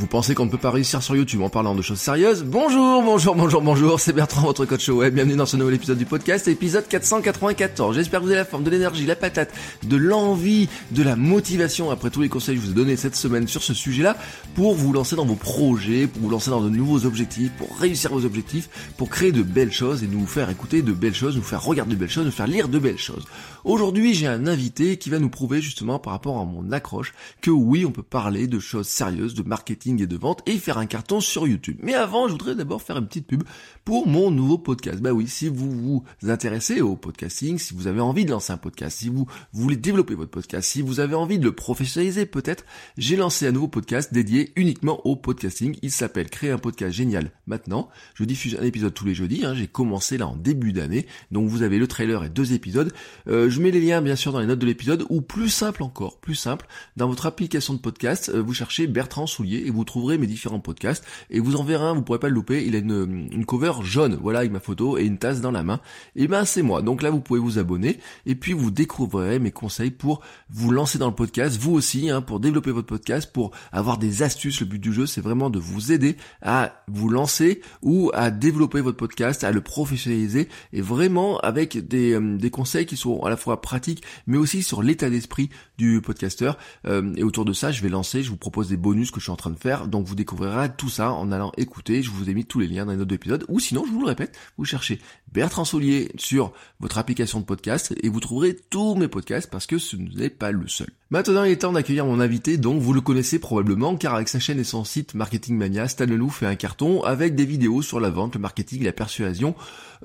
Vous 0.00 0.06
pensez 0.06 0.34
qu'on 0.34 0.46
ne 0.46 0.50
peut 0.50 0.56
pas 0.56 0.70
réussir 0.70 1.02
sur 1.02 1.14
YouTube 1.14 1.42
en 1.42 1.50
parlant 1.50 1.74
de 1.74 1.82
choses 1.82 2.00
sérieuses 2.00 2.42
Bonjour, 2.42 3.02
bonjour, 3.02 3.34
bonjour, 3.34 3.60
bonjour, 3.60 4.00
c'est 4.00 4.14
Bertrand, 4.14 4.46
votre 4.46 4.64
coach 4.64 4.88
web. 4.88 5.14
Bienvenue 5.14 5.36
dans 5.36 5.44
ce 5.44 5.58
nouvel 5.58 5.74
épisode 5.74 5.98
du 5.98 6.06
podcast, 6.06 6.48
épisode 6.48 6.88
494. 6.88 7.96
J'espère 7.96 8.20
que 8.20 8.24
vous 8.24 8.30
avez 8.30 8.38
la 8.38 8.46
forme, 8.46 8.64
de 8.64 8.70
l'énergie, 8.70 9.04
la 9.04 9.14
patate, 9.14 9.52
de 9.82 9.96
l'envie, 9.98 10.70
de 10.92 11.02
la 11.02 11.16
motivation 11.16 11.90
après 11.90 12.08
tous 12.08 12.22
les 12.22 12.30
conseils 12.30 12.56
que 12.56 12.62
je 12.62 12.66
vous 12.68 12.72
ai 12.72 12.76
donnés 12.76 12.96
cette 12.96 13.14
semaine 13.14 13.46
sur 13.46 13.62
ce 13.62 13.74
sujet-là 13.74 14.16
pour 14.54 14.74
vous 14.74 14.94
lancer 14.94 15.16
dans 15.16 15.26
vos 15.26 15.34
projets, 15.34 16.06
pour 16.06 16.22
vous 16.22 16.30
lancer 16.30 16.48
dans 16.48 16.62
de 16.62 16.70
nouveaux 16.70 17.04
objectifs, 17.04 17.50
pour 17.58 17.76
réussir 17.76 18.10
vos 18.10 18.24
objectifs, 18.24 18.70
pour 18.96 19.10
créer 19.10 19.32
de 19.32 19.42
belles 19.42 19.70
choses 19.70 20.02
et 20.02 20.06
nous 20.06 20.26
faire 20.26 20.48
écouter 20.48 20.80
de 20.80 20.92
belles 20.92 21.14
choses, 21.14 21.36
nous 21.36 21.42
faire 21.42 21.62
regarder 21.62 21.92
de 21.92 22.00
belles 22.00 22.08
choses, 22.08 22.24
nous 22.24 22.32
faire 22.32 22.46
lire 22.46 22.68
de 22.68 22.78
belles 22.78 22.96
choses. 22.96 23.26
Aujourd'hui, 23.64 24.14
j'ai 24.14 24.26
un 24.26 24.46
invité 24.46 24.96
qui 24.96 25.10
va 25.10 25.18
nous 25.18 25.28
prouver 25.28 25.60
justement 25.60 25.98
par 25.98 26.14
rapport 26.14 26.38
à 26.38 26.46
mon 26.46 26.72
accroche 26.72 27.12
que 27.42 27.50
oui, 27.50 27.84
on 27.84 27.90
peut 27.90 28.02
parler 28.02 28.46
de 28.46 28.58
choses 28.58 28.88
sérieuses, 28.88 29.34
de 29.34 29.42
marketing 29.42 30.02
et 30.02 30.06
de 30.06 30.16
vente 30.16 30.42
et 30.46 30.56
faire 30.58 30.78
un 30.78 30.86
carton 30.86 31.20
sur 31.20 31.46
YouTube. 31.46 31.76
Mais 31.82 31.92
avant, 31.92 32.26
je 32.26 32.32
voudrais 32.32 32.54
d'abord 32.54 32.80
faire 32.80 32.96
une 32.96 33.06
petite 33.06 33.26
pub 33.26 33.42
pour 33.84 34.06
mon 34.06 34.30
nouveau 34.30 34.56
podcast. 34.56 35.00
Bah 35.00 35.12
oui, 35.12 35.28
si 35.28 35.48
vous 35.48 35.70
vous 35.70 36.04
intéressez 36.26 36.80
au 36.80 36.96
podcasting, 36.96 37.58
si 37.58 37.74
vous 37.74 37.86
avez 37.86 38.00
envie 38.00 38.24
de 38.24 38.30
lancer 38.30 38.52
un 38.52 38.56
podcast, 38.56 38.98
si 38.98 39.10
vous 39.10 39.26
voulez 39.52 39.76
développer 39.76 40.14
votre 40.14 40.30
podcast, 40.30 40.66
si 40.66 40.80
vous 40.80 41.00
avez 41.00 41.14
envie 41.14 41.38
de 41.38 41.44
le 41.44 41.52
professionnaliser 41.52 42.24
peut-être, 42.24 42.64
j'ai 42.96 43.16
lancé 43.16 43.46
un 43.46 43.52
nouveau 43.52 43.68
podcast 43.68 44.14
dédié 44.14 44.52
uniquement 44.56 45.06
au 45.06 45.16
podcasting. 45.16 45.76
Il 45.82 45.90
s'appelle 45.90 46.30
Créer 46.30 46.50
un 46.50 46.58
podcast 46.58 46.94
génial 46.94 47.30
maintenant. 47.46 47.90
Je 48.14 48.24
diffuse 48.24 48.56
un 48.58 48.64
épisode 48.64 48.94
tous 48.94 49.04
les 49.04 49.14
jeudis. 49.14 49.44
Hein. 49.44 49.54
J'ai 49.54 49.66
commencé 49.66 50.16
là 50.16 50.28
en 50.28 50.36
début 50.36 50.72
d'année. 50.72 51.06
Donc 51.30 51.48
vous 51.48 51.62
avez 51.62 51.78
le 51.78 51.86
trailer 51.86 52.24
et 52.24 52.30
deux 52.30 52.54
épisodes. 52.54 52.92
Euh, 53.28 53.49
je 53.50 53.60
mets 53.60 53.70
les 53.70 53.80
liens 53.80 54.00
bien 54.00 54.16
sûr 54.16 54.32
dans 54.32 54.40
les 54.40 54.46
notes 54.46 54.58
de 54.58 54.66
l'épisode 54.66 55.04
ou 55.10 55.20
plus 55.20 55.50
simple 55.50 55.82
encore, 55.82 56.18
plus 56.18 56.34
simple, 56.34 56.66
dans 56.96 57.08
votre 57.08 57.26
application 57.26 57.74
de 57.74 57.78
podcast, 57.78 58.30
euh, 58.32 58.40
vous 58.40 58.54
cherchez 58.54 58.86
Bertrand 58.86 59.26
Soulier 59.26 59.64
et 59.66 59.70
vous 59.70 59.84
trouverez 59.84 60.18
mes 60.18 60.26
différents 60.26 60.60
podcasts 60.60 61.04
et 61.30 61.40
vous 61.40 61.56
en 61.56 61.64
verrez 61.64 61.84
un, 61.84 61.94
vous 61.94 62.02
pourrez 62.02 62.20
pas 62.20 62.28
le 62.28 62.34
louper, 62.34 62.64
il 62.64 62.76
a 62.76 62.78
une, 62.78 63.28
une 63.32 63.44
cover 63.44 63.72
jaune, 63.82 64.18
voilà 64.22 64.40
avec 64.40 64.52
ma 64.52 64.60
photo 64.60 64.96
et 64.98 65.04
une 65.04 65.18
tasse 65.18 65.40
dans 65.40 65.50
la 65.50 65.62
main. 65.62 65.80
Et 66.16 66.28
ben 66.28 66.44
c'est 66.44 66.62
moi. 66.62 66.82
Donc 66.82 67.02
là 67.02 67.10
vous 67.10 67.20
pouvez 67.20 67.40
vous 67.40 67.58
abonner 67.58 67.98
et 68.26 68.34
puis 68.34 68.52
vous 68.52 68.70
découvrirez 68.70 69.38
mes 69.38 69.50
conseils 69.50 69.90
pour 69.90 70.20
vous 70.48 70.70
lancer 70.70 70.98
dans 70.98 71.08
le 71.08 71.14
podcast, 71.14 71.58
vous 71.60 71.72
aussi, 71.72 72.08
hein, 72.08 72.22
pour 72.22 72.40
développer 72.40 72.70
votre 72.70 72.86
podcast, 72.86 73.32
pour 73.32 73.50
avoir 73.72 73.98
des 73.98 74.22
astuces. 74.22 74.60
Le 74.60 74.66
but 74.66 74.78
du 74.78 74.92
jeu 74.92 75.06
c'est 75.06 75.20
vraiment 75.20 75.50
de 75.50 75.58
vous 75.58 75.92
aider 75.92 76.16
à 76.42 76.84
vous 76.88 77.08
lancer 77.08 77.60
ou 77.82 78.10
à 78.14 78.30
développer 78.30 78.80
votre 78.80 78.96
podcast, 78.96 79.44
à 79.44 79.50
le 79.50 79.60
professionnaliser 79.60 80.48
et 80.72 80.80
vraiment 80.80 81.38
avec 81.40 81.88
des, 81.88 82.12
euh, 82.12 82.36
des 82.36 82.50
conseils 82.50 82.86
qui 82.86 82.96
sont 82.96 83.20
à 83.22 83.30
la 83.30 83.36
fois 83.40 83.60
pratiques 83.60 84.02
mais 84.26 84.36
aussi 84.36 84.62
sur 84.62 84.82
l'état 84.82 85.10
d'esprit 85.10 85.50
du 85.78 86.00
podcasteur. 86.00 86.58
Euh, 86.86 87.14
et 87.16 87.22
autour 87.22 87.44
de 87.44 87.52
ça 87.52 87.72
je 87.72 87.82
vais 87.82 87.88
lancer, 87.88 88.22
je 88.22 88.30
vous 88.30 88.36
propose 88.36 88.68
des 88.68 88.76
bonus 88.76 89.10
que 89.10 89.20
je 89.20 89.24
suis 89.24 89.32
en 89.32 89.36
train 89.36 89.50
de 89.50 89.58
faire. 89.58 89.88
Donc 89.88 90.06
vous 90.06 90.14
découvrirez 90.14 90.70
tout 90.76 90.88
ça 90.88 91.12
en 91.12 91.32
allant 91.32 91.52
écouter. 91.56 92.02
Je 92.02 92.10
vous 92.10 92.28
ai 92.28 92.34
mis 92.34 92.44
tous 92.44 92.58
les 92.58 92.68
liens 92.68 92.84
dans 92.86 92.92
les 92.92 92.98
notes 92.98 93.08
d'épisode. 93.08 93.44
Ou 93.48 93.60
sinon, 93.60 93.84
je 93.86 93.92
vous 93.92 94.00
le 94.00 94.06
répète, 94.06 94.36
vous 94.58 94.64
cherchez 94.64 95.00
Bertrand 95.32 95.64
Soulier 95.64 96.10
sur 96.16 96.52
votre 96.80 96.98
application 96.98 97.40
de 97.40 97.44
podcast 97.44 97.94
et 98.02 98.08
vous 98.08 98.20
trouverez 98.20 98.56
tous 98.70 98.94
mes 98.94 99.08
podcasts 99.08 99.50
parce 99.50 99.66
que 99.66 99.78
ce 99.78 99.96
n'est 99.96 100.30
pas 100.30 100.50
le 100.50 100.66
seul. 100.68 100.88
Maintenant, 101.12 101.42
il 101.42 101.50
est 101.50 101.56
temps 101.56 101.72
d'accueillir 101.72 102.06
mon 102.06 102.20
invité, 102.20 102.56
donc 102.56 102.80
vous 102.80 102.92
le 102.92 103.00
connaissez 103.00 103.40
probablement, 103.40 103.96
car 103.96 104.14
avec 104.14 104.28
sa 104.28 104.38
chaîne 104.38 104.60
et 104.60 104.64
son 104.64 104.84
site 104.84 105.14
Marketing 105.14 105.56
Mania, 105.56 105.88
Stan 105.88 106.06
Leloup 106.06 106.30
fait 106.30 106.46
un 106.46 106.54
carton 106.54 107.02
avec 107.02 107.34
des 107.34 107.44
vidéos 107.44 107.82
sur 107.82 107.98
la 107.98 108.10
vente, 108.10 108.34
le 108.34 108.40
marketing, 108.40 108.84
la 108.84 108.92
persuasion. 108.92 109.56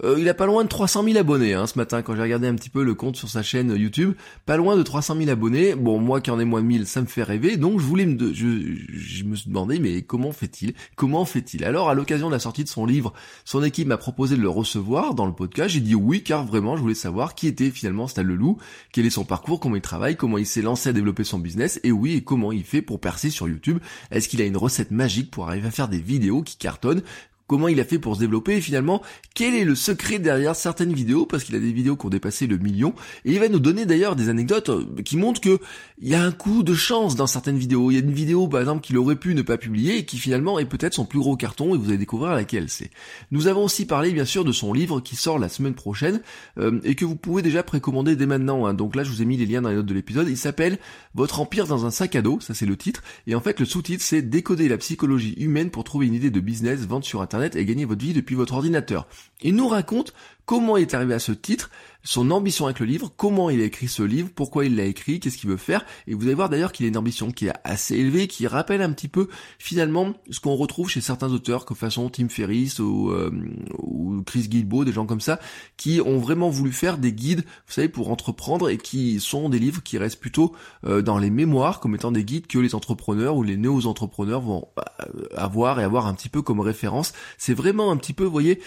Euh, 0.04 0.16
il 0.20 0.28
a 0.28 0.34
pas 0.34 0.46
loin 0.46 0.64
de 0.64 0.70
300 0.70 1.04
000 1.04 1.18
abonnés 1.18 1.54
hein, 1.54 1.68
ce 1.68 1.78
matin 1.78 2.02
quand 2.02 2.16
j'ai 2.16 2.22
regardé 2.22 2.48
un 2.48 2.56
petit 2.56 2.70
peu 2.70 2.84
le 2.84 2.96
compte 2.96 3.16
sur 3.16 3.30
sa 3.30 3.44
chaîne 3.44 3.74
YouTube. 3.76 4.14
Pas 4.46 4.58
loin 4.58 4.76
de 4.76 4.84
300 4.84 5.16
000 5.16 5.30
abonnés. 5.30 5.76
Bon, 5.76 6.00
moi 6.00 6.22
qui 6.22 6.32
en 6.32 6.40
ai 6.40 6.44
moins 6.44 6.62
de 6.62 6.68
1000, 6.68 6.88
ça 6.88 7.02
me 7.02 7.06
fait 7.06 7.24
rêver. 7.24 7.56
Donc 7.56 7.80
je 7.80 7.86
voulais 7.86 8.06
me, 8.06 8.34
je, 8.34 8.76
je 8.92 9.24
me 9.24 9.36
suis 9.36 9.48
demandé, 9.48 9.80
mais 9.80 10.02
comment 10.02 10.32
fait-il? 10.32 10.74
Comment 10.96 11.24
fait-il? 11.24 11.64
Alors 11.64 11.90
à 11.90 11.94
l'occasion 11.94 12.28
de 12.28 12.34
la 12.34 12.40
sortie 12.40 12.64
de 12.64 12.70
son 12.70 12.86
livre, 12.86 13.14
son 13.46 13.64
équipe 13.64 13.88
m'a 13.88 13.98
proposé 13.98 14.36
de 14.36 14.42
le 14.42 14.50
recevoir 14.50 15.15
dans 15.16 15.26
le 15.26 15.34
podcast. 15.34 15.70
J'ai 15.70 15.80
dit 15.80 15.96
oui, 15.96 16.24
car 16.24 16.46
vraiment 16.46 16.78
je 16.78 16.82
voulais 16.82 16.94
savoir 16.94 17.36
qui 17.36 17.48
était 17.48 17.72
finalement 17.72 18.08
Stan 18.08 18.24
Leloup, 18.24 18.58
quel 18.92 19.06
est 19.06 19.10
son 19.10 19.26
parcours, 19.26 19.60
comment 19.60 19.76
il 19.76 19.82
travaille, 19.82 20.16
comment 20.16 20.38
il 20.38 20.46
s'est 20.46 20.62
lancé 20.62 20.90
à 20.90 20.94
développer 20.94 21.24
son 21.24 21.40
business, 21.40 21.80
et 21.84 21.92
oui, 21.92 22.14
et 22.14 22.24
comment 22.24 22.52
il 22.52 22.64
fait 22.64 22.82
pour 22.82 23.00
percer 23.00 23.30
sur 23.30 23.48
YouTube. 23.48 23.80
Est-ce 24.12 24.30
qu'il 24.30 24.42
a 24.42 24.46
une 24.46 24.58
recette 24.58 24.92
magique 24.92 25.32
pour 25.32 25.48
arriver 25.48 25.68
à 25.68 25.72
faire 25.72 25.88
des 25.88 26.00
vidéos 26.00 26.44
qui 26.44 26.58
cartonnent 26.58 27.02
comment 27.48 27.68
il 27.68 27.80
a 27.80 27.84
fait 27.84 28.00
pour 28.00 28.16
se 28.16 28.20
développer 28.20 28.58
et 28.58 28.62
finalement 28.62 29.02
quel 29.34 29.54
est 29.54 29.66
le 29.66 29.76
secret 29.76 30.20
derrière 30.20 30.56
certaines 30.56 30.94
vidéos 30.94 31.26
parce 31.26 31.44
qu'il 31.44 31.56
a 31.56 31.60
des 31.60 31.72
vidéos 31.72 31.96
qui 31.96 32.06
ont 32.06 32.10
dépassé 32.10 32.48
le 32.48 32.58
million 32.58 32.94
et 33.24 33.34
il 33.34 33.40
va 33.40 33.50
nous 33.50 33.60
donner 33.60 33.86
d'ailleurs 33.86 34.16
des 34.16 34.30
anecdotes 34.30 34.70
euh, 34.70 34.86
qui 35.04 35.18
montrent 35.18 35.42
que 35.42 35.60
il 36.00 36.10
y 36.10 36.16
a 36.16 36.24
un 36.24 36.32
coup 36.32 36.64
de 36.64 36.74
chance 36.74 37.16
dans 37.16 37.28
certaines 37.28 37.58
vidéos. 37.58 37.90
Il 37.92 37.94
y 37.94 37.98
a 37.98 38.02
une 38.02 38.12
vidéo 38.12 38.48
par 38.48 38.60
exemple 38.60 38.82
qu'il 38.82 38.98
aurait 38.98 39.16
pu 39.16 39.36
ne 39.36 39.42
pas 39.42 39.58
publier 39.58 40.00
et 40.00 40.06
qui 40.06 40.18
finalement 40.18 40.60
est 40.60 40.66
peut-être 40.66 40.94
son 40.94 41.06
plus 41.06 41.20
gros 41.20 41.38
carton 41.38 41.76
et 41.76 41.78
vous 41.78 41.90
allez 41.90 41.98
découvrir 41.98 42.34
laquelle 42.34 42.70
c'est. 42.70 42.90
Nous 43.32 43.48
avons 43.48 43.64
aussi 43.64 43.86
parlé 43.86 44.12
bien 44.12 44.26
sûr 44.26 44.44
de 44.44 44.52
son 44.52 44.74
livre 44.74 45.00
qui 45.00 45.16
sort 45.16 45.40
la 45.40 45.50
semaine 45.50 45.76
prochaine 45.76 46.22
euh, 46.58 46.80
et 46.84 46.96
que 46.96 47.06
vous 47.06 47.16
pouvez 47.16 47.42
déjà 47.42 47.64
précommander 47.64 48.16
dès 48.16 48.26
maintenant. 48.26 48.66
Hein. 48.66 48.74
Donc 48.74 48.96
là 48.96 49.04
je 49.04 49.12
vous 49.12 49.22
ai 49.22 49.26
mis 49.26 49.38
les 49.38 49.46
liens 49.46 49.62
dans 49.62 49.70
les 49.70 49.76
notes 49.76 49.86
de 49.86 49.94
l'épisode. 49.94 50.28
Il 50.28 50.38
s'appelle 50.38 50.80
Votre 51.14 51.40
empire 51.40 51.68
dans 51.68 51.86
un 51.86 51.92
sac 51.92 52.16
à 52.16 52.22
dos, 52.22 52.40
ça 52.42 52.54
c'est 52.54 52.66
le 52.66 52.76
titre 52.76 53.04
et 53.28 53.36
en 53.36 53.42
fait 53.42 53.60
le 53.60 53.66
sous-titre 53.66 54.04
c'est 54.04 54.22
Décoder 54.22 54.68
la 54.68 54.78
psychologie 54.78 55.36
humaine 55.38 55.70
pour 55.70 55.84
trouver 55.84 56.08
une 56.08 56.14
idée 56.14 56.32
de 56.32 56.40
business 56.40 56.80
vente 56.82 57.04
sur 57.04 57.22
internet 57.22 57.35
et 57.44 57.66
gagner 57.66 57.86
votre 57.86 58.04
vie 58.04 58.14
depuis 58.14 58.36
votre 58.36 58.54
ordinateur. 58.54 59.08
Il 59.42 59.56
nous 59.56 59.68
raconte 59.68 60.14
comment 60.46 60.78
il 60.78 60.82
est 60.82 60.94
arrivé 60.94 61.14
à 61.14 61.20
ce 61.20 61.32
titre, 61.32 61.70
son 62.04 62.30
ambition 62.30 62.66
avec 62.66 62.80
le 62.80 62.86
livre, 62.86 63.12
comment 63.18 63.50
il 63.50 63.60
a 63.62 63.64
écrit 63.64 63.88
ce 63.88 64.04
livre, 64.04 64.30
pourquoi 64.34 64.66
il 64.66 64.76
l'a 64.76 64.84
écrit, 64.84 65.20
qu'est-ce 65.20 65.38
qu'il 65.38 65.50
veut 65.50 65.58
faire. 65.58 65.84
Et 66.06 66.14
vous 66.14 66.24
allez 66.26 66.36
voir 66.36 66.50
d'ailleurs 66.50 66.72
qu'il 66.72 66.86
a 66.86 66.90
une 66.90 66.98
ambition 66.98 67.32
qui 67.32 67.48
est 67.48 67.54
assez 67.64 67.96
élevée, 67.96 68.28
qui 68.28 68.46
rappelle 68.46 68.84
un 68.84 68.92
petit 68.92 69.08
peu 69.08 69.28
finalement 69.58 70.14
ce 70.30 70.40
qu'on 70.40 70.56
retrouve 70.56 70.88
chez 70.88 71.02
certains 71.02 71.32
auteurs, 71.32 71.66
comme 71.66 71.76
façon 71.76 72.10
Tim 72.10 72.30
Ferriss 72.30 72.78
ou, 72.78 73.10
euh, 73.10 73.32
ou 73.80 74.22
Chris 74.24 74.48
Guilbeault, 74.48 74.86
des 74.86 74.92
gens 74.92 75.08
comme 75.08 75.20
ça, 75.20 75.40
qui 75.78 76.00
ont 76.00 76.20
vraiment 76.20 76.50
voulu 76.50 76.72
faire 76.72 77.00
des 77.00 77.12
guides, 77.12 77.44
vous 77.68 77.74
savez, 77.74 77.90
pour 77.90 78.12
entreprendre 78.12 78.70
et 78.70 78.78
qui 78.78 79.20
sont 79.20 79.50
des 79.50 79.58
livres 79.58 79.82
qui 79.82 79.98
restent 79.98 80.20
plutôt 80.20 80.54
euh, 80.86 81.02
dans 81.02 81.18
les 81.18 81.32
mémoires 81.32 81.80
comme 81.80 81.96
étant 81.96 82.12
des 82.12 82.24
guides 82.24 82.46
que 82.46 82.60
les 82.60 82.76
entrepreneurs 82.76 83.36
ou 83.36 83.42
les 83.42 83.58
néo-entrepreneurs 83.58 84.42
vont 84.42 84.68
euh, 84.78 85.24
avoir 85.36 85.80
et 85.80 85.84
avoir 85.84 86.06
un 86.06 86.14
petit 86.14 86.30
peu 86.30 86.44
comme 86.44 86.60
référence. 86.60 87.14
C'est 87.40 87.56
vraiment 87.56 87.92
un 87.92 87.98
petit 87.98 88.14
peu, 88.14 88.26
vous 88.26 88.32
voyez, 88.32 88.60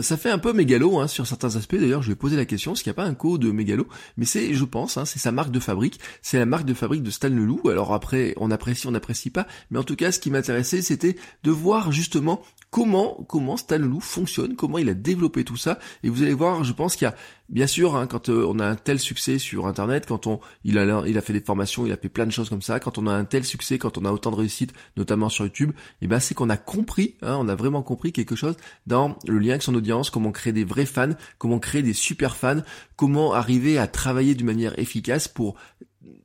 ça 0.00 0.16
fait 0.16 0.30
un 0.30 0.38
peu 0.38 0.52
mégalo, 0.52 0.99
Hein, 0.99 0.99
sur 1.08 1.26
certains 1.26 1.56
aspects. 1.56 1.76
D'ailleurs, 1.76 2.02
je 2.02 2.08
vais 2.08 2.16
poser 2.16 2.36
la 2.36 2.44
question, 2.44 2.72
est-ce 2.72 2.82
qu'il 2.82 2.90
n'y 2.90 2.94
a 2.94 3.02
pas 3.02 3.08
un 3.08 3.14
code 3.14 3.44
mégalo 3.44 3.86
Mais 4.16 4.24
c'est, 4.24 4.54
je 4.54 4.64
pense, 4.64 4.96
hein, 4.96 5.04
c'est 5.04 5.18
sa 5.18 5.32
marque 5.32 5.50
de 5.50 5.60
fabrique. 5.60 6.00
C'est 6.22 6.38
la 6.38 6.46
marque 6.46 6.64
de 6.64 6.74
fabrique 6.74 7.02
de 7.02 7.10
Stan 7.10 7.28
Leloup. 7.28 7.68
Alors 7.68 7.92
après, 7.92 8.34
on 8.36 8.50
apprécie, 8.50 8.86
on 8.86 8.92
n'apprécie 8.92 9.30
pas. 9.30 9.46
Mais 9.70 9.78
en 9.78 9.84
tout 9.84 9.96
cas, 9.96 10.12
ce 10.12 10.18
qui 10.18 10.30
m'intéressait, 10.30 10.82
c'était 10.82 11.16
de 11.42 11.50
voir 11.50 11.92
justement 11.92 12.42
comment 12.70 13.24
comment 13.28 13.56
Stan 13.56 13.78
Leloup 13.78 14.00
fonctionne, 14.00 14.56
comment 14.56 14.78
il 14.78 14.88
a 14.88 14.94
développé 14.94 15.44
tout 15.44 15.56
ça. 15.56 15.78
Et 16.02 16.08
vous 16.08 16.22
allez 16.22 16.34
voir, 16.34 16.64
je 16.64 16.72
pense 16.72 16.96
qu'il 16.96 17.06
y 17.06 17.08
a 17.08 17.14
bien 17.50 17.66
sûr 17.66 17.96
hein, 17.96 18.06
quand 18.06 18.28
euh, 18.28 18.46
on 18.48 18.58
a 18.58 18.66
un 18.66 18.76
tel 18.76 18.98
succès 18.98 19.38
sur 19.38 19.66
Internet, 19.66 20.06
quand 20.06 20.26
on 20.26 20.40
il 20.64 20.78
a 20.78 21.20
fait 21.20 21.32
des 21.32 21.40
formations, 21.40 21.84
il 21.84 21.92
a 21.92 21.96
fait 21.96 22.08
plein 22.08 22.26
de 22.26 22.30
choses 22.30 22.48
comme 22.48 22.62
ça. 22.62 22.80
Quand 22.80 22.98
on 22.98 23.06
a 23.06 23.12
un 23.12 23.24
tel 23.24 23.44
succès, 23.44 23.78
quand 23.78 23.98
on 23.98 24.04
a 24.04 24.12
autant 24.12 24.30
de 24.30 24.36
réussite, 24.36 24.72
notamment 24.96 25.28
sur 25.28 25.44
YouTube, 25.44 25.70
et 25.70 26.04
eh 26.04 26.06
ben 26.06 26.20
c'est 26.20 26.34
qu'on 26.34 26.50
a 26.50 26.56
compris, 26.56 27.16
hein, 27.22 27.36
on 27.38 27.48
a 27.48 27.54
vraiment 27.54 27.82
compris 27.82 28.12
quelque 28.12 28.36
chose 28.36 28.56
dans 28.86 29.18
le 29.26 29.38
lien 29.38 29.50
avec 29.50 29.62
son 29.62 29.74
audience, 29.74 30.10
comment 30.10 30.32
créer 30.32 30.52
des 30.52 30.64
vrais 30.64 30.86
fans, 30.86 31.14
comment 31.38 31.58
créer 31.58 31.82
des 31.82 31.92
super 31.92 32.36
fans, 32.36 32.62
comment 32.96 33.32
arriver 33.34 33.78
à 33.78 33.86
travailler 33.86 34.34
d'une 34.34 34.46
manière 34.46 34.78
efficace 34.78 35.28
pour 35.28 35.56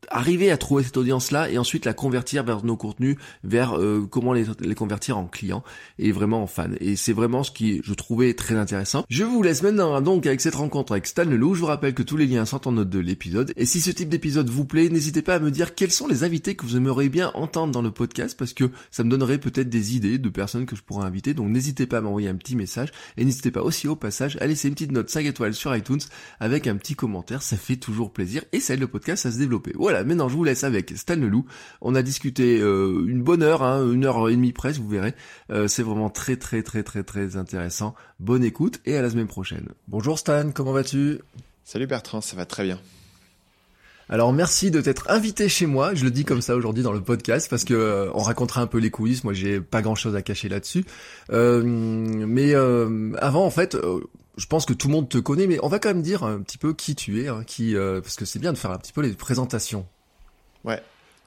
arriver 0.10 0.52
à 0.52 0.58
trouver 0.58 0.84
cette 0.84 0.98
audience-là 0.98 1.50
et 1.50 1.58
ensuite 1.58 1.86
la 1.86 1.94
convertir 1.94 2.44
vers 2.44 2.64
nos 2.64 2.78
contenus, 2.78 3.18
vers 3.44 3.78
euh, 3.78 4.08
comment 4.10 4.34
les, 4.34 4.46
les, 4.60 4.76
convertir 4.76 5.18
en 5.18 5.26
clients 5.26 5.64
et 6.00 6.12
vraiment 6.12 6.44
en 6.44 6.48
fans. 6.48 6.70
Et 6.80 6.96
c'est 6.96 7.14
vraiment 7.14 7.44
ce 7.44 7.52
qui 7.52 7.82
je 7.84 7.94
trouvais 7.94 8.34
très 8.34 8.56
intéressant. 8.56 9.06
Je 9.10 9.24
vous 9.24 9.42
laisse 9.42 9.64
maintenant 9.64 10.02
donc 10.02 10.26
avec 10.26 10.42
cette 10.42 10.56
rencontre 10.56 10.94
avec 10.94 11.08
Stan 11.08 11.26
Leloup. 11.26 11.56
Je 11.56 11.62
vous 11.62 11.66
rappelle 11.66 11.94
que 11.94 12.04
tous 12.04 12.18
les 12.18 12.28
liens 12.28 12.46
sont 12.46 12.68
en 12.68 12.74
note 12.74 12.90
de 12.90 13.00
l'épisode. 13.00 13.54
Et 13.56 13.66
si 13.66 13.82
ce 13.82 13.92
type 13.92 14.10
d'épisode 14.10 14.50
vous 14.50 14.66
plaît, 14.66 14.90
n'hésitez 14.90 15.22
pas 15.22 15.36
à 15.36 15.40
me 15.40 15.52
dire 15.52 15.76
quels 15.76 15.92
sont 15.92 16.08
les 16.08 16.24
invités 16.24 16.56
que 16.56 16.66
vous 16.66 16.78
aimeriez 16.78 17.10
bien 17.10 17.32
entendre 17.34 17.72
dans 17.72 17.82
le 17.82 17.92
podcast 17.92 18.38
parce 18.38 18.54
que 18.54 18.72
ça 18.92 19.04
me 19.04 19.10
donnerait 19.10 19.38
peut-être 19.38 19.70
des 19.70 19.96
idées 19.96 20.18
de 20.18 20.30
personnes 20.30 20.66
que 20.66 20.76
je 20.76 20.84
pourrais 20.84 21.06
inviter. 21.06 21.34
Donc 21.34 21.50
n'hésitez 21.50 21.86
pas 21.86 21.98
à 21.98 22.02
m'envoyer 22.02 22.30
un 22.30 22.36
petit 22.36 22.56
message 22.56 22.92
et 23.18 23.26
n'hésitez 23.26 23.52
pas 23.52 23.62
aussi 23.62 23.88
au 23.88 23.96
passage 23.96 24.38
à 24.42 24.48
laisser 24.48 24.68
une 24.68 24.74
petite 24.74 24.92
note 24.92 25.10
5 25.10 25.26
étoiles 25.26 25.54
sur 25.54 25.76
iTunes 25.76 26.00
avec 26.40 26.68
un 26.68 26.76
petit 26.76 26.96
commentaire. 26.96 27.42
Ça 27.42 27.58
fait 27.58 27.78
toujours 27.78 28.12
plaisir 28.12 28.44
et 28.52 28.60
ça 28.60 28.74
aide 28.74 28.80
le 28.80 28.88
podcast 28.88 29.26
à 29.26 29.32
se 29.32 29.38
développer. 29.38 29.72
Voilà, 29.76 29.95
maintenant 30.04 30.30
je 30.30 30.36
vous 30.36 30.44
laisse 30.44 30.64
avec 30.64 30.92
Stan 30.96 31.16
Leloup. 31.16 31.46
On 31.82 31.96
a 31.96 32.02
discuté 32.02 32.60
euh, 32.60 33.06
une 33.08 33.24
bonne 33.24 33.44
heure, 33.44 33.64
hein, 33.64 33.90
une 33.92 34.06
heure 34.06 34.30
et 34.30 34.36
demie 34.36 34.52
presque, 34.52 34.80
vous 34.80 34.90
verrez. 34.90 35.14
Euh, 35.52 35.68
c'est 35.68 35.84
vraiment 35.84 36.10
très 36.10 36.36
très 36.36 36.64
très 36.64 36.84
très 36.84 37.04
très 37.04 37.38
intéressant. 37.38 37.96
Bonne 38.20 38.44
écoute 38.44 38.82
et 38.86 38.98
à 38.98 39.02
la 39.02 39.10
semaine 39.10 39.28
prochaine. 39.28 39.70
Bonjour 39.88 40.20
Stan, 40.20 40.52
comment 40.52 40.74
vas-tu? 40.74 41.20
Salut 41.64 41.88
Bertrand, 41.88 42.22
ça 42.22 42.36
va 42.36 42.46
très 42.46 42.64
bien. 42.64 42.80
Alors 44.08 44.34
merci 44.34 44.70
de 44.70 44.82
t'être 44.82 45.10
invité 45.10 45.50
chez 45.50 45.66
moi. 45.66 45.96
Je 45.96 46.04
le 46.04 46.12
dis 46.12 46.26
comme 46.26 46.42
ça 46.42 46.56
aujourd'hui 46.56 46.84
dans 46.84 46.92
le 46.92 47.02
podcast 47.02 47.50
parce 47.50 47.64
que 47.64 47.74
euh, 47.74 48.12
on 48.14 48.20
racontera 48.20 48.62
un 48.62 48.68
peu 48.68 48.78
les 48.78 48.92
coulisses. 48.92 49.24
Moi, 49.24 49.34
j'ai 49.34 49.60
pas 49.60 49.82
grand-chose 49.82 50.16
à 50.16 50.22
cacher 50.22 50.48
là-dessus. 50.48 50.86
Euh, 51.32 51.64
mais 51.66 52.54
euh, 52.54 53.14
avant, 53.18 53.46
en 53.46 53.50
fait, 53.50 53.76
je 54.38 54.46
pense 54.46 54.68
que 54.68 54.74
tout 54.74 54.88
le 54.90 54.94
monde 54.94 55.10
te 55.10 55.18
connaît, 55.18 55.48
mais 55.48 55.58
on 55.64 55.70
va 55.70 55.80
quand 55.80 55.90
même 55.90 56.04
dire 56.04 56.24
un 56.24 56.40
petit 56.42 56.60
peu 56.60 56.74
qui 56.74 56.94
tu 56.94 57.24
es, 57.24 57.30
hein, 57.30 57.44
qui 57.48 57.74
parce 57.76 58.16
que 58.16 58.26
c'est 58.26 58.40
bien 58.40 58.54
de 58.54 58.58
faire 58.58 58.72
un 58.72 58.78
petit 58.78 58.94
peu 58.94 59.02
les 59.02 59.14
présentations. 59.14 59.88
Ouais. 60.64 60.82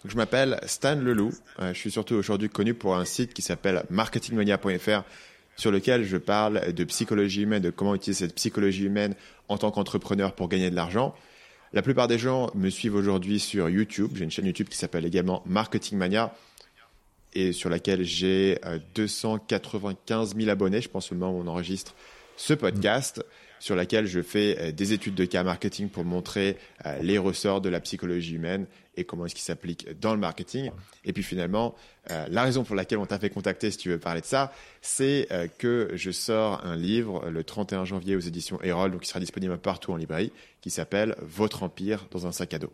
je 0.05 0.17
m'appelle 0.17 0.61
Stan 0.67 0.97
Leloup. 0.97 1.33
je 1.61 1.73
suis 1.73 1.91
surtout 1.91 2.15
aujourd'hui 2.15 2.49
connu 2.49 2.75
pour 2.75 2.97
un 2.97 3.05
site 3.05 3.35
qui 3.35 3.43
s'appelle 3.43 3.85
marketingmania.fr 3.91 5.03
sur 5.57 5.73
lequel 5.73 6.05
je 6.05 6.17
parle 6.17 6.73
de 6.73 6.85
psychologie 6.85 7.43
humaine, 7.43 7.63
de 7.63 7.71
comment 7.71 7.97
utiliser 7.97 8.27
cette 8.27 8.37
psychologie 8.37 8.85
humaine 8.85 9.15
en 9.49 9.59
tant 9.59 9.73
qu'entrepreneur 9.73 10.33
pour 10.33 10.49
gagner 10.49 10.71
de 10.71 10.77
l'argent. 10.77 11.15
La 11.73 11.83
plupart 11.83 12.09
des 12.09 12.19
gens 12.19 12.51
me 12.55 12.71
suivent 12.71 12.95
aujourd'hui 12.95 13.41
sur 13.41 13.69
YouTube. 13.69 14.13
J'ai 14.15 14.25
une 14.25 14.31
chaîne 14.31 14.47
YouTube 14.47 14.69
qui 14.69 14.79
s'appelle 14.79 15.05
également 15.05 15.43
Marketing 15.47 15.99
Mania 15.99 16.35
et 17.35 17.53
sur 17.53 17.69
laquelle 17.69 18.05
j'ai 18.05 18.59
295 18.95 20.33
euh, 20.35 20.39
000 20.39 20.51
abonnés, 20.51 20.81
je 20.81 20.89
pense 20.89 21.13
au 21.13 21.15
moment 21.15 21.37
où 21.37 21.43
on 21.43 21.47
enregistre 21.47 21.95
ce 22.37 22.55
podcast 22.55 23.23
sur 23.61 23.77
laquelle 23.77 24.07
je 24.07 24.23
fais 24.23 24.57
euh, 24.59 24.73
des 24.73 24.93
études 24.93 25.15
de 25.15 25.25
cas 25.25 25.43
marketing 25.43 25.89
pour 25.89 26.05
montrer 26.05 26.57
euh, 26.87 26.99
les 27.03 27.19
ressorts 27.19 27.61
de 27.61 27.69
la 27.69 27.81
psychologie 27.81 28.35
humaine 28.35 28.67
et 28.97 29.05
comment 29.05 29.27
est-ce 29.27 29.35
qu'il 29.35 29.45
s'applique 29.45 29.99
dans 30.01 30.13
le 30.13 30.21
marketing. 30.21 30.71
Et 31.05 31.13
puis 31.13 31.23
finalement, 31.23 31.75
euh, 32.11 32.27
la 32.31 32.43
raison 32.43 32.65
pour 32.65 32.75
laquelle 32.75 32.99
on 32.99 33.07
t'a 33.07 33.19
fait 33.19 33.31
contacter, 33.31 33.71
si 33.71 33.79
tu 33.79 33.91
veux 33.91 33.99
parler 33.99 34.21
de 34.21 34.27
ça, 34.27 34.53
c'est 34.83 35.29
que 35.59 35.91
je 35.95 36.11
sors 36.11 36.65
un 36.65 36.77
livre 36.77 37.29
le 37.31 37.45
31 37.45 37.85
janvier 37.85 38.17
aux 38.17 38.21
éditions 38.21 38.61
Erol, 38.63 38.91
donc 38.91 39.03
qui 39.03 39.09
sera 39.09 39.21
disponible 39.21 39.57
partout 39.59 39.93
en 39.93 39.97
librairie, 39.97 40.33
qui 40.61 40.71
s'appelle 40.71 41.15
Votre 41.21 41.63
empire 41.63 42.07
dans 42.11 42.27
un 42.27 42.33
sac 42.33 42.55
à 42.55 42.59
dos. 42.59 42.73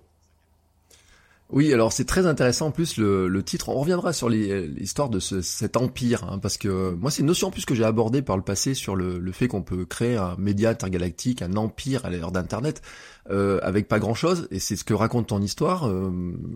Oui, 1.51 1.73
alors 1.73 1.93
c'est 1.93 2.07
très 2.07 2.27
intéressant 2.27 2.69
en 2.69 2.71
plus 2.71 2.97
le, 2.97 3.43
titre. 3.43 3.69
On 3.69 3.75
reviendra 3.79 4.13
sur 4.13 4.29
l'histoire 4.29 5.11
de 5.11 5.21
ce, 5.21 5.43
cet 5.43 5.77
empire, 5.77 6.25
hein, 6.25 6.39
parce 6.39 6.57
que 6.57 6.93
moi 6.95 7.11
c'est 7.11 7.21
une 7.21 7.27
notion 7.27 7.49
en 7.49 7.51
plus 7.51 7.67
que 7.67 7.75
j'ai 7.75 7.85
abordée 7.85 8.23
par 8.23 8.37
le 8.37 8.43
passé 8.43 8.73
sur 8.75 8.97
le, 8.97 9.31
fait 9.31 9.47
qu'on 9.47 9.63
peut 9.63 9.85
créer 9.85 10.17
un 10.17 10.37
média 10.39 10.71
intergalactique, 10.71 11.43
un 11.43 11.55
empire 11.57 12.07
à 12.07 12.11
l'heure 12.11 12.33
d'Internet 12.33 12.81
euh, 13.31 13.61
avec 13.63 13.89
pas 13.89 13.99
grand 13.99 14.15
chose 14.15 14.49
et 14.51 14.59
c'est 14.59 14.77
ce 14.77 14.85
que 14.85 14.95
raconte 14.95 15.29
ton 15.29 15.41
histoire 15.41 15.87
euh, 15.87 16.11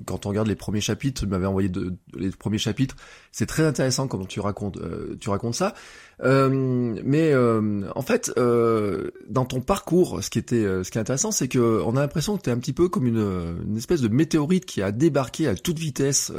quand 0.06 0.26
on 0.26 0.31
regarde 0.31 0.49
les 0.49 0.56
premiers 0.56 0.81
chapitres 0.81 1.23
tu 1.23 1.26
m'avais 1.26 1.46
envoyé 1.46 1.69
de, 1.69 1.94
les 2.14 2.31
premiers 2.31 2.58
chapitres. 2.58 2.96
C'est 3.31 3.46
très 3.46 3.64
intéressant 3.64 4.08
comment 4.08 4.26
tu 4.26 4.40
racontes 4.40 4.79
euh, 4.79 5.17
tu 5.20 5.29
racontes 5.29 5.55
ça. 5.55 5.75
euh, 5.75 6.07
mais 6.20 7.34
en 7.34 8.02
fait 8.02 8.32
dans 8.36 9.44
ton 9.44 9.60
parcours 9.60 10.22
ce 10.22 10.30
qui 10.30 10.38
était 10.38 10.64
ce 10.82 10.90
qui 10.90 10.98
est 10.98 11.00
intéressant 11.00 11.30
c'est 11.30 11.48
que 11.48 11.82
on 11.84 11.96
a 11.96 12.00
l'impression 12.00 12.36
que 12.36 12.42
tu 12.42 12.50
es 12.50 12.52
un 12.52 12.58
petit 12.58 12.72
peu 12.72 12.88
comme 12.88 13.06
une, 13.06 13.60
une 13.66 13.76
espèce 13.76 14.00
de 14.00 14.08
météorite 14.08 14.66
qui 14.66 14.82
a 14.82 14.90
débarqué 14.92 15.46
à 15.48 15.54
toute 15.54 15.78
vitesse 15.78 16.32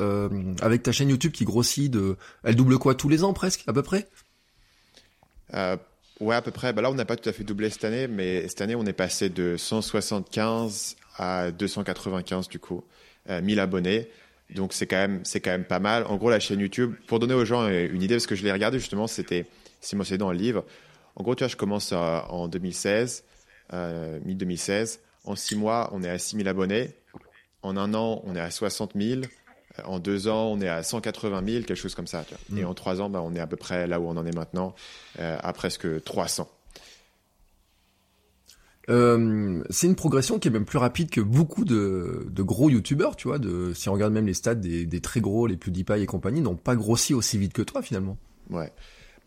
avec 0.61 0.83
ta 0.83 0.91
chaîne 0.91 1.09
YouTube 1.09 1.31
qui 1.31 1.45
grossit 1.45 1.89
de 1.91 2.17
elle 2.43 2.55
double 2.55 2.77
quoi 2.77 2.95
tous 2.95 3.09
les 3.09 3.23
ans 3.23 3.33
presque 3.33 3.63
à 3.67 3.73
peu 3.73 3.83
près? 3.83 4.07
Ouais, 6.19 6.35
à 6.35 6.41
peu 6.41 6.51
près. 6.51 6.73
Bah 6.73 6.81
là, 6.81 6.91
on 6.91 6.95
n'a 6.95 7.05
pas 7.05 7.15
tout 7.15 7.29
à 7.29 7.31
fait 7.33 7.43
doublé 7.43 7.69
cette 7.69 7.85
année, 7.85 8.07
mais 8.07 8.47
cette 8.49 8.61
année, 8.61 8.75
on 8.75 8.85
est 8.85 8.93
passé 8.93 9.29
de 9.29 9.55
175 9.55 10.97
à 11.17 11.51
295 11.51 12.49
du 12.49 12.59
coup, 12.59 12.83
euh, 13.29 13.41
1000 13.41 13.59
abonnés. 13.59 14.09
Donc 14.53 14.73
c'est 14.73 14.87
quand 14.87 14.97
même 14.97 15.21
c'est 15.23 15.39
quand 15.39 15.51
même 15.51 15.63
pas 15.63 15.79
mal. 15.79 16.05
En 16.07 16.17
gros, 16.17 16.29
la 16.29 16.39
chaîne 16.39 16.59
YouTube, 16.59 16.93
pour 17.07 17.19
donner 17.19 17.33
aux 17.33 17.45
gens 17.45 17.67
une 17.67 18.01
idée, 18.01 18.15
parce 18.15 18.27
que 18.27 18.35
je 18.35 18.43
l'ai 18.43 18.51
regardé 18.51 18.79
justement, 18.79 19.07
c'était 19.07 19.45
c'est 19.79 19.95
mentionné 19.95 20.17
dans 20.17 20.31
le 20.31 20.37
livre. 20.37 20.65
En 21.15 21.23
gros, 21.23 21.35
tu 21.35 21.43
vois, 21.43 21.49
je 21.49 21.55
commence 21.55 21.91
euh, 21.91 22.19
en 22.29 22.47
2016, 22.47 23.23
euh, 23.73 24.19
mi-2016. 24.25 24.99
En 25.25 25.35
six 25.35 25.55
mois, 25.55 25.89
on 25.93 26.03
est 26.03 26.09
à 26.09 26.17
6000 26.17 26.47
abonnés. 26.47 26.95
En 27.61 27.75
un 27.75 27.93
an, 27.93 28.21
on 28.25 28.35
est 28.35 28.39
à 28.39 28.51
60 28.51 28.93
000 28.95 29.21
en 29.85 29.99
deux 29.99 30.27
ans, 30.27 30.51
on 30.51 30.61
est 30.61 30.67
à 30.67 30.83
180 30.83 31.43
000, 31.45 31.63
quelque 31.63 31.75
chose 31.75 31.95
comme 31.95 32.07
ça. 32.07 32.25
Et 32.55 32.63
mm. 32.63 32.65
en 32.65 32.73
trois 32.73 33.01
ans, 33.01 33.09
bah, 33.09 33.21
on 33.23 33.33
est 33.35 33.39
à 33.39 33.47
peu 33.47 33.55
près 33.55 33.87
là 33.87 33.99
où 33.99 34.07
on 34.07 34.17
en 34.17 34.25
est 34.25 34.35
maintenant, 34.35 34.75
euh, 35.19 35.37
à 35.39 35.53
presque 35.53 36.03
300. 36.03 36.49
Euh, 38.89 39.63
c'est 39.69 39.85
une 39.85 39.95
progression 39.95 40.39
qui 40.39 40.47
est 40.47 40.51
même 40.51 40.65
plus 40.65 40.79
rapide 40.79 41.11
que 41.11 41.21
beaucoup 41.21 41.63
de, 41.63 42.27
gros 42.37 42.69
youtubeurs, 42.69 43.15
tu 43.15 43.27
vois. 43.27 43.37
De, 43.37 43.71
si 43.73 43.87
on 43.87 43.93
regarde 43.93 44.13
même 44.13 44.25
les 44.25 44.33
stats 44.33 44.55
des, 44.55 45.01
très 45.01 45.21
gros, 45.21 45.45
les 45.45 45.57
PewDiePie 45.57 46.01
et 46.01 46.05
compagnie, 46.07 46.41
n'ont 46.41 46.55
pas 46.55 46.75
grossi 46.75 47.13
aussi 47.13 47.37
vite 47.37 47.53
que 47.53 47.61
toi 47.61 47.81
finalement. 47.81 48.17
Ouais. 48.49 48.71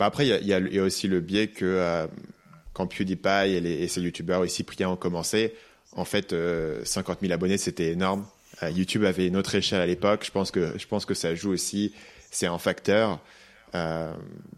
Bah 0.02 0.06
après, 0.06 0.26
il 0.26 0.46
y 0.48 0.52
a, 0.52 0.82
aussi 0.82 1.06
le 1.06 1.20
biais 1.20 1.46
que 1.46 1.64
euh, 1.64 2.08
quand 2.72 2.88
PewDiePie 2.88 3.52
et, 3.52 3.60
les, 3.60 3.74
et 3.84 3.86
ces 3.86 4.00
youtubeurs 4.00 4.40
aussi 4.40 4.56
Cyprien 4.56 4.88
ont 4.88 4.96
commencé, 4.96 5.54
en 5.92 6.04
fait, 6.04 6.34
50 6.82 7.20
000 7.20 7.32
abonnés, 7.32 7.56
c'était 7.56 7.92
énorme. 7.92 8.26
Euh, 8.64 8.70
YouTube 8.70 9.04
avait 9.04 9.28
une 9.28 9.36
autre 9.36 9.54
échelle 9.54 9.80
à 9.80 9.86
l'époque. 9.86 10.24
Je 10.24 10.32
pense 10.32 10.50
que 10.50 10.76
je 10.76 10.86
pense 10.88 11.04
que 11.04 11.14
ça 11.14 11.36
joue 11.36 11.52
aussi. 11.52 11.94
C'est 12.32 12.48
un 12.48 12.58
facteur. 12.58 13.20
Euh, 13.76 14.12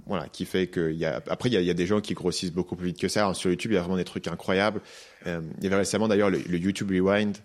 voilà, 0.06 0.28
qui 0.28 0.46
fait 0.46 0.66
que 0.66 0.90
y 0.92 1.04
a, 1.04 1.22
après 1.28 1.50
il 1.50 1.62
y 1.62 1.70
a, 1.70 1.74
des 1.74 1.86
gens 1.86 2.00
qui 2.00 2.14
grossissent 2.14 2.50
beaucoup 2.50 2.74
plus 2.74 2.86
vite 2.86 2.98
que 2.98 3.08
ça. 3.08 3.32
sur 3.34 3.50
YouTube, 3.50 3.72
il 3.72 3.74
y 3.74 3.76
a 3.76 3.80
vraiment 3.80 3.98
des 3.98 4.04
trucs 4.04 4.26
incroyables. 4.28 4.80
Euh, 5.26 5.42
il 5.58 5.64
y 5.64 5.66
avait 5.66 5.76
récemment 5.76 6.08
d'ailleurs 6.08 6.30
le, 6.30 6.38
YouTube 6.56 6.90
Rewind 6.90 7.36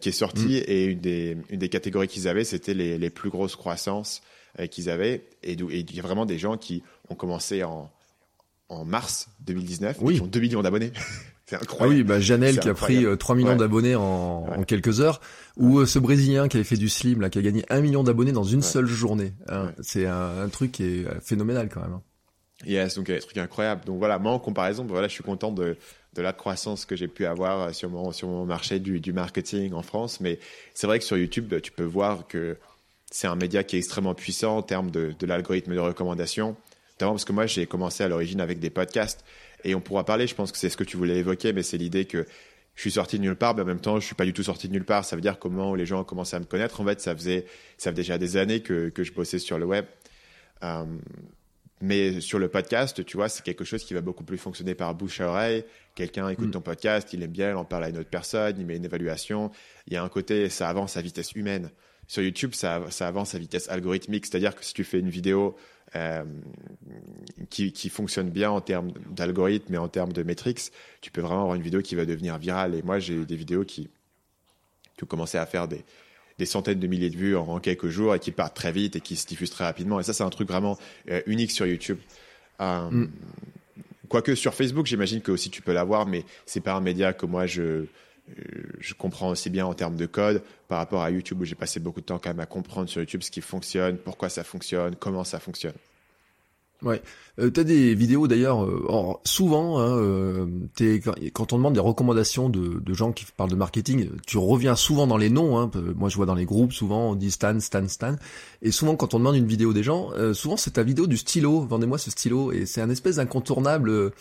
qui 0.00 0.08
est 0.08 0.12
sorti 0.12 0.60
mm. 0.60 0.64
et 0.66 0.84
une 0.84 1.00
des, 1.00 1.36
une 1.48 1.58
des 1.58 1.68
catégories 1.68 2.08
qu'ils 2.08 2.26
avaient, 2.26 2.44
c'était 2.44 2.74
les, 2.74 2.98
les 2.98 3.10
plus 3.10 3.30
grosses 3.30 3.56
croissances 3.56 4.20
qu'ils 4.70 4.90
avaient. 4.90 5.22
Et, 5.42 5.52
il 5.52 5.94
y 5.94 5.98
a 5.98 6.02
vraiment 6.02 6.26
des 6.26 6.38
gens 6.38 6.56
qui 6.56 6.82
ont 7.10 7.14
commencé 7.14 7.62
en, 7.62 7.90
en 8.68 8.84
mars 8.84 9.28
2019 9.40 9.98
oui. 10.00 10.16
qui 10.16 10.20
ont 10.20 10.26
2 10.26 10.40
millions 10.40 10.62
d'abonnés. 10.62 10.92
C'est 11.48 11.54
incroyable. 11.54 11.94
Ah 11.94 11.96
oui, 11.98 12.02
bah 12.02 12.20
Janelle 12.20 12.58
qui 12.58 12.68
a 12.68 12.74
pris 12.74 13.04
3 13.16 13.36
millions 13.36 13.54
d'abonnés 13.54 13.94
en, 13.94 14.64
quelques 14.66 15.00
heures, 15.00 15.20
ou 15.56 15.78
euh, 15.78 15.86
ce 15.86 16.00
Brésilien 16.00 16.48
qui 16.48 16.56
avait 16.56 16.64
fait 16.64 16.76
du 16.76 16.88
slim, 16.88 17.20
là, 17.20 17.30
qui 17.30 17.38
a 17.38 17.42
gagné 17.42 17.64
1 17.68 17.82
million 17.82 18.02
d'abonnés 18.02 18.32
dans 18.32 18.42
une 18.42 18.62
seule 18.62 18.86
journée. 18.86 19.32
Hein. 19.48 19.72
C'est 19.80 20.06
un, 20.06 20.48
truc 20.48 20.72
qui 20.72 20.82
est 20.82 21.06
euh, 21.06 21.20
phénoménal 21.20 21.68
quand 21.68 21.80
même. 21.80 21.92
Hein. 21.92 22.02
Yes, 22.64 22.96
donc 22.96 23.08
il 23.08 23.12
y 23.12 23.14
a 23.14 23.18
des 23.18 23.24
trucs 23.24 23.36
incroyables. 23.36 23.84
Donc 23.84 23.98
voilà, 23.98 24.18
moi 24.18 24.32
en 24.32 24.40
comparaison, 24.40 24.82
bah, 24.84 24.92
voilà, 24.92 25.06
je 25.06 25.12
suis 25.12 25.22
content 25.22 25.52
de, 25.52 25.76
de 26.14 26.22
la 26.22 26.32
croissance 26.32 26.84
que 26.84 26.96
j'ai 26.96 27.06
pu 27.06 27.26
avoir 27.26 27.60
euh, 27.60 27.72
sur 27.72 27.90
mon, 27.90 28.10
sur 28.10 28.28
mon 28.28 28.44
marché 28.44 28.80
du, 28.80 28.98
du 28.98 29.12
marketing 29.12 29.72
en 29.72 29.82
France. 29.82 30.20
Mais 30.20 30.40
c'est 30.74 30.88
vrai 30.88 30.98
que 30.98 31.04
sur 31.04 31.16
YouTube, 31.16 31.54
tu 31.62 31.70
peux 31.70 31.84
voir 31.84 32.26
que 32.26 32.56
c'est 33.12 33.28
un 33.28 33.36
média 33.36 33.62
qui 33.62 33.76
est 33.76 33.78
extrêmement 33.78 34.14
puissant 34.14 34.56
en 34.56 34.62
termes 34.62 34.90
de, 34.90 35.14
de 35.16 35.26
l'algorithme 35.26 35.74
de 35.74 35.78
recommandation. 35.78 36.56
Notamment 36.96 37.12
parce 37.12 37.24
que 37.24 37.32
moi, 37.32 37.46
j'ai 37.46 37.66
commencé 37.66 38.02
à 38.02 38.08
l'origine 38.08 38.40
avec 38.40 38.58
des 38.58 38.70
podcasts. 38.70 39.24
Et 39.64 39.74
on 39.74 39.80
pourra 39.80 40.04
parler, 40.04 40.26
je 40.26 40.34
pense 40.34 40.52
que 40.52 40.58
c'est 40.58 40.70
ce 40.70 40.76
que 40.76 40.84
tu 40.84 40.96
voulais 40.96 41.16
évoquer, 41.16 41.52
mais 41.52 41.62
c'est 41.62 41.76
l'idée 41.76 42.06
que 42.06 42.26
je 42.74 42.80
suis 42.82 42.92
sorti 42.92 43.18
de 43.18 43.22
nulle 43.22 43.36
part, 43.36 43.54
mais 43.54 43.62
en 43.62 43.66
même 43.66 43.80
temps, 43.80 43.98
je 43.98 44.06
suis 44.06 44.14
pas 44.14 44.24
du 44.24 44.32
tout 44.32 44.42
sorti 44.42 44.68
de 44.68 44.72
nulle 44.72 44.84
part. 44.84 45.04
Ça 45.04 45.16
veut 45.16 45.22
dire 45.22 45.38
comment 45.38 45.74
les 45.74 45.86
gens 45.86 46.00
ont 46.00 46.04
commencé 46.04 46.36
à 46.36 46.40
me 46.40 46.44
connaître. 46.44 46.80
En 46.80 46.84
fait, 46.84 47.00
ça 47.00 47.14
faisait, 47.14 47.46
ça 47.78 47.90
fait 47.90 47.96
déjà 47.96 48.18
des 48.18 48.36
années 48.36 48.60
que, 48.60 48.90
que 48.90 49.02
je 49.02 49.12
bossais 49.12 49.38
sur 49.38 49.58
le 49.58 49.64
web. 49.64 49.86
Euh, 50.62 50.84
mais 51.80 52.20
sur 52.20 52.38
le 52.38 52.48
podcast, 52.48 53.04
tu 53.04 53.16
vois, 53.16 53.28
c'est 53.28 53.42
quelque 53.42 53.64
chose 53.64 53.84
qui 53.84 53.92
va 53.92 54.00
beaucoup 54.00 54.24
plus 54.24 54.38
fonctionner 54.38 54.74
par 54.74 54.94
bouche 54.94 55.20
à 55.20 55.28
oreille. 55.28 55.64
Quelqu'un 55.94 56.28
écoute 56.28 56.48
mm. 56.48 56.52
ton 56.52 56.60
podcast, 56.60 57.12
il 57.12 57.22
aime 57.22 57.30
bien, 57.30 57.50
il 57.50 57.56
en 57.56 57.64
parle 57.64 57.84
à 57.84 57.88
une 57.90 57.98
autre 57.98 58.08
personne, 58.08 58.56
il 58.58 58.64
met 58.66 58.76
une 58.76 58.84
évaluation. 58.84 59.50
Il 59.86 59.92
y 59.92 59.96
a 59.96 60.02
un 60.02 60.08
côté, 60.08 60.48
ça 60.48 60.68
avance 60.68 60.96
à 60.96 61.02
vitesse 61.02 61.32
humaine. 61.32 61.70
Sur 62.06 62.22
YouTube, 62.22 62.54
ça, 62.54 62.82
ça 62.90 63.08
avance 63.08 63.34
à 63.34 63.38
vitesse 63.38 63.68
algorithmique, 63.68 64.26
c'est-à-dire 64.26 64.54
que 64.54 64.64
si 64.64 64.72
tu 64.72 64.84
fais 64.84 65.00
une 65.00 65.10
vidéo 65.10 65.56
euh, 65.94 66.24
qui, 67.48 67.72
qui, 67.72 67.88
fonctionne 67.88 68.30
bien 68.30 68.50
en 68.50 68.60
termes 68.60 68.92
d'algorithme 69.10 69.74
et 69.74 69.78
en 69.78 69.88
termes 69.88 70.12
de 70.12 70.22
métriques, 70.22 70.72
tu 71.00 71.10
peux 71.10 71.20
vraiment 71.20 71.42
avoir 71.42 71.54
une 71.54 71.62
vidéo 71.62 71.80
qui 71.80 71.94
va 71.94 72.04
devenir 72.04 72.38
virale. 72.38 72.74
Et 72.74 72.82
moi, 72.82 72.98
j'ai 72.98 73.24
des 73.24 73.36
vidéos 73.36 73.64
qui, 73.64 73.88
qui 74.96 75.04
ont 75.04 75.06
commencé 75.06 75.38
à 75.38 75.46
faire 75.46 75.68
des, 75.68 75.84
des 76.38 76.46
centaines 76.46 76.80
de 76.80 76.86
milliers 76.86 77.10
de 77.10 77.16
vues 77.16 77.36
en, 77.36 77.60
quelques 77.60 77.88
jours 77.88 78.14
et 78.14 78.18
qui 78.18 78.32
partent 78.32 78.56
très 78.56 78.72
vite 78.72 78.96
et 78.96 79.00
qui 79.00 79.16
se 79.16 79.26
diffusent 79.26 79.50
très 79.50 79.64
rapidement. 79.64 80.00
Et 80.00 80.02
ça, 80.02 80.12
c'est 80.12 80.24
un 80.24 80.30
truc 80.30 80.48
vraiment 80.48 80.78
euh, 81.10 81.22
unique 81.26 81.50
sur 81.50 81.66
YouTube. 81.66 81.98
Euh, 82.60 82.90
mm. 82.90 83.10
Quoique 84.08 84.34
sur 84.34 84.54
Facebook, 84.54 84.86
j'imagine 84.86 85.20
que 85.20 85.32
aussi 85.32 85.50
tu 85.50 85.62
peux 85.62 85.72
l'avoir, 85.72 86.06
mais 86.06 86.24
c'est 86.46 86.60
pas 86.60 86.74
un 86.74 86.80
média 86.80 87.12
que 87.12 87.26
moi 87.26 87.46
je 87.46 87.86
je 88.80 88.94
comprends 88.94 89.30
aussi 89.30 89.50
bien 89.50 89.66
en 89.66 89.74
termes 89.74 89.96
de 89.96 90.06
code 90.06 90.42
par 90.68 90.78
rapport 90.78 91.02
à 91.02 91.10
YouTube 91.10 91.40
où 91.40 91.44
j'ai 91.44 91.54
passé 91.54 91.80
beaucoup 91.80 92.00
de 92.00 92.06
temps 92.06 92.18
quand 92.18 92.30
même 92.30 92.40
à 92.40 92.46
comprendre 92.46 92.88
sur 92.88 93.00
YouTube 93.00 93.22
ce 93.22 93.30
qui 93.30 93.40
fonctionne, 93.40 93.98
pourquoi 93.98 94.28
ça 94.28 94.44
fonctionne, 94.44 94.96
comment 94.96 95.24
ça 95.24 95.38
fonctionne. 95.38 95.74
Ouais. 96.82 97.02
Euh, 97.38 97.50
T'as 97.50 97.64
des 97.64 97.94
vidéos 97.94 98.26
d'ailleurs, 98.28 98.64
euh, 98.64 99.14
souvent, 99.24 99.78
hein, 99.78 99.96
euh, 99.96 100.46
quand 101.32 101.52
on 101.52 101.56
demande 101.56 101.74
des 101.74 101.80
recommandations 101.80 102.48
de, 102.48 102.80
de, 102.80 102.94
gens 102.94 103.12
qui 103.12 103.24
parlent 103.36 103.50
de 103.50 103.56
marketing, 103.56 104.10
tu 104.26 104.36
reviens 104.36 104.76
souvent 104.76 105.06
dans 105.06 105.16
les 105.16 105.30
noms. 105.30 105.58
Hein, 105.58 105.70
moi, 105.96 106.08
je 106.08 106.16
vois 106.16 106.26
dans 106.26 106.34
les 106.34 106.44
groupes, 106.44 106.72
souvent 106.72 107.10
on 107.10 107.14
dit 107.14 107.30
Stan, 107.30 107.58
Stan, 107.60 107.88
Stan. 107.88 108.16
Et 108.62 108.70
souvent, 108.70 108.94
quand 108.96 109.14
on 109.14 109.18
demande 109.18 109.36
une 109.36 109.46
vidéo 109.46 109.72
des 109.72 109.82
gens, 109.82 110.10
euh, 110.12 110.34
souvent 110.34 110.56
c'est 110.56 110.72
ta 110.72 110.82
vidéo 110.82 111.06
du 111.06 111.16
stylo. 111.16 111.60
Vendez-moi 111.60 111.98
ce 111.98 112.10
stylo. 112.10 112.52
Et 112.52 112.66
c'est 112.66 112.82
un 112.82 112.90
espèce 112.90 113.16
d'incontournable. 113.16 114.12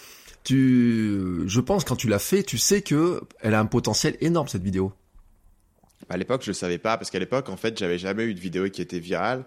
Tu, 0.46 1.42
je 1.48 1.60
pense, 1.60 1.84
quand 1.84 1.96
tu 1.96 2.08
l'as 2.08 2.20
fait, 2.20 2.44
tu 2.44 2.58
sais 2.58 2.82
que 2.82 3.22
elle 3.42 3.54
a 3.54 3.60
un 3.60 3.66
potentiel 3.66 4.16
énorme 4.22 4.48
cette 4.48 4.64
vidéo. 4.64 4.94
À 6.08 6.18
l'époque, 6.18 6.44
je 6.44 6.52
le 6.52 6.54
savais 6.54 6.78
pas 6.78 6.98
parce 6.98 7.10
qu'à 7.10 7.20
l'époque, 7.20 7.50
en 7.50 7.58
fait, 7.58 7.78
j'avais 7.78 7.98
jamais 7.98 8.24
eu 8.24 8.34
de 8.34 8.40
vidéo 8.40 8.70
qui 8.70 8.82
était 8.82 9.00
virale. 9.00 9.44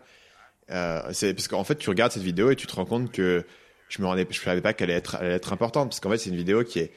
Euh, 0.71 1.01
c'est 1.13 1.33
parce 1.35 1.49
qu'en 1.49 1.65
fait, 1.65 1.77
tu 1.77 1.89
regardes 1.89 2.13
cette 2.13 2.23
vidéo 2.23 2.51
et 2.51 2.57
tu 2.57 2.67
te 2.67 2.75
rends 2.75 2.85
compte 2.85 3.11
que 3.13 3.45
je 3.89 4.03
me 4.03 4.07
rendais, 4.07 4.27
je 4.29 4.41
savais 4.41 4.61
pas 4.61 4.75
qu'elle 4.75 4.91
allait 4.91 4.99
être, 4.99 5.15
allait 5.15 5.35
être 5.35 5.53
importante 5.53 5.89
parce 5.89 6.01
qu'en 6.01 6.11
fait, 6.11 6.19
c'est 6.19 6.31
une 6.31 6.37
vidéo 6.37 6.65
qui 6.65 6.81
est 6.81 6.93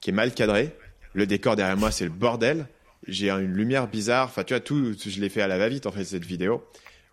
qui 0.00 0.10
est 0.10 0.12
mal 0.12 0.32
cadrée. 0.32 0.70
Le 1.14 1.26
décor 1.26 1.56
derrière 1.56 1.76
moi, 1.76 1.90
c'est 1.90 2.04
le 2.04 2.10
bordel. 2.10 2.66
J'ai 3.06 3.30
une 3.30 3.52
lumière 3.52 3.88
bizarre. 3.88 4.26
Enfin, 4.26 4.44
tu 4.44 4.54
vois, 4.54 4.60
tout, 4.60 4.94
je 4.98 5.20
l'ai 5.20 5.28
fait 5.28 5.42
à 5.42 5.48
la 5.48 5.58
va-vite 5.58 5.86
en 5.86 5.92
fait 5.92 6.04
cette 6.04 6.24
vidéo. 6.24 6.64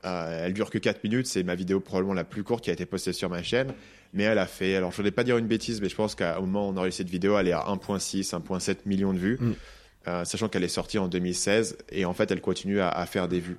Euh, 0.04 0.46
elle 0.46 0.54
dure 0.54 0.70
que 0.70 0.78
4 0.78 1.04
minutes. 1.04 1.28
C'est 1.28 1.44
ma 1.44 1.56
vidéo 1.56 1.80
probablement 1.80 2.14
la 2.14 2.24
plus 2.24 2.44
courte 2.44 2.64
qui 2.64 2.70
a 2.70 2.74
été 2.74 2.86
postée 2.86 3.14
sur 3.14 3.30
ma 3.30 3.42
chaîne. 3.42 3.74
Mais 4.16 4.24
elle 4.24 4.40
a 4.40 4.48
fait. 4.48 4.76
Alors, 4.76 4.92
je 4.92 4.98
voulais 4.98 5.12
pas 5.12 5.24
dire 5.24 5.38
une 5.38 5.48
bêtise, 5.48 5.82
mais 5.82 5.90
je 5.90 5.96
pense 5.96 6.16
qu'au 6.16 6.42
moment 6.42 6.68
où 6.68 6.72
on 6.72 6.78
enregistre 6.78 7.00
cette 7.00 7.10
vidéo, 7.10 7.38
elle 7.38 7.48
est 7.48 7.54
à 7.54 7.66
1.6, 7.68 8.32
1.7 8.32 8.78
millions 8.86 9.14
de 9.14 9.20
vues. 9.20 9.38
Mm. 9.40 9.54
Euh, 10.08 10.26
sachant 10.26 10.50
qu'elle 10.50 10.64
est 10.64 10.68
sortie 10.68 11.00
en 11.00 11.08
2016 11.08 11.78
et 11.92 12.06
en 12.06 12.14
fait, 12.14 12.30
elle 12.32 12.42
continue 12.42 12.80
à, 12.80 12.90
à 12.90 13.06
faire 13.06 13.28
des 13.28 13.40
vues. 13.40 13.58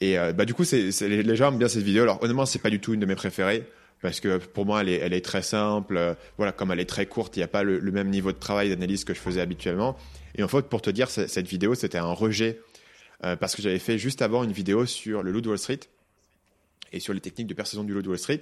Et 0.00 0.18
euh, 0.18 0.32
bah, 0.32 0.44
du 0.44 0.54
coup, 0.54 0.64
c'est, 0.64 0.90
les, 1.00 1.36
gens 1.36 1.48
aiment 1.48 1.58
bien 1.58 1.68
cette 1.68 1.82
vidéo. 1.82 2.02
Alors 2.02 2.22
honnêtement, 2.22 2.46
c'est 2.46 2.60
pas 2.60 2.70
du 2.70 2.80
tout 2.80 2.94
une 2.94 3.00
de 3.00 3.06
mes 3.06 3.14
préférées 3.14 3.64
parce 4.00 4.20
que 4.20 4.38
pour 4.38 4.64
moi, 4.64 4.80
elle 4.82 4.88
est, 4.88 4.98
elle 4.98 5.12
est 5.12 5.24
très 5.24 5.42
simple. 5.42 5.96
Euh, 5.96 6.14
voilà, 6.36 6.52
comme 6.52 6.70
elle 6.70 6.80
est 6.80 6.88
très 6.88 7.06
courte, 7.06 7.36
il 7.36 7.40
n'y 7.40 7.44
a 7.44 7.48
pas 7.48 7.62
le, 7.62 7.78
le, 7.78 7.92
même 7.92 8.08
niveau 8.08 8.30
de 8.32 8.38
travail 8.38 8.68
d'analyse 8.70 9.04
que 9.04 9.14
je 9.14 9.18
faisais 9.18 9.40
habituellement. 9.40 9.96
Et 10.36 10.42
en 10.42 10.48
fait, 10.48 10.62
pour 10.62 10.82
te 10.82 10.90
dire, 10.90 11.10
cette 11.10 11.48
vidéo, 11.48 11.74
c'était 11.74 11.98
un 11.98 12.12
rejet 12.12 12.60
euh, 13.24 13.34
parce 13.34 13.56
que 13.56 13.62
j'avais 13.62 13.80
fait 13.80 13.98
juste 13.98 14.22
avant 14.22 14.44
une 14.44 14.52
vidéo 14.52 14.86
sur 14.86 15.22
le 15.22 15.32
loup 15.32 15.40
de 15.40 15.48
Wall 15.48 15.58
Street 15.58 15.80
et 16.92 17.00
sur 17.00 17.12
les 17.12 17.20
techniques 17.20 17.48
de 17.48 17.54
persuasion 17.54 17.82
du 17.82 17.92
loup 17.92 18.02
de 18.02 18.08
Wall 18.08 18.18
Street, 18.18 18.40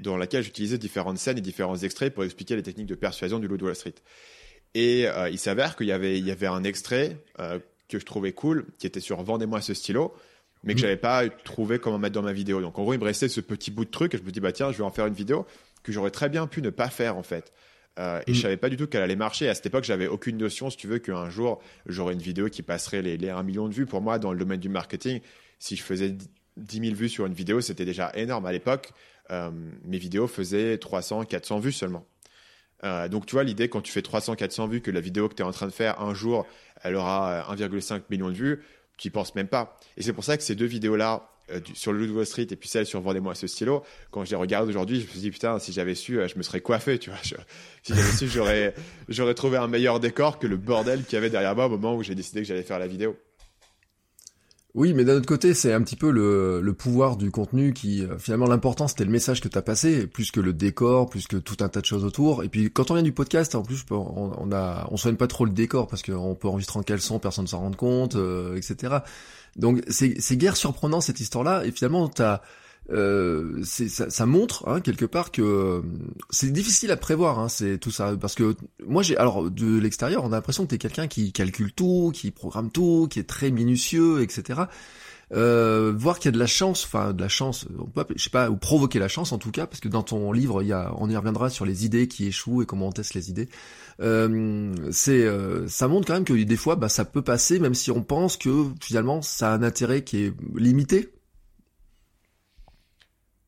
dans 0.00 0.16
laquelle 0.16 0.42
j'utilisais 0.42 0.78
différentes 0.78 1.18
scènes 1.18 1.38
et 1.38 1.42
différents 1.42 1.76
extraits 1.76 2.12
pour 2.12 2.24
expliquer 2.24 2.56
les 2.56 2.62
techniques 2.62 2.86
de 2.86 2.94
persuasion 2.94 3.38
du 3.38 3.48
loup 3.48 3.56
de 3.56 3.64
Wall 3.64 3.76
Street. 3.76 3.94
Et 4.74 5.08
euh, 5.08 5.30
il 5.30 5.38
s'avère 5.38 5.76
qu'il 5.76 5.86
y 5.86 5.92
avait, 5.92 6.18
il 6.18 6.26
y 6.26 6.30
avait 6.30 6.46
un 6.46 6.64
extrait 6.64 7.16
euh, 7.40 7.58
que 7.88 7.98
je 7.98 8.04
trouvais 8.04 8.32
cool, 8.32 8.66
qui 8.78 8.86
était 8.86 9.00
sur 9.00 9.22
Vendez-moi 9.22 9.60
ce 9.60 9.74
stylo 9.74 10.14
mais 10.66 10.74
que 10.74 10.80
mm. 10.80 10.82
j'avais 10.82 10.96
pas 10.96 11.28
trouvé 11.28 11.78
comment 11.78 11.98
mettre 11.98 12.14
dans 12.14 12.22
ma 12.22 12.32
vidéo. 12.32 12.60
Donc 12.60 12.78
en 12.78 12.82
gros, 12.82 12.92
il 12.92 12.98
me 12.98 13.04
restait 13.04 13.28
ce 13.28 13.40
petit 13.40 13.70
bout 13.70 13.84
de 13.84 13.90
truc 13.90 14.14
et 14.14 14.18
je 14.18 14.22
me 14.22 14.30
dis 14.30 14.40
bah 14.40 14.52
tiens, 14.52 14.72
je 14.72 14.78
vais 14.78 14.84
en 14.84 14.90
faire 14.90 15.06
une 15.06 15.14
vidéo 15.14 15.46
que 15.82 15.92
j'aurais 15.92 16.10
très 16.10 16.28
bien 16.28 16.46
pu 16.46 16.60
ne 16.60 16.70
pas 16.70 16.90
faire 16.90 17.16
en 17.16 17.22
fait. 17.22 17.52
Euh, 17.98 18.20
et 18.26 18.32
mm. 18.32 18.34
je 18.34 18.42
savais 18.42 18.56
pas 18.58 18.68
du 18.68 18.76
tout 18.76 18.86
qu'elle 18.86 19.02
allait 19.02 19.16
marcher. 19.16 19.48
À 19.48 19.54
cette 19.54 19.66
époque, 19.66 19.84
j'avais 19.84 20.06
aucune 20.06 20.36
notion, 20.36 20.68
si 20.68 20.76
tu 20.76 20.86
veux, 20.86 20.98
qu'un 20.98 21.30
jour 21.30 21.62
j'aurais 21.86 22.12
une 22.12 22.20
vidéo 22.20 22.48
qui 22.48 22.62
passerait 22.62 23.00
les, 23.00 23.16
les 23.16 23.30
1 23.30 23.42
million 23.44 23.68
de 23.68 23.74
vues. 23.74 23.86
Pour 23.86 24.02
moi, 24.02 24.18
dans 24.18 24.32
le 24.32 24.38
domaine 24.38 24.60
du 24.60 24.68
marketing, 24.68 25.20
si 25.58 25.76
je 25.76 25.82
faisais 25.82 26.14
10 26.56 26.80
000 26.80 26.94
vues 26.94 27.08
sur 27.08 27.26
une 27.26 27.32
vidéo, 27.32 27.60
c'était 27.60 27.84
déjà 27.84 28.10
énorme. 28.14 28.44
À 28.46 28.52
l'époque, 28.52 28.92
mes 29.30 29.98
vidéos 29.98 30.26
faisaient 30.26 30.78
300, 30.78 31.24
400 31.24 31.58
vues 31.58 31.72
seulement. 31.72 32.06
Euh, 32.84 33.08
donc 33.08 33.26
tu 33.26 33.32
vois 33.32 33.44
l'idée 33.44 33.68
quand 33.68 33.80
tu 33.80 33.92
fais 33.92 34.02
300, 34.02 34.36
400 34.36 34.68
vues 34.68 34.80
que 34.80 34.90
la 34.90 35.00
vidéo 35.00 35.28
que 35.28 35.34
tu 35.34 35.42
es 35.42 35.44
en 35.44 35.52
train 35.52 35.66
de 35.66 35.72
faire 35.72 36.00
un 36.00 36.14
jour, 36.14 36.46
elle 36.82 36.94
aura 36.94 37.46
1,5 37.54 38.02
million 38.10 38.28
de 38.28 38.34
vues 38.34 38.62
qui 38.96 39.10
pensent 39.10 39.34
même 39.34 39.48
pas. 39.48 39.78
Et 39.96 40.02
c'est 40.02 40.12
pour 40.12 40.24
ça 40.24 40.36
que 40.36 40.42
ces 40.42 40.54
deux 40.54 40.66
vidéos-là, 40.66 41.28
euh, 41.50 41.60
sur 41.74 41.92
le 41.92 42.10
Wall 42.10 42.26
Street 42.26 42.46
et 42.50 42.56
puis 42.56 42.68
celle 42.68 42.86
sur 42.86 43.00
Vendez-moi 43.00 43.34
ce 43.34 43.46
stylo, 43.46 43.82
quand 44.10 44.24
je 44.24 44.30
les 44.30 44.36
regarde 44.36 44.68
aujourd'hui, 44.68 45.00
je 45.00 45.06
me 45.06 45.20
dis 45.20 45.30
putain, 45.30 45.58
si 45.58 45.72
j'avais 45.72 45.94
su, 45.94 46.18
euh, 46.18 46.28
je 46.28 46.36
me 46.36 46.42
serais 46.42 46.60
coiffé, 46.60 46.98
tu 46.98 47.10
vois. 47.10 47.18
si 47.22 47.34
j'avais 47.94 48.12
su, 48.12 48.28
j'aurais, 48.28 48.74
j'aurais 49.08 49.34
trouvé 49.34 49.56
un 49.56 49.68
meilleur 49.68 50.00
décor 50.00 50.38
que 50.38 50.46
le 50.46 50.56
bordel 50.56 51.04
qu'il 51.04 51.14
y 51.14 51.16
avait 51.18 51.30
derrière 51.30 51.54
moi 51.54 51.66
au 51.66 51.70
moment 51.70 51.94
où 51.94 52.02
j'ai 52.02 52.14
décidé 52.14 52.40
que 52.40 52.46
j'allais 52.46 52.62
faire 52.62 52.78
la 52.78 52.88
vidéo. 52.88 53.16
Oui, 54.76 54.92
mais 54.92 55.04
d'un 55.04 55.14
autre 55.14 55.26
côté, 55.26 55.54
c'est 55.54 55.72
un 55.72 55.80
petit 55.80 55.96
peu 55.96 56.10
le, 56.10 56.72
pouvoir 56.74 57.16
du 57.16 57.30
contenu 57.30 57.72
qui, 57.72 58.04
euh, 58.04 58.18
finalement, 58.18 58.44
l'important 58.46 58.86
c'était 58.88 59.06
le 59.06 59.10
message 59.10 59.40
que 59.40 59.48
tu 59.48 59.56
as 59.56 59.62
passé, 59.62 60.06
plus 60.06 60.30
que 60.30 60.38
le 60.38 60.52
décor, 60.52 61.08
plus 61.08 61.26
que 61.26 61.38
tout 61.38 61.56
un 61.60 61.70
tas 61.70 61.80
de 61.80 61.86
choses 61.86 62.04
autour. 62.04 62.44
Et 62.44 62.50
puis, 62.50 62.70
quand 62.70 62.90
on 62.90 62.94
vient 62.94 63.02
du 63.02 63.12
podcast, 63.12 63.54
en 63.54 63.62
plus, 63.62 63.86
on, 63.90 64.32
on 64.36 64.52
a, 64.52 64.86
on 64.90 64.98
soigne 64.98 65.16
pas 65.16 65.28
trop 65.28 65.46
le 65.46 65.50
décor 65.50 65.86
parce 65.86 66.02
qu'on 66.02 66.34
peut 66.34 66.46
enregistrer 66.46 66.78
en 66.78 66.82
caleçon, 66.82 67.18
personne 67.18 67.44
ne 67.44 67.48
s'en 67.48 67.60
rend 67.60 67.72
compte, 67.72 68.16
euh, 68.16 68.54
etc. 68.56 68.98
Donc, 69.56 69.82
c'est 69.88 70.36
guère 70.36 70.58
surprenant 70.58 71.00
cette 71.00 71.20
histoire-là. 71.20 71.64
Et 71.64 71.70
finalement, 71.72 72.08
t'as 72.08 72.42
euh, 72.90 73.62
ça, 73.64 74.10
ça, 74.10 74.26
montre 74.26 74.68
hein, 74.68 74.80
quelque 74.80 75.04
part 75.04 75.32
que 75.32 75.42
euh, 75.42 75.82
c'est 76.30 76.52
difficile 76.52 76.90
à 76.90 76.96
prévoir, 76.96 77.38
hein, 77.38 77.48
c'est 77.48 77.78
tout 77.78 77.90
ça, 77.90 78.16
parce 78.16 78.34
que 78.34 78.54
moi 78.86 79.02
j'ai, 79.02 79.16
alors 79.16 79.50
de 79.50 79.78
l'extérieur, 79.78 80.24
on 80.24 80.28
a 80.28 80.36
l'impression 80.36 80.64
que 80.64 80.70
t'es 80.70 80.78
quelqu'un 80.78 81.08
qui 81.08 81.32
calcule 81.32 81.72
tout, 81.72 82.12
qui 82.14 82.30
programme 82.30 82.70
tout, 82.70 83.08
qui 83.10 83.18
est 83.18 83.28
très 83.28 83.50
minutieux, 83.50 84.22
etc. 84.22 84.66
Euh, 85.32 85.92
voir 85.96 86.20
qu'il 86.20 86.26
y 86.26 86.28
a 86.28 86.32
de 86.32 86.38
la 86.38 86.46
chance, 86.46 86.84
enfin 86.84 87.12
de 87.12 87.20
la 87.20 87.28
chance, 87.28 87.66
je 88.14 88.22
sais 88.22 88.30
pas, 88.30 88.48
ou 88.48 88.56
provoquer 88.56 89.00
la 89.00 89.08
chance 89.08 89.32
en 89.32 89.38
tout 89.38 89.50
cas, 89.50 89.66
parce 89.66 89.80
que 89.80 89.88
dans 89.88 90.04
ton 90.04 90.30
livre, 90.30 90.62
il 90.62 90.68
y 90.68 90.72
a, 90.72 90.92
on 90.98 91.10
y 91.10 91.16
reviendra 91.16 91.50
sur 91.50 91.66
les 91.66 91.84
idées 91.84 92.06
qui 92.06 92.26
échouent 92.26 92.62
et 92.62 92.66
comment 92.66 92.88
on 92.88 92.92
teste 92.92 93.14
les 93.14 93.28
idées. 93.28 93.48
Euh, 94.00 94.72
c'est, 94.92 95.24
euh, 95.24 95.66
ça 95.66 95.88
montre 95.88 96.06
quand 96.06 96.14
même 96.14 96.24
que 96.24 96.32
des 96.32 96.56
fois, 96.56 96.76
bah, 96.76 96.88
ça 96.88 97.04
peut 97.04 97.22
passer, 97.22 97.58
même 97.58 97.74
si 97.74 97.90
on 97.90 98.02
pense 98.02 98.36
que 98.36 98.66
finalement, 98.80 99.20
ça 99.20 99.52
a 99.52 99.56
un 99.56 99.64
intérêt 99.64 100.04
qui 100.04 100.24
est 100.26 100.32
limité, 100.54 101.10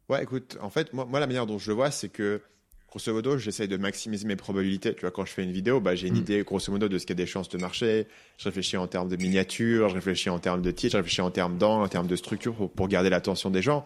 Ouais, 0.08 0.22
écoute, 0.22 0.56
en 0.60 0.70
fait, 0.70 0.92
moi, 0.92 1.04
moi, 1.04 1.20
la 1.20 1.26
manière 1.26 1.46
dont 1.46 1.58
je 1.58 1.68
le 1.70 1.74
vois, 1.74 1.90
c'est 1.90 2.08
que, 2.08 2.40
grosso 2.88 3.12
modo, 3.12 3.36
j'essaye 3.36 3.68
de 3.68 3.76
maximiser 3.76 4.26
mes 4.26 4.36
probabilités. 4.36 4.94
Tu 4.94 5.02
vois, 5.02 5.10
quand 5.10 5.26
je 5.26 5.32
fais 5.32 5.44
une 5.44 5.52
vidéo, 5.52 5.80
bah, 5.80 5.94
j'ai 5.94 6.08
une 6.08 6.14
mm. 6.14 6.18
idée, 6.18 6.42
grosso 6.44 6.72
modo, 6.72 6.88
de 6.88 6.96
ce 6.98 7.04
qu'il 7.04 7.16
y 7.16 7.20
a 7.20 7.24
des 7.24 7.30
chances 7.30 7.50
de 7.50 7.58
marcher. 7.58 8.06
Je 8.38 8.44
réfléchis 8.44 8.78
en 8.78 8.86
termes 8.86 9.08
de 9.08 9.16
miniature, 9.16 9.90
je 9.90 9.94
réfléchis 9.94 10.30
en 10.30 10.38
termes 10.38 10.62
de 10.62 10.70
titre, 10.70 10.92
je 10.92 10.96
réfléchis 10.96 11.20
en 11.20 11.30
termes 11.30 11.58
d'angle, 11.58 11.84
en 11.84 11.88
termes 11.88 12.06
de 12.06 12.16
structure 12.16 12.54
pour, 12.54 12.70
pour 12.70 12.88
garder 12.88 13.10
l'attention 13.10 13.50
des 13.50 13.60
gens. 13.60 13.84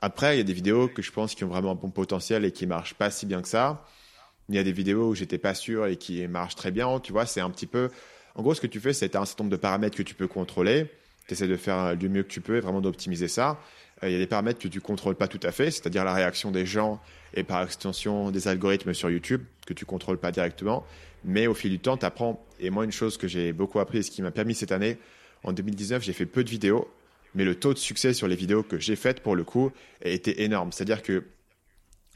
Après, 0.00 0.34
il 0.34 0.38
y 0.38 0.40
a 0.40 0.44
des 0.44 0.54
vidéos 0.54 0.88
que 0.88 1.02
je 1.02 1.12
pense 1.12 1.34
qui 1.34 1.44
ont 1.44 1.48
vraiment 1.48 1.72
un 1.72 1.76
bon 1.76 1.90
potentiel 1.90 2.44
et 2.44 2.50
qui 2.50 2.66
marchent 2.66 2.94
pas 2.94 3.10
si 3.10 3.26
bien 3.26 3.42
que 3.42 3.48
ça. 3.48 3.84
Il 4.48 4.56
y 4.56 4.58
a 4.58 4.64
des 4.64 4.72
vidéos 4.72 5.10
où 5.10 5.14
j'étais 5.14 5.38
pas 5.38 5.54
sûr 5.54 5.86
et 5.86 5.96
qui 5.96 6.26
marchent 6.26 6.56
très 6.56 6.70
bien. 6.70 6.98
Tu 6.98 7.12
vois, 7.12 7.26
c'est 7.26 7.40
un 7.40 7.50
petit 7.50 7.66
peu, 7.66 7.90
en 8.34 8.42
gros, 8.42 8.54
ce 8.54 8.60
que 8.60 8.66
tu 8.66 8.80
fais, 8.80 8.94
c'est 8.94 9.14
un 9.14 9.24
certain 9.24 9.44
nombre 9.44 9.52
de 9.52 9.60
paramètres 9.60 9.96
que 9.96 10.02
tu 10.02 10.14
peux 10.14 10.26
contrôler. 10.26 10.86
Tu 11.28 11.34
essaies 11.34 11.46
de 11.46 11.56
faire 11.56 11.96
du 11.96 12.08
mieux 12.08 12.22
que 12.22 12.28
tu 12.28 12.40
peux 12.40 12.56
et 12.56 12.60
vraiment 12.60 12.80
d'optimiser 12.80 13.28
ça. 13.28 13.60
Euh, 14.02 14.08
il 14.08 14.12
y 14.12 14.16
a 14.16 14.18
des 14.18 14.26
paramètres 14.26 14.58
que 14.58 14.68
tu 14.68 14.80
contrôles 14.80 15.14
pas 15.14 15.28
tout 15.28 15.40
à 15.42 15.52
fait, 15.52 15.70
c'est-à-dire 15.70 16.04
la 16.04 16.14
réaction 16.14 16.50
des 16.50 16.66
gens 16.66 17.00
et 17.34 17.44
par 17.44 17.62
extension 17.62 18.30
des 18.30 18.48
algorithmes 18.48 18.94
sur 18.94 19.10
YouTube 19.10 19.42
que 19.66 19.74
tu 19.74 19.84
contrôles 19.84 20.18
pas 20.18 20.32
directement. 20.32 20.84
Mais 21.24 21.46
au 21.46 21.54
fil 21.54 21.70
du 21.70 21.78
temps, 21.78 21.96
tu 21.96 22.04
apprends. 22.04 22.44
Et 22.58 22.70
moi, 22.70 22.84
une 22.84 22.92
chose 22.92 23.16
que 23.16 23.28
j'ai 23.28 23.52
beaucoup 23.52 23.80
appris 23.80 24.02
ce 24.02 24.10
qui 24.10 24.22
m'a 24.22 24.30
permis 24.30 24.54
cette 24.54 24.72
année, 24.72 24.98
en 25.44 25.52
2019, 25.52 26.02
j'ai 26.02 26.12
fait 26.12 26.26
peu 26.26 26.44
de 26.44 26.50
vidéos, 26.50 26.88
mais 27.34 27.44
le 27.44 27.54
taux 27.54 27.74
de 27.74 27.78
succès 27.78 28.12
sur 28.12 28.28
les 28.28 28.36
vidéos 28.36 28.62
que 28.62 28.78
j'ai 28.78 28.96
faites, 28.96 29.20
pour 29.20 29.36
le 29.36 29.44
coup, 29.44 29.72
a 30.04 30.08
été 30.08 30.42
énorme. 30.42 30.72
C'est-à-dire 30.72 31.02
que 31.02 31.24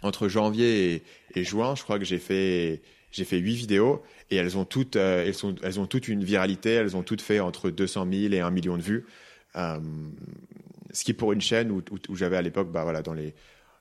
entre 0.03 0.29
janvier 0.29 1.03
et, 1.35 1.45
juin, 1.45 1.75
je 1.75 1.83
crois 1.83 1.99
que 1.99 2.05
j'ai 2.05 2.19
fait 2.19 2.83
j'ai 3.13 3.25
fait 3.25 3.39
huit 3.39 3.55
vidéos 3.55 4.03
et 4.31 4.37
elles 4.37 4.59
ont 4.59 4.67
toutes 4.67 4.97
euh, 4.97 5.25
elles 5.27 5.35
sont 5.35 5.55
elles 5.63 5.81
ont 5.81 5.87
toutes 5.87 6.09
une 6.09 6.23
viralité, 6.23 6.71
elles 6.71 6.97
ont 6.97 7.03
toutes 7.03 7.23
fait 7.23 7.41
entre 7.41 7.71
200 7.71 8.07
000 8.13 8.35
et 8.35 8.41
1 8.41 8.51
million 8.51 8.77
de 8.77 8.83
vues. 8.83 9.07
Euh, 9.57 9.79
ce 10.93 11.05
qui 11.05 11.13
pour 11.13 11.33
une 11.33 11.41
chaîne 11.41 11.71
où, 11.71 11.83
j'avais 12.15 12.37
à 12.37 12.43
l'époque, 12.43 12.71
bah 12.71 12.83
voilà, 12.83 13.03
dans 13.03 13.15
les 13.15 13.35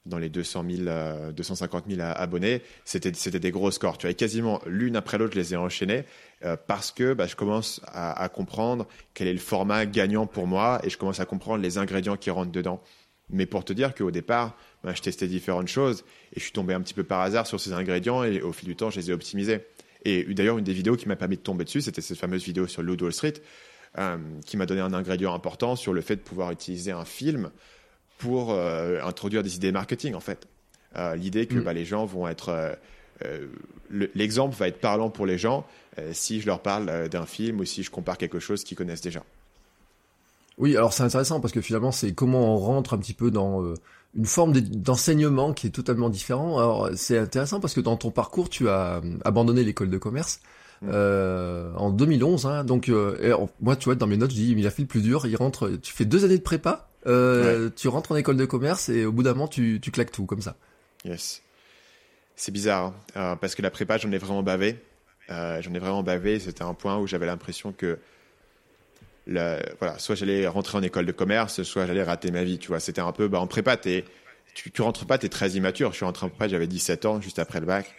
dans 0.06 0.20
les 0.20 0.30
200 0.30 0.66
000, 0.70 1.32
250 1.32 1.86
000 1.90 2.00
abonnés, 2.00 2.62
c'était 2.84 3.12
c'était 3.16 3.40
des 3.40 3.50
gros 3.50 3.72
scores. 3.72 3.98
Tu 3.98 4.06
vois, 4.06 4.14
quasiment 4.14 4.62
l'une 4.68 4.96
après 4.96 5.18
l'autre, 5.18 5.34
je 5.34 5.40
les 5.40 5.54
ai 5.56 5.58
enchaînés 5.58 6.04
euh, 6.44 6.56
parce 6.68 6.92
que 6.92 7.14
bah, 7.14 7.26
je 7.26 7.36
commence 7.36 7.82
à, 7.88 8.22
à, 8.22 8.30
comprendre 8.30 8.88
quel 9.16 9.28
est 9.28 9.34
le 9.34 9.40
format 9.40 9.88
gagnant 9.88 10.28
pour 10.28 10.46
moi 10.46 10.80
et 10.84 10.92
je 10.92 10.98
commence 11.00 11.20
à 11.20 11.26
comprendre 11.26 11.64
les 11.64 11.80
ingrédients 11.80 12.18
qui 12.18 12.30
rentrent 12.30 12.52
dedans. 12.52 12.84
Mais 13.30 13.48
pour 13.48 13.66
te 13.66 13.74
dire 13.74 13.96
qu'au 13.96 14.12
départ, 14.12 14.56
bah, 14.84 14.94
je 14.96 15.02
testais 15.02 15.28
différentes 15.28 15.68
choses 15.68 16.04
et 16.34 16.40
je 16.40 16.44
suis 16.44 16.52
tombé 16.52 16.74
un 16.74 16.82
petit 16.82 16.94
peu 16.94 17.04
par 17.04 17.22
hasard 17.22 17.48
sur 17.48 17.60
ces 17.60 17.74
ingrédients 17.74 18.24
et 18.24 18.42
au 18.42 18.52
fil 18.52 18.70
du 18.70 18.76
temps, 18.76 18.92
je 18.92 19.00
les 19.00 19.10
ai 19.10 19.14
optimisés. 19.14 19.62
Et 20.04 20.24
d'ailleurs, 20.36 20.60
une 20.60 20.64
des 20.64 20.74
vidéos 20.74 20.96
qui 20.96 21.08
m'a 21.08 21.16
permis 21.16 21.38
de 21.38 21.42
tomber 21.42 21.64
dessus, 21.64 21.82
c'était 21.82 22.02
cette 22.02 22.20
fameuse 22.20 22.44
vidéo 22.44 22.68
sur 22.68 22.84
Loot 22.84 23.02
Wall 23.02 23.12
Street 23.12 23.34
euh, 23.98 24.18
qui 24.46 24.58
m'a 24.58 24.66
donné 24.66 24.82
un 24.82 24.94
ingrédient 24.94 25.34
important 25.34 25.78
sur 25.78 25.94
le 25.94 26.02
fait 26.02 26.18
de 26.18 26.22
pouvoir 26.22 26.52
utiliser 26.52 26.92
un 26.92 27.06
film 27.06 27.50
pour 28.18 28.52
euh, 28.52 29.00
introduire 29.02 29.42
des 29.42 29.56
idées 29.56 29.72
marketing 29.72 30.16
en 30.16 30.20
fait. 30.20 30.48
Euh, 30.98 31.16
l'idée 31.16 31.46
que 31.48 31.56
mm. 31.56 31.64
bah, 31.64 31.72
les 31.72 31.86
gens 31.86 32.06
vont 32.06 32.28
être 32.28 32.78
l'exemple 33.90 34.54
va 34.58 34.68
être 34.68 34.82
parlant 34.82 35.10
pour 35.10 35.26
les 35.26 35.38
gens 35.38 35.66
si 36.12 36.42
je 36.42 36.46
leur 36.46 36.60
parle 36.60 37.08
d'un 37.08 37.26
film 37.26 37.62
ou 37.62 37.66
si 37.66 37.84
je 37.84 37.90
compare 37.90 38.18
quelque 38.18 38.40
chose 38.40 38.66
qu'ils 38.66 38.76
connaissent 38.76 39.00
déjà. 39.00 39.24
Oui, 40.58 40.76
alors 40.76 40.92
c'est 40.92 41.04
intéressant 41.04 41.40
parce 41.40 41.54
que 41.54 41.62
finalement 41.62 41.94
c'est 41.94 42.14
comment 42.14 42.54
on 42.54 42.58
rentre 42.58 42.94
un 42.94 42.98
petit 42.98 43.14
peu 43.14 43.32
dans 43.32 43.74
une 44.18 44.26
forme 44.26 44.52
d'enseignement 44.60 45.54
qui 45.54 45.68
est 45.68 45.70
totalement 45.72 46.10
différent. 46.10 46.58
Alors 46.58 46.90
c'est 46.96 47.18
intéressant 47.18 47.62
parce 47.62 47.74
que 47.74 47.80
dans 47.80 47.96
ton 47.96 48.12
parcours 48.12 48.50
tu 48.50 48.68
as 48.68 49.02
abandonné 49.24 49.64
l'école 49.64 49.90
de 49.90 49.98
commerce 49.98 50.42
en 50.84 51.90
2011. 51.90 52.46
Hein, 52.46 52.64
donc 52.64 52.92
moi, 53.62 53.76
tu 53.76 53.86
vois, 53.86 53.96
dans 53.96 54.08
mes 54.08 54.18
notes, 54.18 54.32
je 54.32 54.36
dis 54.36 54.52
il 54.52 54.68
a 54.68 54.72
fait 54.72 54.84
le 54.84 54.88
plus 54.88 55.02
dur. 55.02 55.26
Il 55.26 55.36
rentre. 55.36 55.70
Tu 55.82 55.94
fais 55.94 56.06
deux 56.06 56.26
années 56.26 56.38
de 56.38 56.44
prépa. 56.44 56.90
Tu 57.06 57.88
rentres 57.88 58.12
en 58.12 58.16
école 58.16 58.38
de 58.38 58.46
commerce 58.46 58.90
et 58.90 59.06
au 59.06 59.12
bout 59.12 59.24
d'un 59.24 59.34
moment, 59.34 59.48
tu, 59.48 59.80
tu 59.82 59.92
claques 59.92 60.12
tout 60.12 60.26
comme 60.26 60.42
ça. 60.42 60.56
Yes. 61.04 61.42
C'est 62.36 62.52
bizarre 62.52 62.94
hein, 63.16 63.38
parce 63.40 63.56
que 63.56 63.62
la 63.62 63.72
prépa, 63.72 63.98
j'en 63.98 64.12
ai 64.12 64.18
vraiment 64.18 64.44
bavé. 64.44 64.78
j'en 65.30 65.74
ai 65.74 65.80
vraiment 65.80 66.04
bavé. 66.04 66.40
C'était 66.40 66.64
un 66.64 66.74
point 66.74 66.98
où 66.98 67.08
j'avais 67.08 67.26
l'impression 67.26 67.72
que 67.72 67.98
voilà, 69.28 69.98
soit 69.98 70.16
j'allais 70.16 70.48
rentrer 70.48 70.78
en 70.78 70.84
école 70.84 71.06
de 71.06 71.12
commerce, 71.12 71.64
soit 71.64 71.86
j'allais 71.86 72.04
rater 72.04 72.32
ma 72.32 72.44
vie. 72.44 72.60
Tu 72.60 72.68
vois, 72.68 72.80
c'était 72.80 73.02
un 73.02 73.12
peu 73.12 73.28
bah, 73.28 73.40
en 73.40 73.48
prépa, 73.48 73.78
tu, 73.78 74.04
tu 74.72 74.82
rentres 74.82 75.06
pas, 75.06 75.18
tu 75.18 75.26
es 75.26 75.30
très 75.30 75.52
immature. 75.52 75.92
Je 75.92 75.98
suis 75.98 76.06
rentré 76.06 76.26
en 76.26 76.30
prépa, 76.30 76.48
j'avais 76.48 76.68
17 76.68 77.06
ans, 77.06 77.22
juste 77.22 77.40
après 77.40 77.60
le 77.60 77.66
bac, 77.66 77.94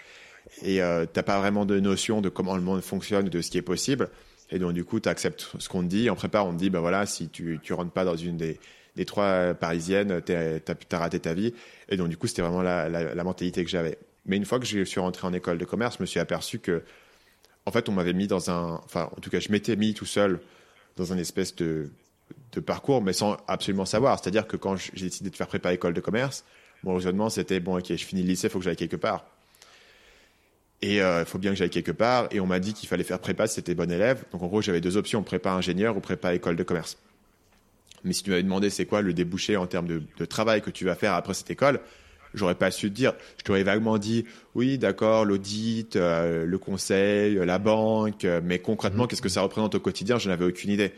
et 0.63 0.83
euh, 0.83 1.07
t'as 1.11 1.23
pas 1.23 1.39
vraiment 1.41 1.67
de 1.67 1.81
notion 1.81 2.21
de 2.21 2.29
comment 2.29 2.57
le 2.57 2.63
monde 2.63 2.81
fonctionne, 2.81 3.29
de 3.29 3.41
ce 3.41 3.51
qui 3.51 3.59
est 3.59 3.63
possible. 3.63 4.09
Et 4.51 4.59
donc 4.59 4.73
du 4.73 4.85
coup, 4.85 5.01
tu 5.01 5.09
acceptes 5.09 5.49
ce 5.59 5.69
qu'on 5.69 5.83
te 5.83 5.89
dit. 5.89 6.09
En 6.11 6.15
prépa, 6.15 6.43
on 6.43 6.53
te 6.53 6.59
dit, 6.59 6.71
bah 6.71 6.81
voilà, 6.81 7.07
si 7.07 7.29
tu 7.29 7.59
tu 7.63 7.73
rentres 7.73 7.93
pas 7.93 8.05
dans 8.05 8.17
une 8.17 8.37
des 8.37 8.59
des 8.97 9.05
trois 9.05 9.53
parisiennes, 9.55 10.23
tu 10.25 10.33
as, 10.33 10.99
raté 10.99 11.21
ta 11.21 11.35
vie. 11.35 11.53
Et 11.89 11.97
donc 11.97 12.09
du 12.09 12.17
coup, 12.17 12.27
c'était 12.27 12.43
vraiment 12.43 12.63
la, 12.63 12.89
la, 12.89 13.15
la 13.15 13.25
mentalité 13.25 13.63
que 13.65 13.71
j'avais. 13.71 13.99
Mais 14.27 14.37
une 14.37 14.45
fois 14.45 14.59
que 14.59 14.67
je 14.67 14.85
suis 14.85 15.01
rentré 15.01 15.27
en 15.27 15.33
école 15.33 15.59
de 15.59 15.65
commerce, 15.65 15.97
je 15.99 16.03
me 16.03 16.07
suis 16.07 16.19
aperçu 16.21 16.59
que, 16.59 16.83
en 17.65 17.71
fait, 17.71 17.89
on 17.89 17.93
m'avait 17.93 18.13
mis 18.13 18.27
dans 18.27 18.51
un, 18.51 18.81
enfin, 18.85 19.11
en 19.17 19.21
tout 19.21 19.31
cas, 19.31 19.41
je 19.41 19.53
m'étais 19.53 19.77
mis 19.77 19.95
tout 19.95 20.07
seul 20.07 20.41
dans 20.97 21.13
un 21.13 21.19
espèce 21.19 21.55
de, 21.57 21.91
de 22.53 22.61
parcours, 22.61 23.03
mais 23.03 23.13
sans 23.13 23.37
absolument 23.47 23.85
savoir. 23.85 24.19
C'est-à-dire 24.19 24.47
que 24.47 24.57
quand 24.57 24.77
j'ai 24.77 25.07
décidé 25.07 25.31
de 25.31 25.37
faire 25.37 25.47
prépa 25.47 25.73
école 25.73 25.95
de 25.95 26.01
commerce, 26.01 26.45
mon 26.83 26.95
raisonnement 26.95 27.31
c'était 27.31 27.61
bon, 27.61 27.79
ok, 27.79 27.87
je 27.89 28.05
finis 28.05 28.23
le 28.23 28.29
lycée, 28.29 28.49
il 28.49 28.51
faut 28.51 28.59
que 28.59 28.65
j'aille 28.65 28.77
quelque 28.77 28.97
part. 28.97 29.27
Et 30.83 31.01
euh, 31.01 31.21
il 31.21 31.27
faut 31.27 31.39
bien 31.39 31.53
que 31.53 31.57
j'aille 31.57 31.71
quelque 31.71 31.93
part. 31.93 32.29
Et 32.31 32.41
on 32.41 32.47
m'a 32.47 32.61
dit 32.61 32.75
qu'il 32.75 32.89
fallait 32.89 33.05
faire 33.05 33.19
prépa 33.19 33.47
si 33.47 33.55
c'était 33.55 33.75
bon 33.75 33.91
élève. 33.91 34.25
Donc 34.33 34.43
en 34.43 34.47
gros, 34.47 34.63
j'avais 34.63 34.81
deux 34.81 34.97
options 34.97 35.23
prépa 35.23 35.51
ingénieur 35.51 35.97
ou 35.97 36.01
prépa 36.01 36.35
école 36.35 36.57
de 36.57 36.63
commerce. 36.63 36.99
Mais 38.05 38.13
si 38.13 38.23
tu 38.23 38.31
m'avais 38.31 38.43
demandé 38.43 38.71
c'est 38.71 38.87
quoi 38.87 39.03
le 39.03 39.13
débouché 39.13 39.57
en 39.57 39.67
termes 39.67 39.87
de, 39.87 40.03
de, 40.17 40.25
travail 40.25 40.63
que 40.63 40.71
tu 40.71 40.85
vas 40.85 40.95
faire 40.95 41.15
après 41.15 41.35
cette 41.35 41.51
école, 41.51 41.81
j'aurais 42.35 42.55
pas 42.55 42.71
su 42.71 42.91
te 42.91 42.95
dire. 42.95 43.15
Je 43.39 43.43
t'aurais 43.43 43.65
vaguement 43.65 43.99
dit 43.99 44.27
oui, 44.55 44.79
d'accord, 44.79 45.25
l'audit, 45.25 45.97
euh, 45.97 46.45
le 46.47 46.59
conseil, 46.59 47.35
la 47.35 47.59
banque, 47.59 48.25
euh, 48.25 48.41
mais 48.45 48.59
concrètement, 48.59 49.05
mmh. 49.05 49.09
qu'est-ce 49.09 49.23
que 49.23 49.29
ça 49.29 49.41
représente 49.41 49.75
au 49.75 49.81
quotidien 49.81 50.19
Je 50.19 50.29
n'avais 50.29 50.45
aucune 50.45 50.71
idée. 50.71 50.93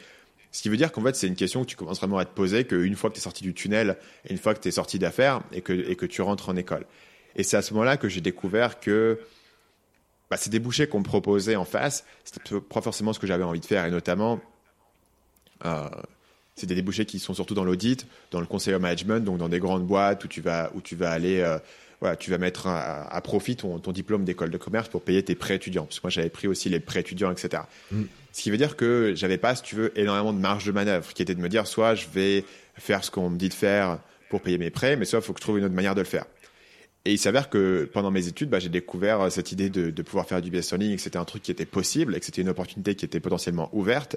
Ce 0.50 0.62
qui 0.62 0.68
veut 0.68 0.76
dire 0.76 0.92
qu'en 0.92 1.02
fait, 1.02 1.14
c'est 1.14 1.26
une 1.26 1.36
question 1.36 1.62
que 1.62 1.68
tu 1.68 1.76
commences 1.76 1.98
vraiment 1.98 2.18
à 2.18 2.24
te 2.24 2.34
poser 2.34 2.64
qu'une 2.64 2.96
fois 2.96 3.10
que 3.10 3.14
tu 3.14 3.20
es 3.20 3.22
sorti 3.22 3.44
du 3.44 3.54
tunnel 3.54 3.96
et 4.26 4.32
une 4.32 4.38
fois 4.38 4.54
que 4.54 4.60
tu 4.60 4.68
es 4.68 4.72
sorti 4.72 4.98
d'affaires 4.98 5.42
et 5.52 5.60
que, 5.60 5.72
et 5.72 5.94
que 5.94 6.06
tu 6.06 6.22
rentres 6.22 6.48
en 6.48 6.56
école. 6.56 6.86
Et 7.36 7.42
c'est 7.42 7.56
à 7.56 7.62
ce 7.62 7.74
moment-là 7.74 7.96
que 7.96 8.08
j'ai 8.08 8.22
découvert 8.22 8.80
que 8.80 9.20
bah, 10.30 10.36
ces 10.36 10.50
débouchés 10.50 10.86
qu'on 10.86 10.98
me 10.98 11.04
proposait 11.04 11.56
en 11.56 11.64
face, 11.64 12.04
c'était 12.24 12.60
pas 12.60 12.80
forcément 12.80 13.12
ce 13.12 13.18
que 13.18 13.26
j'avais 13.26 13.44
envie 13.44 13.60
de 13.60 13.66
faire. 13.66 13.86
Et 13.86 13.90
notamment, 13.90 14.40
euh, 15.64 15.88
c'est 16.54 16.66
des 16.66 16.74
débouchés 16.74 17.06
qui 17.06 17.18
sont 17.18 17.34
surtout 17.34 17.54
dans 17.54 17.64
l'audit, 17.64 18.06
dans 18.30 18.40
le 18.40 18.46
conseil 18.46 18.74
au 18.74 18.78
management, 18.78 19.24
donc 19.24 19.38
dans 19.38 19.48
des 19.48 19.58
grandes 19.58 19.86
boîtes 19.86 20.24
où 20.24 20.28
tu 20.28 20.40
vas, 20.40 20.70
où 20.74 20.80
tu 20.80 20.96
vas 20.96 21.10
aller, 21.10 21.40
euh, 21.40 21.58
voilà, 22.00 22.16
tu 22.16 22.30
vas 22.30 22.38
mettre 22.38 22.66
à, 22.66 23.20
profit 23.22 23.56
ton, 23.56 23.78
ton 23.78 23.92
diplôme 23.92 24.24
d'école 24.24 24.50
de 24.50 24.58
commerce 24.58 24.88
pour 24.88 25.02
payer 25.02 25.22
tes 25.22 25.34
prêts 25.34 25.56
étudiants. 25.56 25.84
Parce 25.84 25.98
que 25.98 26.06
moi, 26.06 26.10
j'avais 26.10 26.30
pris 26.30 26.46
aussi 26.46 26.68
les 26.68 26.80
prêts 26.80 27.00
étudiants, 27.00 27.30
etc. 27.30 27.62
Mm. 27.90 28.02
Ce 28.32 28.42
qui 28.42 28.50
veut 28.50 28.56
dire 28.56 28.76
que 28.76 29.14
j'avais 29.16 29.38
pas, 29.38 29.56
si 29.56 29.62
tu 29.62 29.74
veux, 29.74 29.98
énormément 29.98 30.32
de 30.32 30.38
marge 30.38 30.64
de 30.64 30.72
manœuvre, 30.72 31.12
qui 31.12 31.22
était 31.22 31.34
de 31.34 31.40
me 31.40 31.48
dire, 31.48 31.66
soit 31.66 31.94
je 31.94 32.06
vais 32.12 32.44
faire 32.76 33.02
ce 33.02 33.10
qu'on 33.10 33.30
me 33.30 33.38
dit 33.38 33.48
de 33.48 33.54
faire 33.54 33.98
pour 34.30 34.42
payer 34.42 34.58
mes 34.58 34.70
prêts, 34.70 34.96
mais 34.96 35.06
soit 35.06 35.20
il 35.20 35.22
faut 35.22 35.32
que 35.32 35.40
je 35.40 35.44
trouve 35.44 35.58
une 35.58 35.64
autre 35.64 35.74
manière 35.74 35.94
de 35.94 36.00
le 36.00 36.06
faire. 36.06 36.26
Et 37.08 37.12
il 37.12 37.18
s'avère 37.18 37.48
que 37.48 37.88
pendant 37.90 38.10
mes 38.10 38.28
études, 38.28 38.50
bah, 38.50 38.58
j'ai 38.58 38.68
découvert 38.68 39.32
cette 39.32 39.50
idée 39.50 39.70
de, 39.70 40.02
pouvoir 40.02 40.26
faire 40.26 40.42
du 40.42 40.50
business 40.50 40.72
learning 40.72 40.92
et 40.92 40.96
que 40.96 41.00
c'était 41.00 41.16
un 41.16 41.24
truc 41.24 41.42
qui 41.42 41.50
était 41.50 41.64
possible 41.64 42.14
et 42.14 42.20
que 42.20 42.26
c'était 42.26 42.42
une 42.42 42.50
opportunité 42.50 42.96
qui 42.96 43.06
était 43.06 43.18
potentiellement 43.18 43.70
ouverte. 43.72 44.16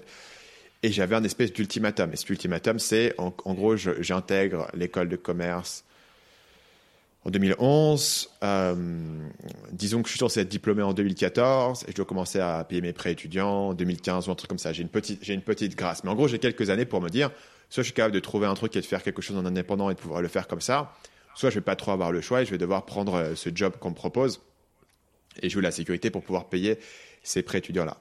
Et 0.84 0.92
j'avais 0.92 1.16
un 1.16 1.24
espèce 1.24 1.54
d'ultimatum. 1.54 2.12
Et 2.12 2.18
cet 2.18 2.30
ultimatum, 2.30 2.80
c'est 2.80 3.16
en, 3.18 3.32
gros, 3.54 3.78
j'intègre 3.78 4.68
l'école 4.74 5.08
de 5.08 5.16
commerce 5.16 5.86
en 7.24 7.30
2011. 7.30 8.30
Euh, 8.44 8.76
disons 9.72 10.02
que 10.02 10.10
je 10.10 10.12
suis 10.12 10.20
censé 10.20 10.42
être 10.42 10.50
diplômé 10.50 10.82
en 10.84 10.92
2014 10.92 11.86
et 11.88 11.92
je 11.92 11.96
dois 11.96 12.06
commencer 12.06 12.42
à 12.42 12.62
payer 12.66 12.82
mes 12.82 12.92
prêts 12.92 13.14
étudiants 13.14 13.70
en 13.70 13.74
2015 13.74 14.28
ou 14.28 14.32
un 14.32 14.36
truc 14.36 14.50
comme 14.50 14.60
ça. 14.60 14.74
J'ai 14.74 14.82
une 14.82 14.90
petite, 14.90 15.24
j'ai 15.24 15.34
une 15.34 15.44
petite 15.44 15.78
grâce. 15.78 16.04
Mais 16.04 16.10
en 16.10 16.16
gros, 16.16 16.28
j'ai 16.28 16.40
quelques 16.40 16.70
années 16.70 16.84
pour 16.84 17.00
me 17.00 17.08
dire, 17.08 17.30
soit 17.70 17.84
je 17.84 17.86
suis 17.86 17.94
capable 17.94 18.16
de 18.16 18.20
trouver 18.20 18.48
un 18.48 18.54
truc 18.54 18.76
et 18.76 18.82
de 18.82 18.86
faire 18.86 19.02
quelque 19.02 19.22
chose 19.22 19.38
en 19.38 19.46
indépendant 19.46 19.90
et 19.90 19.94
de 19.94 20.00
pouvoir 20.00 20.22
le 20.22 20.28
faire 20.28 20.50
comme 20.50 20.60
ça, 20.60 20.94
soit 21.36 21.50
je 21.50 21.56
vais 21.56 21.62
pas 21.62 21.76
trop 21.76 21.92
avoir 21.92 22.12
le 22.12 22.22
choix 22.22 22.42
et 22.42 22.46
je 22.46 22.52
vais 22.52 22.58
devoir 22.58 22.86
prendre 22.86 23.16
euh, 23.16 23.36
ce 23.36 23.50
job 23.54 23.74
qu'on 23.80 23.92
me 23.92 23.96
propose 23.96 24.42
et 25.42 25.50
jouer 25.50 25.62
la 25.62 25.72
sécurité 25.72 26.10
pour 26.10 26.24
pouvoir 26.24 26.50
payer 26.50 26.78
ces 27.24 27.42
prêts 27.42 27.60
étudiants-là. 27.60 27.98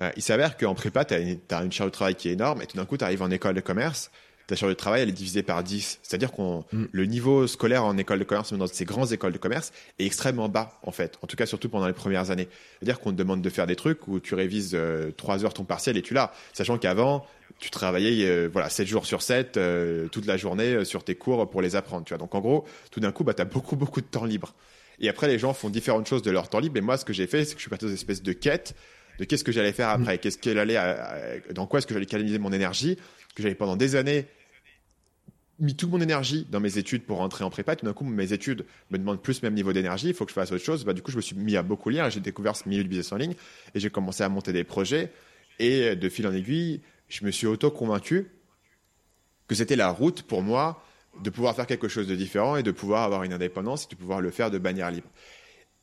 Euh, 0.00 0.10
il 0.16 0.22
s'avère 0.22 0.56
qu'en 0.56 0.74
prépa, 0.74 1.04
tu 1.04 1.14
as, 1.14 1.62
une 1.62 1.72
charge 1.72 1.90
de 1.90 1.94
travail 1.94 2.14
qui 2.14 2.28
est 2.28 2.32
énorme, 2.32 2.62
et 2.62 2.66
tout 2.66 2.76
d'un 2.76 2.84
coup, 2.84 2.96
tu 2.96 3.04
arrives 3.04 3.22
en 3.22 3.30
école 3.30 3.54
de 3.54 3.60
commerce, 3.60 4.10
ta 4.46 4.56
charge 4.56 4.72
de 4.72 4.76
travail, 4.76 5.02
elle 5.02 5.08
est 5.08 5.12
divisée 5.12 5.42
par 5.42 5.62
10. 5.62 6.00
C'est-à-dire 6.02 6.32
que 6.32 6.42
mm. 6.42 6.88
le 6.92 7.06
niveau 7.06 7.46
scolaire 7.46 7.84
en 7.84 7.96
école 7.96 8.18
de 8.18 8.24
commerce, 8.24 8.52
même 8.52 8.58
dans 8.58 8.66
ces 8.66 8.84
grandes 8.84 9.12
écoles 9.12 9.32
de 9.32 9.38
commerce, 9.38 9.72
est 9.98 10.04
extrêmement 10.04 10.48
bas, 10.48 10.78
en 10.82 10.92
fait. 10.92 11.18
En 11.22 11.26
tout 11.26 11.36
cas, 11.36 11.46
surtout 11.46 11.68
pendant 11.68 11.86
les 11.86 11.94
premières 11.94 12.30
années. 12.30 12.48
C'est-à-dire 12.78 13.00
qu'on 13.00 13.12
te 13.12 13.16
demande 13.16 13.40
de 13.40 13.50
faire 13.50 13.66
des 13.66 13.76
trucs 13.76 14.06
où 14.06 14.20
tu 14.20 14.34
révises 14.34 14.72
euh, 14.74 15.10
trois 15.16 15.34
3 15.34 15.44
heures 15.46 15.54
ton 15.54 15.64
partiel 15.64 15.96
et 15.96 16.02
tu 16.02 16.12
l'as. 16.12 16.32
Sachant 16.52 16.76
qu'avant, 16.76 17.26
tu 17.58 17.70
travaillais 17.70 18.26
euh, 18.26 18.48
voilà 18.52 18.68
7 18.68 18.86
jours 18.86 19.06
sur 19.06 19.22
7, 19.22 19.58
toute 20.10 20.26
la 20.26 20.36
journée 20.36 20.84
sur 20.84 21.04
tes 21.04 21.14
cours 21.14 21.48
pour 21.48 21.62
les 21.62 21.76
apprendre. 21.76 22.04
Tu 22.04 22.10
vois. 22.10 22.18
Donc 22.18 22.34
en 22.34 22.40
gros, 22.40 22.64
tout 22.90 23.00
d'un 23.00 23.12
coup, 23.12 23.24
bah, 23.24 23.34
tu 23.34 23.42
as 23.42 23.46
beaucoup, 23.46 23.76
beaucoup 23.76 24.00
de 24.00 24.06
temps 24.06 24.24
libre. 24.24 24.54
Et 25.00 25.08
après, 25.08 25.26
les 25.26 25.38
gens 25.38 25.54
font 25.54 25.70
différentes 25.70 26.06
choses 26.06 26.22
de 26.22 26.30
leur 26.30 26.48
temps 26.48 26.60
libre. 26.60 26.76
Et 26.76 26.80
moi, 26.80 26.96
ce 26.96 27.04
que 27.04 27.12
j'ai 27.12 27.26
fait, 27.26 27.44
c'est 27.44 27.54
que 27.54 27.58
je 27.58 27.62
suis 27.62 27.70
parti 27.70 27.84
dans 27.84 27.90
une 27.90 27.96
espèce 27.96 28.22
de 28.22 28.32
quête 28.32 28.74
de 29.18 29.24
qu'est-ce 29.24 29.44
que 29.44 29.52
j'allais 29.52 29.72
faire 29.72 29.88
après, 29.88 30.16
mm. 30.16 30.18
qu'est-ce 30.18 30.38
qu'elle 30.38 30.58
allait, 30.58 30.78
dans 31.52 31.66
quoi 31.66 31.78
est-ce 31.78 31.86
que 31.86 31.94
j'allais 31.94 32.06
canaliser 32.06 32.38
mon 32.38 32.52
énergie, 32.52 32.96
que 33.34 33.42
j'avais 33.42 33.54
pendant 33.54 33.76
des 33.76 33.96
années 33.96 34.26
mis 35.60 35.76
toute 35.76 35.90
mon 35.90 36.00
énergie 36.00 36.46
dans 36.50 36.58
mes 36.58 36.78
études 36.78 37.04
pour 37.04 37.18
rentrer 37.18 37.44
en 37.44 37.50
prépa. 37.50 37.76
Tout 37.76 37.86
d'un 37.86 37.92
coup, 37.92 38.04
mes 38.04 38.32
études 38.32 38.64
me 38.90 38.98
demandent 38.98 39.22
plus 39.22 39.40
le 39.40 39.46
même 39.46 39.54
niveau 39.54 39.72
d'énergie. 39.72 40.08
Il 40.08 40.14
faut 40.14 40.24
que 40.24 40.30
je 40.30 40.34
fasse 40.34 40.50
autre 40.50 40.64
chose. 40.64 40.84
Bah, 40.84 40.94
du 40.94 41.00
coup, 41.00 41.12
je 41.12 41.16
me 41.16 41.22
suis 41.22 41.36
mis 41.36 41.56
à 41.56 41.62
beaucoup 41.62 41.90
lire. 41.90 42.10
J'ai 42.10 42.18
découvert 42.18 42.56
ce 42.56 42.68
milieu 42.68 42.82
de 42.82 42.88
business 42.88 43.12
en 43.12 43.16
ligne 43.16 43.34
et 43.74 43.78
j'ai 43.78 43.88
commencé 43.88 44.24
à 44.24 44.28
monter 44.28 44.52
des 44.52 44.64
projets. 44.64 45.12
Et 45.60 45.94
de 45.94 46.08
fil 46.08 46.26
en 46.26 46.32
aiguille, 46.32 46.80
je 47.14 47.24
me 47.24 47.30
suis 47.30 47.46
auto-convaincu 47.46 48.26
que 49.46 49.54
c'était 49.54 49.76
la 49.76 49.90
route 49.90 50.22
pour 50.22 50.42
moi 50.42 50.82
de 51.22 51.30
pouvoir 51.30 51.54
faire 51.54 51.68
quelque 51.68 51.86
chose 51.86 52.08
de 52.08 52.16
différent 52.16 52.56
et 52.56 52.64
de 52.64 52.72
pouvoir 52.72 53.04
avoir 53.04 53.22
une 53.22 53.32
indépendance 53.32 53.84
et 53.84 53.88
de 53.88 53.94
pouvoir 53.94 54.20
le 54.20 54.32
faire 54.32 54.50
de 54.50 54.58
manière 54.58 54.90
libre. 54.90 55.06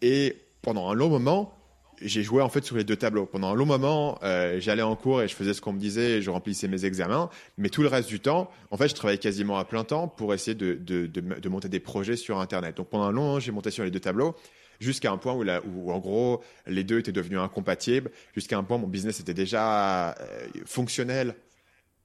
Et 0.01 0.35
pendant 0.61 0.89
un 0.89 0.93
long 0.93 1.07
moment, 1.07 1.57
j'ai 2.01 2.21
joué 2.21 2.41
en 2.41 2.49
fait 2.49 2.65
sur 2.65 2.75
les 2.75 2.83
deux 2.83 2.97
tableaux. 2.97 3.25
Pendant 3.25 3.51
un 3.51 3.55
long 3.55 3.65
moment, 3.65 4.19
euh, 4.23 4.59
j'allais 4.59 4.81
en 4.81 4.97
cours 4.97 5.21
et 5.21 5.29
je 5.29 5.35
faisais 5.35 5.53
ce 5.53 5.61
qu'on 5.61 5.71
me 5.71 5.79
disait 5.79 6.21
je 6.21 6.29
remplissais 6.29 6.67
mes 6.67 6.83
examens. 6.83 7.29
Mais 7.57 7.69
tout 7.69 7.81
le 7.81 7.87
reste 7.87 8.09
du 8.09 8.19
temps, 8.19 8.51
en 8.69 8.75
fait, 8.75 8.89
je 8.89 8.95
travaillais 8.95 9.17
quasiment 9.17 9.57
à 9.57 9.63
plein 9.63 9.85
temps 9.85 10.09
pour 10.09 10.33
essayer 10.33 10.55
de, 10.55 10.73
de, 10.73 11.05
de, 11.05 11.21
de 11.21 11.49
monter 11.49 11.69
des 11.69 11.79
projets 11.79 12.17
sur 12.17 12.39
Internet. 12.39 12.75
Donc 12.75 12.89
pendant 12.89 13.05
un 13.05 13.11
long 13.11 13.23
moment, 13.23 13.39
j'ai 13.39 13.53
monté 13.53 13.71
sur 13.71 13.85
les 13.85 13.91
deux 13.91 14.01
tableaux 14.01 14.35
jusqu'à 14.81 15.11
un 15.11 15.17
point 15.17 15.33
où, 15.33 15.43
là, 15.43 15.61
où, 15.65 15.91
en 15.91 15.99
gros 15.99 16.43
les 16.67 16.83
deux 16.83 16.99
étaient 16.99 17.11
devenus 17.11 17.39
incompatibles, 17.39 18.11
jusqu'à 18.35 18.57
un 18.57 18.63
point 18.63 18.77
où 18.77 18.81
mon 18.81 18.87
business 18.87 19.19
était 19.19 19.33
déjà 19.33 20.11
euh, 20.11 20.47
fonctionnel, 20.65 21.35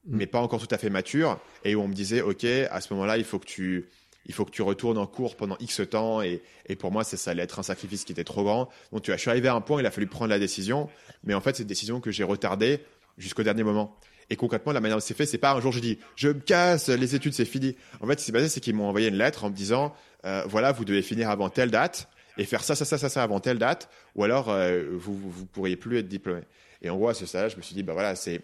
mm. 0.07 0.17
mais 0.17 0.27
pas 0.27 0.41
encore 0.41 0.65
tout 0.65 0.73
à 0.73 0.79
fait 0.79 0.91
mature, 0.91 1.41
et 1.65 1.75
où 1.75 1.81
on 1.81 1.89
me 1.89 1.95
disait, 1.95 2.21
OK, 2.21 2.45
à 2.45 2.81
ce 2.81 2.93
moment-là, 2.95 3.19
il 3.19 3.25
faut 3.25 3.39
que 3.39 3.47
tu 3.47 3.87
il 4.29 4.35
faut 4.35 4.45
que 4.45 4.51
tu 4.51 4.63
retournes 4.63 4.99
en 4.99 5.07
cours 5.07 5.37
pendant 5.37 5.57
X 5.61 5.83
temps. 5.89 6.21
Et, 6.21 6.43
et 6.69 6.75
pour 6.75 6.91
moi, 6.91 7.05
ça, 7.05 7.17
ça 7.17 7.31
allait 7.31 7.45
être 7.45 7.61
un 7.61 7.63
sacrifice 7.63 8.05
qui 8.05 8.11
était 8.11 8.25
trop 8.25 8.43
grand. 8.43 8.69
Donc, 8.91 9.03
tu 9.03 9.13
vois, 9.13 9.17
je 9.17 9.21
suis 9.21 9.31
arrivé 9.31 9.47
à 9.47 9.55
un 9.55 9.61
point, 9.61 9.81
il 9.81 9.87
a 9.87 9.91
fallu 9.93 10.09
prendre 10.09 10.31
la 10.31 10.41
décision. 10.41 10.89
Mais 11.23 11.33
en 11.33 11.41
fait, 11.41 11.55
c'est 11.55 11.63
une 11.63 11.69
décision 11.69 12.01
que 12.01 12.11
j'ai 12.11 12.25
retardée 12.25 12.81
jusqu'au 13.19 13.45
dernier 13.45 13.63
moment. 13.63 13.97
Et 14.29 14.37
concrètement, 14.37 14.73
la 14.73 14.81
manière 14.81 14.97
dont 14.97 15.05
c'est 15.05 15.17
fait, 15.17 15.27
c'est 15.27 15.39
pas 15.39 15.53
un 15.53 15.61
jour 15.61 15.73
je 15.73 15.81
dis 15.81 15.99
je 16.17 16.29
me 16.29 16.41
casse, 16.41 16.89
les 16.89 17.15
études 17.15 17.33
c'est 17.33 17.45
fini. 17.45 17.77
En 18.01 18.07
fait, 18.07 18.15
ce 18.15 18.19
qui 18.19 18.25
s'est 18.25 18.33
passé, 18.33 18.49
c'est 18.49 18.61
qu'ils 18.61 18.75
m'ont 18.75 18.89
envoyé 18.89 19.09
une 19.09 19.17
lettre 19.17 19.45
en 19.45 19.51
me 19.51 19.55
disant 19.55 19.95
euh, 20.25 20.43
voilà, 20.49 20.73
vous 20.73 20.85
devez 20.85 21.03
finir 21.03 21.31
avant 21.31 21.49
telle 21.49 21.71
date 21.71 22.09
et 22.39 22.45
faire 22.45 22.63
ça, 22.63 22.75
ça, 22.75 22.85
ça, 22.85 22.99
ça, 22.99 23.09
ça 23.09 23.23
avant 23.23 23.41
telle 23.41 23.59
date, 23.59 23.89
ou 24.15 24.25
alors 24.25 24.51
euh, 24.51 24.85
vous, 24.93 25.17
vous, 25.17 25.47
pourriez 25.47 25.77
plus 25.77 25.99
être 25.99 26.09
diplômé. 26.09 26.43
Et 26.83 26.91
en 26.91 26.97
gros, 26.97 27.09
à 27.09 27.15
ce 27.15 27.27
stade, 27.27 27.51
je 27.51 27.57
me 27.57 27.63
suis 27.63 27.75
dit 27.75 27.83
bah 27.83 27.93
voilà, 27.93 28.15
c'est 28.15 28.43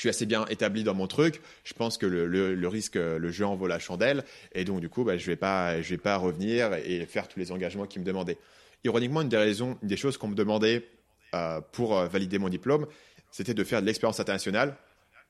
je 0.00 0.04
suis 0.04 0.08
assez 0.08 0.24
bien 0.24 0.46
établi 0.46 0.82
dans 0.82 0.94
mon 0.94 1.06
truc. 1.06 1.42
Je 1.62 1.74
pense 1.74 1.98
que 1.98 2.06
le, 2.06 2.26
le, 2.26 2.68
risque, 2.68 2.94
le 2.94 3.30
jeu 3.30 3.44
en 3.44 3.54
vaut 3.54 3.66
la 3.66 3.78
chandelle. 3.78 4.24
Et 4.54 4.64
donc, 4.64 4.80
du 4.80 4.88
coup, 4.88 5.04
bah, 5.04 5.18
je 5.18 5.24
ne 5.24 5.26
vais, 5.32 5.36
pas, 5.36 5.82
je 5.82 5.90
vais 5.90 5.98
pas 5.98 6.16
revenir 6.16 6.72
et 6.72 7.04
faire 7.04 7.28
tous 7.28 7.38
les 7.38 7.52
engagements 7.52 7.84
qu'ils 7.84 8.00
me 8.00 8.06
demandaient. 8.06 8.38
Ironiquement, 8.84 9.20
une 9.20 9.28
des 9.28 9.36
raisons, 9.36 9.76
une 9.82 9.88
des 9.88 9.98
choses 9.98 10.16
qu'on 10.16 10.28
me 10.28 10.34
demandait 10.34 10.88
euh, 11.34 11.60
pour 11.72 11.98
euh, 11.98 12.06
valider 12.06 12.38
mon 12.38 12.48
diplôme, 12.48 12.86
c'était 13.30 13.52
de 13.52 13.62
faire 13.62 13.82
de 13.82 13.86
l'expérience 13.86 14.18
internationale. 14.20 14.74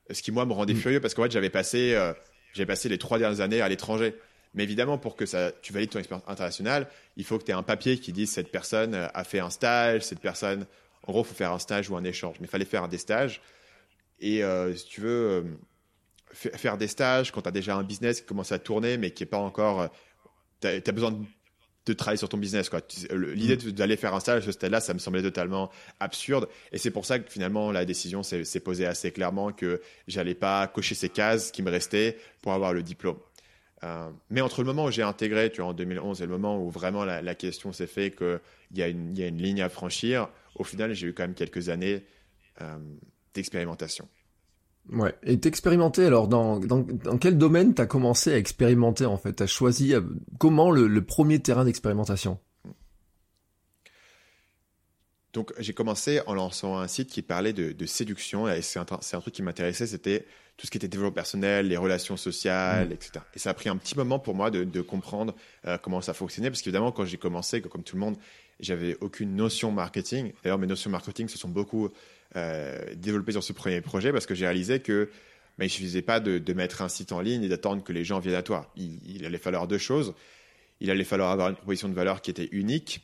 Ce 0.09 0.21
qui, 0.21 0.31
moi, 0.31 0.45
me 0.45 0.53
rendait 0.53 0.73
mm. 0.73 0.77
furieux 0.77 0.99
parce 1.01 1.13
qu'en 1.13 1.23
fait, 1.23 1.31
j'avais 1.31 1.49
passé, 1.49 1.93
euh, 1.93 2.13
j'avais 2.53 2.67
passé 2.67 2.87
les 2.87 2.97
trois 2.97 3.19
dernières 3.19 3.41
années 3.41 3.59
à 3.59 3.67
l'étranger. 3.67 4.15
Mais 4.53 4.63
évidemment, 4.63 4.97
pour 4.97 5.15
que 5.15 5.25
ça, 5.25 5.51
tu 5.61 5.71
valides 5.71 5.89
ton 5.89 5.99
expérience 5.99 6.27
internationale, 6.27 6.87
il 7.15 7.23
faut 7.23 7.37
que 7.37 7.43
tu 7.45 7.51
aies 7.51 7.55
un 7.55 7.63
papier 7.63 7.97
qui 7.97 8.11
dise 8.11 8.31
cette 8.31 8.51
personne 8.51 8.95
a 8.95 9.23
fait 9.23 9.39
un 9.39 9.49
stage, 9.49 10.01
cette 10.01 10.19
personne, 10.19 10.65
en 11.07 11.11
gros, 11.13 11.21
il 11.21 11.27
faut 11.27 11.35
faire 11.35 11.53
un 11.53 11.59
stage 11.59 11.89
ou 11.89 11.95
un 11.95 12.03
échange. 12.03 12.35
Mais 12.39 12.47
il 12.47 12.49
fallait 12.49 12.65
faire 12.65 12.87
des 12.87 12.97
stages. 12.97 13.41
Et 14.19 14.43
euh, 14.43 14.75
si 14.75 14.85
tu 14.85 15.01
veux 15.01 15.09
euh, 15.09 15.43
faire 16.33 16.77
des 16.77 16.87
stages 16.87 17.31
quand 17.31 17.41
tu 17.41 17.47
as 17.47 17.51
déjà 17.51 17.75
un 17.75 17.83
business 17.83 18.21
qui 18.21 18.27
commence 18.27 18.51
à 18.51 18.59
tourner 18.59 18.97
mais 18.97 19.11
qui 19.11 19.23
n'est 19.23 19.29
pas 19.29 19.37
encore. 19.37 19.81
Euh, 19.81 19.87
tu 20.61 20.67
as, 20.67 20.93
besoin 20.93 21.11
de 21.11 21.17
de 21.87 21.93
travailler 21.93 22.17
sur 22.17 22.29
ton 22.29 22.37
business. 22.37 22.69
L'idée 23.11 23.57
de- 23.57 23.71
d'aller 23.71 23.97
faire 23.97 24.13
un 24.13 24.19
stage 24.19 24.43
à 24.43 24.45
ce 24.45 24.51
stade-là, 24.51 24.81
ça 24.81 24.93
me 24.93 24.99
semblait 24.99 25.23
totalement 25.23 25.71
absurde. 25.99 26.47
Et 26.71 26.77
c'est 26.77 26.91
pour 26.91 27.05
ça 27.05 27.17
que 27.17 27.29
finalement, 27.31 27.71
la 27.71 27.85
décision 27.85 28.21
s'est 28.21 28.43
s'est 28.43 28.59
posée 28.59 28.85
assez 28.85 29.11
clairement 29.11 29.51
que 29.51 29.81
j'allais 30.07 30.35
pas 30.35 30.67
cocher 30.67 30.93
ces 30.93 31.09
cases 31.09 31.51
qui 31.51 31.63
me 31.63 31.71
restaient 31.71 32.17
pour 32.43 32.53
avoir 32.53 32.73
le 32.73 32.83
diplôme. 32.83 33.17
Euh, 33.83 34.09
mais 34.29 34.41
entre 34.41 34.61
le 34.61 34.67
moment 34.67 34.85
où 34.85 34.91
j'ai 34.91 35.01
intégré, 35.01 35.51
tu 35.51 35.61
vois, 35.61 35.71
en 35.71 35.73
2011, 35.73 36.21
et 36.21 36.25
le 36.25 36.31
moment 36.31 36.63
où 36.63 36.69
vraiment 36.69 37.03
la, 37.03 37.35
question 37.35 37.73
s'est 37.73 37.87
fait 37.87 38.11
qu'il 38.11 38.39
y, 38.75 38.83
a 38.83 38.87
une- 38.87 39.15
y 39.15 39.23
a 39.23 39.27
une 39.27 39.41
ligne 39.41 39.61
à 39.61 39.69
franchir, 39.69 40.29
au 40.55 40.63
final, 40.63 40.93
j'ai 40.93 41.07
eu 41.07 41.13
quand 41.13 41.23
même 41.23 41.33
quelques 41.33 41.69
années 41.69 42.03
euh, 42.61 42.77
d'expérimentation. 43.33 44.07
Ouais. 44.91 45.15
Et 45.23 45.39
t'expérimenter 45.39 46.05
alors 46.05 46.27
dans, 46.27 46.59
dans, 46.59 46.83
quel 47.19 47.37
domaine 47.37 47.73
t'as 47.73 47.85
commencé 47.85 48.33
à 48.33 48.37
expérimenter 48.37 49.05
en 49.05 49.17
fait? 49.17 49.33
T'as 49.33 49.45
choisi 49.45 49.93
euh, 49.93 50.01
comment 50.39 50.71
le 50.71 51.03
premier 51.05 51.39
terrain 51.39 51.65
d'expérimentation? 51.65 52.39
Donc, 55.33 55.53
j'ai 55.59 55.73
commencé 55.73 56.19
en 56.27 56.33
lançant 56.33 56.77
un 56.77 56.87
site 56.87 57.09
qui 57.09 57.21
parlait 57.21 57.53
de, 57.53 57.71
de 57.71 57.85
séduction. 57.85 58.49
Et 58.49 58.61
c'est 58.61 58.79
un, 58.79 58.85
un 58.91 59.19
truc 59.21 59.33
qui 59.33 59.41
m'intéressait, 59.41 59.87
c'était 59.87 60.25
tout 60.57 60.67
ce 60.67 60.71
qui 60.71 60.77
était 60.77 60.87
développement 60.87 61.15
personnel, 61.15 61.69
les 61.69 61.77
relations 61.77 62.17
sociales, 62.17 62.91
etc. 62.91 63.13
Et 63.33 63.39
ça 63.39 63.49
a 63.49 63.53
pris 63.53 63.69
un 63.69 63.77
petit 63.77 63.95
moment 63.95 64.19
pour 64.19 64.35
moi 64.35 64.51
de, 64.51 64.63
de 64.63 64.81
comprendre 64.81 65.33
euh, 65.65 65.77
comment 65.77 66.01
ça 66.01 66.13
fonctionnait. 66.13 66.49
Parce 66.49 66.61
qu'évidemment, 66.61 66.91
quand 66.91 67.05
j'ai 67.05 67.17
commencé, 67.17 67.61
comme 67.61 67.83
tout 67.83 67.95
le 67.95 68.01
monde, 68.01 68.17
j'avais 68.59 68.95
aucune 69.01 69.35
notion 69.35 69.71
marketing. 69.71 70.33
D'ailleurs, 70.43 70.59
mes 70.59 70.67
notions 70.67 70.91
marketing 70.91 71.27
se 71.29 71.37
sont 71.37 71.49
beaucoup 71.49 71.89
euh, 72.35 72.79
développées 72.95 73.31
sur 73.31 73.43
ce 73.43 73.53
premier 73.53 73.81
projet 73.81 74.11
parce 74.11 74.25
que 74.25 74.35
j'ai 74.35 74.45
réalisé 74.45 74.81
que 74.81 75.09
bah, 75.57 75.65
il 75.65 75.69
suffisait 75.69 76.03
pas 76.03 76.19
de, 76.19 76.37
de 76.37 76.53
mettre 76.53 76.81
un 76.81 76.89
site 76.89 77.11
en 77.11 77.21
ligne 77.21 77.43
et 77.43 77.49
d'attendre 77.49 77.83
que 77.83 77.93
les 77.93 78.03
gens 78.03 78.19
viennent 78.19 78.35
à 78.35 78.43
toi. 78.43 78.71
Il, 78.75 78.99
il 79.07 79.25
allait 79.25 79.39
falloir 79.39 79.67
deux 79.67 79.79
choses. 79.79 80.13
Il 80.79 80.91
allait 80.91 81.03
falloir 81.05 81.31
avoir 81.31 81.49
une 81.49 81.55
proposition 81.55 81.89
de 81.89 81.95
valeur 81.95 82.21
qui 82.21 82.29
était 82.29 82.49
unique 82.51 83.01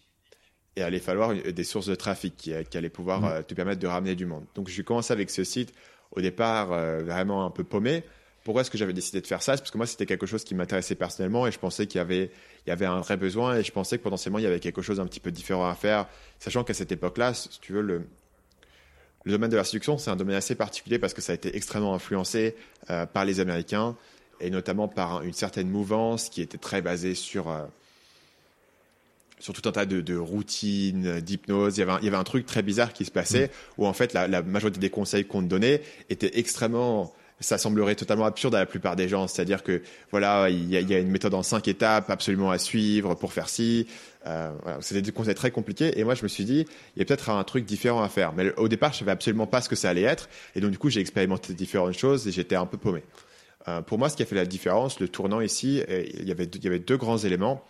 et 0.78 0.84
allait 0.84 1.00
falloir 1.00 1.34
des 1.34 1.64
sources 1.64 1.88
de 1.88 1.96
trafic 1.96 2.38
qui, 2.38 2.54
qui 2.70 2.78
allaient 2.78 2.90
pouvoir 2.90 3.22
Mhm. 3.22 3.28
euh, 3.30 3.42
te 3.42 3.54
permettre 3.54 3.80
de 3.82 3.88
ramener 3.88 4.16
du 4.16 4.26
monde. 4.26 4.46
Donc, 4.56 4.68
j'ai 4.70 4.84
commencé 4.84 5.12
avec 5.12 5.30
ce 5.30 5.44
site 5.44 5.74
au 6.12 6.22
départ 6.22 6.72
euh, 6.72 7.00
vraiment 7.04 7.46
un 7.46 7.50
peu 7.52 7.64
paumé. 7.64 8.04
Pourquoi 8.44 8.62
est-ce 8.62 8.72
que 8.72 8.78
j'avais 8.78 8.94
décidé 8.94 9.20
de 9.20 9.28
faire 9.28 9.42
ça? 9.42 9.58
Parce 9.58 9.72
que 9.72 9.78
moi, 9.78 9.86
c'était 9.88 10.06
quelque 10.06 10.26
chose 10.26 10.44
qui 10.46 10.56
m'intéressait 10.56 10.96
personnellement 10.96 11.46
et 11.48 11.52
je 11.52 11.60
pensais 11.60 11.86
qu'il 11.88 11.98
y 11.98 12.02
avait, 12.02 12.32
il 12.66 12.70
y 12.70 12.72
avait 12.72 12.86
un 12.86 13.02
vrai 13.02 13.18
besoin 13.18 13.58
et 13.58 13.64
je 13.64 13.72
pensais 13.74 13.98
que 13.98 14.04
potentiellement, 14.04 14.40
il 14.40 14.44
y 14.44 14.48
avait 14.48 14.62
quelque 14.62 14.82
chose 14.82 15.00
un 15.02 15.06
petit 15.08 15.20
peu 15.20 15.32
différent 15.32 15.68
à 15.68 15.76
faire, 15.76 16.08
sachant 16.40 16.64
qu'à 16.64 16.74
cette 16.74 16.92
époque-là, 16.92 17.34
si 17.34 17.60
tu 17.60 17.74
veux, 17.74 17.82
le, 17.82 18.04
le 19.26 19.32
domaine 19.32 19.50
de 19.50 19.58
la 19.58 19.64
séduction, 19.66 19.98
c'est 19.98 20.12
un 20.12 20.16
domaine 20.16 20.36
assez 20.38 20.56
particulier 20.56 21.00
parce 21.00 21.14
que 21.14 21.22
ça 21.22 21.34
a 21.34 21.36
été 21.36 21.56
extrêmement 21.58 21.94
influencé 21.94 22.56
euh, 22.90 23.06
par 23.06 23.26
les 23.26 23.40
Américains 23.42 23.98
et 24.40 24.50
notamment 24.50 24.88
par 24.88 25.24
une 25.24 25.34
certaine 25.34 25.70
mouvance 25.70 26.30
qui 26.30 26.42
était 26.42 26.58
très 26.60 26.82
basée 26.82 27.16
sur, 27.16 27.50
euh, 27.50 27.64
sur 29.40 29.54
tout 29.54 29.68
un 29.70 29.72
tas 29.72 29.86
de, 29.86 30.02
de 30.02 30.16
routines, 30.16 31.20
d'hypnose. 31.22 31.78
Il, 31.78 31.82
y 31.82 31.84
avait 31.84 31.92
un- 31.92 32.00
il 32.00 32.06
y 32.06 32.08
avait 32.08 32.18
un 32.18 32.24
truc 32.24 32.46
très 32.46 32.62
bizarre 32.64 32.94
qui 32.94 33.06
se 33.06 33.12
passait 33.12 33.52
où 33.78 33.86
en 33.86 33.94
fait 33.94 34.14
la, 34.14 34.28
la 34.28 34.42
majorité 34.42 34.80
des 34.80 34.90
conseils 34.90 35.26
qu'on 35.26 35.42
te 35.44 35.48
donnait 35.48 35.82
étaient 36.10 36.40
extrêmement 36.40 37.14
ça 37.40 37.60
semblerait 37.60 37.94
totalement 37.94 38.26
absurde 38.26 38.56
à 38.56 38.60
la 38.60 38.66
plupart 38.66 38.96
des 38.96 39.08
gens. 39.08 39.28
C'est-à-dire 39.28 39.62
que 39.62 39.84
voilà, 40.10 40.50
il 40.50 40.68
y, 40.72 40.76
a, 40.76 40.80
il 40.80 40.90
y 40.90 40.96
a 40.96 40.98
une 40.98 41.12
méthode 41.12 41.36
en 41.36 41.44
cinq 41.44 41.68
étapes 41.68 42.10
absolument 42.10 42.50
à 42.50 42.58
suivre 42.58 43.14
pour 43.14 43.32
faire 43.32 43.48
ci. 43.48 43.86
Euh, 44.26 44.50
voilà, 44.64 44.80
C'était 44.82 45.04
des 45.04 45.12
conseils 45.12 45.36
très 45.36 45.52
compliqués. 45.52 46.00
Et 46.00 46.04
moi, 46.04 46.16
je 46.16 46.24
me 46.24 46.30
suis 46.30 46.46
dit, 46.46 46.66
il 46.96 47.00
y 47.00 47.02
a 47.04 47.06
peut-être 47.06 47.30
un 47.30 47.44
truc 47.44 47.64
différent 47.64 48.02
à 48.02 48.10
faire. 48.10 48.34
Mais 48.34 48.52
au 48.58 48.68
départ, 48.68 48.92
je 48.94 48.98
savais 48.98 49.12
absolument 49.12 49.46
pas 49.46 49.62
ce 49.62 49.70
que 49.70 49.76
ça 49.76 49.92
allait 49.92 50.02
être. 50.02 50.30
Et 50.56 50.62
donc, 50.62 50.72
du 50.72 50.80
coup, 50.80 50.90
j'ai 50.90 51.00
expérimenté 51.00 51.54
différentes 51.54 51.94
choses 51.96 52.28
et 52.28 52.32
j'étais 52.32 52.56
un 52.56 52.66
peu 52.66 52.78
paumé. 52.78 53.04
Euh, 53.68 53.82
pour 53.84 54.00
moi, 54.00 54.10
ce 54.10 54.16
qui 54.18 54.24
a 54.24 54.26
fait 54.26 54.34
la 54.36 54.48
différence, 54.48 55.00
le 55.00 55.08
tournant 55.08 55.40
ici, 55.40 55.78
et 55.88 56.16
il 56.20 56.28
y 56.28 56.32
avait, 56.32 56.48
deux- 56.48 56.58
il 56.58 56.64
y 56.66 56.68
avait 56.68 56.80
deux 56.80 56.98
grands 56.98 57.20
éléments. 57.20 57.64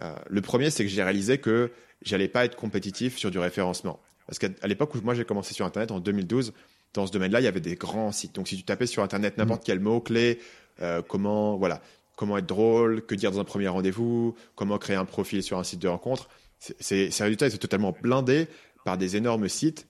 Euh, 0.00 0.14
le 0.28 0.40
premier, 0.40 0.70
c'est 0.70 0.84
que 0.84 0.90
j'ai 0.90 1.02
réalisé 1.02 1.38
que 1.38 1.70
j'allais 2.02 2.28
pas 2.28 2.44
être 2.44 2.56
compétitif 2.56 3.18
sur 3.18 3.30
du 3.30 3.38
référencement. 3.38 4.00
Parce 4.26 4.38
qu'à 4.38 4.66
l'époque 4.66 4.94
où 4.94 5.00
moi 5.02 5.14
j'ai 5.14 5.24
commencé 5.24 5.54
sur 5.54 5.66
Internet 5.66 5.90
en 5.90 6.00
2012, 6.00 6.52
dans 6.94 7.06
ce 7.06 7.12
domaine-là, 7.12 7.40
il 7.40 7.44
y 7.44 7.48
avait 7.48 7.60
des 7.60 7.74
grands 7.74 8.12
sites. 8.12 8.34
Donc 8.34 8.48
si 8.48 8.56
tu 8.56 8.62
tapais 8.62 8.86
sur 8.86 9.02
Internet 9.02 9.38
n'importe 9.38 9.64
quel 9.64 9.80
mot-clé, 9.80 10.38
euh, 10.82 11.02
comment, 11.02 11.56
voilà, 11.56 11.82
comment 12.16 12.38
être 12.38 12.46
drôle, 12.46 13.04
que 13.04 13.14
dire 13.14 13.32
dans 13.32 13.40
un 13.40 13.44
premier 13.44 13.68
rendez-vous, 13.68 14.34
comment 14.54 14.78
créer 14.78 14.96
un 14.96 15.04
profil 15.04 15.42
sur 15.42 15.58
un 15.58 15.64
site 15.64 15.80
de 15.80 15.88
rencontre, 15.88 16.28
ces 16.58 17.10
résultats 17.18 17.46
étaient 17.46 17.58
totalement 17.58 17.94
blindés 18.02 18.46
par 18.84 18.98
des 18.98 19.16
énormes 19.16 19.48
sites 19.48 19.86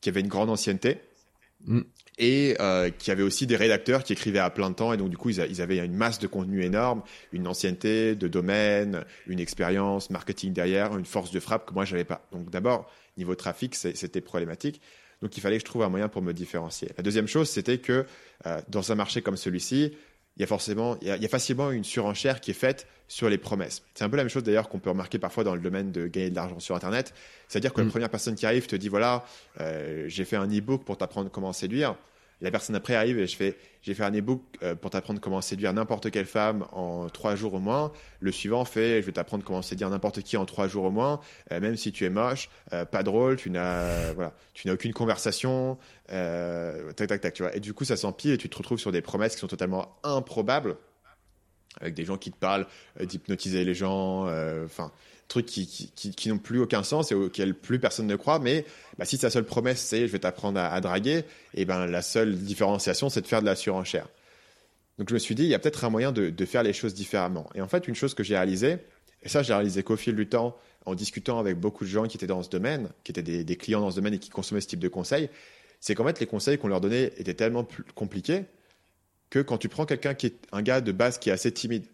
qui 0.00 0.08
avaient 0.08 0.20
une 0.20 0.28
grande 0.28 0.50
ancienneté 0.50 0.98
Mm. 1.64 1.80
Et 2.18 2.56
euh, 2.60 2.90
qui 2.90 3.10
avaient 3.10 3.22
aussi 3.22 3.46
des 3.46 3.56
rédacteurs 3.56 4.02
qui 4.02 4.12
écrivaient 4.12 4.38
à 4.38 4.50
plein 4.50 4.72
temps 4.72 4.92
et 4.92 4.96
donc 4.96 5.10
du 5.10 5.16
coup 5.16 5.30
ils, 5.30 5.44
ils 5.50 5.60
avaient 5.60 5.78
une 5.78 5.94
masse 5.94 6.18
de 6.18 6.26
contenu 6.26 6.64
énorme, 6.64 7.02
une 7.32 7.46
ancienneté 7.46 8.14
de 8.14 8.28
domaine, 8.28 9.04
une 9.26 9.40
expérience 9.40 10.10
marketing 10.10 10.52
derrière, 10.52 10.96
une 10.96 11.04
force 11.04 11.30
de 11.30 11.40
frappe 11.40 11.66
que 11.68 11.74
moi 11.74 11.84
j'avais 11.84 12.04
pas. 12.04 12.26
Donc 12.32 12.50
d'abord 12.50 12.90
niveau 13.16 13.34
trafic 13.34 13.74
c'était 13.74 14.20
problématique. 14.20 14.80
Donc 15.22 15.36
il 15.36 15.40
fallait 15.40 15.56
que 15.56 15.60
je 15.60 15.66
trouve 15.66 15.82
un 15.82 15.88
moyen 15.88 16.08
pour 16.08 16.22
me 16.22 16.32
différencier. 16.32 16.90
La 16.96 17.02
deuxième 17.02 17.26
chose 17.26 17.48
c'était 17.48 17.78
que 17.78 18.06
euh, 18.46 18.60
dans 18.68 18.92
un 18.92 18.94
marché 18.94 19.22
comme 19.22 19.36
celui-ci, 19.36 19.92
il 20.36 20.40
y 20.40 20.44
a 20.44 20.46
forcément, 20.46 20.96
il 21.00 21.08
y 21.08 21.10
a, 21.10 21.16
il 21.16 21.22
y 21.22 21.26
a 21.26 21.28
facilement 21.28 21.70
une 21.70 21.84
surenchère 21.84 22.40
qui 22.40 22.50
est 22.50 22.54
faite 22.54 22.86
sur 23.08 23.28
les 23.28 23.38
promesses. 23.38 23.82
C'est 23.94 24.04
un 24.04 24.10
peu 24.10 24.16
la 24.16 24.24
même 24.24 24.30
chose 24.30 24.42
d'ailleurs 24.42 24.68
qu'on 24.68 24.78
peut 24.78 24.90
remarquer 24.90 25.18
parfois 25.18 25.44
dans 25.44 25.54
le 25.54 25.60
domaine 25.60 25.92
de 25.92 26.06
gagner 26.08 26.30
de 26.30 26.34
l'argent 26.34 26.58
sur 26.58 26.74
Internet. 26.74 27.14
C'est-à-dire 27.48 27.72
que 27.72 27.80
Mm. 27.80 27.84
la 27.84 27.90
première 27.90 28.10
personne 28.10 28.34
qui 28.34 28.46
arrive 28.46 28.66
te 28.66 28.76
dit 28.76 28.88
voilà, 28.88 29.24
euh, 29.60 30.04
j'ai 30.08 30.24
fait 30.24 30.36
un 30.36 30.48
e-book 30.48 30.84
pour 30.84 30.98
t'apprendre 30.98 31.30
comment 31.30 31.52
séduire. 31.52 31.94
La 32.42 32.50
personne 32.50 32.76
après 32.76 32.94
arrive 32.94 33.18
et 33.18 33.26
je 33.26 33.36
fais 33.36 33.56
j'ai 33.80 33.94
fait 33.94 34.02
un 34.02 34.12
e-book 34.12 34.42
euh, 34.62 34.74
pour 34.74 34.90
t'apprendre 34.90 35.20
comment 35.20 35.40
séduire 35.40 35.72
n'importe 35.72 36.10
quelle 36.10 36.26
femme 36.26 36.66
en 36.72 37.08
trois 37.08 37.34
jours 37.34 37.54
au 37.54 37.60
moins. 37.60 37.92
Le 38.20 38.30
suivant 38.30 38.64
fait 38.66 39.00
je 39.00 39.06
vais 39.06 39.12
t'apprendre 39.12 39.42
comment 39.42 39.62
séduire 39.62 39.88
n'importe 39.88 40.22
qui 40.22 40.36
en 40.36 40.44
trois 40.44 40.68
jours 40.68 40.84
au 40.84 40.90
moins, 40.90 41.20
euh, 41.52 41.60
même 41.60 41.76
si 41.76 41.92
tu 41.92 42.04
es 42.04 42.10
moche, 42.10 42.50
euh, 42.72 42.84
pas 42.84 43.02
drôle, 43.02 43.36
tu 43.36 43.48
n'as 43.48 44.12
voilà, 44.12 44.34
tu 44.52 44.66
n'as 44.66 44.74
aucune 44.74 44.92
conversation, 44.92 45.78
tac 46.08 47.08
tac 47.08 47.20
tac, 47.20 47.32
tu 47.32 47.42
vois. 47.42 47.56
Et 47.56 47.60
du 47.60 47.72
coup 47.72 47.84
ça 47.84 47.96
s'empile 47.96 48.32
et 48.32 48.38
tu 48.38 48.50
te 48.50 48.56
retrouves 48.58 48.78
sur 48.78 48.92
des 48.92 49.00
promesses 49.02 49.34
qui 49.34 49.40
sont 49.40 49.46
totalement 49.46 49.96
improbables 50.02 50.76
avec 51.80 51.94
des 51.94 52.04
gens 52.04 52.16
qui 52.16 52.32
te 52.32 52.38
parlent 52.38 52.66
d'hypnotiser 53.00 53.64
les 53.64 53.74
gens, 53.74 54.26
enfin, 54.64 54.92
trucs 55.28 55.46
qui, 55.46 55.66
qui, 55.66 56.10
qui, 56.12 56.28
n'ont 56.28 56.38
plus 56.38 56.60
aucun 56.60 56.82
sens 56.82 57.10
et 57.12 57.14
auxquels 57.14 57.54
plus 57.54 57.78
personne 57.78 58.06
ne 58.06 58.16
croit. 58.16 58.38
Mais 58.38 58.64
bah, 58.98 59.04
si 59.04 59.18
ta 59.18 59.30
seule 59.30 59.44
promesse, 59.44 59.80
c'est 59.80 60.06
je 60.06 60.12
vais 60.12 60.18
t'apprendre 60.18 60.60
à, 60.60 60.80
draguer, 60.80 61.24
et 61.54 61.64
ben 61.64 61.86
la 61.86 62.02
seule 62.02 62.36
différenciation, 62.36 63.08
c'est 63.08 63.20
de 63.20 63.26
faire 63.26 63.40
de 63.40 63.46
la 63.46 63.56
surenchère. 63.56 64.08
Donc 64.98 65.08
je 65.08 65.14
me 65.14 65.18
suis 65.18 65.34
dit, 65.34 65.42
il 65.42 65.48
y 65.48 65.54
a 65.54 65.58
peut-être 65.58 65.84
un 65.84 65.90
moyen 65.90 66.12
de, 66.12 66.30
de 66.30 66.44
faire 66.46 66.62
les 66.62 66.72
choses 66.72 66.94
différemment. 66.94 67.48
Et 67.54 67.60
en 67.60 67.68
fait, 67.68 67.86
une 67.88 67.94
chose 67.94 68.14
que 68.14 68.22
j'ai 68.22 68.34
réalisée, 68.34 68.78
et 69.22 69.28
ça, 69.28 69.42
j'ai 69.42 69.52
réalisé 69.52 69.82
qu'au 69.82 69.96
fil 69.96 70.14
du 70.14 70.26
temps, 70.28 70.56
en 70.86 70.94
discutant 70.94 71.38
avec 71.38 71.58
beaucoup 71.58 71.84
de 71.84 71.90
gens 71.90 72.06
qui 72.06 72.16
étaient 72.16 72.28
dans 72.28 72.42
ce 72.42 72.48
domaine, 72.48 72.88
qui 73.02 73.10
étaient 73.10 73.22
des, 73.22 73.42
des 73.44 73.56
clients 73.56 73.80
dans 73.80 73.90
ce 73.90 73.96
domaine 73.96 74.14
et 74.14 74.18
qui 74.18 74.30
consommaient 74.30 74.60
ce 74.60 74.68
type 74.68 74.78
de 74.78 74.88
conseils, 74.88 75.28
c'est 75.80 75.94
qu'en 75.94 76.04
fait, 76.04 76.20
les 76.20 76.26
conseils 76.26 76.58
qu'on 76.58 76.68
leur 76.68 76.80
donnait 76.80 77.12
étaient 77.18 77.34
tellement 77.34 77.64
plus 77.64 77.84
compliqués 77.94 78.44
que 79.30 79.40
quand 79.40 79.58
tu 79.58 79.68
prends 79.68 79.86
quelqu'un 79.86 80.14
qui 80.14 80.26
est 80.26 80.36
un 80.52 80.62
gars 80.62 80.80
de 80.80 80.92
base 80.92 81.18
qui 81.18 81.30
est 81.30 81.32
assez 81.32 81.52
timide, 81.52 81.84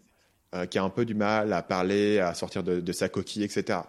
euh, 0.53 0.65
qui 0.65 0.77
a 0.77 0.83
un 0.83 0.89
peu 0.89 1.05
du 1.05 1.13
mal 1.13 1.53
à 1.53 1.61
parler, 1.61 2.19
à 2.19 2.33
sortir 2.33 2.63
de, 2.63 2.79
de 2.79 2.91
sa 2.93 3.09
coquille, 3.09 3.43
etc., 3.43 3.79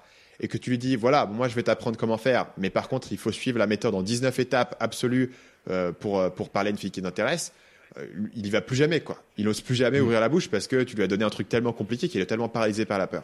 et 0.41 0.49
que 0.49 0.59
tu 0.59 0.71
lui 0.71 0.79
dis, 0.79 0.97
voilà, 0.97 1.27
moi 1.27 1.49
je 1.49 1.55
vais 1.55 1.63
t'apprendre 1.63 1.97
comment 1.97 2.19
faire, 2.19 2.47
mais 2.59 2.71
par 2.71 2.89
contre, 2.89 3.13
il 3.13 3.19
faut 3.19 3.31
suivre 3.31 3.59
la 3.59 3.69
méthode 3.69 3.95
en 3.95 4.03
19 4.03 4.37
étapes 4.41 4.77
absolues 4.81 5.33
euh, 5.71 5.93
pour, 5.93 6.21
euh, 6.21 6.29
pour 6.29 6.51
parler 6.51 6.69
à 6.69 6.71
une 6.73 6.77
fille 6.77 6.91
qui 6.91 7.03
t'intéresse, 7.03 7.53
euh, 7.99 8.07
il 8.35 8.47
y 8.47 8.51
va 8.51 8.61
plus 8.61 8.77
jamais, 8.77 9.01
quoi. 9.01 9.23
Il 9.39 9.45
n'ose 9.45 9.61
plus 9.61 9.75
jamais 9.75 10.01
ouvrir 10.01 10.21
la 10.21 10.29
bouche 10.29 10.51
parce 10.51 10.67
que 10.67 10.83
tu 10.83 10.97
lui 10.97 11.03
as 11.03 11.07
donné 11.07 11.25
un 11.25 11.31
truc 11.31 11.49
tellement 11.49 11.73
compliqué 11.73 12.09
qu'il 12.09 12.21
est 12.21 12.27
tellement 12.27 12.49
paralysé 12.49 12.85
par 12.85 12.99
la 12.99 13.07
peur. 13.07 13.23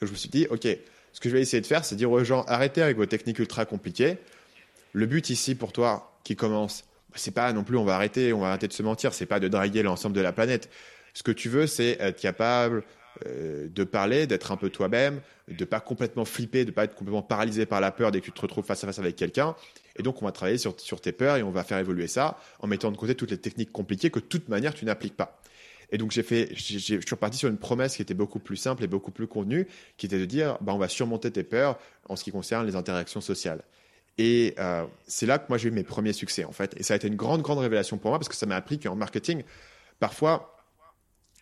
Donc 0.00 0.08
je 0.08 0.12
me 0.12 0.16
suis 0.16 0.28
dit, 0.28 0.46
ok, 0.48 0.66
ce 1.12 1.20
que 1.20 1.28
je 1.28 1.34
vais 1.34 1.40
essayer 1.40 1.60
de 1.60 1.66
faire, 1.66 1.84
c'est 1.84 1.96
dire 1.96 2.10
aux 2.10 2.24
gens, 2.24 2.44
arrêtez 2.44 2.82
avec 2.82 2.96
vos 2.96 3.06
techniques 3.06 3.38
ultra 3.38 3.64
compliquées. 3.64 4.18
Le 4.92 5.06
but 5.06 5.28
ici 5.30 5.54
pour 5.54 5.72
toi 5.72 6.18
qui 6.24 6.36
commence, 6.36 6.84
bah, 7.10 7.16
c'est 7.16 7.30
pas 7.34 7.52
non 7.52 7.64
plus 7.64 7.76
on 7.76 7.84
va 7.84 7.96
arrêter, 7.96 8.32
on 8.32 8.40
va 8.40 8.48
arrêter 8.48 8.68
de 8.68 8.72
se 8.72 8.82
mentir, 8.82 9.12
c'est 9.12 9.26
pas 9.26 9.40
de 9.40 9.48
draguer 9.48 9.82
l'ensemble 9.82 10.14
de 10.14 10.20
la 10.20 10.32
planète. 10.32 10.70
Ce 11.16 11.22
que 11.22 11.32
tu 11.32 11.48
veux, 11.48 11.66
c'est 11.66 11.96
être 11.98 12.20
capable 12.20 12.84
euh, 13.24 13.68
de 13.74 13.84
parler, 13.84 14.26
d'être 14.26 14.52
un 14.52 14.58
peu 14.58 14.68
toi-même, 14.68 15.22
de 15.48 15.64
pas 15.64 15.80
complètement 15.80 16.26
flipper, 16.26 16.66
de 16.66 16.70
pas 16.70 16.84
être 16.84 16.94
complètement 16.94 17.22
paralysé 17.22 17.64
par 17.64 17.80
la 17.80 17.90
peur 17.90 18.12
dès 18.12 18.20
que 18.20 18.26
tu 18.26 18.32
te 18.32 18.40
retrouves 18.42 18.66
face 18.66 18.84
à 18.84 18.86
face 18.86 18.98
avec 18.98 19.16
quelqu'un. 19.16 19.56
Et 19.98 20.02
donc, 20.02 20.20
on 20.20 20.26
va 20.26 20.32
travailler 20.32 20.58
sur, 20.58 20.74
tes 20.74 21.12
peurs 21.12 21.38
et 21.38 21.42
on 21.42 21.50
va 21.50 21.64
faire 21.64 21.78
évoluer 21.78 22.06
ça 22.06 22.38
en 22.58 22.66
mettant 22.66 22.92
de 22.92 22.98
côté 22.98 23.14
toutes 23.14 23.30
les 23.30 23.38
techniques 23.38 23.72
compliquées 23.72 24.10
que 24.10 24.18
de 24.18 24.26
toute 24.26 24.50
manière 24.50 24.74
tu 24.74 24.84
n'appliques 24.84 25.16
pas. 25.16 25.40
Et 25.90 25.96
donc, 25.96 26.10
j'ai 26.10 26.22
fait, 26.22 26.50
je 26.54 26.76
suis 26.76 27.00
reparti 27.10 27.38
sur 27.38 27.48
une 27.48 27.56
promesse 27.56 27.96
qui 27.96 28.02
était 28.02 28.12
beaucoup 28.12 28.38
plus 28.38 28.58
simple 28.58 28.84
et 28.84 28.86
beaucoup 28.86 29.10
plus 29.10 29.26
convenue, 29.26 29.66
qui 29.96 30.04
était 30.04 30.18
de 30.18 30.26
dire, 30.26 30.58
bah, 30.60 30.74
on 30.74 30.78
va 30.78 30.88
surmonter 30.88 31.30
tes 31.30 31.44
peurs 31.44 31.78
en 32.10 32.16
ce 32.16 32.24
qui 32.24 32.30
concerne 32.30 32.66
les 32.66 32.76
interactions 32.76 33.22
sociales. 33.22 33.62
Et 34.18 34.54
euh, 34.58 34.84
c'est 35.06 35.24
là 35.24 35.38
que 35.38 35.46
moi 35.48 35.56
j'ai 35.56 35.68
eu 35.68 35.72
mes 35.72 35.82
premiers 35.82 36.12
succès 36.12 36.44
en 36.44 36.52
fait. 36.52 36.74
Et 36.78 36.82
ça 36.82 36.92
a 36.92 36.96
été 36.98 37.08
une 37.08 37.16
grande, 37.16 37.40
grande 37.40 37.60
révélation 37.60 37.96
pour 37.96 38.10
moi 38.10 38.18
parce 38.18 38.28
que 38.28 38.34
ça 38.34 38.44
m'a 38.44 38.56
appris 38.56 38.78
qu'en 38.78 38.96
marketing, 38.96 39.42
parfois, 39.98 40.55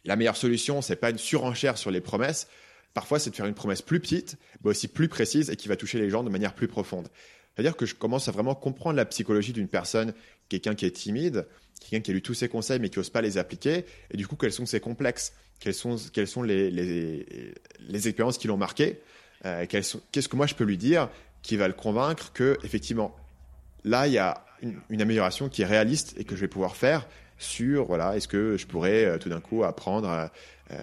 la 0.05 0.17
meilleure 0.17 0.37
solution, 0.37 0.83
c'est 0.83 0.97
pas 0.97 1.11
une 1.11 1.19
surenchère 1.19 1.79
sur 1.79 1.91
les 1.91 2.01
promesses. 2.01 2.49
Parfois, 2.93 3.19
c'est 3.19 3.31
de 3.31 3.37
faire 3.37 3.47
une 3.47 3.55
promesse 3.55 3.83
plus 3.83 4.01
petite, 4.01 4.37
mais 4.63 4.71
aussi 4.71 4.89
plus 4.89 5.09
précise 5.09 5.51
et 5.51 5.57
qui 5.57 5.69
va 5.69 5.77
toucher 5.77 5.99
les 5.99 6.11
gens 6.11 6.23
de 6.23 6.31
manière 6.31 6.55
plus 6.55 6.69
profonde. 6.69 7.09
C'est-à-dire 7.55 7.77
que 7.77 7.87
je 7.87 7.95
commence 7.95 8.29
à 8.29 8.33
vraiment 8.33 8.55
comprendre 8.55 8.97
la 8.97 9.05
psychologie 9.05 9.53
d'une 9.53 9.69
personne, 9.69 10.15
quelqu'un 10.49 10.75
qui 10.75 10.87
est 10.87 10.91
timide, 10.91 11.47
quelqu'un 11.81 12.01
qui 12.01 12.11
a 12.11 12.15
lu 12.15 12.23
tous 12.23 12.35
ses 12.35 12.49
conseils 12.49 12.81
mais 12.81 12.89
qui 12.89 12.99
n'ose 12.99 13.11
pas 13.11 13.23
les 13.23 13.39
appliquer, 13.39 13.85
et 14.11 14.17
du 14.17 14.27
coup, 14.27 14.37
quels 14.37 14.53
sont 14.53 14.67
ses 14.67 14.81
complexes? 14.81 15.33
Quelles 15.61 15.75
sont, 15.75 15.97
quelles 16.13 16.27
sont 16.27 16.43
les, 16.43 17.25
expériences 17.93 18.39
qui 18.39 18.49
l'ont 18.49 18.57
marqué, 18.57 19.01
euh, 19.47 19.67
qu'est-ce 19.67 20.29
que 20.29 20.37
moi 20.37 20.47
je 20.47 20.55
peux 20.55 20.65
lui 20.65 20.77
dire 20.77 21.09
qui 21.43 21.57
va 21.57 21.69
le 21.69 21.75
convaincre 21.75 22.33
que 22.33 22.59
effectivement 22.65 23.15
là 23.85 24.07
il 24.07 24.15
y 24.15 24.19
a 24.19 24.45
une, 24.63 25.01
amélioration 25.01 25.49
qui 25.49 25.63
est 25.63 25.67
réaliste 25.67 26.15
et 26.19 26.25
que 26.25 26.35
je 26.35 26.41
vais 26.41 26.49
pouvoir 26.49 26.77
faire 26.77 27.07
sur 27.39 27.85
voilà 27.85 28.17
est-ce 28.17 28.29
que 28.29 28.57
je 28.57 28.67
pourrais 28.67 29.05
euh, 29.05 29.19
tout 29.19 29.29
d'un 29.29 29.41
coup 29.41 29.65
apprendre 29.65 30.31
euh, 30.71 30.77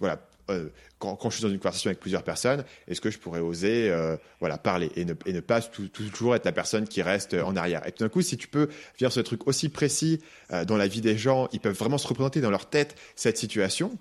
voilà 0.00 0.20
euh, 0.50 0.68
quand, 0.98 1.18
je 1.28 1.36
suis 1.36 1.42
dans 1.42 1.50
une 1.50 1.58
conversation 1.58 1.88
avec 1.88 2.00
plusieurs 2.00 2.22
personnes, 2.22 2.64
est-ce 2.88 3.02
que 3.02 3.10
je 3.10 3.18
pourrais 3.18 3.38
oser 3.38 3.94
voilà, 4.40 4.56
parler 4.56 4.90
et 4.96 5.04
ne, 5.04 5.40
pas 5.40 5.60
toujours 5.60 6.34
être 6.34 6.46
la 6.46 6.52
personne 6.52 6.88
qui 6.88 7.02
reste 7.02 7.34
en 7.34 7.54
arrière? 7.54 7.86
Et 7.86 7.92
tout 7.92 8.02
d'un 8.02 8.08
coup, 8.08 8.22
si 8.22 8.38
tu 8.38 8.48
peux 8.48 8.68
faire 8.94 9.12
ce 9.12 9.20
truc 9.20 9.46
aussi 9.46 9.68
précis 9.68 10.22
dans 10.66 10.78
la 10.78 10.88
vie 10.88 11.02
des 11.02 11.18
gens, 11.18 11.48
ils 11.52 11.60
peuvent 11.60 11.76
vraiment 11.76 11.98
se 11.98 12.08
représenter 12.08 12.40
dans 12.40 12.50
leur 12.50 12.68
tête 12.68 12.96
cette 13.14 13.36
situation 13.36 13.96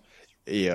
et 0.47 0.69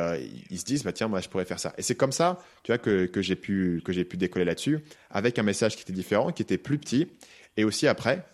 ils 0.51 0.59
se 0.61 0.65
disent 0.65 0.85
bah 0.85 0.93
tiens 0.93 1.09
moi 1.09 1.23
je 1.23 1.29
pourrais 1.31 1.47
faire 1.47 1.59
ça. 1.59 1.73
Et 1.79 1.83
c'est 1.83 1.97
comme 1.97 2.13
ça 2.13 2.39
tu 2.63 2.71
vois 2.71 2.79
que, 2.79 3.07
que 3.07 3.23
j'ai 3.23 3.35
pu 3.35 3.83
que 3.85 3.93
j'ai 3.93 4.05
pu 4.05 4.19
décoller 4.19 4.45
là-dessus 4.45 4.79
avec 5.11 5.39
un 5.39 5.43
message 5.43 5.75
qui 5.75 5.83
était 5.83 5.95
différent 5.95 6.31
qui 6.31 6.43
était 6.43 6.59
plus 6.59 6.79
petit 6.79 7.09
et 7.57 7.65
aussi 7.65 7.89
après 7.89 8.25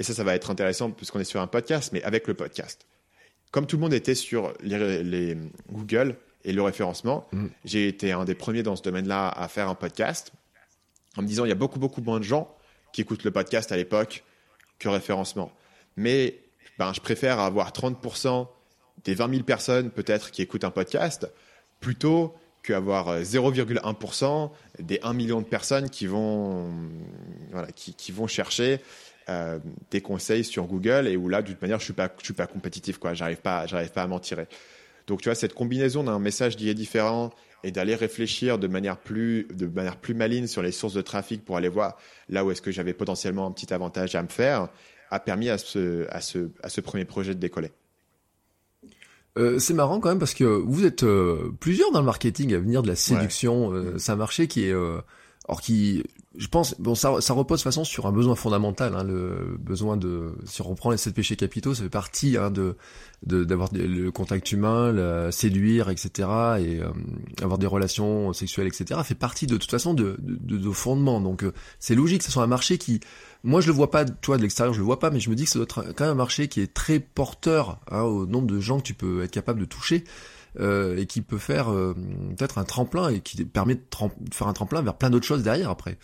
et 0.00 0.02
ça 0.02 0.14
ça 0.14 0.24
va 0.24 0.34
être 0.34 0.50
intéressant 0.50 0.90
puisqu'on 0.90 1.20
est 1.20 1.24
sur 1.24 1.40
un 1.40 1.46
podcast 1.46 1.92
mais 1.92 2.02
avec 2.02 2.26
le 2.26 2.34
podcast 2.34 2.86
comme 3.52 3.66
tout 3.66 3.76
le 3.76 3.82
monde 3.82 3.94
était 3.94 4.14
sur 4.14 4.52
les, 4.60 5.02
les 5.02 5.36
Google 5.70 6.16
et 6.44 6.52
le 6.52 6.62
référencement. 6.62 7.26
Mm. 7.32 7.46
J'ai 7.64 7.88
été 7.88 8.12
un 8.12 8.24
des 8.24 8.34
premiers 8.34 8.62
dans 8.62 8.76
ce 8.76 8.82
domaine-là 8.82 9.28
à 9.28 9.48
faire 9.48 9.68
un 9.68 9.74
podcast 9.74 10.32
en 11.16 11.22
me 11.22 11.26
disant 11.26 11.44
il 11.44 11.48
y 11.48 11.52
a 11.52 11.56
beaucoup, 11.56 11.78
beaucoup 11.78 12.00
moins 12.00 12.18
de 12.18 12.24
gens 12.24 12.54
qui 12.92 13.00
écoutent 13.00 13.24
le 13.24 13.30
podcast 13.30 13.72
à 13.72 13.76
l'époque 13.76 14.24
que 14.78 14.88
référencement. 14.88 15.52
Mais 15.96 16.38
ben, 16.78 16.92
je 16.94 17.00
préfère 17.00 17.40
avoir 17.40 17.72
30% 17.72 18.46
des 19.04 19.14
20 19.14 19.30
000 19.30 19.42
personnes 19.42 19.90
peut-être 19.90 20.30
qui 20.30 20.42
écoutent 20.42 20.64
un 20.64 20.70
podcast 20.70 21.30
plutôt 21.80 22.34
qu'avoir 22.62 23.20
0,1% 23.20 24.50
des 24.78 25.00
1 25.02 25.12
million 25.14 25.40
de 25.40 25.46
personnes 25.46 25.88
qui 25.88 26.06
vont, 26.06 26.70
voilà, 27.50 27.72
qui, 27.72 27.94
qui 27.94 28.12
vont 28.12 28.26
chercher 28.26 28.80
euh, 29.30 29.58
des 29.90 30.00
conseils 30.00 30.44
sur 30.44 30.66
Google 30.66 31.06
et 31.06 31.16
où 31.16 31.28
là, 31.28 31.40
de 31.40 31.48
toute 31.48 31.62
manière, 31.62 31.78
je 31.78 31.84
suis 31.84 31.92
pas, 31.92 32.10
je 32.18 32.24
suis 32.24 32.34
pas 32.34 32.46
compétitif, 32.46 32.98
quoi. 32.98 33.14
J'arrive 33.14 33.40
pas, 33.40 33.66
j'arrive 33.66 33.92
pas 33.92 34.02
à 34.02 34.06
m'en 34.06 34.18
tirer. 34.18 34.46
Donc, 35.06 35.22
tu 35.22 35.28
vois, 35.28 35.34
cette 35.34 35.54
combinaison 35.54 36.04
d'un 36.04 36.18
message 36.18 36.56
est 36.62 36.74
différent 36.74 37.30
et 37.62 37.70
d'aller 37.70 37.94
réfléchir 37.94 38.58
de 38.58 38.66
manière 38.66 38.96
plus, 38.98 39.46
de 39.52 39.66
manière 39.66 39.96
plus 39.96 40.14
maligne 40.14 40.46
sur 40.46 40.62
les 40.62 40.72
sources 40.72 40.94
de 40.94 41.02
trafic 41.02 41.44
pour 41.44 41.56
aller 41.56 41.68
voir 41.68 41.96
là 42.28 42.44
où 42.44 42.50
est-ce 42.50 42.62
que 42.62 42.70
j'avais 42.70 42.92
potentiellement 42.92 43.46
un 43.46 43.52
petit 43.52 43.72
avantage 43.72 44.14
à 44.14 44.22
me 44.22 44.28
faire, 44.28 44.68
a 45.10 45.20
permis 45.20 45.48
à 45.48 45.58
ce, 45.58 46.06
à 46.10 46.20
ce, 46.20 46.50
à 46.62 46.68
ce 46.68 46.80
premier 46.80 47.04
projet 47.04 47.34
de 47.34 47.40
décoller. 47.40 47.70
Euh, 49.38 49.58
c'est 49.58 49.74
marrant 49.74 50.00
quand 50.00 50.08
même 50.08 50.18
parce 50.18 50.34
que 50.34 50.44
vous 50.44 50.84
êtes 50.84 51.04
euh, 51.04 51.52
plusieurs 51.60 51.92
dans 51.92 52.00
le 52.00 52.06
marketing 52.06 52.52
à 52.54 52.58
venir 52.58 52.82
de 52.82 52.88
la 52.88 52.96
séduction. 52.96 53.68
Ouais. 53.68 53.76
Euh, 53.76 53.98
c'est 53.98 54.12
un 54.12 54.16
marché 54.16 54.48
qui 54.48 54.64
est, 54.64 54.74
or 55.50 55.60
qui, 55.60 56.04
je 56.36 56.46
pense, 56.46 56.76
bon, 56.78 56.94
ça, 56.94 57.20
ça 57.20 57.34
repose 57.34 57.58
de 57.58 57.62
toute 57.62 57.72
façon 57.72 57.84
sur 57.84 58.06
un 58.06 58.12
besoin 58.12 58.36
fondamental, 58.36 58.94
hein, 58.94 59.02
le 59.02 59.56
besoin 59.58 59.96
de, 59.96 60.32
si 60.44 60.62
on 60.62 60.68
reprend 60.68 60.90
les 60.90 60.96
sept 60.96 61.12
péchés 61.12 61.34
capitaux, 61.34 61.74
ça 61.74 61.82
fait 61.82 61.90
partie 61.90 62.36
hein, 62.36 62.50
de 62.50 62.76
d'avoir 63.22 63.68
le 63.74 64.10
contact 64.10 64.50
humain, 64.50 64.92
la, 64.92 65.30
séduire, 65.30 65.90
etc., 65.90 66.10
et 66.58 66.80
euh, 66.80 66.88
avoir 67.42 67.58
des 67.58 67.66
relations 67.66 68.32
sexuelles, 68.32 68.68
etc., 68.68 68.98
fait 69.04 69.14
partie 69.14 69.46
de, 69.46 69.58
toute 69.58 69.70
façon 69.70 69.92
de, 69.92 70.16
de, 70.20 70.56
de 70.56 70.70
fondements. 70.70 71.20
Donc 71.20 71.42
euh, 71.42 71.52
c'est 71.80 71.94
logique 71.94 72.20
que 72.20 72.24
ce 72.24 72.32
soit 72.32 72.44
un 72.44 72.46
marché 72.46 72.78
qui, 72.78 73.00
moi 73.42 73.60
je 73.60 73.68
le 73.68 73.72
vois 73.72 73.90
pas, 73.90 74.04
toi 74.04 74.36
de 74.36 74.42
l'extérieur 74.42 74.74
je 74.74 74.78
le 74.78 74.84
vois 74.84 74.98
pas, 74.98 75.10
mais 75.10 75.20
je 75.20 75.30
me 75.30 75.34
dis 75.34 75.44
que 75.44 75.50
ça 75.50 75.58
doit 75.58 75.64
être 75.64 75.92
quand 75.92 76.04
même 76.04 76.12
un 76.12 76.14
marché 76.14 76.48
qui 76.48 76.60
est 76.60 76.72
très 76.72 77.00
porteur 77.00 77.80
hein, 77.90 78.02
au 78.02 78.26
nombre 78.26 78.46
de 78.46 78.60
gens 78.60 78.78
que 78.78 78.84
tu 78.84 78.94
peux 78.94 79.22
être 79.22 79.30
capable 79.30 79.60
de 79.60 79.64
toucher. 79.64 80.04
Euh, 80.58 80.96
et 80.96 81.06
qui 81.06 81.22
peut 81.22 81.38
faire 81.38 81.70
euh, 81.70 81.94
peut-être 82.36 82.58
un 82.58 82.64
tremplin 82.64 83.08
et 83.08 83.20
qui 83.20 83.44
permet 83.44 83.76
de, 83.76 83.82
faire 84.32 84.48
un 84.48 84.52
tremplin 84.52 84.82
vers 84.82 84.96
plein 84.96 85.08
d'autres 85.08 85.26
choses 85.26 85.44
derrière 85.44 85.70
après. 85.70 85.96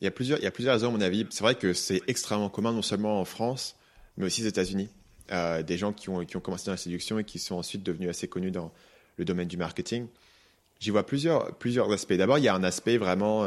Il 0.00 0.04
y 0.04 0.06
a 0.06 0.10
plusieurs, 0.10 0.38
il 0.38 0.44
y 0.44 0.46
a 0.46 0.50
plusieurs 0.50 0.72
raisons 0.72 0.88
à 0.88 0.92
mon 0.92 1.02
avis. 1.02 1.26
C'est 1.28 1.42
vrai 1.42 1.54
que 1.54 1.74
c'est 1.74 2.00
extrêmement 2.06 2.48
commun 2.48 2.72
non 2.72 2.80
seulement 2.80 3.20
en 3.20 3.26
France, 3.26 3.76
mais 4.16 4.24
aussi 4.24 4.42
aux 4.42 4.48
États-Unis. 4.48 4.88
Euh, 5.32 5.62
des 5.62 5.76
gens 5.76 5.92
qui 5.92 6.08
ont, 6.08 6.24
qui 6.24 6.38
ont 6.38 6.40
commencé 6.40 6.64
dans 6.64 6.72
la 6.72 6.78
séduction 6.78 7.18
et 7.18 7.24
qui 7.24 7.38
sont 7.38 7.56
ensuite 7.56 7.82
devenus 7.82 8.08
assez 8.08 8.26
connus 8.26 8.52
dans 8.52 8.72
le 9.18 9.26
domaine 9.26 9.48
du 9.48 9.58
marketing. 9.58 10.06
J'y 10.80 10.88
vois 10.88 11.04
plusieurs, 11.04 11.54
plusieurs 11.56 11.92
aspects. 11.92 12.14
D'abord, 12.14 12.38
il 12.38 12.44
y 12.44 12.48
a 12.48 12.54
un 12.54 12.64
aspect 12.64 12.96
vraiment 12.96 13.44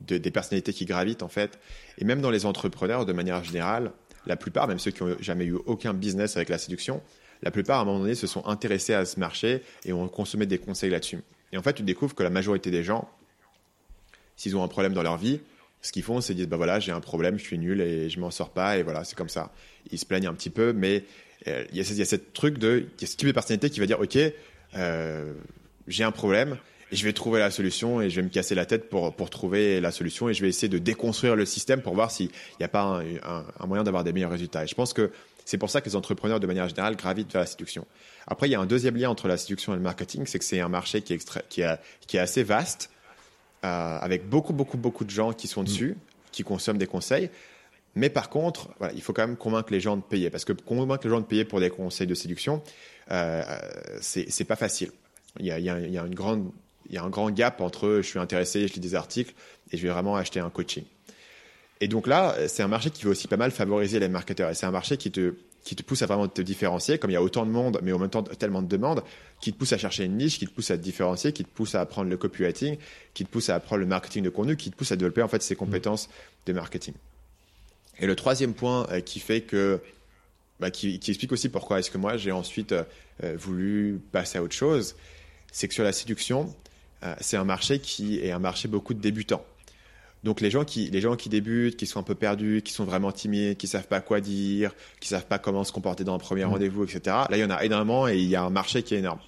de, 0.00 0.18
des 0.18 0.30
personnalités 0.30 0.72
qui 0.72 0.84
gravitent 0.84 1.22
en 1.22 1.28
fait, 1.28 1.58
et 1.98 2.04
même 2.04 2.20
dans 2.20 2.30
les 2.30 2.46
entrepreneurs 2.46 3.06
de 3.06 3.12
manière 3.12 3.42
générale, 3.44 3.92
la 4.26 4.36
plupart, 4.36 4.68
même 4.68 4.78
ceux 4.78 4.90
qui 4.90 5.02
n'ont 5.02 5.16
jamais 5.20 5.44
eu 5.44 5.54
aucun 5.66 5.94
business 5.94 6.36
avec 6.36 6.48
la 6.48 6.58
séduction, 6.58 7.02
la 7.42 7.50
plupart, 7.50 7.80
à 7.80 7.82
un 7.82 7.84
moment 7.84 7.98
donné, 7.98 8.14
se 8.14 8.26
sont 8.26 8.46
intéressés 8.46 8.94
à 8.94 9.04
ce 9.04 9.18
marché 9.18 9.62
et 9.84 9.92
ont 9.92 10.08
consommé 10.08 10.46
des 10.46 10.58
conseils 10.58 10.90
là-dessus. 10.90 11.20
Et 11.52 11.58
en 11.58 11.62
fait, 11.62 11.74
tu 11.74 11.82
découvres 11.82 12.14
que 12.14 12.22
la 12.22 12.30
majorité 12.30 12.70
des 12.70 12.84
gens, 12.84 13.08
s'ils 14.36 14.56
ont 14.56 14.62
un 14.62 14.68
problème 14.68 14.92
dans 14.92 15.02
leur 15.02 15.18
vie, 15.18 15.40
ce 15.82 15.90
qu'ils 15.90 16.04
font, 16.04 16.20
c'est 16.20 16.34
dire 16.34 16.46
bah 16.46 16.56
voilà, 16.56 16.78
j'ai 16.78 16.92
un 16.92 17.00
problème, 17.00 17.38
je 17.38 17.42
suis 17.42 17.58
nul 17.58 17.80
et 17.80 18.08
je 18.08 18.20
m'en 18.20 18.30
sors 18.30 18.50
pas, 18.50 18.78
et 18.78 18.84
voilà, 18.84 19.02
c'est 19.02 19.16
comme 19.16 19.28
ça. 19.28 19.52
Ils 19.90 19.98
se 19.98 20.06
plaignent 20.06 20.28
un 20.28 20.34
petit 20.34 20.50
peu, 20.50 20.72
mais 20.72 21.04
euh, 21.48 21.64
il 21.72 21.76
y, 21.76 21.80
a 21.80 22.04
ce 22.04 22.16
truc 22.16 22.58
de, 22.58 22.86
il 22.96 23.00
y 23.00 23.04
a 23.04 23.08
ce 23.08 23.16
type 23.16 23.26
de 23.26 23.32
personnalité 23.32 23.68
qui 23.68 23.80
va 23.80 23.86
dire 23.86 24.00
ok, 24.00 24.16
euh, 24.76 25.34
j'ai 25.88 26.04
un 26.04 26.12
problème, 26.12 26.56
et 26.92 26.96
je 26.96 27.04
vais 27.04 27.14
trouver 27.14 27.40
la 27.40 27.50
solution 27.50 28.02
et 28.02 28.10
je 28.10 28.16
vais 28.16 28.22
me 28.22 28.28
casser 28.28 28.54
la 28.54 28.66
tête 28.66 28.90
pour, 28.90 29.14
pour 29.14 29.30
trouver 29.30 29.80
la 29.80 29.90
solution 29.90 30.28
et 30.28 30.34
je 30.34 30.42
vais 30.42 30.50
essayer 30.50 30.68
de 30.68 30.78
déconstruire 30.78 31.34
le 31.34 31.46
système 31.46 31.80
pour 31.80 31.94
voir 31.94 32.10
s'il 32.10 32.28
n'y 32.60 32.64
a 32.64 32.68
pas 32.68 32.82
un, 32.82 33.00
un, 33.00 33.44
un 33.58 33.66
moyen 33.66 33.82
d'avoir 33.82 34.04
des 34.04 34.12
meilleurs 34.12 34.30
résultats. 34.30 34.64
Et 34.64 34.66
je 34.66 34.74
pense 34.74 34.92
que 34.92 35.10
c'est 35.44 35.58
pour 35.58 35.70
ça 35.70 35.80
que 35.80 35.88
les 35.88 35.96
entrepreneurs, 35.96 36.38
de 36.38 36.46
manière 36.46 36.68
générale, 36.68 36.94
gravitent 36.96 37.32
vers 37.32 37.40
la 37.40 37.46
séduction. 37.46 37.86
Après, 38.26 38.46
il 38.48 38.52
y 38.52 38.54
a 38.54 38.60
un 38.60 38.66
deuxième 38.66 38.96
lien 38.96 39.10
entre 39.10 39.26
la 39.26 39.36
séduction 39.36 39.72
et 39.72 39.76
le 39.76 39.82
marketing, 39.82 40.26
c'est 40.26 40.38
que 40.38 40.44
c'est 40.44 40.60
un 40.60 40.68
marché 40.68 41.02
qui 41.02 41.12
est, 41.12 41.16
extra, 41.16 41.40
qui, 41.48 41.62
est 41.62 42.18
assez 42.18 42.42
vaste, 42.42 42.90
euh, 43.64 43.98
avec 43.98 44.28
beaucoup, 44.28 44.52
beaucoup, 44.52 44.76
beaucoup 44.76 45.04
de 45.04 45.10
gens 45.10 45.32
qui 45.32 45.48
sont 45.48 45.64
dessus, 45.64 45.90
mmh. 45.90 46.30
qui 46.30 46.42
consomment 46.44 46.78
des 46.78 46.86
conseils. 46.86 47.30
Mais 47.94 48.10
par 48.10 48.30
contre, 48.30 48.68
voilà, 48.78 48.94
il 48.94 49.02
faut 49.02 49.12
quand 49.12 49.26
même 49.26 49.36
convaincre 49.36 49.72
les 49.72 49.80
gens 49.80 49.96
de 49.96 50.02
payer, 50.02 50.30
parce 50.30 50.44
que 50.44 50.52
convaincre 50.52 51.04
les 51.04 51.10
gens 51.10 51.20
de 51.20 51.26
payer 51.26 51.44
pour 51.44 51.60
des 51.60 51.70
conseils 51.70 52.06
de 52.06 52.14
séduction, 52.14 52.62
euh, 53.10 53.42
c'est 54.00 54.44
pas 54.44 54.56
facile. 54.56 54.90
Il 55.40 55.46
y 55.46 55.50
a, 55.50 55.58
il 55.58 55.64
y 55.64 55.98
une 55.98 56.14
grande 56.14 56.50
y 56.96 56.98
a 56.98 57.02
un 57.02 57.10
grand 57.10 57.30
gap 57.30 57.60
entre 57.60 58.00
je 58.02 58.08
suis 58.08 58.18
intéressé, 58.18 58.68
je 58.68 58.74
lis 58.74 58.80
des 58.80 58.94
articles 58.94 59.34
et 59.70 59.76
je 59.76 59.82
vais 59.82 59.92
vraiment 59.92 60.16
acheter 60.16 60.40
un 60.40 60.50
coaching. 60.50 60.84
Et 61.80 61.88
donc 61.88 62.06
là, 62.06 62.36
c'est 62.46 62.62
un 62.62 62.68
marché 62.68 62.90
qui 62.90 63.04
veut 63.04 63.10
aussi 63.10 63.26
pas 63.26 63.36
mal 63.36 63.50
favoriser 63.50 63.98
les 63.98 64.08
marketeurs. 64.08 64.50
Et 64.50 64.54
c'est 64.54 64.66
un 64.66 64.70
marché 64.70 64.96
qui 64.96 65.10
te, 65.10 65.34
qui 65.64 65.76
te 65.76 65.82
pousse 65.82 66.02
à 66.02 66.06
vraiment 66.06 66.28
te 66.28 66.42
différencier, 66.42 66.98
comme 66.98 67.10
il 67.10 67.14
y 67.14 67.16
a 67.16 67.22
autant 67.22 67.46
de 67.46 67.50
monde, 67.50 67.80
mais 67.82 67.92
en 67.92 67.98
même 67.98 68.10
temps 68.10 68.22
tellement 68.22 68.62
de 68.62 68.68
demandes, 68.68 69.02
qui 69.40 69.52
te 69.52 69.58
pousse 69.58 69.72
à 69.72 69.78
chercher 69.78 70.04
une 70.04 70.16
niche, 70.16 70.38
qui 70.38 70.46
te 70.46 70.52
pousse 70.52 70.70
à 70.70 70.76
te 70.76 70.82
différencier, 70.82 71.32
qui 71.32 71.44
te 71.44 71.50
pousse 71.50 71.74
à 71.74 71.80
apprendre 71.80 72.10
le 72.10 72.16
copywriting, 72.16 72.76
qui 73.14 73.24
te 73.24 73.30
pousse 73.30 73.48
à 73.48 73.56
apprendre 73.56 73.80
le 73.80 73.86
marketing 73.86 74.24
de 74.24 74.30
contenu, 74.30 74.56
qui 74.56 74.70
te 74.70 74.76
pousse 74.76 74.92
à 74.92 74.96
développer 74.96 75.22
en 75.22 75.28
fait 75.28 75.42
ses 75.42 75.56
compétences 75.56 76.08
de 76.46 76.52
marketing. 76.52 76.94
Et 77.98 78.06
le 78.06 78.16
troisième 78.16 78.54
point 78.54 78.86
euh, 78.90 79.00
qui 79.00 79.20
fait 79.20 79.42
que, 79.42 79.80
bah, 80.58 80.70
qui, 80.70 81.00
explique 81.06 81.32
aussi 81.32 81.48
pourquoi 81.48 81.78
est-ce 81.78 81.90
que 81.90 81.98
moi 81.98 82.16
j'ai 82.16 82.32
ensuite 82.32 82.72
euh, 82.72 83.36
voulu 83.36 84.00
passer 84.10 84.38
à 84.38 84.42
autre 84.42 84.54
chose, 84.54 84.96
c'est 85.52 85.68
que 85.68 85.74
sur 85.74 85.84
la 85.84 85.92
séduction, 85.92 86.42
euh, 86.44 86.71
c'est 87.20 87.36
un 87.36 87.44
marché 87.44 87.78
qui 87.78 88.18
est 88.20 88.30
un 88.30 88.38
marché 88.38 88.68
beaucoup 88.68 88.94
de 88.94 89.00
débutants. 89.00 89.44
Donc 90.24 90.40
les 90.40 90.50
gens 90.50 90.64
qui 90.64 90.88
les 90.90 91.00
gens 91.00 91.16
qui 91.16 91.28
débutent, 91.28 91.76
qui 91.76 91.86
sont 91.86 91.98
un 91.98 92.04
peu 92.04 92.14
perdus, 92.14 92.62
qui 92.64 92.72
sont 92.72 92.84
vraiment 92.84 93.10
timides, 93.10 93.56
qui 93.56 93.66
savent 93.66 93.88
pas 93.88 94.00
quoi 94.00 94.20
dire, 94.20 94.72
qui 95.00 95.08
savent 95.08 95.26
pas 95.26 95.38
comment 95.38 95.64
se 95.64 95.72
comporter 95.72 96.04
dans 96.04 96.14
un 96.14 96.18
premier 96.18 96.44
mmh. 96.44 96.50
rendez-vous, 96.50 96.84
etc. 96.84 97.00
Là, 97.28 97.28
il 97.32 97.40
y 97.40 97.44
en 97.44 97.50
a 97.50 97.64
énormément 97.64 98.06
et 98.06 98.18
il 98.18 98.28
y 98.28 98.36
a 98.36 98.42
un 98.42 98.50
marché 98.50 98.82
qui 98.82 98.94
est 98.94 98.98
énorme. 98.98 99.18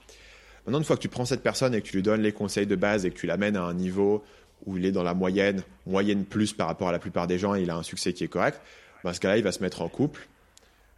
Maintenant, 0.65 0.79
une 0.79 0.85
fois 0.85 0.97
que 0.97 1.03
tu 1.03 1.09
prends 1.09 1.25
cette 1.25 1.43
personne 1.43 1.75
et 1.75 1.83
que 1.83 1.87
tu 1.87 1.97
lui 1.97 2.03
donnes 2.03 2.23
les 2.23 2.33
conseils 2.33 2.67
de 2.67 2.77
base 2.77 3.05
et 3.05 3.11
que 3.11 3.19
tu 3.19 3.27
l'amènes 3.27 3.57
à 3.57 3.63
un 3.63 3.75
niveau 3.75 4.23
où 4.67 4.79
il 4.79 4.87
est 4.87 4.93
dans 4.93 5.03
la 5.03 5.15
moyenne, 5.15 5.63
moyenne 5.87 6.25
plus 6.25 6.53
par 6.53 6.69
rapport 6.69 6.89
à 6.89 6.93
la 6.93 6.99
plupart 6.99 7.27
des 7.27 7.39
gens 7.39 7.55
et 7.55 7.63
il 7.63 7.71
a 7.71 7.77
un 7.77 7.83
succès 7.83 8.13
qui 8.13 8.25
est 8.25 8.29
correct, 8.29 8.61
ben, 9.03 9.13
ce 9.13 9.21
cas-là, 9.21 9.37
il 9.37 9.43
va 9.43 9.53
se 9.53 9.61
mettre 9.61 9.83
en 9.83 9.89
couple 9.89 10.27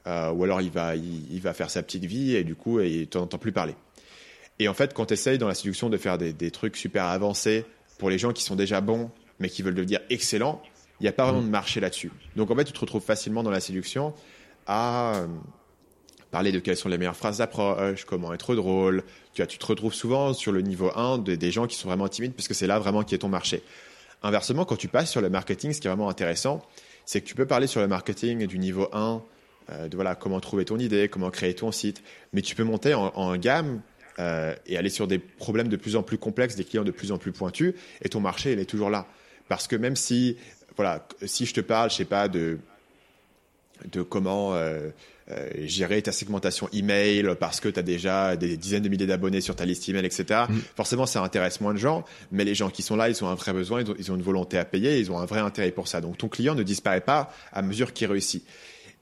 euh, 0.06 0.30
ou 0.30 0.44
alors 0.44 0.60
il 0.60 0.70
va 0.70 0.94
il, 0.94 1.32
il, 1.32 1.40
va 1.40 1.52
faire 1.52 1.70
sa 1.70 1.82
petite 1.82 2.04
vie 2.04 2.36
et 2.36 2.44
du 2.44 2.54
coup, 2.54 2.80
tu 2.80 3.08
n'entends 3.14 3.38
plus 3.38 3.50
parler. 3.50 3.74
Et 4.58 4.68
en 4.68 4.74
fait, 4.74 4.94
quand 4.94 5.06
tu 5.06 5.14
essayes 5.14 5.38
dans 5.38 5.48
la 5.48 5.54
séduction 5.54 5.90
de 5.90 5.96
faire 5.96 6.18
des, 6.18 6.32
des, 6.32 6.50
trucs 6.50 6.76
super 6.76 7.04
avancés 7.04 7.64
pour 7.98 8.10
les 8.10 8.18
gens 8.18 8.32
qui 8.32 8.42
sont 8.42 8.56
déjà 8.56 8.80
bons, 8.80 9.10
mais 9.38 9.48
qui 9.48 9.62
veulent 9.62 9.74
devenir 9.74 10.00
excellents, 10.10 10.62
il 11.00 11.04
n'y 11.04 11.08
a 11.08 11.12
pas 11.12 11.24
vraiment 11.24 11.42
de 11.42 11.48
marché 11.48 11.80
là-dessus. 11.80 12.10
Donc 12.36 12.50
en 12.50 12.56
fait, 12.56 12.64
tu 12.64 12.72
te 12.72 12.80
retrouves 12.80 13.02
facilement 13.02 13.42
dans 13.42 13.50
la 13.50 13.60
séduction 13.60 14.14
à 14.66 15.16
euh, 15.16 15.26
parler 16.30 16.52
de 16.52 16.58
quelles 16.58 16.76
sont 16.76 16.88
les 16.88 16.98
meilleures 16.98 17.16
phrases 17.16 17.38
d'approche, 17.38 18.04
comment 18.04 18.32
être 18.32 18.54
drôle. 18.54 19.02
Tu, 19.34 19.42
vois, 19.42 19.46
tu 19.46 19.58
te 19.58 19.66
retrouves 19.66 19.94
souvent 19.94 20.32
sur 20.32 20.52
le 20.52 20.62
niveau 20.62 20.90
1 20.96 21.18
de, 21.18 21.34
des 21.34 21.50
gens 21.50 21.66
qui 21.66 21.76
sont 21.76 21.88
vraiment 21.88 22.08
timides, 22.08 22.32
puisque 22.32 22.54
c'est 22.54 22.66
là 22.66 22.78
vraiment 22.78 23.02
qui 23.02 23.14
est 23.14 23.18
ton 23.18 23.28
marché. 23.28 23.62
Inversement, 24.22 24.64
quand 24.64 24.76
tu 24.76 24.88
passes 24.88 25.10
sur 25.10 25.20
le 25.20 25.28
marketing, 25.28 25.72
ce 25.72 25.80
qui 25.80 25.86
est 25.86 25.90
vraiment 25.90 26.08
intéressant, 26.08 26.62
c'est 27.04 27.20
que 27.20 27.26
tu 27.26 27.34
peux 27.34 27.46
parler 27.46 27.66
sur 27.66 27.80
le 27.80 27.88
marketing 27.88 28.46
du 28.46 28.58
niveau 28.58 28.88
1, 28.92 29.22
euh, 29.70 29.88
de 29.88 29.94
voilà, 29.96 30.14
comment 30.14 30.40
trouver 30.40 30.64
ton 30.64 30.78
idée, 30.78 31.08
comment 31.08 31.30
créer 31.30 31.54
ton 31.54 31.70
site, 31.72 32.02
mais 32.32 32.40
tu 32.40 32.56
peux 32.56 32.64
monter 32.64 32.94
en, 32.94 33.12
en 33.14 33.36
gamme 33.36 33.82
euh, 34.18 34.55
et 34.66 34.76
aller 34.76 34.90
sur 34.90 35.07
des 35.07 35.18
problèmes 35.18 35.68
de 35.68 35.76
plus 35.76 35.96
en 35.96 36.02
plus 36.02 36.18
complexes, 36.18 36.57
des 36.57 36.64
clients 36.64 36.85
de 36.85 36.90
plus 36.90 37.12
en 37.12 37.18
plus 37.18 37.33
pointus, 37.33 37.74
et 38.02 38.09
ton 38.09 38.20
marché, 38.20 38.52
il 38.52 38.59
est 38.59 38.66
toujours 38.66 38.90
là. 38.90 39.07
Parce 39.48 39.68
que 39.68 39.76
même 39.76 39.96
si, 39.96 40.37
voilà, 40.76 41.07
si 41.24 41.46
je 41.46 41.55
te 41.55 41.61
parle, 41.61 41.90
je 41.90 41.96
sais 41.96 42.05
pas, 42.05 42.29
de 42.29 42.59
de 43.85 44.02
comment 44.02 44.55
euh, 44.55 44.88
euh, 45.31 45.48
gérer 45.64 46.00
ta 46.02 46.12
segmentation 46.12 46.68
email 46.72 47.29
parce 47.38 47.61
que 47.61 47.68
tu 47.68 47.79
as 47.79 47.83
déjà 47.83 48.37
des 48.37 48.57
dizaines 48.57 48.83
de 48.83 48.88
milliers 48.88 49.07
d'abonnés 49.07 49.40
sur 49.40 49.55
ta 49.55 49.64
liste 49.64 49.88
email, 49.88 50.05
etc. 50.05 50.44
Mm. 50.48 50.59
Forcément, 50.76 51.07
ça 51.07 51.22
intéresse 51.22 51.61
moins 51.61 51.74
de 51.74 51.79
gens, 51.79 52.05
mais 52.33 52.44
les 52.44 52.55
gens 52.55 52.70
qui 52.70 52.83
sont 52.83 52.96
là, 52.96 53.09
ils 53.09 53.24
ont 53.24 53.29
un 53.29 53.35
vrai 53.35 53.52
besoin, 53.52 53.83
ils 53.83 53.90
ont, 53.90 53.94
ils 53.98 54.12
ont 54.12 54.16
une 54.16 54.22
volonté 54.22 54.59
à 54.59 54.64
payer, 54.64 54.98
ils 54.98 55.11
ont 55.11 55.18
un 55.18 55.26
vrai 55.26 55.40
intérêt 55.40 55.70
pour 55.70 55.88
ça. 55.88 56.00
Donc 56.00 56.18
ton 56.18 56.29
client 56.29 56.55
ne 56.55 56.62
disparaît 56.62 57.00
pas 57.00 57.33
à 57.52 57.62
mesure 57.62 57.92
qu'il 57.92 58.11
réussit. 58.11 58.44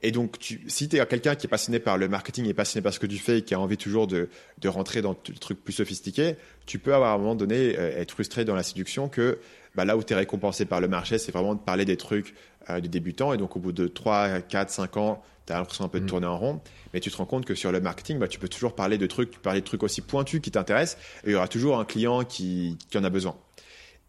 Et 0.03 0.11
donc, 0.11 0.37
tu, 0.37 0.61
si 0.67 0.87
tu 0.87 0.97
es 0.97 1.05
quelqu'un 1.05 1.35
qui 1.35 1.47
est 1.47 1.49
passionné 1.49 1.79
par 1.79 1.97
le 1.97 2.07
marketing 2.07 2.47
et 2.47 2.53
passionné 2.53 2.83
par 2.83 2.93
ce 2.93 2.99
que 2.99 3.07
tu 3.07 3.17
fais 3.17 3.39
et 3.39 3.41
qui 3.41 3.53
a 3.53 3.59
envie 3.59 3.77
toujours 3.77 4.07
de, 4.07 4.29
de 4.59 4.69
rentrer 4.69 5.01
dans 5.01 5.15
le 5.27 5.35
truc 5.35 5.63
plus 5.63 5.73
sophistiqué, 5.73 6.35
tu 6.65 6.79
peux 6.79 6.93
avoir 6.93 7.11
à 7.11 7.15
un 7.15 7.17
moment 7.17 7.35
donné 7.35 7.77
euh, 7.77 7.99
être 7.99 8.11
frustré 8.11 8.45
dans 8.45 8.55
la 8.55 8.63
séduction 8.63 9.09
que 9.09 9.39
bah, 9.73 9.85
là 9.85 9.97
où 9.97 10.03
tu 10.03 10.13
es 10.13 10.15
récompensé 10.15 10.65
par 10.65 10.79
le 10.79 10.87
marché, 10.87 11.17
c'est 11.17 11.31
vraiment 11.31 11.55
de 11.55 11.59
parler 11.59 11.85
des 11.85 11.97
trucs 11.97 12.35
euh, 12.69 12.79
de 12.79 12.87
débutants. 12.87 13.33
Et 13.33 13.37
donc, 13.37 13.55
au 13.55 13.59
bout 13.59 13.71
de 13.71 13.87
3, 13.87 14.41
4, 14.41 14.69
5 14.69 14.97
ans, 14.97 15.23
tu 15.45 15.53
as 15.53 15.57
l'impression 15.57 15.85
un 15.85 15.89
peu 15.89 15.99
de 15.99 16.05
Mm. 16.05 16.07
tourner 16.07 16.27
en 16.27 16.37
rond. 16.37 16.61
Mais 16.93 16.99
tu 16.99 17.09
te 17.09 17.17
rends 17.17 17.25
compte 17.25 17.45
que 17.45 17.55
sur 17.55 17.71
le 17.71 17.81
marketing, 17.81 18.19
bah, 18.19 18.27
tu 18.27 18.39
peux 18.39 18.49
toujours 18.49 18.75
parler 18.75 18.97
de 18.97 19.07
trucs, 19.07 19.31
tu 19.31 19.37
peux 19.37 19.43
parler 19.43 19.61
de 19.61 19.65
trucs 19.65 19.83
aussi 19.83 20.01
pointus 20.01 20.39
qui 20.41 20.51
t'intéressent. 20.51 21.01
Et 21.23 21.29
il 21.29 21.33
y 21.33 21.35
aura 21.35 21.47
toujours 21.47 21.79
un 21.79 21.85
client 21.85 22.23
qui, 22.23 22.77
qui 22.89 22.97
en 22.97 23.03
a 23.03 23.09
besoin. 23.09 23.35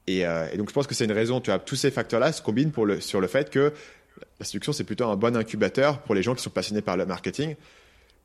Et, 0.07 0.25
euh, 0.25 0.47
et 0.53 0.57
donc, 0.57 0.69
je 0.69 0.75
pense 0.75 0.87
que 0.87 0.95
c'est 0.95 1.05
une 1.05 1.13
raison, 1.13 1.41
tu 1.41 1.51
as 1.51 1.59
tous 1.59 1.77
ces 1.77 1.91
facteurs-là 1.91 2.33
se 2.33 2.41
combinent 2.41 2.71
pour 2.71 2.87
le, 2.87 3.01
sur 3.01 3.21
le 3.21 3.27
fait 3.27 3.51
que 3.51 3.73
la 4.41 4.47
séduction, 4.47 4.73
c'est 4.73 4.85
plutôt 4.85 5.07
un 5.07 5.17
bon 5.17 5.37
incubateur 5.37 6.01
pour 6.03 6.15
les 6.15 6.23
gens 6.23 6.35
qui 6.35 6.43
sont 6.43 6.51
passionnés 6.51 6.83
par 6.83 6.97
le 6.97 7.07
marketing. 7.07 7.55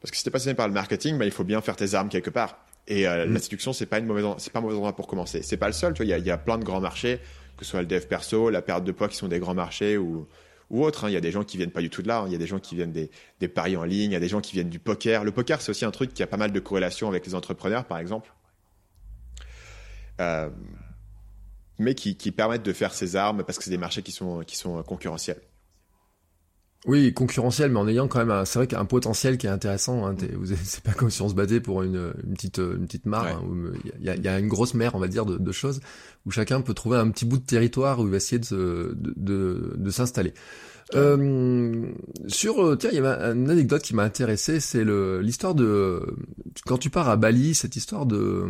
Parce 0.02 0.12
que 0.12 0.18
si 0.18 0.24
tu 0.24 0.30
es 0.30 0.32
passionné 0.32 0.56
par 0.56 0.68
le 0.68 0.74
marketing, 0.74 1.18
bah, 1.18 1.26
il 1.26 1.32
faut 1.32 1.44
bien 1.44 1.62
faire 1.62 1.76
tes 1.76 1.94
armes 1.94 2.10
quelque 2.10 2.30
part. 2.30 2.58
Et 2.88 3.08
euh, 3.08 3.26
Mm. 3.28 3.34
la 3.34 3.40
séduction, 3.40 3.74
c'est 3.74 3.86
pas 3.86 4.00
une 4.00 4.06
mauvaise, 4.06 4.26
c'est 4.40 4.52
pas 4.52 4.60
un 4.60 4.62
mauvais 4.64 4.74
endroit 4.76 4.96
pour 4.96 5.08
commencer. 5.08 5.42
C'est 5.44 5.58
pas 5.58 5.68
le 5.68 5.74
seul, 5.74 5.94
tu 5.94 5.98
vois. 5.98 6.06
Il 6.06 6.10
y 6.10 6.14
a, 6.14 6.18
il 6.18 6.26
y 6.26 6.32
a 6.32 6.38
plein 6.38 6.58
de 6.58 6.64
grands 6.64 6.82
marchés, 6.82 7.20
que 7.58 7.64
ce 7.66 7.72
soit 7.72 7.82
le 7.82 7.88
dev 7.88 8.06
perso, 8.08 8.50
la 8.50 8.62
perte 8.62 8.84
de 8.84 8.92
poids, 8.92 9.08
qui 9.08 9.16
sont 9.16 9.28
des 9.28 9.40
grands 9.40 9.54
marchés 9.54 9.98
ou 9.98 10.28
ou 10.72 10.86
autres. 10.86 11.04
hein. 11.04 11.10
Il 11.10 11.14
y 11.14 11.18
a 11.18 11.22
des 11.22 11.32
gens 11.32 11.44
qui 11.44 11.58
viennent 11.58 11.70
pas 11.72 11.82
du 11.82 11.90
tout 11.90 12.02
de 12.02 12.08
là. 12.08 12.20
hein. 12.22 12.24
Il 12.28 12.32
y 12.32 12.36
a 12.36 12.38
des 12.40 12.48
gens 12.48 12.60
qui 12.60 12.76
viennent 12.76 12.94
des, 12.94 13.12
des 13.42 13.48
paris 13.50 13.76
en 13.76 13.84
ligne. 13.84 14.12
Il 14.12 14.14
y 14.14 14.16
a 14.16 14.22
des 14.22 14.30
gens 14.30 14.40
qui 14.42 14.54
viennent 14.54 14.70
du 14.70 14.80
poker. 14.80 15.24
Le 15.26 15.32
poker, 15.32 15.62
c'est 15.62 15.70
aussi 15.70 15.84
un 15.86 15.92
truc 15.92 16.14
qui 16.14 16.24
a 16.24 16.28
pas 16.28 16.38
mal 16.38 16.52
de 16.54 16.60
corrélations 16.62 17.10
avec 17.10 17.26
les 17.26 17.36
entrepreneurs, 17.36 17.84
par 17.86 17.98
exemple. 18.00 18.32
Euh, 20.22 20.50
mais 21.78 21.94
qui, 21.94 22.16
qui 22.16 22.32
permettent 22.32 22.64
de 22.64 22.74
faire 22.74 22.94
ses 22.94 23.16
armes 23.16 23.44
parce 23.44 23.58
que 23.58 23.64
c'est 23.66 23.70
des 23.72 23.78
marchés 23.78 24.02
qui 24.02 24.12
sont, 24.12 24.44
qui 24.46 24.56
sont 24.56 24.82
concurrentiels. 24.84 25.42
Oui, 26.88 27.14
concurrentiel, 27.14 27.72
mais 27.72 27.78
en 27.80 27.88
ayant 27.88 28.08
quand 28.08 28.18
même, 28.20 28.32
un- 28.32 28.44
c'est 28.46 28.58
vrai 28.58 28.68
qu'un 28.68 28.86
potentiel 28.86 29.38
qui 29.38 29.46
est 29.46 29.52
intéressant. 29.52 30.08
Hein, 30.08 30.16
c'est 30.64 30.84
pas 30.84 30.94
comme 30.94 31.12
si 31.12 31.22
on 31.22 31.30
se 31.30 31.36
battait 31.36 31.60
pour 31.60 31.84
une, 31.84 32.12
une 32.26 32.34
petite, 32.34 32.58
une 32.58 32.88
petite 32.88 33.06
mare. 33.06 33.26
Ouais. 33.26 33.32
hein, 33.32 33.92
il 34.00 34.06
y, 34.06 34.10
a, 34.10 34.16
il 34.16 34.24
y 34.24 34.28
a 34.28 34.40
une 34.40 34.48
grosse 34.48 34.74
mer, 34.74 34.96
on 34.96 35.00
va 35.00 35.08
dire, 35.08 35.26
de, 35.26 35.38
de 35.38 35.52
choses 35.52 35.80
où 36.26 36.32
chacun 36.32 36.62
peut 36.62 36.74
trouver 36.74 36.98
un 36.98 37.10
petit 37.10 37.26
bout 37.26 37.38
de 37.38 37.46
territoire 37.46 38.00
où 38.00 38.06
il 38.06 38.10
va 38.12 38.18
essayer 38.18 38.40
de, 38.40 38.46
se- 38.46 38.94
de, 38.96 39.14
de, 39.16 39.74
de 39.78 39.90
s'installer. 39.92 40.34
Euh, 40.96 41.86
sur, 42.28 42.66
euh, 42.66 42.76
tiens, 42.76 42.90
il 42.92 42.96
y 42.96 43.00
avait 43.00 43.32
une 43.34 43.50
anecdote 43.50 43.82
qui 43.82 43.96
m'a 43.96 44.04
intéressé, 44.04 44.60
c'est 44.60 44.84
le 44.84 45.22
l'histoire 45.22 45.56
de 45.56 46.02
quand 46.66 46.78
tu 46.78 46.90
pars 46.90 47.08
à 47.08 47.16
Bali, 47.16 47.54
cette 47.54 47.78
histoire 47.78 48.06
de 48.06 48.44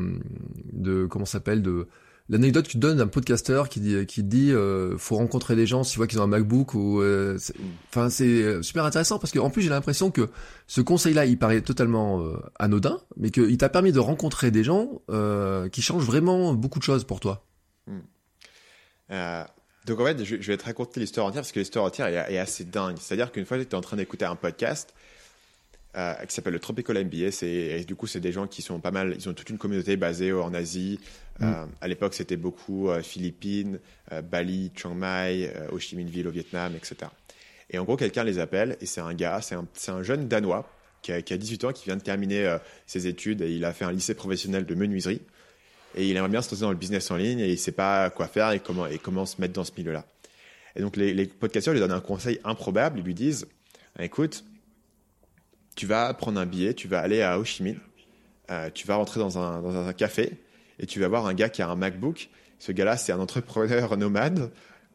de 0.73 1.05
comment 1.05 1.25
s'appelle 1.25 1.61
de 1.61 1.87
l'anecdote 2.31 2.65
que 2.65 2.71
tu 2.71 2.77
donnes 2.77 2.97
d'un 2.97 3.07
podcasteur 3.07 3.69
qui 3.69 3.79
dit 3.79 4.05
qui 4.07 4.23
dit 4.23 4.51
euh, 4.51 4.97
faut 4.97 5.17
rencontrer 5.17 5.55
des 5.55 5.67
gens 5.67 5.83
si 5.83 5.91
tu 5.91 5.97
vois 5.97 6.07
qu'ils 6.07 6.19
ont 6.19 6.23
un 6.23 6.27
MacBook 6.27 6.73
ou 6.73 6.99
euh, 7.01 7.37
c'est- 7.37 7.53
euh, 8.23 8.61
super 8.63 8.85
intéressant 8.85 9.19
parce 9.19 9.31
que 9.31 9.37
en 9.37 9.51
plus 9.51 9.61
j'ai 9.61 9.69
l'impression 9.69 10.09
que 10.09 10.29
ce 10.65 10.81
conseil-là 10.81 11.25
il 11.25 11.37
paraît 11.37 11.61
totalement 11.61 12.23
anodin 12.57 12.99
mais 13.17 13.29
qu'il 13.29 13.55
t'a 13.57 13.69
permis 13.69 13.91
de 13.91 13.99
rencontrer 13.99 14.49
des 14.49 14.63
gens 14.63 15.01
qui 15.71 15.81
changent 15.83 16.05
vraiment 16.05 16.53
beaucoup 16.55 16.79
de 16.79 16.83
choses 16.83 17.03
pour 17.03 17.19
toi. 17.19 17.45
Euh, 19.11 19.43
donc 19.85 19.99
en 19.99 20.05
fait, 20.05 20.23
je, 20.23 20.37
je 20.39 20.47
vais 20.51 20.57
te 20.57 20.63
raconter 20.65 20.99
l'histoire 20.99 21.25
entière 21.27 21.41
parce 21.41 21.51
que 21.51 21.59
l'histoire 21.59 21.85
entière 21.85 22.07
est, 22.07 22.33
est 22.33 22.37
assez 22.37 22.63
dingue. 22.63 22.97
C'est-à-dire 22.99 23.31
qu'une 23.31 23.45
fois, 23.45 23.57
j'étais 23.57 23.75
en 23.75 23.81
train 23.81 23.97
d'écouter 23.97 24.25
un 24.25 24.35
podcast 24.35 24.93
euh, 25.97 26.13
qui 26.25 26.33
s'appelle 26.33 26.53
le 26.53 26.59
Tropical 26.59 27.03
MBA. 27.03 27.31
C'est, 27.31 27.49
et 27.49 27.83
du 27.83 27.95
coup, 27.95 28.07
c'est 28.07 28.21
des 28.21 28.31
gens 28.31 28.47
qui 28.47 28.61
sont 28.61 28.79
pas 28.79 28.91
mal. 28.91 29.13
Ils 29.17 29.27
ont 29.27 29.33
toute 29.33 29.49
une 29.49 29.57
communauté 29.57 29.97
basée 29.97 30.31
en 30.31 30.53
Asie. 30.53 30.99
Euh, 31.41 31.65
à 31.81 31.87
l'époque, 31.87 32.13
c'était 32.13 32.37
beaucoup 32.37 32.89
euh, 32.89 33.01
Philippines, 33.01 33.79
Bali, 34.31 34.71
Chiang 34.75 34.93
Mai, 34.93 35.51
Ho 35.71 35.79
Chi 35.79 35.95
Minh 35.95 36.07
Ville 36.07 36.27
au 36.27 36.31
Vietnam, 36.31 36.73
etc. 36.75 37.11
Et 37.69 37.77
en 37.77 37.83
gros, 37.83 37.97
quelqu'un 37.97 38.23
les 38.23 38.39
appelle 38.39 38.77
et 38.79 38.85
c'est 38.85 39.01
un 39.01 39.13
gars, 39.13 39.41
c'est 39.41 39.55
un, 39.55 39.65
c'est 39.73 39.91
un 39.91 40.03
jeune 40.03 40.27
Danois 40.27 40.69
qui 41.01 41.11
a, 41.11 41.21
qui 41.21 41.33
a 41.33 41.37
18 41.37 41.65
ans, 41.65 41.71
qui 41.73 41.85
vient 41.85 41.95
de 41.97 42.01
terminer 42.01 42.57
ses 42.85 43.07
études 43.07 43.41
et 43.41 43.51
il 43.51 43.65
a 43.65 43.73
fait 43.73 43.85
un 43.85 43.91
lycée 43.91 44.13
professionnel 44.13 44.65
de 44.65 44.75
menuiserie. 44.75 45.21
Et 45.95 46.07
il 46.07 46.15
aimerait 46.15 46.29
bien 46.29 46.41
se 46.41 46.51
lancer 46.51 46.61
dans 46.61 46.71
le 46.71 46.77
business 46.77 47.11
en 47.11 47.17
ligne 47.17 47.39
et 47.39 47.49
il 47.49 47.57
sait 47.57 47.71
pas 47.71 48.09
quoi 48.09 48.27
faire 48.27 48.51
et 48.51 48.59
comment, 48.59 48.87
et 48.87 48.97
comment 48.97 49.25
se 49.25 49.41
mettre 49.41 49.53
dans 49.53 49.63
ce 49.63 49.71
milieu-là. 49.77 50.05
Et 50.75 50.81
donc, 50.81 50.95
les, 50.95 51.13
les 51.13 51.25
podcasteurs 51.25 51.73
lui 51.73 51.81
donnent 51.81 51.91
un 51.91 51.99
conseil 51.99 52.39
improbable. 52.45 52.99
Ils 52.99 53.05
lui 53.05 53.13
disent 53.13 53.47
Écoute, 53.99 54.45
tu 55.81 55.87
vas 55.87 56.13
prendre 56.13 56.39
un 56.39 56.45
billet, 56.45 56.75
tu 56.75 56.87
vas 56.87 56.99
aller 56.99 57.23
à 57.23 57.39
Ho 57.39 57.43
Chi 57.43 57.63
Minh, 57.63 57.79
euh, 58.51 58.69
tu 58.71 58.85
vas 58.85 58.97
rentrer 58.97 59.19
dans 59.19 59.39
un, 59.39 59.63
dans 59.63 59.75
un 59.75 59.93
café 59.93 60.33
et 60.77 60.85
tu 60.85 60.99
vas 60.99 61.07
voir 61.07 61.25
un 61.25 61.33
gars 61.33 61.49
qui 61.49 61.63
a 61.63 61.67
un 61.67 61.75
MacBook. 61.75 62.29
Ce 62.59 62.71
gars-là, 62.71 62.97
c'est 62.97 63.11
un 63.11 63.19
entrepreneur 63.19 63.97
nomade. 63.97 64.51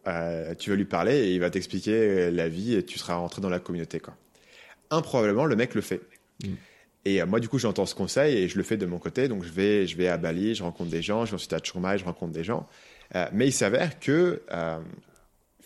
Euh, 0.06 0.54
tu 0.54 0.70
vas 0.70 0.76
lui 0.76 0.84
parler 0.84 1.16
et 1.16 1.34
il 1.34 1.40
va 1.40 1.50
t'expliquer 1.50 2.30
la 2.30 2.48
vie 2.48 2.76
et 2.76 2.84
tu 2.84 3.00
seras 3.00 3.16
rentré 3.16 3.42
dans 3.42 3.48
la 3.48 3.58
communauté. 3.58 3.98
Quoi. 3.98 4.14
Improbablement, 4.90 5.46
le 5.46 5.56
mec 5.56 5.74
le 5.74 5.80
fait. 5.80 6.02
Mm. 6.44 6.54
Et 7.04 7.20
euh, 7.20 7.26
moi, 7.26 7.40
du 7.40 7.48
coup, 7.48 7.58
j'entends 7.58 7.86
ce 7.86 7.96
conseil 7.96 8.36
et 8.36 8.48
je 8.48 8.56
le 8.56 8.62
fais 8.62 8.76
de 8.76 8.86
mon 8.86 9.00
côté. 9.00 9.26
Donc, 9.26 9.42
je 9.42 9.50
vais, 9.50 9.88
je 9.88 9.96
vais 9.96 10.06
à 10.06 10.18
Bali, 10.18 10.54
je 10.54 10.62
rencontre 10.62 10.90
des 10.90 11.02
gens, 11.02 11.24
je 11.24 11.32
vais 11.32 11.34
ensuite 11.34 11.52
à 11.52 11.58
Chiang 11.58 11.82
je 11.96 12.04
rencontre 12.04 12.32
des 12.32 12.44
gens. 12.44 12.64
Euh, 13.16 13.26
mais 13.32 13.48
il 13.48 13.52
s'avère 13.52 13.98
que 13.98 14.40
euh, 14.52 14.78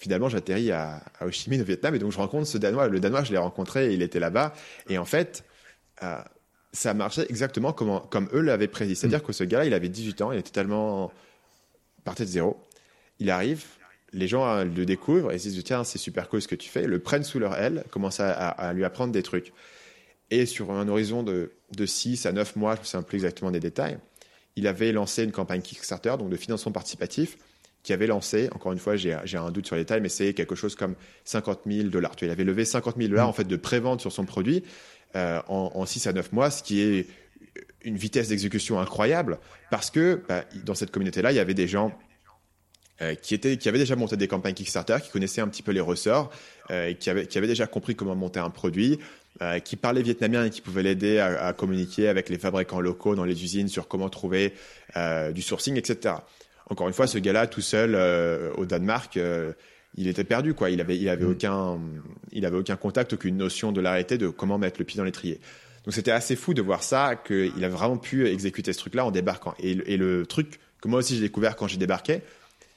finalement, 0.00 0.28
j'atterris 0.30 0.72
à, 0.72 1.02
à 1.20 1.26
Ho 1.26 1.30
Chi 1.30 1.50
Minh 1.50 1.60
au 1.60 1.64
Vietnam 1.64 1.94
et 1.94 1.98
donc 1.98 2.10
je 2.10 2.16
rencontre 2.16 2.46
ce 2.46 2.56
Danois. 2.58 2.88
Le 2.88 2.98
Danois, 3.00 3.22
je 3.22 3.30
l'ai 3.32 3.38
rencontré, 3.38 3.92
il 3.92 4.00
était 4.02 4.18
là-bas. 4.18 4.54
Et 4.88 4.96
en 4.98 5.04
fait, 5.04 5.44
euh, 6.02 6.16
ça 6.72 6.94
marchait 6.94 7.26
exactement 7.28 7.72
comme, 7.74 8.00
comme 8.10 8.28
eux 8.32 8.40
l'avaient 8.40 8.66
prédit. 8.66 8.96
C'est-à-dire 8.96 9.22
que 9.22 9.32
ce 9.34 9.44
gars-là, 9.44 9.66
il 9.66 9.74
avait 9.74 9.90
18 9.90 10.22
ans, 10.22 10.32
il 10.32 10.38
était 10.38 10.50
tellement 10.50 11.12
partait 12.04 12.24
de 12.24 12.30
zéro. 12.30 12.56
Il 13.18 13.30
arrive, 13.30 13.64
les 14.14 14.26
gens 14.26 14.46
euh, 14.48 14.64
le 14.64 14.86
découvrent 14.86 15.32
et 15.32 15.38
se 15.38 15.48
disent 15.48 15.62
tiens, 15.64 15.84
c'est 15.84 15.98
super 15.98 16.28
cool 16.30 16.40
ce 16.40 16.48
que 16.48 16.54
tu 16.54 16.70
fais, 16.70 16.86
le 16.86 16.98
prennent 16.98 17.22
sous 17.24 17.38
leur 17.38 17.54
aile, 17.56 17.84
commencent 17.90 18.20
à, 18.20 18.30
à- 18.32 18.48
à 18.68 18.72
lui 18.72 18.84
apprendre 18.84 19.12
des 19.12 19.22
trucs. 19.22 19.52
Et 20.30 20.46
sur 20.46 20.70
un 20.70 20.88
horizon 20.88 21.22
de, 21.22 21.52
de 21.76 21.84
6 21.86 22.24
à 22.24 22.32
9 22.32 22.56
mois, 22.56 22.72
je 22.74 22.78
ne 22.78 22.82
me 22.82 22.86
souviens 22.86 23.02
plus 23.02 23.16
exactement 23.16 23.50
des 23.50 23.60
détails, 23.60 23.98
il 24.56 24.66
avait 24.66 24.92
lancé 24.92 25.24
une 25.24 25.32
campagne 25.32 25.60
Kickstarter, 25.60 26.14
donc 26.18 26.30
de 26.30 26.36
financement 26.36 26.72
participatif, 26.72 27.36
qui 27.82 27.92
avait 27.92 28.06
lancé, 28.06 28.48
encore 28.52 28.72
une 28.72 28.78
fois, 28.78 28.96
j'ai 28.96 29.14
un 29.14 29.50
doute 29.50 29.66
sur 29.66 29.76
les 29.76 29.82
détails, 29.82 30.00
mais 30.00 30.08
c'est 30.08 30.34
quelque 30.34 30.54
chose 30.54 30.74
comme 30.74 30.94
50 31.24 31.60
000 31.66 31.88
dollars. 31.88 32.14
Il 32.20 32.30
avait 32.30 32.44
levé 32.44 32.64
50 32.64 32.96
000 32.96 33.08
dollars 33.08 33.28
en 33.28 33.32
fait 33.32 33.44
de 33.44 33.56
prévente 33.56 34.00
sur 34.00 34.12
son 34.12 34.24
produit 34.24 34.62
euh, 35.16 35.40
en, 35.48 35.72
en 35.74 35.86
6 35.86 36.06
à 36.06 36.12
9 36.12 36.32
mois, 36.32 36.50
ce 36.50 36.62
qui 36.62 36.80
est 36.80 37.06
une 37.82 37.96
vitesse 37.96 38.28
d'exécution 38.28 38.78
incroyable, 38.78 39.38
parce 39.70 39.90
que 39.90 40.22
bah, 40.28 40.44
dans 40.64 40.74
cette 40.74 40.90
communauté-là, 40.90 41.32
il 41.32 41.36
y 41.36 41.40
avait 41.40 41.54
des 41.54 41.66
gens 41.68 41.92
euh, 43.00 43.14
qui, 43.14 43.34
étaient, 43.34 43.56
qui 43.56 43.68
avaient 43.70 43.78
déjà 43.78 43.96
monté 43.96 44.18
des 44.18 44.28
campagnes 44.28 44.54
Kickstarter, 44.54 44.98
qui 45.02 45.10
connaissaient 45.10 45.40
un 45.40 45.48
petit 45.48 45.62
peu 45.62 45.72
les 45.72 45.80
ressorts, 45.80 46.30
euh, 46.70 46.92
qui, 46.92 47.08
avaient, 47.08 47.26
qui 47.26 47.38
avaient 47.38 47.46
déjà 47.46 47.66
compris 47.66 47.96
comment 47.96 48.14
monter 48.14 48.40
un 48.40 48.50
produit, 48.50 48.98
euh, 49.42 49.58
qui 49.58 49.76
parlaient 49.76 50.02
vietnamien 50.02 50.44
et 50.44 50.50
qui 50.50 50.60
pouvaient 50.60 50.82
l'aider 50.82 51.18
à, 51.18 51.46
à 51.46 51.52
communiquer 51.54 52.08
avec 52.08 52.28
les 52.28 52.36
fabricants 52.36 52.80
locaux 52.80 53.14
dans 53.14 53.24
les 53.24 53.42
usines 53.42 53.68
sur 53.68 53.88
comment 53.88 54.10
trouver 54.10 54.52
euh, 54.96 55.32
du 55.32 55.40
sourcing, 55.40 55.76
etc. 55.76 56.16
Encore 56.70 56.88
une 56.88 56.94
fois, 56.94 57.06
ce 57.06 57.18
gars-là, 57.18 57.46
tout 57.46 57.60
seul 57.60 57.94
euh, 57.94 58.50
au 58.56 58.64
Danemark, 58.64 59.16
euh, 59.16 59.52
il 59.96 60.06
était 60.08 60.24
perdu, 60.24 60.54
quoi. 60.54 60.70
Il 60.70 60.80
avait, 60.80 60.96
il 60.96 61.08
avait 61.08 61.24
Mm. 61.24 61.30
aucun, 61.30 61.80
il 62.32 62.46
avait 62.46 62.56
aucun 62.56 62.76
contact, 62.76 63.12
aucune 63.12 63.36
notion 63.36 63.72
de 63.72 63.80
l'arrêté, 63.80 64.16
de 64.18 64.28
comment 64.28 64.56
mettre 64.56 64.78
le 64.80 64.84
pied 64.84 64.96
dans 64.96 65.04
l'étrier. 65.04 65.40
Donc 65.84 65.94
c'était 65.94 66.10
assez 66.12 66.36
fou 66.36 66.54
de 66.54 66.62
voir 66.62 66.82
ça, 66.82 67.16
qu'il 67.16 67.64
a 67.64 67.68
vraiment 67.68 67.96
pu 67.98 68.26
exécuter 68.26 68.72
ce 68.72 68.78
truc-là 68.78 69.04
en 69.04 69.10
débarquant. 69.10 69.54
Et, 69.58 69.74
le- 69.74 69.90
et 69.90 69.96
le 69.96 70.26
truc 70.26 70.60
que 70.80 70.88
moi 70.88 71.00
aussi 71.00 71.16
j'ai 71.16 71.22
découvert 71.22 71.56
quand 71.56 71.66
j'ai 71.66 71.76
débarqué, 71.78 72.20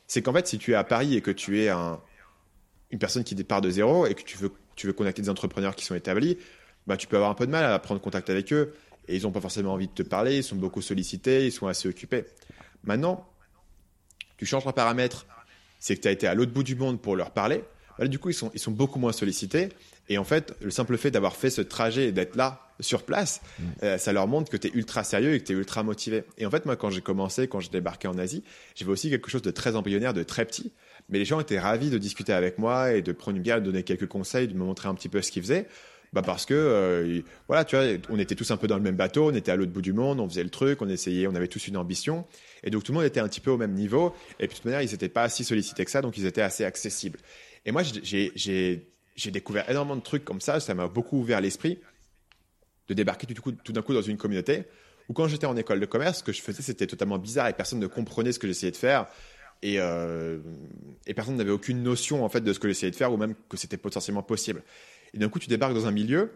c'est 0.07 0.21
qu'en 0.21 0.33
fait, 0.33 0.47
si 0.47 0.57
tu 0.57 0.71
es 0.71 0.75
à 0.75 0.83
Paris 0.83 1.15
et 1.15 1.21
que 1.21 1.31
tu 1.31 1.61
es 1.61 1.69
un, 1.69 1.99
une 2.91 2.99
personne 2.99 3.23
qui 3.23 3.35
départ 3.35 3.61
de 3.61 3.69
zéro 3.69 4.05
et 4.07 4.13
que 4.15 4.23
tu 4.23 4.37
veux, 4.37 4.51
tu 4.75 4.87
veux 4.87 4.93
contacter 4.93 5.21
des 5.21 5.29
entrepreneurs 5.29 5.75
qui 5.75 5.85
sont 5.85 5.95
établis, 5.95 6.37
bah, 6.87 6.97
tu 6.97 7.05
peux 7.07 7.15
avoir 7.17 7.29
un 7.31 7.35
peu 7.35 7.45
de 7.45 7.51
mal 7.51 7.63
à 7.65 7.77
prendre 7.79 8.01
contact 8.01 8.29
avec 8.29 8.51
eux 8.53 8.73
et 9.07 9.17
ils 9.17 9.23
n'ont 9.23 9.31
pas 9.31 9.41
forcément 9.41 9.73
envie 9.73 9.87
de 9.87 9.93
te 9.93 10.03
parler, 10.03 10.37
ils 10.37 10.43
sont 10.43 10.55
beaucoup 10.55 10.81
sollicités, 10.81 11.45
ils 11.45 11.51
sont 11.51 11.67
assez 11.67 11.87
occupés. 11.87 12.25
Maintenant, 12.85 13.27
tu 14.43 14.49
changes 14.49 14.67
un 14.67 14.73
paramètre, 14.73 15.25
c'est 15.79 15.95
que 15.95 16.01
tu 16.01 16.07
as 16.09 16.11
été 16.11 16.27
à 16.27 16.35
l'autre 16.35 16.51
bout 16.51 16.63
du 16.63 16.75
monde 16.75 17.01
pour 17.01 17.15
leur 17.15 17.31
parler. 17.31 17.63
Du 18.01 18.19
coup, 18.19 18.29
ils 18.29 18.33
sont, 18.33 18.51
ils 18.53 18.59
sont 18.59 18.71
beaucoup 18.71 18.99
moins 18.99 19.13
sollicités. 19.13 19.69
Et 20.09 20.17
en 20.17 20.25
fait, 20.25 20.53
le 20.61 20.69
simple 20.69 20.97
fait 20.97 21.11
d'avoir 21.11 21.37
fait 21.37 21.49
ce 21.49 21.61
trajet 21.61 22.07
et 22.07 22.11
d'être 22.11 22.35
là 22.35 22.59
sur 22.81 23.03
place, 23.03 23.39
euh, 23.83 23.97
ça 23.97 24.11
leur 24.11 24.27
montre 24.27 24.51
que 24.51 24.57
tu 24.57 24.67
es 24.67 24.71
ultra 24.73 25.05
sérieux 25.05 25.33
et 25.33 25.39
que 25.39 25.45
tu 25.45 25.53
es 25.53 25.55
ultra 25.55 25.81
motivé. 25.83 26.25
Et 26.37 26.45
en 26.45 26.51
fait, 26.51 26.65
moi, 26.65 26.75
quand 26.75 26.89
j'ai 26.89 26.99
commencé, 26.99 27.47
quand 27.47 27.61
j'ai 27.61 27.69
débarqué 27.69 28.09
en 28.09 28.17
Asie, 28.17 28.43
j'avais 28.75 28.91
aussi 28.91 29.09
quelque 29.09 29.29
chose 29.29 29.43
de 29.43 29.51
très 29.51 29.77
embryonnaire, 29.77 30.13
de 30.13 30.23
très 30.23 30.43
petit. 30.43 30.73
Mais 31.07 31.19
les 31.19 31.25
gens 31.25 31.39
étaient 31.39 31.59
ravis 31.59 31.89
de 31.89 31.97
discuter 31.97 32.33
avec 32.33 32.57
moi 32.57 32.91
et 32.91 33.01
de 33.01 33.13
prendre 33.13 33.37
une 33.37 33.43
bière, 33.43 33.61
de 33.61 33.65
donner 33.65 33.83
quelques 33.83 34.07
conseils, 34.07 34.49
de 34.49 34.53
me 34.53 34.65
montrer 34.65 34.89
un 34.89 34.95
petit 34.95 35.09
peu 35.09 35.21
ce 35.21 35.31
qu'ils 35.31 35.43
faisaient. 35.43 35.67
Bah 36.13 36.21
parce 36.21 36.45
que 36.45 36.53
euh, 36.53 37.21
voilà, 37.47 37.65
tu 37.65 37.75
vois, 37.75 37.85
on 38.09 38.19
était 38.19 38.35
tous 38.35 38.51
un 38.51 38.57
peu 38.57 38.67
dans 38.67 38.77
le 38.77 38.83
même 38.83 38.95
bateau, 38.95 39.31
on 39.31 39.33
était 39.33 39.51
à 39.51 39.55
l'autre 39.55 39.71
bout 39.71 39.81
du 39.81 39.93
monde, 39.93 40.19
on 40.19 40.29
faisait 40.29 40.43
le 40.43 40.51
truc, 40.51 40.81
on 40.83 40.87
essayait, 40.87 41.25
on 41.25 41.33
avait 41.33 41.47
tous 41.47 41.67
une 41.67 41.75
ambition, 41.75 42.25
et 42.63 42.69
donc 42.69 42.83
tout 42.83 42.91
le 42.91 42.97
monde 42.99 43.05
était 43.05 43.19
un 43.19 43.27
petit 43.27 43.41
peu 43.41 43.49
au 43.49 43.57
même 43.57 43.73
niveau. 43.73 44.13
Et 44.39 44.47
puis 44.47 44.49
de 44.49 44.53
toute 44.53 44.65
manière, 44.65 44.83
ils 44.83 44.91
n'étaient 44.91 45.09
pas 45.09 45.27
si 45.27 45.43
sollicités 45.43 45.83
que 45.85 45.89
ça, 45.91 46.01
donc 46.01 46.15
ils 46.17 46.27
étaient 46.27 46.43
assez 46.43 46.65
accessibles. 46.65 47.19
Et 47.65 47.71
moi, 47.71 47.81
j'ai- 47.83 48.87
découvert 49.31 49.67
énormément 49.69 49.95
de 49.95 50.01
trucs 50.01 50.23
comme 50.23 50.41
ça. 50.41 50.59
Ça 50.59 50.75
m'a 50.75 50.87
beaucoup 50.87 51.17
ouvert 51.19 51.41
l'esprit 51.41 51.79
de 52.87 52.93
débarquer 52.93 53.25
tout, 53.27 53.51
tout 53.51 53.73
d'un 53.73 53.81
coup 53.81 53.93
dans 53.93 54.01
une 54.01 54.17
communauté 54.17 54.65
où 55.09 55.13
quand 55.13 55.27
j'étais 55.27 55.45
en 55.47 55.57
école 55.57 55.79
de 55.79 55.85
commerce, 55.85 56.19
ce 56.19 56.23
que 56.23 56.31
je 56.31 56.41
faisais, 56.41 56.61
c'était 56.61 56.87
totalement 56.87 57.17
bizarre 57.17 57.47
et 57.47 57.53
personne 57.53 57.79
ne 57.79 57.87
comprenait 57.87 58.31
ce 58.31 58.39
que 58.39 58.47
j'essayais 58.47 58.71
de 58.71 58.77
faire. 58.77 59.07
Et, 59.61 59.79
euh, 59.79 60.39
et 61.07 61.13
personne 61.13 61.37
n'avait 61.37 61.51
aucune 61.51 61.83
notion 61.83 62.25
en 62.25 62.29
fait 62.29 62.41
de 62.41 62.51
ce 62.51 62.59
que 62.59 62.67
j'essayais 62.67 62.91
de 62.91 62.95
faire 62.97 63.13
ou 63.13 63.17
même 63.17 63.33
que 63.49 63.55
c'était 63.55 63.77
potentiellement 63.77 64.23
possible. 64.23 64.61
Et 65.13 65.17
d'un 65.17 65.29
coup, 65.29 65.39
tu 65.39 65.47
débarques 65.47 65.73
dans 65.73 65.87
un 65.87 65.91
milieu 65.91 66.31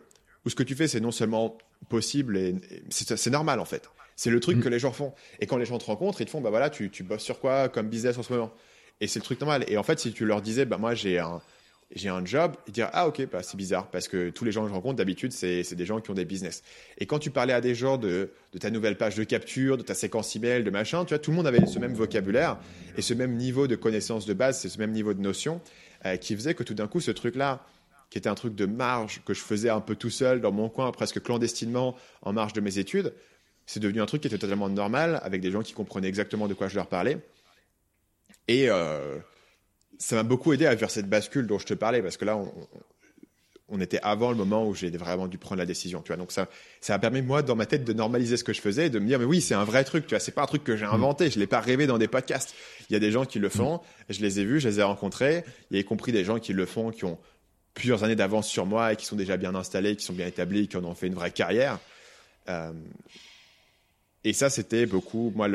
où 0.46 0.50
ce 0.50 0.56
que 0.56 0.64
tu 0.64 0.76
fais, 0.76 0.88
c'est 0.88 1.00
non 1.00 1.12
seulement 1.12 1.58
possible 1.90 2.38
et, 2.38 2.56
c'est 2.90 3.30
normal 3.30 3.60
en 3.60 3.66
fait. 3.66 3.90
C'est 4.16 4.32
le 4.32 4.40
truc 4.40 4.58
mm. 4.58 4.62
que 4.62 4.70
les 4.70 4.80
gens 4.80 4.92
font. 4.92 5.14
Et 5.40 5.46
quand 5.46 5.58
les 5.58 5.66
gens 5.66 5.78
te 5.78 5.86
rencontrent, 5.86 6.22
ils 6.22 6.26
te 6.26 6.32
font, 6.32 6.42
bah 6.42 6.50
voilà, 6.50 6.70
tu, 6.70 6.90
tu 6.90 7.04
bosses 7.04 7.24
sur 7.24 7.40
quoi 7.40 7.70
comme 7.70 7.90
business 7.90 8.18
en 8.18 8.24
ce 8.24 8.34
moment? 8.34 8.52
Et 9.00 9.08
c'est 9.08 9.20
le 9.20 9.24
truc 9.24 9.40
normal. 9.40 9.64
Et 9.68 9.78
en 9.78 9.84
fait, 9.84 10.00
si 10.00 10.12
tu 10.12 10.26
leur 10.26 10.42
disais, 10.42 10.66
bah 10.66 10.78
moi 10.78 10.96
j'ai 10.96 11.20
un, 11.20 11.42
j'ai 11.96 12.10
un 12.10 12.26
job, 12.26 12.54
ils 12.68 12.74
diraient 12.74 12.90
ah 12.94 13.08
ok 13.08 13.30
bah, 13.32 13.44
c'est 13.44 13.56
bizarre 13.56 13.90
parce 13.90 14.08
que 14.08 14.30
tous 14.30 14.44
les 14.44 14.52
gens 14.52 14.64
que 14.64 14.70
je 14.70 14.74
rencontre 14.74 14.98
d'habitude 14.98 15.32
c'est 15.32 15.74
des 15.74 15.86
gens 15.86 16.02
qui 16.02 16.12
ont 16.12 16.16
des 16.16 16.26
business. 16.26 16.64
Et 16.98 17.06
quand 17.06 17.20
tu 17.20 17.32
parlais 17.32 17.54
à 17.54 17.62
des 17.62 17.76
gens 17.76 17.98
de, 17.98 18.32
de 18.54 18.58
ta 18.58 18.70
nouvelle 18.70 18.98
page 18.98 19.16
de 19.16 19.24
capture, 19.24 19.78
de 19.78 19.84
ta 19.84 19.94
séquence 19.94 20.36
email, 20.36 20.64
de 20.64 20.70
machin, 20.70 21.06
tu 21.06 21.10
vois 21.10 21.20
tout 21.20 21.32
le 21.32 21.38
monde 21.38 21.48
avait 21.48 21.66
ce 21.66 21.80
même 21.80 21.94
vocabulaire 21.94 22.58
et 22.98 23.02
ce 23.02 23.14
même 23.14 23.36
niveau 23.36 23.68
de 23.68 23.76
connaissance 23.76 24.26
de 24.26 24.34
base, 24.34 24.60
c'est 24.60 24.70
ce 24.70 24.80
même 24.80 24.92
niveau 24.92 25.14
de 25.14 25.22
notion 25.22 25.62
euh, 26.06 26.18
qui 26.18 26.36
faisait 26.36 26.56
que 26.56 26.64
tout 26.64 26.74
d'un 26.74 26.88
coup 26.88 27.00
ce 27.00 27.12
truc 27.12 27.36
là 27.36 27.66
qui 28.10 28.18
était 28.18 28.30
un 28.30 28.36
truc 28.36 28.56
de 28.56 28.66
marge 28.66 29.22
que 29.26 29.34
je 29.34 29.42
faisais 29.42 29.70
un 29.70 29.82
peu 29.82 29.96
tout 29.96 30.10
seul 30.10 30.42
dans 30.42 30.52
mon 30.52 30.70
coin 30.70 30.92
presque 30.92 31.22
clandestinement 31.22 31.96
en 32.22 32.34
marge 32.34 32.54
de 32.54 32.62
mes 32.62 32.80
études, 32.80 33.14
c'est 33.66 33.82
devenu 33.82 34.02
un 34.02 34.06
truc 34.06 34.22
qui 34.22 34.28
était 34.28 34.38
totalement 34.38 34.70
normal 34.70 35.20
avec 35.24 35.42
des 35.42 35.52
gens 35.52 35.62
qui 35.62 35.74
comprenaient 35.74 36.08
exactement 36.08 36.48
de 36.48 36.54
quoi 36.54 36.70
je 36.70 36.76
leur 36.76 36.88
parlais. 36.88 37.18
Et 38.48 38.70
euh, 38.70 39.18
ça 39.98 40.16
m'a 40.16 40.24
beaucoup 40.24 40.54
aidé 40.54 40.66
à 40.66 40.76
faire 40.78 40.90
cette 40.90 41.10
bascule 41.10 41.48
dont 41.48 41.60
je 41.60 41.66
te 41.66 41.74
parlais, 41.74 42.02
parce 42.02 42.16
que 42.16 42.24
là, 42.24 42.40
on, 43.68 43.82
était 43.82 44.00
avant 44.02 44.32
le 44.32 44.38
moment 44.38 44.66
où 44.66 44.74
j'ai 44.74 44.90
vraiment 44.92 45.28
dû 45.28 45.38
prendre 45.38 45.60
la 45.60 45.66
décision, 45.66 46.02
tu 46.02 46.08
vois. 46.08 46.18
Donc 46.18 46.32
ça, 46.32 46.48
ça 46.80 46.94
a 46.94 47.00
permis 47.00 47.22
moi 47.22 47.42
dans 47.42 47.58
ma 47.58 47.66
tête 47.66 47.84
de 47.84 47.92
normaliser 47.92 48.38
ce 48.38 48.46
que 48.46 48.54
je 48.54 48.62
faisais, 48.62 48.90
de 48.90 49.00
me 49.00 49.06
dire 49.06 49.20
mais 49.20 49.26
oui, 49.26 49.42
c'est 49.42 49.54
un 49.54 49.66
vrai 49.66 49.84
truc, 49.84 50.08
tu 50.08 50.12
vois. 50.12 50.20
C'est 50.20 50.32
pas 50.32 50.44
un 50.44 50.48
truc 50.48 50.64
que 50.64 50.78
j'ai 50.78 50.86
mm. 50.86 50.94
inventé, 50.94 51.30
je 51.30 51.38
l'ai 51.38 51.48
pas 51.48 51.60
rêvé 51.60 51.88
dans 51.88 51.98
des 51.98 52.08
podcasts. 52.08 52.56
Il 52.90 52.94
y 52.94 52.96
a 52.96 53.00
des 53.00 53.12
gens 53.12 53.26
qui 53.26 53.40
le 53.40 53.50
font, 53.50 53.76
mm. 53.76 54.14
je 54.14 54.22
les 54.22 54.40
ai 54.40 54.46
vus, 54.46 54.62
je 54.62 54.70
les 54.70 54.80
ai 54.80 54.84
rencontrés. 54.84 55.44
Il 55.70 55.76
y 55.76 55.78
a 55.78 55.82
y 55.82 55.84
compris 55.84 56.14
des 56.14 56.24
gens 56.24 56.40
qui 56.40 56.54
le 56.54 56.66
font, 56.66 56.92
qui 56.92 57.04
ont 57.04 57.20
plusieurs 57.78 58.04
années 58.04 58.16
d'avance 58.16 58.50
sur 58.50 58.66
moi 58.66 58.94
et 58.94 58.96
qui 58.96 59.06
sont 59.06 59.16
déjà 59.16 59.38
bien 59.38 59.54
installés, 59.54 59.96
qui 59.96 60.04
sont 60.04 60.14
bien 60.14 60.26
établis, 60.26 60.68
qui 60.68 60.78
en 60.78 60.84
ont 60.84 60.96
fait 60.96 61.08
une 61.08 61.14
vraie 61.14 61.32
carrière. 61.32 61.80
Euh, 62.50 62.74
et 64.24 64.34
ça, 64.34 64.50
c'était 64.50 64.88
beaucoup. 64.88 65.32
Moi, 65.36 65.48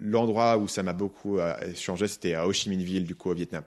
l'endroit 0.00 0.56
où 0.56 0.68
ça 0.68 0.82
m'a 0.82 0.94
beaucoup 0.94 1.38
euh, 1.38 1.54
changé, 1.74 2.08
c'était 2.08 2.34
à 2.34 2.46
Ho 2.46 2.52
Chi 2.52 2.70
Minh 2.70 2.82
Ville, 2.82 3.04
du 3.04 3.14
coup, 3.14 3.30
au 3.30 3.34
Vietnam. 3.34 3.62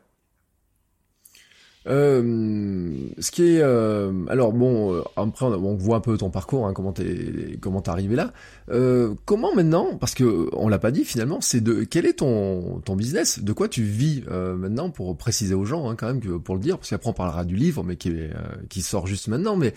Euh, 1.87 2.93
ce 3.19 3.31
qui 3.31 3.43
est, 3.43 3.61
euh, 3.61 4.25
alors 4.29 4.53
bon, 4.53 4.93
euh, 4.93 5.01
après 5.17 5.45
on, 5.45 5.75
voit 5.75 5.97
un 5.97 5.99
peu 5.99 6.17
ton 6.17 6.29
parcours, 6.29 6.65
hein, 6.65 6.73
comment 6.73 6.93
t'es, 6.93 7.57
comment 7.59 7.81
t'es 7.81 7.89
arrivé 7.89 8.15
là. 8.15 8.31
Euh, 8.69 9.15
comment 9.25 9.53
maintenant, 9.53 9.97
parce 9.97 10.13
que 10.13 10.49
on 10.53 10.69
l'a 10.69 10.79
pas 10.79 10.91
dit 10.91 11.03
finalement, 11.03 11.41
c'est 11.41 11.61
de 11.61 11.83
quel 11.83 12.05
est 12.05 12.19
ton 12.19 12.79
ton 12.85 12.95
business, 12.95 13.39
de 13.43 13.53
quoi 13.53 13.67
tu 13.67 13.83
vis 13.83 14.23
maintenant 14.29 14.89
pour 14.89 15.17
préciser 15.17 15.55
aux 15.55 15.65
gens 15.65 15.89
hein, 15.89 15.95
quand 15.95 16.07
même 16.07 16.21
que 16.21 16.37
pour 16.37 16.55
le 16.55 16.61
dire, 16.61 16.77
parce 16.77 16.89
qu'après 16.89 17.09
on 17.09 17.13
parlera 17.13 17.43
du 17.43 17.55
livre, 17.55 17.83
mais 17.83 17.97
qui 17.97 18.13
qui 18.69 18.81
sort 18.81 19.07
juste 19.07 19.27
maintenant. 19.27 19.57
Mais 19.57 19.73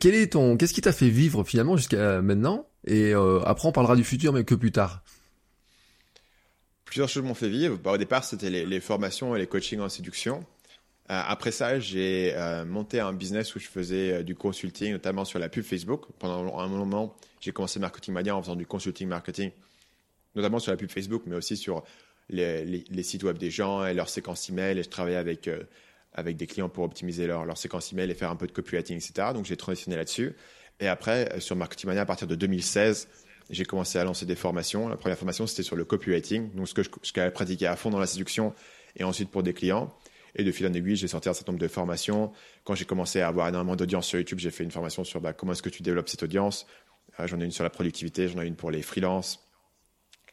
quel 0.00 0.14
est 0.14 0.32
ton, 0.32 0.56
qu'est-ce 0.56 0.74
qui 0.74 0.80
t'a 0.80 0.92
fait 0.92 1.08
vivre 1.08 1.44
finalement 1.44 1.76
jusqu'à 1.76 2.20
maintenant? 2.22 2.66
Et 2.86 3.12
après 3.44 3.68
on 3.68 3.72
parlera 3.72 3.94
du 3.94 4.04
futur, 4.04 4.32
mais 4.32 4.44
que 4.44 4.54
plus 4.54 4.72
tard. 4.72 5.02
Plusieurs 6.86 7.08
choses 7.08 7.24
m'ont 7.24 7.34
fait 7.34 7.48
vivre. 7.48 7.78
Bah, 7.82 7.92
au 7.92 7.98
départ, 7.98 8.22
c'était 8.22 8.48
les, 8.48 8.64
les 8.64 8.80
formations 8.80 9.34
et 9.34 9.40
les 9.40 9.48
coachings 9.48 9.80
en 9.80 9.88
séduction. 9.88 10.44
Euh, 11.10 11.22
après 11.24 11.52
ça, 11.52 11.78
j'ai 11.78 12.32
euh, 12.34 12.64
monté 12.64 12.98
un 12.98 13.12
business 13.12 13.54
où 13.54 13.60
je 13.60 13.68
faisais 13.68 14.12
euh, 14.12 14.22
du 14.22 14.34
consulting, 14.34 14.92
notamment 14.92 15.24
sur 15.24 15.38
la 15.38 15.48
pub 15.48 15.62
Facebook. 15.64 16.06
Pendant 16.18 16.58
un 16.58 16.66
moment, 16.68 17.14
j'ai 17.40 17.52
commencé 17.52 17.78
Marketing 17.78 18.12
Mania 18.12 18.34
en 18.34 18.42
faisant 18.42 18.56
du 18.56 18.66
consulting 18.66 19.08
marketing, 19.08 19.52
notamment 20.34 20.58
sur 20.58 20.72
la 20.72 20.76
pub 20.76 20.90
Facebook, 20.90 21.22
mais 21.26 21.36
aussi 21.36 21.56
sur 21.56 21.84
les, 22.28 22.84
sites 23.02 23.22
web 23.22 23.38
des 23.38 23.50
gens 23.50 23.86
et 23.86 23.94
leurs 23.94 24.08
séquences 24.08 24.48
email. 24.50 24.78
Et 24.78 24.82
je 24.82 24.88
travaillais 24.88 25.16
avec, 25.16 25.48
avec 26.12 26.36
des 26.36 26.48
clients 26.48 26.68
pour 26.68 26.82
optimiser 26.82 27.28
leur, 27.28 27.44
leur 27.44 27.56
séquence 27.56 27.92
email 27.92 28.10
et 28.10 28.14
faire 28.14 28.30
un 28.30 28.36
peu 28.36 28.48
de 28.48 28.52
copywriting, 28.52 28.96
etc. 28.96 29.28
Donc 29.32 29.44
j'ai 29.44 29.56
transitionné 29.56 29.96
là-dessus. 29.96 30.34
Et 30.80 30.88
après, 30.88 31.38
sur 31.38 31.54
Marketing 31.54 31.86
Mania, 31.86 32.02
à 32.02 32.06
partir 32.06 32.26
de 32.26 32.34
2016, 32.34 33.08
j'ai 33.48 33.64
commencé 33.64 33.98
à 33.98 34.04
lancer 34.04 34.26
des 34.26 34.34
formations. 34.34 34.88
La 34.88 34.96
première 34.96 35.16
formation, 35.16 35.46
c'était 35.46 35.62
sur 35.62 35.76
le 35.76 35.84
copywriting, 35.84 36.52
donc 36.54 36.68
ce 36.68 36.74
que 36.74 36.82
je, 36.82 37.28
pratiquais 37.30 37.66
à 37.66 37.76
fond 37.76 37.90
dans 37.90 38.00
la 38.00 38.06
séduction 38.06 38.52
et 38.96 39.04
ensuite 39.04 39.30
pour 39.30 39.42
des 39.42 39.54
clients. 39.54 39.94
Et 40.36 40.44
de 40.44 40.52
fil 40.52 40.66
en 40.66 40.72
aiguille, 40.72 40.96
j'ai 40.96 41.08
sorti 41.08 41.28
un 41.28 41.34
certain 41.34 41.52
nombre 41.52 41.62
de 41.62 41.68
formations. 41.68 42.30
Quand 42.64 42.74
j'ai 42.74 42.84
commencé 42.84 43.20
à 43.20 43.28
avoir 43.28 43.48
énormément 43.48 43.74
d'audience 43.74 44.06
sur 44.06 44.18
YouTube, 44.18 44.38
j'ai 44.38 44.50
fait 44.50 44.64
une 44.64 44.70
formation 44.70 45.02
sur 45.02 45.20
bah, 45.20 45.32
comment 45.32 45.52
est-ce 45.52 45.62
que 45.62 45.70
tu 45.70 45.82
développes 45.82 46.08
cette 46.08 46.22
audience? 46.22 46.66
Euh, 47.18 47.26
j'en 47.26 47.40
ai 47.40 47.44
une 47.44 47.50
sur 47.50 47.64
la 47.64 47.70
productivité, 47.70 48.28
j'en 48.28 48.42
ai 48.42 48.46
une 48.46 48.54
pour 48.54 48.70
les 48.70 48.82
freelances, 48.82 49.48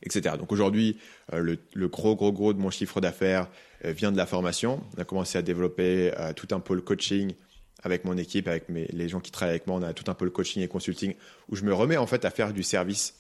etc. 0.02 0.36
Donc 0.38 0.52
aujourd'hui, 0.52 0.98
euh, 1.32 1.56
le, 1.74 1.88
gros, 1.88 2.18
gros, 2.18 2.34
gros 2.34 2.54
de 2.54 2.60
mon 2.60 2.70
chiffre 2.70 3.00
d'affaires 3.00 3.48
euh, 3.86 3.94
vient 3.94 4.12
de 4.12 4.18
la 4.18 4.26
formation. 4.26 4.84
On 4.98 5.02
a 5.02 5.06
commencé 5.06 5.38
à 5.38 5.42
développer 5.42 6.12
tout 6.36 6.48
un 6.52 6.60
pôle 6.60 6.84
coaching 6.84 7.34
avec 7.82 8.04
mon 8.04 8.18
équipe, 8.18 8.48
avec 8.48 8.66
les 8.70 9.10
gens 9.10 9.22
qui 9.22 9.32
travaillent 9.32 9.56
avec 9.56 9.68
moi. 9.68 9.78
On 9.78 9.84
a 9.84 9.94
tout 9.94 10.10
un 10.12 10.14
pôle 10.14 10.32
coaching 10.32 10.64
et 10.64 10.68
consulting 10.68 11.16
où 11.50 11.56
je 11.56 11.64
me 11.64 11.74
remets 11.74 11.98
en 11.98 12.08
fait 12.08 12.26
à 12.26 12.30
faire 12.30 12.54
du 12.54 12.64
service 12.64 13.16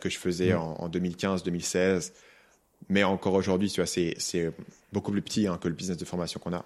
que 0.00 0.08
je 0.08 0.18
faisais 0.18 0.52
mmh. 0.52 0.58
en, 0.58 0.82
en 0.82 0.88
2015-2016 0.88 2.12
mais 2.88 3.04
encore 3.04 3.34
aujourd'hui, 3.34 3.70
c'est 3.70 4.52
beaucoup 4.92 5.12
plus 5.12 5.22
petit 5.22 5.46
hein, 5.46 5.58
que 5.60 5.68
le 5.68 5.74
business 5.74 5.96
de 5.96 6.04
formation 6.04 6.40
qu'on 6.40 6.52
a. 6.52 6.64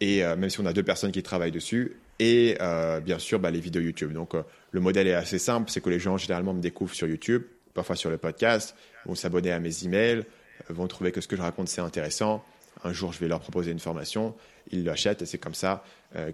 Et 0.00 0.24
euh, 0.24 0.36
même 0.36 0.50
si 0.50 0.60
on 0.60 0.66
a 0.66 0.72
deux 0.72 0.82
personnes 0.82 1.12
qui 1.12 1.22
travaillent 1.22 1.52
dessus, 1.52 1.96
et 2.18 2.56
euh, 2.60 3.00
bien 3.00 3.18
sûr, 3.18 3.38
bah, 3.38 3.50
les 3.50 3.60
vidéos 3.60 3.82
YouTube. 3.82 4.12
Donc, 4.12 4.34
euh, 4.34 4.42
le 4.70 4.80
modèle 4.80 5.06
est 5.06 5.14
assez 5.14 5.38
simple, 5.38 5.70
c'est 5.70 5.80
que 5.80 5.90
les 5.90 5.98
gens 5.98 6.16
généralement 6.16 6.54
me 6.54 6.60
découvrent 6.60 6.94
sur 6.94 7.06
YouTube, 7.06 7.42
parfois 7.74 7.96
sur 7.96 8.10
le 8.10 8.18
podcast, 8.18 8.76
vont 9.06 9.14
s'abonner 9.14 9.52
à 9.52 9.60
mes 9.60 9.84
emails, 9.84 10.24
vont 10.68 10.86
trouver 10.86 11.12
que 11.12 11.20
ce 11.20 11.28
que 11.28 11.36
je 11.36 11.42
raconte 11.42 11.68
c'est 11.68 11.80
intéressant. 11.80 12.44
Un 12.84 12.92
jour, 12.92 13.12
je 13.12 13.18
vais 13.18 13.28
leur 13.28 13.40
proposer 13.40 13.72
une 13.72 13.80
formation, 13.80 14.34
ils 14.70 14.84
l'achètent, 14.84 15.22
et 15.22 15.26
c'est 15.26 15.38
comme 15.38 15.54
ça 15.54 15.84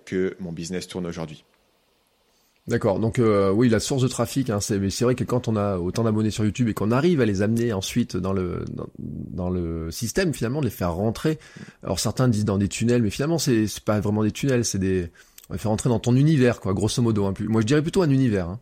que 0.05 0.37
mon 0.41 0.53
business 0.53 0.87
tourne 0.87 1.07
aujourd'hui. 1.07 1.43
D'accord. 2.67 2.99
Donc 2.99 3.19
euh, 3.19 3.51
oui, 3.51 3.69
la 3.69 3.79
source 3.79 4.03
de 4.03 4.09
trafic, 4.09 4.49
hein, 4.49 4.59
c'est 4.59 4.89
c'est 4.89 5.05
vrai 5.05 5.15
que 5.15 5.25
quand 5.25 5.49
on 5.49 5.57
a 5.57 5.77
autant 5.77 6.05
d'abonnés 6.05 6.31
sur 6.31 6.45
YouTube 6.45 6.69
et 6.69 6.75
qu'on 6.75 6.93
arrive 6.93 7.21
à 7.21 7.27
les 7.27 7.43
amener 7.43 7.75
ensuite 7.75 8.17
dans 8.17 8.33
le 8.33 8.65
dans, 8.99 9.51
le 9.51 9.91
système, 9.91 10.33
finalement, 10.33 10.61
de 10.61 10.67
les 10.67 10.71
faire 10.71 10.95
rentrer. 10.95 11.39
Alors 11.83 12.01
certains 12.01 12.27
disent 12.27 12.47
dans 12.47 12.57
des 12.57 12.69
tunnels, 12.69 13.03
mais 13.03 13.11
finalement 13.11 13.39
c'est 13.39 13.67
c'est 13.67 13.85
pas 13.85 14.01
vraiment 14.01 14.23
des 14.23 14.33
tunnels, 14.33 14.65
c'est 14.65 14.79
des 14.79 15.11
on 15.51 15.53
les 15.53 15.59
faire 15.59 15.71
rentrer 15.71 15.91
dans 15.91 16.01
ton 16.01 16.17
univers, 16.17 16.61
quoi, 16.61 16.73
grosso 16.73 17.03
modo. 17.03 17.27
Hein. 17.27 17.35
Moi, 17.41 17.61
je 17.61 17.67
dirais 17.67 17.83
plutôt 17.83 18.03
un 18.03 18.09
univers. 18.09 18.49
Hein. 18.49 18.61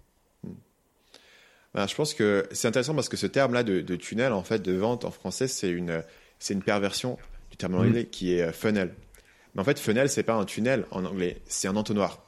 Ben, 1.74 1.86
je 1.86 1.94
pense 1.94 2.12
que 2.12 2.44
c'est 2.50 2.68
intéressant 2.68 2.94
parce 2.94 3.08
que 3.08 3.16
ce 3.16 3.26
terme-là 3.26 3.62
de, 3.62 3.80
de, 3.80 3.96
tunnel, 3.96 4.32
en 4.32 4.42
fait, 4.42 4.60
de 4.60 4.72
vente 4.72 5.04
en 5.04 5.10
français, 5.10 5.46
c'est 5.46 5.70
une 5.70 6.02
c'est 6.38 6.54
une 6.54 6.62
perversion 6.62 7.18
du 7.50 7.56
terme 7.56 7.76
anglais 7.76 8.02
mmh. 8.02 8.10
qui 8.10 8.34
est 8.34 8.42
euh, 8.42 8.52
funnel. 8.52 8.92
Mais 9.54 9.60
en 9.60 9.64
fait, 9.64 9.78
funnel, 9.78 10.08
c'est 10.08 10.24
pas 10.24 10.34
un 10.34 10.44
tunnel 10.44 10.86
en 10.90 11.04
anglais, 11.04 11.40
c'est 11.46 11.68
un 11.68 11.76
entonnoir. 11.76 12.20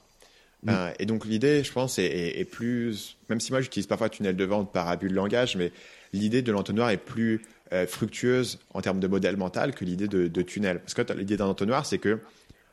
Euh, 0.69 0.93
et 0.99 1.07
donc 1.07 1.25
l'idée, 1.27 1.63
je 1.63 1.73
pense, 1.73 1.99
est, 1.99 2.51
plus, 2.51 3.17
même 3.29 3.41
si 3.41 3.53
moi 3.53 3.61
j'utilise 3.61 3.87
parfois 3.87 4.09
tunnel 4.09 4.37
de 4.37 4.45
vente 4.45 4.73
par 4.73 4.89
abus 4.89 5.09
de 5.09 5.15
langage, 5.15 5.57
mais 5.57 5.73
l'idée 6.13 6.43
de 6.43 6.53
l'entonnoir 6.53 6.91
est 6.91 6.97
plus 6.97 7.43
euh, 7.73 7.87
fructueuse 7.87 8.59
en 8.73 8.81
termes 8.81 9.01
de 9.01 9.07
modèle 9.07 9.37
mental 9.37 9.75
que 9.75 9.85
l'idée 9.85 10.09
de, 10.09 10.43
tunnel. 10.43 10.81
Parce 10.81 10.95
que 10.95 11.13
l'idée 11.13 11.37
d'un 11.37 11.47
entonnoir, 11.47 11.87
c'est 11.87 11.99
que 11.99 12.21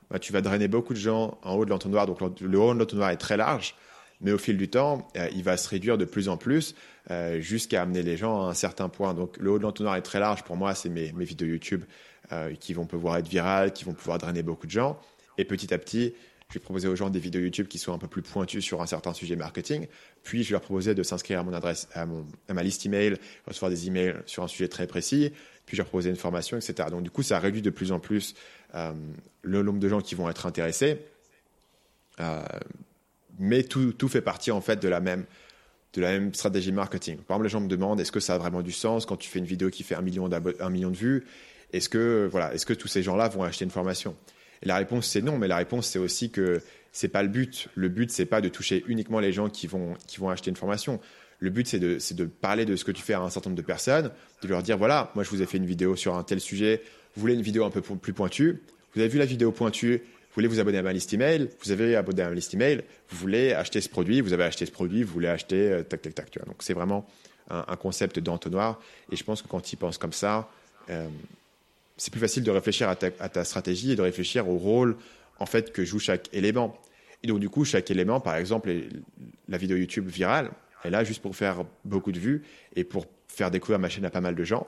bah, 0.09 0.19
tu 0.19 0.33
vas 0.33 0.41
drainer 0.41 0.67
beaucoup 0.67 0.93
de 0.93 0.99
gens 0.99 1.37
en 1.43 1.55
haut 1.55 1.65
de 1.65 1.69
l'entonnoir, 1.69 2.05
donc 2.05 2.19
le 2.39 2.59
haut 2.59 2.73
de 2.73 2.79
l'entonnoir 2.79 3.09
est 3.09 3.17
très 3.17 3.37
large, 3.37 3.75
mais 4.21 4.31
au 4.31 4.37
fil 4.37 4.57
du 4.57 4.69
temps, 4.69 5.07
euh, 5.17 5.27
il 5.33 5.43
va 5.43 5.57
se 5.57 5.67
réduire 5.67 5.97
de 5.97 6.05
plus 6.05 6.29
en 6.29 6.37
plus 6.37 6.75
jusqu'à 7.39 7.81
amener 7.81 8.03
les 8.03 8.15
gens 8.15 8.45
à 8.45 8.51
un 8.51 8.53
certain 8.53 8.87
point. 8.87 9.13
Donc 9.13 9.35
le 9.37 9.51
haut 9.51 9.57
de 9.57 9.63
l'entonnoir 9.63 9.97
est 9.97 10.01
très 10.01 10.19
large, 10.19 10.43
pour 10.43 10.55
moi, 10.55 10.75
c'est 10.75 10.87
mes 10.87 11.11
vidéos 11.25 11.47
YouTube 11.47 11.83
qui 12.61 12.73
vont 12.73 12.85
pouvoir 12.85 13.17
être 13.17 13.27
virales, 13.27 13.73
qui 13.73 13.83
vont 13.83 13.91
pouvoir 13.91 14.17
drainer 14.17 14.43
beaucoup 14.43 14.65
de 14.65 14.71
gens. 14.71 14.97
Et 15.37 15.43
petit 15.43 15.73
à 15.73 15.77
petit, 15.77 16.13
je 16.51 16.59
vais 16.59 16.63
proposer 16.63 16.89
aux 16.89 16.95
gens 16.97 17.09
des 17.09 17.19
vidéos 17.19 17.41
YouTube 17.41 17.67
qui 17.67 17.77
sont 17.77 17.93
un 17.93 17.97
peu 17.97 18.07
plus 18.07 18.21
pointues 18.21 18.61
sur 18.61 18.81
un 18.81 18.85
certain 18.85 19.13
sujet 19.13 19.37
marketing. 19.37 19.87
Puis, 20.23 20.43
je 20.43 20.51
leur 20.51 20.59
proposer 20.59 20.93
de 20.93 21.01
s'inscrire 21.01 21.39
à 21.39 21.43
mon 21.43 21.53
adresse, 21.53 21.87
à, 21.93 22.05
ma 22.53 22.63
liste 22.63 22.85
email, 22.85 23.17
recevoir 23.47 23.71
des 23.71 23.87
emails 23.87 24.15
sur 24.25 24.43
un 24.43 24.49
sujet 24.49 24.67
très 24.67 24.85
précis. 24.85 25.31
Puis, 25.65 25.77
je 25.77 25.81
leur 25.81 25.87
proposer 25.87 26.09
une 26.09 26.17
formation, 26.17 26.57
etc. 26.57 26.89
Donc, 26.91 27.03
du 27.03 27.09
coup, 27.09 27.23
ça 27.23 27.39
réduit 27.39 27.61
de 27.61 27.69
plus 27.69 27.93
en 27.93 27.99
plus 27.99 28.35
euh, 28.75 28.91
le 29.43 29.63
nombre 29.63 29.79
de 29.79 29.87
gens 29.87 30.01
qui 30.01 30.13
vont 30.13 30.29
être 30.29 30.45
intéressés. 30.45 30.99
Euh, 32.19 32.43
mais 33.39 33.63
tout, 33.63 33.93
tout 33.93 34.09
fait 34.09 34.21
partie, 34.21 34.51
en 34.51 34.59
fait, 34.59 34.81
de 34.81 34.89
la 34.89 34.99
même, 34.99 35.25
de 35.93 36.01
la 36.01 36.11
même 36.11 36.33
stratégie 36.33 36.73
marketing. 36.73 37.15
Par 37.15 37.35
exemple, 37.35 37.43
les 37.45 37.49
gens 37.49 37.61
me 37.61 37.69
demandent 37.69 38.01
est-ce 38.01 38.11
que 38.11 38.19
ça 38.19 38.35
a 38.35 38.37
vraiment 38.37 38.61
du 38.61 38.73
sens 38.73 39.05
quand 39.05 39.15
tu 39.15 39.29
fais 39.29 39.39
une 39.39 39.45
vidéo 39.45 39.69
qui 39.69 39.83
fait 39.83 39.95
un 39.95 40.01
million, 40.01 40.29
un 40.59 40.69
million 40.69 40.89
de 40.89 40.97
vues? 40.97 41.25
Est-ce 41.71 41.87
que, 41.87 42.27
voilà, 42.29 42.53
est-ce 42.53 42.65
que 42.65 42.73
tous 42.73 42.89
ces 42.89 43.03
gens-là 43.03 43.29
vont 43.29 43.43
acheter 43.43 43.63
une 43.63 43.71
formation? 43.71 44.17
Et 44.63 44.67
la 44.67 44.77
réponse, 44.77 45.07
c'est 45.07 45.21
non, 45.21 45.37
mais 45.37 45.47
la 45.47 45.57
réponse, 45.57 45.87
c'est 45.87 45.99
aussi 45.99 46.29
que 46.29 46.61
c'est 46.91 47.07
pas 47.07 47.23
le 47.23 47.29
but. 47.29 47.67
Le 47.75 47.89
but, 47.89 48.11
c'est 48.11 48.25
pas 48.25 48.41
de 48.41 48.49
toucher 48.49 48.83
uniquement 48.87 49.19
les 49.19 49.31
gens 49.31 49.49
qui 49.49 49.67
vont, 49.67 49.95
qui 50.07 50.17
vont 50.19 50.29
acheter 50.29 50.49
une 50.49 50.55
formation. 50.55 50.99
Le 51.39 51.49
but, 51.49 51.67
c'est 51.67 51.79
de, 51.79 51.97
de 52.13 52.25
parler 52.25 52.65
de 52.65 52.75
ce 52.75 52.85
que 52.85 52.91
tu 52.91 53.01
fais 53.01 53.13
à 53.13 53.21
un 53.21 53.29
certain 53.29 53.49
nombre 53.49 53.61
de 53.61 53.65
personnes, 53.65 54.11
de 54.41 54.47
leur 54.47 54.61
dire 54.61 54.77
voilà, 54.77 55.11
moi, 55.15 55.23
je 55.23 55.29
vous 55.29 55.41
ai 55.41 55.45
fait 55.45 55.57
une 55.57 55.65
vidéo 55.65 55.95
sur 55.95 56.15
un 56.15 56.23
tel 56.23 56.39
sujet, 56.39 56.83
vous 57.15 57.21
voulez 57.21 57.33
une 57.33 57.41
vidéo 57.41 57.65
un 57.65 57.71
peu 57.71 57.81
plus 57.81 58.13
pointue, 58.13 58.61
vous 58.93 58.99
avez 58.99 59.09
vu 59.09 59.17
la 59.17 59.25
vidéo 59.25 59.51
pointue, 59.51 60.01
Vous 60.03 60.35
voulez 60.35 60.47
vous 60.47 60.59
abonner 60.59 60.77
à 60.77 60.83
ma 60.83 60.93
liste 60.93 61.13
email, 61.13 61.49
vous 61.63 61.71
avez 61.71 61.95
abonné 61.95 62.21
à 62.21 62.29
ma 62.29 62.35
liste 62.35 62.53
email, 62.53 62.83
vous 63.09 63.17
voulez 63.17 63.53
acheter 63.53 63.81
ce 63.81 63.89
produit, 63.89 64.21
vous 64.21 64.33
avez 64.33 64.43
acheté 64.43 64.65
ce 64.65 64.71
produit, 64.71 65.03
vous 65.03 65.13
voulez 65.13 65.27
acheter 65.27 65.71
euh, 65.71 65.83
tac 65.83 66.01
tac 66.01 66.13
tac. 66.13 66.39
Donc 66.45 66.57
c'est 66.59 66.73
vraiment 66.73 67.07
un, 67.49 67.75
concept 67.75 68.19
d'entonnoir. 68.19 68.79
Et 69.11 69.15
je 69.15 69.23
pense 69.23 69.41
que 69.41 69.47
quand 69.47 69.61
tu 69.61 69.75
penses 69.75 69.97
comme 69.97 70.13
ça, 70.13 70.49
euh, 70.89 71.07
c'est 71.97 72.11
plus 72.11 72.19
facile 72.19 72.43
de 72.43 72.51
réfléchir 72.51 72.89
à 72.89 72.95
ta, 72.95 73.07
à 73.19 73.29
ta, 73.29 73.43
stratégie 73.43 73.91
et 73.91 73.95
de 73.95 74.01
réfléchir 74.01 74.49
au 74.49 74.57
rôle 74.57 74.97
en 75.39 75.45
fait 75.45 75.71
que 75.71 75.83
joue 75.83 75.99
chaque 75.99 76.29
élément. 76.33 76.77
Et 77.23 77.27
donc 77.27 77.39
du 77.39 77.49
coup, 77.49 77.65
chaque 77.65 77.91
élément, 77.91 78.19
par 78.19 78.35
exemple, 78.35 78.73
la 79.47 79.57
vidéo 79.57 79.77
YouTube 79.77 80.07
virale, 80.07 80.51
elle 80.83 80.89
est 80.89 80.91
là 80.91 81.03
juste 81.03 81.21
pour 81.21 81.35
faire 81.35 81.63
beaucoup 81.85 82.11
de 82.11 82.19
vues 82.19 82.43
et 82.75 82.83
pour 82.83 83.05
faire 83.27 83.51
découvrir 83.51 83.79
ma 83.79 83.89
chaîne 83.89 84.05
à 84.05 84.09
pas 84.09 84.21
mal 84.21 84.35
de 84.35 84.43
gens. 84.43 84.67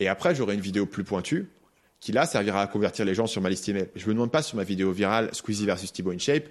Et 0.00 0.08
après, 0.08 0.34
j'aurai 0.34 0.54
une 0.54 0.60
vidéo 0.60 0.86
plus 0.86 1.04
pointue 1.04 1.48
qui 2.00 2.12
là 2.12 2.26
servira 2.26 2.62
à 2.62 2.66
convertir 2.68 3.04
les 3.04 3.14
gens 3.14 3.26
sur 3.26 3.42
ma 3.42 3.50
liste 3.50 3.68
email. 3.68 3.88
Je 3.96 4.06
me 4.06 4.14
demande 4.14 4.30
pas 4.30 4.42
sur 4.42 4.56
ma 4.56 4.62
vidéo 4.62 4.92
virale 4.92 5.30
Squeezie 5.34 5.66
versus 5.66 5.92
Thibaut 5.92 6.12
InShape. 6.12 6.44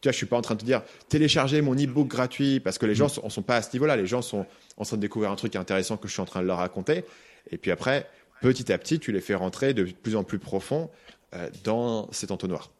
Tu 0.00 0.06
vois, 0.06 0.12
je 0.12 0.16
suis 0.16 0.26
pas 0.26 0.36
en 0.36 0.42
train 0.42 0.54
de 0.54 0.60
te 0.60 0.64
dire 0.64 0.82
télécharger 1.08 1.60
mon 1.60 1.74
e-book 1.74 2.08
gratuit 2.08 2.60
parce 2.60 2.78
que 2.78 2.86
les 2.86 2.94
gens 2.94 3.06
ne 3.06 3.10
sont, 3.10 3.30
sont, 3.30 3.42
pas 3.42 3.56
à 3.56 3.62
ce 3.62 3.72
niveau-là. 3.72 3.96
Les 3.96 4.06
gens 4.06 4.22
sont 4.22 4.46
en 4.76 4.84
train 4.84 4.96
de 4.96 5.02
découvrir 5.02 5.30
un 5.30 5.36
truc 5.36 5.56
intéressant 5.56 5.96
que 5.96 6.08
je 6.08 6.12
suis 6.12 6.22
en 6.22 6.24
train 6.24 6.42
de 6.42 6.46
leur 6.46 6.58
raconter. 6.58 7.04
Et 7.50 7.58
puis 7.58 7.70
après, 7.70 8.08
petit 8.40 8.72
à 8.72 8.78
petit, 8.78 8.98
tu 8.98 9.12
les 9.12 9.20
fais 9.20 9.34
rentrer 9.34 9.74
de 9.74 9.84
plus 9.84 10.16
en 10.16 10.24
plus 10.24 10.38
profond 10.38 10.90
euh, 11.34 11.48
dans 11.64 12.10
cet 12.12 12.30
entonnoir. 12.30 12.70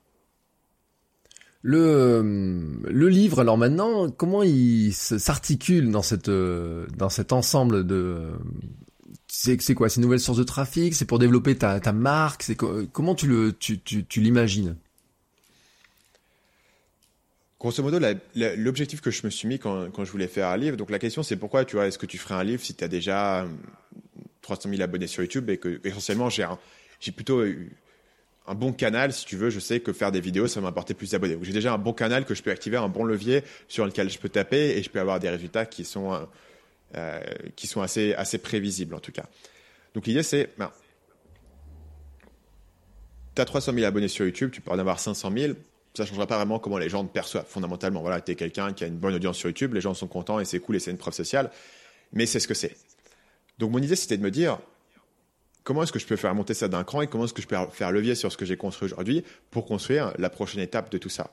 Le, 1.62 2.80
le 2.84 3.08
livre, 3.08 3.40
alors 3.40 3.58
maintenant, 3.58 4.10
comment 4.10 4.44
il 4.44 4.92
s'articule 4.92 5.90
dans 5.90 6.02
cette 6.02 6.30
dans 6.30 7.08
cet 7.08 7.32
ensemble 7.32 7.84
de 7.84 8.30
c'est 9.26 9.74
quoi? 9.74 9.88
C'est 9.88 9.96
une 9.96 10.04
nouvelle 10.04 10.20
source 10.20 10.38
de 10.38 10.44
trafic? 10.44 10.94
C'est 10.94 11.04
pour 11.04 11.18
développer 11.18 11.56
ta, 11.56 11.80
ta 11.80 11.92
marque? 11.92 12.42
C'est 12.42 12.56
comment 12.56 13.14
tu 13.14 13.26
le 13.26 13.52
tu, 13.52 13.80
tu, 13.80 14.04
tu 14.04 14.20
l'imagines? 14.20 14.76
Grosso 17.60 17.82
modo, 17.82 17.98
l'objectif 18.36 19.00
que 19.00 19.10
je 19.10 19.22
me 19.24 19.30
suis 19.30 19.48
mis 19.48 19.58
quand, 19.58 19.90
quand, 19.90 20.04
je 20.04 20.12
voulais 20.12 20.28
faire 20.28 20.46
un 20.46 20.56
livre, 20.56 20.76
donc 20.76 20.90
la 20.90 21.00
question 21.00 21.24
c'est 21.24 21.36
pourquoi 21.36 21.64
tu 21.64 21.74
vois, 21.74 21.88
est-ce 21.88 21.98
que 21.98 22.06
tu 22.06 22.16
ferais 22.16 22.36
un 22.36 22.44
livre 22.44 22.62
si 22.62 22.72
tu 22.74 22.84
as 22.84 22.88
déjà 22.88 23.48
300 24.48 24.70
000 24.70 24.82
abonnés 24.82 25.06
sur 25.06 25.22
YouTube 25.22 25.50
et 25.50 25.58
que 25.58 25.80
essentiellement 25.84 26.30
j'ai 26.30 27.12
plutôt 27.12 27.44
eu 27.44 27.70
un 28.46 28.54
bon 28.54 28.72
canal, 28.72 29.12
si 29.12 29.26
tu 29.26 29.36
veux, 29.36 29.50
je 29.50 29.60
sais 29.60 29.80
que 29.80 29.92
faire 29.92 30.10
des 30.10 30.20
vidéos, 30.20 30.46
ça 30.46 30.60
va 30.60 30.68
m'apporter 30.68 30.94
plus 30.94 31.10
d'abonnés. 31.10 31.36
J'ai 31.42 31.52
déjà 31.52 31.74
un 31.74 31.78
bon 31.78 31.92
canal 31.92 32.24
que 32.24 32.34
je 32.34 32.42
peux 32.42 32.50
activer, 32.50 32.78
un 32.78 32.88
bon 32.88 33.04
levier 33.04 33.44
sur 33.68 33.84
lequel 33.84 34.08
je 34.08 34.18
peux 34.18 34.30
taper 34.30 34.78
et 34.78 34.82
je 34.82 34.88
peux 34.88 35.00
avoir 35.00 35.20
des 35.20 35.28
résultats 35.28 35.66
qui 35.66 35.84
sont 35.84 36.14
euh, 36.14 36.20
euh, 36.96 37.20
qui 37.56 37.66
sont 37.66 37.82
assez, 37.82 38.14
assez 38.14 38.38
prévisibles 38.38 38.94
en 38.94 39.00
tout 39.00 39.12
cas. 39.12 39.26
Donc 39.94 40.06
l'idée 40.06 40.22
c'est, 40.22 40.48
ben, 40.56 40.72
tu 43.34 43.42
as 43.42 43.44
300 43.44 43.74
000 43.74 43.84
abonnés 43.84 44.08
sur 44.08 44.24
YouTube, 44.24 44.50
tu 44.50 44.62
peux 44.62 44.70
en 44.70 44.78
avoir 44.78 44.98
500 44.98 45.30
000, 45.36 45.52
ça 45.92 46.04
ne 46.04 46.08
changera 46.08 46.26
pas 46.26 46.36
vraiment 46.36 46.58
comment 46.58 46.78
les 46.78 46.88
gens 46.88 47.04
te 47.04 47.12
perçoivent 47.12 47.46
fondamentalement. 47.46 48.00
Voilà, 48.00 48.22
tu 48.22 48.32
es 48.32 48.34
quelqu'un 48.34 48.72
qui 48.72 48.84
a 48.84 48.86
une 48.86 48.96
bonne 48.96 49.14
audience 49.14 49.36
sur 49.36 49.50
YouTube, 49.50 49.74
les 49.74 49.82
gens 49.82 49.92
sont 49.92 50.08
contents 50.08 50.40
et 50.40 50.46
c'est 50.46 50.60
cool 50.60 50.76
et 50.76 50.80
c'est 50.80 50.90
une 50.90 50.96
preuve 50.96 51.12
sociale, 51.12 51.50
mais 52.14 52.24
c'est 52.24 52.40
ce 52.40 52.48
que 52.48 52.54
c'est. 52.54 52.74
Donc 53.58 53.70
mon 53.72 53.78
idée 53.78 53.96
c'était 53.96 54.16
de 54.16 54.22
me 54.22 54.30
dire, 54.30 54.58
comment 55.64 55.82
est-ce 55.82 55.92
que 55.92 55.98
je 55.98 56.06
peux 56.06 56.16
faire 56.16 56.34
monter 56.34 56.54
ça 56.54 56.68
d'un 56.68 56.84
cran 56.84 57.02
et 57.02 57.06
comment 57.06 57.24
est-ce 57.24 57.34
que 57.34 57.42
je 57.42 57.46
peux 57.46 57.56
faire 57.72 57.92
levier 57.92 58.14
sur 58.14 58.32
ce 58.32 58.36
que 58.36 58.44
j'ai 58.44 58.56
construit 58.56 58.86
aujourd'hui 58.86 59.24
pour 59.50 59.66
construire 59.66 60.12
la 60.18 60.30
prochaine 60.30 60.60
étape 60.60 60.90
de 60.90 60.98
tout 60.98 61.08
ça? 61.08 61.30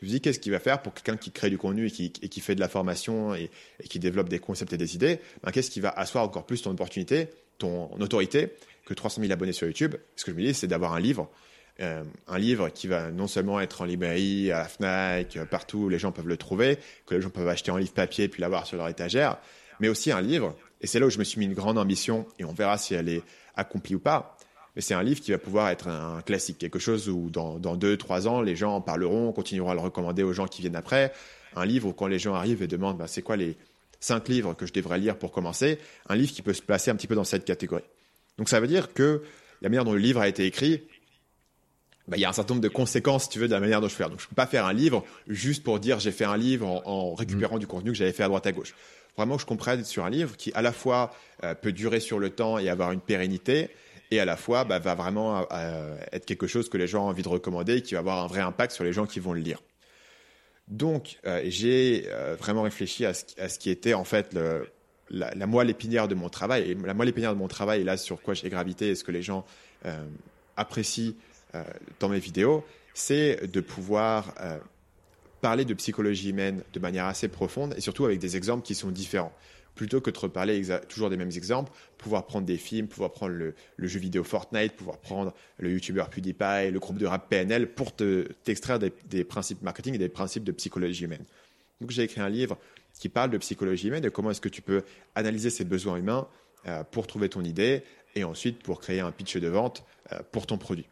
Je 0.00 0.06
me 0.06 0.10
dis, 0.10 0.20
qu'est-ce 0.20 0.38
qu'il 0.38 0.52
va 0.52 0.58
faire 0.58 0.82
pour 0.82 0.92
quelqu'un 0.92 1.16
qui 1.16 1.30
crée 1.30 1.50
du 1.50 1.56
contenu 1.56 1.86
et 1.86 1.90
qui, 2.10 2.40
fait 2.40 2.54
de 2.54 2.60
la 2.60 2.68
formation 2.68 3.34
et, 3.34 3.50
et, 3.80 3.88
qui 3.88 3.98
développe 3.98 4.28
des 4.28 4.38
concepts 4.38 4.72
et 4.72 4.76
des 4.76 4.94
idées 4.94 5.18
ben, 5.42 5.50
Qu'est-ce 5.50 5.70
qui 5.70 5.80
va 5.80 5.90
asseoir 5.90 6.24
encore 6.24 6.44
plus 6.44 6.62
ton 6.62 6.72
opportunité, 6.72 7.28
ton 7.58 7.90
autorité 8.00 8.50
que 8.84 8.92
300 8.92 9.22
000 9.22 9.32
abonnés 9.32 9.52
sur 9.52 9.66
YouTube? 9.66 9.94
Ce 10.16 10.24
que 10.24 10.32
je 10.32 10.36
me 10.36 10.42
dis, 10.42 10.52
c'est 10.52 10.66
d'avoir 10.66 10.92
un 10.92 11.00
livre. 11.00 11.30
Euh, 11.80 12.04
un 12.28 12.38
livre 12.38 12.68
qui 12.68 12.86
va 12.86 13.10
non 13.10 13.26
seulement 13.26 13.60
être 13.60 13.80
en 13.80 13.84
librairie, 13.84 14.52
à 14.52 14.58
la 14.58 14.64
FNAC, 14.64 15.38
partout 15.50 15.78
où 15.78 15.88
les 15.88 15.98
gens 15.98 16.12
peuvent 16.12 16.28
le 16.28 16.36
trouver, 16.36 16.78
que 17.06 17.14
les 17.14 17.20
gens 17.20 17.30
peuvent 17.30 17.48
acheter 17.48 17.70
en 17.70 17.78
livre 17.78 17.92
papier 17.92 18.28
puis 18.28 18.40
l'avoir 18.40 18.66
sur 18.66 18.76
leur 18.76 18.88
étagère, 18.88 19.38
mais 19.80 19.88
aussi 19.88 20.12
un 20.12 20.20
livre, 20.20 20.56
et 20.84 20.86
c'est 20.86 21.00
là 21.00 21.06
où 21.06 21.10
je 21.10 21.18
me 21.18 21.24
suis 21.24 21.38
mis 21.38 21.46
une 21.46 21.54
grande 21.54 21.78
ambition, 21.78 22.26
et 22.38 22.44
on 22.44 22.52
verra 22.52 22.76
si 22.76 22.92
elle 22.92 23.08
est 23.08 23.22
accomplie 23.56 23.94
ou 23.94 23.98
pas, 23.98 24.36
mais 24.76 24.82
c'est 24.82 24.92
un 24.92 25.02
livre 25.02 25.22
qui 25.22 25.30
va 25.30 25.38
pouvoir 25.38 25.70
être 25.70 25.88
un 25.88 26.20
classique, 26.20 26.58
quelque 26.58 26.78
chose 26.78 27.08
où 27.08 27.30
dans, 27.30 27.58
dans 27.58 27.74
deux, 27.74 27.96
trois 27.96 28.28
ans, 28.28 28.42
les 28.42 28.54
gens 28.54 28.74
en 28.74 28.80
parleront, 28.82 29.32
continueront 29.32 29.70
à 29.70 29.74
le 29.74 29.80
recommander 29.80 30.22
aux 30.22 30.34
gens 30.34 30.46
qui 30.46 30.60
viennent 30.60 30.76
après. 30.76 31.14
Un 31.56 31.64
livre 31.64 31.88
où 31.88 31.94
quand 31.94 32.06
les 32.06 32.18
gens 32.18 32.34
arrivent 32.34 32.62
et 32.62 32.66
demandent 32.66 32.98
bah, 32.98 33.06
c'est 33.06 33.22
quoi 33.22 33.36
les 33.36 33.56
cinq 33.98 34.28
livres 34.28 34.52
que 34.52 34.66
je 34.66 34.74
devrais 34.74 34.98
lire 34.98 35.16
pour 35.16 35.32
commencer, 35.32 35.78
un 36.10 36.16
livre 36.16 36.32
qui 36.32 36.42
peut 36.42 36.52
se 36.52 36.60
placer 36.60 36.90
un 36.90 36.96
petit 36.96 37.06
peu 37.06 37.14
dans 37.14 37.24
cette 37.24 37.46
catégorie. 37.46 37.84
Donc 38.36 38.50
ça 38.50 38.60
veut 38.60 38.66
dire 38.66 38.92
que 38.92 39.22
la 39.62 39.70
manière 39.70 39.86
dont 39.86 39.94
le 39.94 40.00
livre 40.00 40.20
a 40.20 40.28
été 40.28 40.44
écrit, 40.44 40.82
bah, 42.08 42.18
il 42.18 42.20
y 42.20 42.26
a 42.26 42.28
un 42.28 42.34
certain 42.34 42.52
nombre 42.52 42.62
de 42.62 42.68
conséquences, 42.68 43.22
si 43.22 43.28
tu 43.30 43.38
veux, 43.38 43.48
de 43.48 43.54
la 43.54 43.60
manière 43.60 43.80
dont 43.80 43.88
je 43.88 43.94
fais. 43.94 44.04
Donc 44.04 44.20
je 44.20 44.26
ne 44.26 44.28
peux 44.28 44.34
pas 44.34 44.46
faire 44.46 44.66
un 44.66 44.74
livre 44.74 45.02
juste 45.28 45.62
pour 45.62 45.80
dire 45.80 45.98
j'ai 45.98 46.12
fait 46.12 46.26
un 46.26 46.36
livre 46.36 46.66
en, 46.84 47.14
récupérant 47.14 47.56
mmh. 47.56 47.60
du 47.60 47.66
contenu 47.66 47.92
que 47.92 47.96
j'avais 47.96 48.12
fait 48.12 48.24
à 48.24 48.28
droite 48.28 48.46
à 48.46 48.52
gauche. 48.52 48.74
Vraiment 49.16 49.36
que 49.36 49.42
je 49.42 49.46
comprenne 49.46 49.84
sur 49.84 50.04
un 50.04 50.10
livre 50.10 50.36
qui 50.36 50.52
à 50.54 50.62
la 50.62 50.72
fois 50.72 51.12
euh, 51.44 51.54
peut 51.54 51.72
durer 51.72 52.00
sur 52.00 52.18
le 52.18 52.30
temps 52.30 52.58
et 52.58 52.68
avoir 52.68 52.92
une 52.92 53.00
pérennité, 53.00 53.70
et 54.10 54.20
à 54.20 54.24
la 54.24 54.36
fois 54.36 54.64
bah, 54.64 54.78
va 54.78 54.94
vraiment 54.94 55.46
euh, 55.52 55.96
être 56.12 56.24
quelque 56.24 56.46
chose 56.46 56.68
que 56.68 56.76
les 56.76 56.86
gens 56.86 57.04
ont 57.04 57.08
envie 57.08 57.22
de 57.22 57.28
recommander 57.28 57.76
et 57.76 57.82
qui 57.82 57.94
va 57.94 58.00
avoir 58.00 58.22
un 58.22 58.26
vrai 58.26 58.40
impact 58.40 58.72
sur 58.72 58.84
les 58.84 58.92
gens 58.92 59.06
qui 59.06 59.20
vont 59.20 59.32
le 59.32 59.40
lire. 59.40 59.60
Donc, 60.68 61.18
euh, 61.26 61.42
j'ai 61.44 62.06
euh, 62.08 62.36
vraiment 62.38 62.62
réfléchi 62.62 63.04
à 63.04 63.12
ce, 63.12 63.58
qui 63.58 63.70
était 63.70 63.92
en 63.92 64.04
fait 64.04 64.34
la, 65.10 65.34
la, 65.34 65.46
moelle 65.46 65.68
épinière 65.68 66.08
de 66.08 66.14
mon 66.14 66.30
travail. 66.30 66.70
Et 66.70 66.74
la 66.74 66.94
moelle 66.94 67.10
épinière 67.10 67.34
de 67.34 67.38
mon 67.38 67.48
travail, 67.48 67.82
et 67.82 67.84
là 67.84 67.96
sur 67.96 68.22
quoi 68.22 68.32
j'ai 68.32 68.48
gravité 68.48 68.88
et 68.88 68.94
ce 68.94 69.04
que 69.04 69.12
les 69.12 69.22
gens 69.22 69.44
apprécient 70.56 71.12
dans 72.00 72.08
mes 72.08 72.18
vidéos, 72.18 72.64
c'est 72.94 73.46
de 73.46 73.60
pouvoir 73.60 74.32
parler 75.44 75.66
de 75.66 75.74
psychologie 75.74 76.30
humaine 76.30 76.62
de 76.72 76.80
manière 76.80 77.04
assez 77.04 77.28
profonde 77.28 77.74
et 77.76 77.82
surtout 77.82 78.06
avec 78.06 78.18
des 78.18 78.34
exemples 78.34 78.64
qui 78.64 78.74
sont 78.74 78.90
différents 78.90 79.34
plutôt 79.74 80.00
que 80.00 80.10
de 80.10 80.18
reparler 80.18 80.62
toujours 80.88 81.10
des 81.10 81.18
mêmes 81.18 81.32
exemples, 81.36 81.70
pouvoir 81.98 82.24
prendre 82.24 82.46
des 82.46 82.56
films, 82.56 82.88
pouvoir 82.88 83.12
prendre 83.12 83.34
le, 83.34 83.54
jeu 83.80 84.00
vidéo 84.00 84.24
Fortnite, 84.24 84.72
pouvoir 84.72 84.96
prendre 84.96 85.34
le 85.58 85.70
YouTuber 85.70 86.04
PewDiePie, 86.10 86.70
le 86.70 86.78
groupe 86.78 86.96
de 86.96 87.04
rap 87.04 87.28
PNL 87.28 87.74
pour 87.74 87.92
t'extraire 87.94 88.78
des, 88.78 89.24
principes 89.24 89.60
marketing 89.60 89.96
et 89.96 89.98
des 89.98 90.08
principes 90.08 90.44
de 90.44 90.52
psychologie 90.52 91.04
humaine. 91.04 91.24
Donc 91.82 91.90
j'ai 91.90 92.04
écrit 92.04 92.22
un 92.22 92.30
livre 92.30 92.56
qui 92.98 93.10
parle 93.10 93.28
de 93.28 93.36
psychologie 93.36 93.88
humaine, 93.88 94.02
de 94.02 94.08
comment 94.08 94.30
est-ce 94.30 94.40
que 94.40 94.48
tu 94.48 94.62
peux 94.62 94.82
analyser 95.14 95.50
ces 95.50 95.64
besoins 95.64 95.96
humains 95.96 96.26
euh, 96.68 96.84
pour 96.90 97.06
trouver 97.06 97.28
ton 97.28 97.44
idée 97.44 97.82
et 98.14 98.24
ensuite 98.24 98.62
pour 98.62 98.80
créer 98.80 99.00
un 99.00 99.12
pitch 99.12 99.36
de 99.36 99.48
vente 99.48 99.84
euh, 100.10 100.20
pour 100.32 100.46
ton 100.46 100.56
produit. 100.56 100.86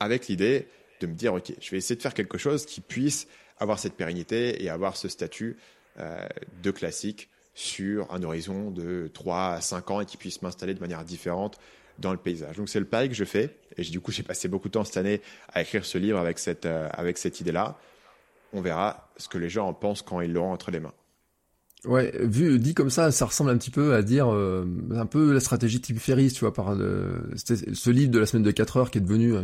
Avec 0.00 0.28
l'idée 0.28 0.68
de 1.00 1.06
me 1.06 1.14
dire, 1.14 1.34
OK, 1.34 1.52
je 1.60 1.70
vais 1.70 1.78
essayer 1.78 1.96
de 1.96 2.02
faire 2.02 2.14
quelque 2.14 2.38
chose 2.38 2.66
qui 2.66 2.80
puisse 2.80 3.26
avoir 3.58 3.78
cette 3.78 3.94
pérennité 3.94 4.62
et 4.62 4.70
avoir 4.70 4.96
ce 4.96 5.08
statut 5.08 5.56
euh, 5.98 6.26
de 6.62 6.70
classique 6.70 7.28
sur 7.54 8.12
un 8.12 8.22
horizon 8.22 8.70
de 8.70 9.10
3 9.12 9.54
à 9.54 9.60
5 9.60 9.90
ans 9.90 10.00
et 10.00 10.06
qui 10.06 10.16
puisse 10.16 10.42
m'installer 10.42 10.74
de 10.74 10.80
manière 10.80 11.04
différente 11.04 11.58
dans 11.98 12.12
le 12.12 12.18
paysage. 12.18 12.56
Donc 12.56 12.68
c'est 12.68 12.78
le 12.78 12.86
pari 12.86 13.08
que 13.08 13.16
je 13.16 13.24
fais 13.24 13.56
et 13.76 13.82
du 13.82 14.00
coup 14.00 14.12
j'ai 14.12 14.22
passé 14.22 14.46
beaucoup 14.46 14.68
de 14.68 14.72
temps 14.74 14.84
cette 14.84 14.96
année 14.96 15.20
à 15.52 15.62
écrire 15.62 15.84
ce 15.84 15.98
livre 15.98 16.18
avec 16.18 16.38
cette, 16.38 16.66
euh, 16.66 16.88
avec 16.92 17.18
cette 17.18 17.40
idée-là. 17.40 17.76
On 18.52 18.60
verra 18.60 19.10
ce 19.16 19.28
que 19.28 19.38
les 19.38 19.48
gens 19.48 19.66
en 19.66 19.74
pensent 19.74 20.02
quand 20.02 20.20
ils 20.20 20.32
l'auront 20.32 20.52
entre 20.52 20.70
les 20.70 20.78
mains. 20.78 20.94
Ouais, 21.84 22.12
vu 22.20 22.58
dit 22.58 22.74
comme 22.74 22.90
ça, 22.90 23.10
ça 23.10 23.26
ressemble 23.26 23.50
un 23.50 23.58
petit 23.58 23.70
peu 23.70 23.94
à 23.94 24.02
dire 24.02 24.32
euh, 24.32 24.64
un 24.94 25.06
peu 25.06 25.32
la 25.32 25.40
stratégie 25.40 25.80
type 25.80 25.98
Ferris, 25.98 26.32
tu 26.32 26.40
vois, 26.40 26.52
par 26.52 26.76
ce 26.76 27.90
livre 27.90 28.10
de 28.10 28.18
la 28.18 28.26
semaine 28.26 28.42
de 28.42 28.50
4 28.50 28.76
heures 28.76 28.90
qui 28.90 28.98
est 28.98 29.00
devenu 29.00 29.34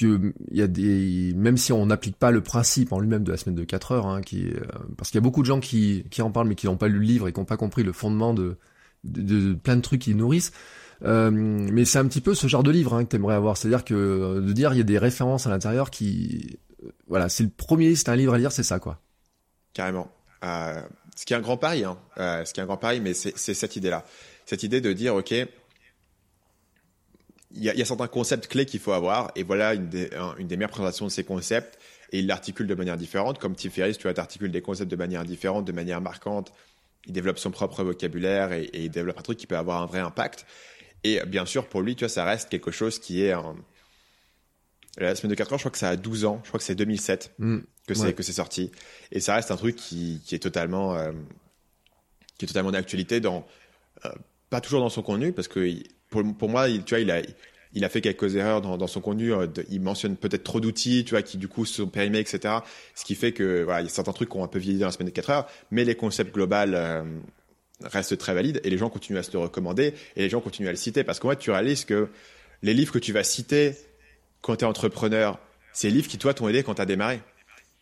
que 0.00 0.32
il 0.50 0.56
y 0.56 0.62
a 0.62 0.66
des 0.66 1.32
même 1.34 1.56
si 1.56 1.72
on 1.72 1.86
n'applique 1.86 2.16
pas 2.16 2.30
le 2.30 2.42
principe 2.42 2.92
en 2.92 3.00
lui-même 3.00 3.24
de 3.24 3.30
la 3.30 3.36
semaine 3.36 3.54
de 3.54 3.64
4 3.64 3.92
heures 3.92 4.06
hein, 4.06 4.20
qui 4.22 4.48
euh, 4.48 4.60
parce 4.96 5.10
qu'il 5.10 5.18
y 5.18 5.22
a 5.22 5.24
beaucoup 5.24 5.42
de 5.42 5.46
gens 5.46 5.60
qui 5.60 6.04
qui 6.10 6.22
en 6.22 6.30
parlent 6.30 6.48
mais 6.48 6.54
qui 6.54 6.66
n'ont 6.66 6.76
pas 6.76 6.88
lu 6.88 6.98
le 6.98 7.04
livre 7.04 7.28
et 7.28 7.32
qui 7.32 7.40
n'ont 7.40 7.46
pas 7.46 7.56
compris 7.56 7.82
le 7.82 7.92
fondement 7.92 8.34
de, 8.34 8.56
de, 9.04 9.54
plein 9.54 9.76
de 9.76 9.80
trucs 9.80 10.02
qui 10.02 10.14
nourrissent. 10.14 10.52
Euh, 11.02 11.30
mais 11.30 11.84
c'est 11.84 11.98
un 11.98 12.06
petit 12.06 12.20
peu 12.20 12.34
ce 12.34 12.46
genre 12.46 12.62
de 12.62 12.70
livre 12.70 12.94
hein, 12.94 13.04
que 13.04 13.08
t'aimerais 13.08 13.34
avoir. 13.34 13.56
C'est-à-dire 13.56 13.84
que 13.84 13.94
euh, 13.94 14.40
de 14.40 14.52
dire 14.52 14.72
il 14.74 14.78
y 14.78 14.82
a 14.82 14.84
des 14.84 14.98
références 14.98 15.46
à 15.46 15.50
l'intérieur 15.50 15.90
qui 15.90 16.58
voilà 17.06 17.28
c'est 17.28 17.44
le 17.44 17.50
premier 17.50 17.94
c'est 17.94 18.08
un 18.08 18.16
livre 18.16 18.34
à 18.34 18.38
lire 18.38 18.52
c'est 18.52 18.62
ça 18.62 18.78
quoi. 18.78 19.00
Carrément. 19.72 20.10
Ce 20.42 21.26
qui 21.26 21.34
est 21.34 21.36
un 21.36 21.40
grand 21.40 21.58
pari 21.58 21.84
hein. 21.84 21.98
ce 22.16 22.52
qui 22.52 22.60
est 22.60 22.62
un 22.62 22.66
grand 22.66 22.78
pari 22.78 23.00
mais 23.00 23.12
c'est 23.12 23.36
cette 23.36 23.76
idée 23.76 23.90
là 23.90 24.04
cette 24.46 24.62
idée 24.62 24.80
de 24.80 24.92
dire 24.92 25.14
ok 25.14 25.34
il 27.52 27.64
y, 27.64 27.68
a, 27.68 27.84
certains 27.84 28.06
concepts 28.06 28.46
clés 28.46 28.66
qu'il 28.66 28.80
faut 28.80 28.92
avoir, 28.92 29.32
et 29.34 29.42
voilà 29.42 29.74
une 29.74 29.88
des, 29.88 30.10
une 30.38 30.46
des 30.46 30.56
meilleures 30.56 30.70
présentations 30.70 31.06
de 31.06 31.10
ces 31.10 31.24
concepts, 31.24 31.78
et 32.12 32.20
il 32.20 32.26
l'articule 32.26 32.66
de 32.66 32.74
manière 32.74 32.96
différente. 32.96 33.38
Comme 33.38 33.54
Tim 33.54 33.70
Ferriss, 33.70 33.96
tu 33.98 34.04
vois, 34.04 34.14
t'articules 34.14 34.50
des 34.50 34.62
concepts 34.62 34.90
de 34.90 34.96
manière 34.96 35.24
différente, 35.24 35.64
de 35.64 35.72
manière 35.72 36.00
marquante. 36.00 36.52
Il 37.06 37.12
développe 37.12 37.38
son 37.38 37.50
propre 37.50 37.82
vocabulaire 37.82 38.52
et, 38.52 38.70
il 38.74 38.90
développe 38.90 39.18
un 39.18 39.22
truc 39.22 39.38
qui 39.38 39.46
peut 39.46 39.56
avoir 39.56 39.82
un 39.82 39.86
vrai 39.86 40.00
impact. 40.00 40.46
Et 41.02 41.20
bien 41.26 41.46
sûr, 41.46 41.66
pour 41.66 41.82
lui, 41.82 41.96
tu 41.96 42.04
vois, 42.04 42.08
ça 42.08 42.24
reste 42.24 42.48
quelque 42.48 42.70
chose 42.70 42.98
qui 42.98 43.22
est 43.22 43.32
la 44.98 45.14
semaine 45.14 45.30
de 45.30 45.34
4 45.34 45.52
heures, 45.52 45.58
je 45.58 45.62
crois 45.62 45.70
que 45.70 45.78
ça 45.78 45.88
a 45.88 45.96
12 45.96 46.24
ans. 46.24 46.40
Je 46.42 46.48
crois 46.48 46.58
que 46.58 46.64
c'est 46.64 46.74
2007 46.74 47.34
mm. 47.38 47.58
que 47.86 47.94
c'est 47.94 48.12
que 48.12 48.22
c'est 48.22 48.32
sorti. 48.32 48.70
Et 49.12 49.20
ça 49.20 49.34
reste 49.34 49.50
un 49.50 49.56
truc 49.56 49.76
qui, 49.76 50.20
qui 50.24 50.34
est 50.34 50.40
totalement 50.40 50.96
euh, 50.96 51.12
qui 52.38 52.44
est 52.44 52.48
totalement 52.48 52.72
d'actualité 52.72 53.20
dans 53.20 53.46
euh, 54.04 54.10
pas 54.50 54.60
toujours 54.60 54.80
dans 54.80 54.88
son 54.88 55.02
contenu 55.02 55.32
parce 55.32 55.48
que 55.48 55.60
pour, 56.10 56.22
pour 56.36 56.48
moi, 56.48 56.68
il, 56.68 56.84
tu 56.84 56.94
vois, 56.94 57.00
il 57.00 57.10
a, 57.10 57.22
il 57.72 57.84
a 57.84 57.88
fait 57.88 58.00
quelques 58.00 58.34
erreurs 58.36 58.60
dans, 58.60 58.86
son 58.86 59.00
contenu. 59.00 59.32
Euh, 59.32 59.46
il 59.70 59.80
mentionne 59.80 60.16
peut-être 60.16 60.44
trop 60.44 60.60
d'outils, 60.60 61.04
tu 61.04 61.10
vois, 61.10 61.22
qui 61.22 61.38
du 61.38 61.48
coup 61.48 61.64
sont 61.64 61.86
périmés, 61.86 62.18
etc. 62.18 62.54
Ce 62.94 63.04
qui 63.04 63.14
fait 63.14 63.32
que 63.32 63.62
voilà, 63.62 63.80
il 63.80 63.84
y 63.84 63.86
a 63.86 63.90
certains 63.90 64.12
trucs 64.12 64.30
qui 64.30 64.36
ont 64.36 64.44
un 64.44 64.48
peu 64.48 64.58
vieilli 64.58 64.78
dans 64.78 64.86
la 64.86 64.92
semaine 64.92 65.08
de 65.08 65.14
4 65.14 65.30
heures, 65.30 65.46
mais 65.70 65.84
les 65.84 65.94
concepts 65.94 66.34
globaux 66.34 66.54
euh, 66.54 67.04
restent 67.82 68.18
très 68.18 68.34
valides 68.34 68.60
et 68.64 68.70
les 68.70 68.78
gens 68.78 68.90
continuent 68.90 69.18
à 69.18 69.22
se 69.22 69.32
le 69.32 69.38
recommander 69.38 69.94
et 70.16 70.22
les 70.22 70.28
gens 70.28 70.40
continuent 70.40 70.68
à 70.68 70.72
le 70.72 70.76
citer 70.76 71.04
parce 71.04 71.20
qu'en 71.20 71.30
fait, 71.30 71.38
tu 71.38 71.50
réalises 71.50 71.84
que 71.84 72.08
les 72.62 72.74
livres 72.74 72.92
que 72.92 72.98
tu 72.98 73.12
vas 73.12 73.24
citer 73.24 73.74
quand 74.42 74.56
tu 74.56 74.64
es 74.64 74.68
entrepreneur, 74.68 75.38
c'est 75.72 75.88
les 75.88 75.94
livres 75.94 76.08
qui 76.08 76.18
toi 76.18 76.34
t'ont 76.34 76.48
aidé 76.48 76.62
quand 76.62 76.74
tu 76.74 76.82
as 76.82 76.86
démarré. 76.86 77.20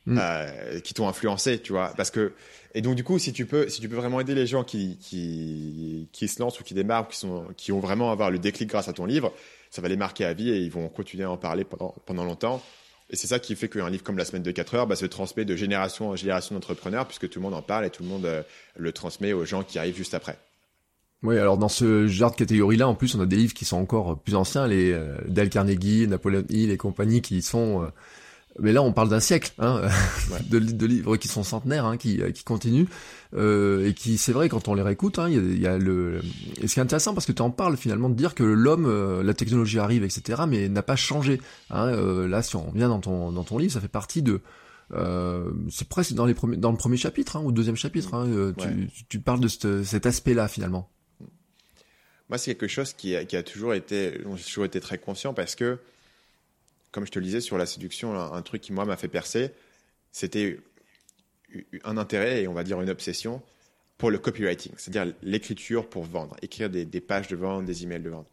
Mm. 0.08 0.18
Euh, 0.18 0.80
qui 0.80 0.94
t'ont 0.94 1.06
influencé, 1.06 1.60
tu 1.60 1.72
vois. 1.72 1.92
Parce 1.94 2.10
que 2.10 2.32
et 2.74 2.80
donc 2.80 2.94
du 2.94 3.04
coup, 3.04 3.18
si 3.18 3.32
tu 3.34 3.44
peux, 3.44 3.68
si 3.68 3.80
tu 3.80 3.88
peux 3.90 3.96
vraiment 3.96 4.20
aider 4.20 4.34
les 4.34 4.46
gens 4.46 4.64
qui 4.64 4.96
qui, 4.98 6.08
qui 6.12 6.28
se 6.28 6.40
lancent 6.40 6.58
ou 6.60 6.64
qui 6.64 6.72
démarrent, 6.72 7.08
qui 7.08 7.18
sont, 7.18 7.46
qui 7.58 7.72
ont 7.72 7.80
vraiment 7.80 8.10
avoir 8.10 8.30
le 8.30 8.38
déclic 8.38 8.70
grâce 8.70 8.88
à 8.88 8.94
ton 8.94 9.04
livre, 9.04 9.32
ça 9.70 9.82
va 9.82 9.88
les 9.88 9.96
marquer 9.98 10.24
à 10.24 10.32
vie 10.32 10.48
et 10.50 10.60
ils 10.60 10.70
vont 10.70 10.88
continuer 10.88 11.24
à 11.24 11.30
en 11.30 11.36
parler 11.36 11.64
pendant 11.64 11.94
pendant 12.06 12.24
longtemps. 12.24 12.62
Et 13.10 13.16
c'est 13.16 13.26
ça 13.26 13.38
qui 13.38 13.54
fait 13.54 13.68
qu'un 13.68 13.90
livre 13.90 14.02
comme 14.02 14.16
La 14.16 14.24
semaine 14.24 14.42
de 14.42 14.50
4 14.50 14.74
heures 14.74 14.86
bah, 14.86 14.96
se 14.96 15.06
transmet 15.06 15.44
de 15.44 15.56
génération 15.56 16.08
en 16.10 16.16
génération 16.16 16.54
d'entrepreneurs 16.54 17.06
puisque 17.06 17.28
tout 17.28 17.38
le 17.38 17.42
monde 17.42 17.54
en 17.54 17.62
parle 17.62 17.84
et 17.84 17.90
tout 17.90 18.02
le 18.02 18.08
monde 18.08 18.24
euh, 18.24 18.42
le 18.76 18.92
transmet 18.92 19.34
aux 19.34 19.44
gens 19.44 19.62
qui 19.62 19.78
arrivent 19.78 19.96
juste 19.96 20.14
après. 20.14 20.38
Oui, 21.22 21.36
alors 21.36 21.58
dans 21.58 21.68
ce 21.68 22.06
genre 22.06 22.30
de 22.30 22.36
catégorie-là, 22.36 22.86
en 22.86 22.94
plus, 22.94 23.14
on 23.16 23.20
a 23.20 23.26
des 23.26 23.36
livres 23.36 23.54
qui 23.54 23.64
sont 23.64 23.76
encore 23.76 24.18
plus 24.20 24.36
anciens, 24.36 24.68
les 24.68 24.92
euh, 24.92 25.16
Dale 25.26 25.50
Carnegie, 25.50 26.06
Napoleon 26.06 26.44
Hill 26.48 26.70
et 26.70 26.76
compagnie, 26.76 27.22
qui 27.22 27.42
sont 27.42 27.82
euh, 27.82 27.88
mais 28.60 28.72
là 28.72 28.82
on 28.82 28.92
parle 28.92 29.08
d'un 29.08 29.20
siècle 29.20 29.52
hein, 29.58 29.82
de, 30.50 30.58
de, 30.58 30.86
livres 30.86 31.16
qui 31.16 31.28
sont 31.28 31.42
centenaires, 31.42 31.84
hein, 31.84 31.96
qui, 31.96 32.20
qui 32.32 32.44
continuent 32.44 32.86
euh, 33.36 33.86
et 33.86 33.94
qui 33.94 34.18
c'est 34.18 34.32
vrai 34.32 34.48
quand 34.48 34.68
on 34.68 34.74
les 34.74 34.82
réécoute, 34.82 35.18
hein, 35.18 35.28
il 35.28 35.58
y, 35.58 35.66
a, 35.66 35.78
le 35.78 36.20
et 36.60 36.66
ce 36.66 36.74
qui 36.74 36.80
est 36.80 36.82
intéressant 36.82 37.14
parce 37.14 37.26
que 37.26 37.32
tu 37.32 37.42
en 37.42 37.50
parles 37.50 37.76
finalement 37.76 38.08
de 38.08 38.14
dire 38.14 38.34
que 38.34 38.42
l'homme, 38.42 38.86
euh, 38.86 39.22
la 39.22 39.34
technologie 39.34 39.78
arrive, 39.78 40.02
etc. 40.04 40.42
Mais 40.48 40.68
n'a 40.68 40.82
pas 40.82 40.96
changé. 40.96 41.40
Hein, 41.70 41.88
euh, 41.88 42.26
là, 42.26 42.42
si 42.42 42.56
on 42.56 42.62
revient 42.62 42.88
dans 42.88 43.00
ton 43.00 43.32
dans 43.32 43.44
ton 43.44 43.58
livre, 43.58 43.72
ça 43.72 43.80
fait 43.80 43.88
partie 43.88 44.22
de 44.22 44.40
euh, 44.94 45.50
c'est 45.70 45.88
presque 45.88 46.14
dans 46.14 46.24
les 46.24 46.32
premiers 46.32 46.56
dans 46.56 46.70
le 46.70 46.78
premier 46.78 46.96
chapitre 46.96 47.36
hein, 47.36 47.42
ou 47.44 47.52
deuxième 47.52 47.76
chapitre. 47.76 48.14
Hein, 48.14 48.26
euh, 48.28 48.52
tu, 48.56 48.88
tu, 49.08 49.20
parles 49.20 49.40
de 49.40 49.48
cet 49.48 50.06
aspect-là 50.06 50.48
finalement. 50.48 50.90
Moi, 52.30 52.38
c'est 52.38 52.54
quelque 52.54 52.68
chose 52.68 52.92
qui 52.92 53.16
a, 53.16 53.24
qui 53.24 53.36
a 53.36 53.42
toujours 53.42 53.74
été, 53.74 54.20
j'ai 54.36 54.44
toujours 54.44 54.64
été 54.64 54.80
très 54.80 54.98
conscient 54.98 55.32
parce 55.32 55.54
que 55.54 55.78
comme 56.90 57.06
je 57.06 57.10
te 57.10 57.18
le 57.18 57.24
disais 57.24 57.40
sur 57.40 57.58
la 57.58 57.66
séduction, 57.66 58.14
un, 58.14 58.42
truc 58.42 58.62
qui 58.62 58.72
moi 58.72 58.84
m'a 58.84 58.96
fait 58.96 59.08
percer, 59.08 59.52
c'était 60.12 60.58
un 61.84 61.96
intérêt 61.96 62.42
et 62.42 62.48
on 62.48 62.54
va 62.54 62.64
dire 62.64 62.80
une 62.80 62.90
obsession 62.90 63.42
pour 63.96 64.10
le 64.10 64.18
copywriting, 64.18 64.72
c'est-à-dire 64.76 65.12
l'écriture 65.22 65.88
pour 65.88 66.04
vendre, 66.04 66.36
écrire 66.40 66.70
des, 66.70 66.86
pages 67.00 67.28
de 67.28 67.36
vente, 67.36 67.64
des 67.64 67.82
emails 67.82 68.02
de 68.02 68.10
vente. 68.10 68.28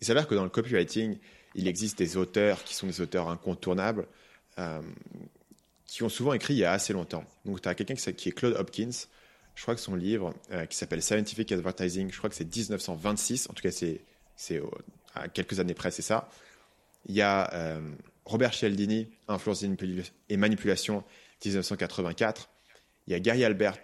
Il 0.00 0.06
s'avère 0.06 0.26
que 0.26 0.34
dans 0.34 0.44
le 0.44 0.50
copywriting, 0.50 1.18
il 1.54 1.68
existe 1.68 1.98
des 1.98 2.16
auteurs 2.16 2.64
qui 2.64 2.74
sont 2.74 2.86
des 2.86 3.00
auteurs 3.00 3.28
incontournables, 3.28 4.06
euh, 4.58 4.82
qui 5.86 6.02
ont 6.02 6.08
souvent 6.08 6.32
écrit 6.32 6.54
il 6.54 6.58
y 6.58 6.64
a 6.64 6.72
assez 6.72 6.92
longtemps. 6.92 7.24
Donc 7.44 7.60
tu 7.60 7.68
as 7.68 7.74
quelqu'un 7.74 7.94
qui 7.94 8.28
est 8.28 8.32
Claude 8.32 8.56
Hopkins, 8.58 8.90
je 9.54 9.62
crois 9.62 9.74
que 9.74 9.80
son 9.80 9.94
livre 9.94 10.34
euh, 10.50 10.66
qui 10.66 10.76
s'appelle 10.76 11.02
Scientific 11.02 11.52
Advertising, 11.52 12.10
je 12.10 12.18
crois 12.18 12.30
que 12.30 12.36
c'est 12.36 12.56
1926, 12.56 13.50
en 13.50 13.52
tout 13.52 13.62
cas 13.62 13.70
c'est 13.70 14.00
à 15.14 15.28
quelques 15.28 15.60
années 15.60 15.74
près, 15.74 15.90
c'est 15.90 16.02
ça. 16.02 16.28
Il 17.06 17.14
y 17.14 17.22
a 17.22 17.52
euh, 17.54 17.80
Robert 18.24 18.54
Cialdini, 18.54 19.08
Influence 19.28 19.64
et 20.28 20.36
manipulation, 20.36 21.04
1984. 21.44 22.48
Il 23.06 23.12
y 23.12 23.16
a 23.16 23.20
Gary 23.20 23.44
Albert, 23.44 23.78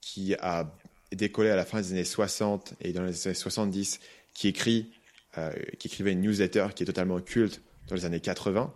qui 0.00 0.34
a 0.34 0.72
décollé 1.12 1.50
à 1.50 1.56
la 1.56 1.64
fin 1.64 1.80
des 1.80 1.92
années 1.92 2.04
60 2.04 2.74
et 2.80 2.92
dans 2.92 3.02
les 3.02 3.26
années 3.26 3.34
70, 3.34 4.00
qui 4.34 4.48
écrit, 4.48 4.92
euh, 5.38 5.52
qui 5.78 5.88
écrivait 5.88 6.12
une 6.12 6.20
newsletter 6.20 6.68
qui 6.74 6.82
est 6.82 6.86
totalement 6.86 7.20
culte 7.20 7.62
dans 7.88 7.94
les 7.94 8.04
années 8.04 8.20
80. 8.20 8.72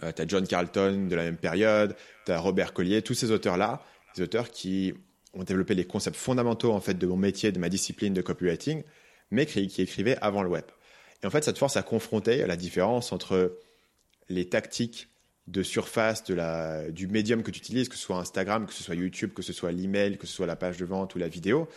tu 0.00 0.22
as 0.22 0.26
John 0.26 0.46
Carlton 0.46 1.06
de 1.08 1.14
la 1.14 1.24
même 1.24 1.36
période, 1.36 1.96
tu 2.24 2.32
as 2.32 2.38
Robert 2.38 2.72
Collier, 2.72 3.02
tous 3.02 3.14
ces 3.14 3.30
auteurs-là, 3.30 3.82
des 4.16 4.22
auteurs 4.22 4.50
qui 4.50 4.94
ont 5.34 5.44
développé 5.44 5.74
les 5.74 5.84
concepts 5.84 6.16
fondamentaux 6.16 6.72
en 6.72 6.80
fait 6.80 6.94
de 6.94 7.06
mon 7.06 7.16
métier, 7.16 7.52
de 7.52 7.58
ma 7.58 7.68
discipline 7.68 8.14
de 8.14 8.22
copywriting, 8.22 8.82
mais 9.30 9.46
qui, 9.46 9.68
qui 9.68 9.82
écrivaient 9.82 10.16
avant 10.20 10.42
le 10.42 10.48
web. 10.48 10.64
Et 11.22 11.26
en 11.26 11.30
fait, 11.30 11.44
ça 11.44 11.52
te 11.52 11.58
force 11.58 11.76
à 11.76 11.82
confronter 11.82 12.46
la 12.46 12.56
différence 12.56 13.12
entre 13.12 13.58
les 14.28 14.48
tactiques 14.48 15.08
de 15.46 15.62
surface 15.62 16.24
du 16.24 17.06
médium 17.06 17.42
que 17.42 17.50
tu 17.50 17.58
utilises, 17.58 17.88
que 17.88 17.94
ce 17.94 18.02
soit 18.02 18.16
Instagram, 18.16 18.66
que 18.66 18.72
ce 18.72 18.82
soit 18.82 18.96
YouTube, 18.96 19.32
que 19.32 19.42
ce 19.42 19.52
soit 19.52 19.70
l'email, 19.70 20.18
que 20.18 20.26
ce 20.26 20.32
soit 20.32 20.46
la 20.46 20.56
page 20.56 20.76
de 20.76 20.84
vente 20.84 21.14
ou 21.14 21.18
la 21.18 21.28
vidéo. 21.28 21.68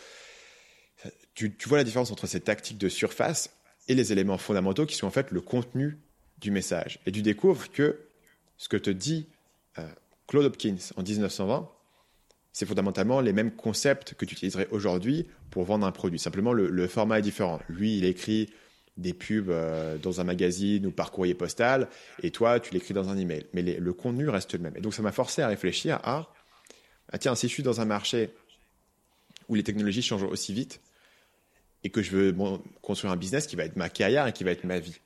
Tu, 1.34 1.54
vois 1.66 1.78
la 1.78 1.84
différence 1.84 2.10
entre 2.10 2.26
ces 2.26 2.40
tactiques 2.40 2.78
de 2.78 2.88
surface 2.88 3.50
et 3.88 3.94
les 3.94 4.12
éléments 4.12 4.38
fondamentaux 4.38 4.86
qui 4.86 4.96
sont 4.96 5.06
en 5.06 5.10
fait 5.10 5.30
le 5.30 5.40
contenu 5.40 5.98
du 6.38 6.50
message. 6.50 6.98
Et 7.06 7.12
tu 7.12 7.22
découvres 7.22 7.70
que 7.70 8.00
ce 8.58 8.68
que 8.68 8.76
te 8.76 8.90
dit 8.90 9.26
euh, 9.78 9.88
Claude 10.26 10.44
Hopkins 10.44 10.76
en 10.96 11.02
1920, 11.02 11.70
c'est 12.52 12.66
fondamentalement 12.66 13.20
les 13.20 13.32
mêmes 13.32 13.52
concepts 13.52 14.14
que 14.14 14.24
tu 14.24 14.34
utiliserais 14.34 14.68
aujourd'hui 14.72 15.28
pour 15.50 15.64
vendre 15.64 15.86
un 15.86 15.92
produit. 15.92 16.18
Simplement, 16.18 16.52
le 16.52 16.88
format 16.88 17.20
est 17.20 17.22
différent. 17.22 17.60
Lui, 17.68 17.96
il 17.96 18.04
écrit 18.04 18.50
des 19.00 19.12
pubs 19.12 19.50
euh, 19.50 19.98
dans 19.98 20.20
un 20.20 20.24
magazine 20.24 20.86
ou 20.86 20.90
par 20.90 21.10
courrier 21.10 21.34
postal, 21.34 21.88
et 22.22 22.30
toi, 22.30 22.60
tu 22.60 22.72
l'écris 22.72 22.94
dans 22.94 23.08
un 23.08 23.18
email. 23.18 23.46
Mais 23.52 23.62
le 23.62 23.92
contenu 23.92 24.28
reste 24.28 24.52
le 24.52 24.60
même. 24.60 24.76
Et 24.76 24.80
donc, 24.80 24.94
ça 24.94 25.02
m'a 25.02 25.12
forcé 25.12 25.42
à 25.42 25.48
réfléchir 25.48 26.00
à, 26.04 26.32
ah, 27.12 27.18
tiens, 27.18 27.34
si 27.34 27.48
je 27.48 27.52
suis 27.52 27.62
dans 27.62 27.80
un 27.80 27.84
marché 27.84 28.30
où 29.48 29.54
les 29.54 29.62
technologies 29.62 30.02
changent 30.02 30.22
aussi 30.22 30.52
vite, 30.52 30.80
et 31.82 31.90
que 31.90 32.02
je 32.02 32.10
veux 32.10 32.36
construire 32.82 33.12
un 33.12 33.16
business 33.16 33.46
qui 33.46 33.56
va 33.56 33.64
être 33.64 33.76
ma 33.76 33.88
carrière 33.88 34.26
et 34.26 34.32
qui 34.32 34.44
va 34.44 34.50
être 34.50 34.64
ma 34.64 34.78
vie. 34.78 35.00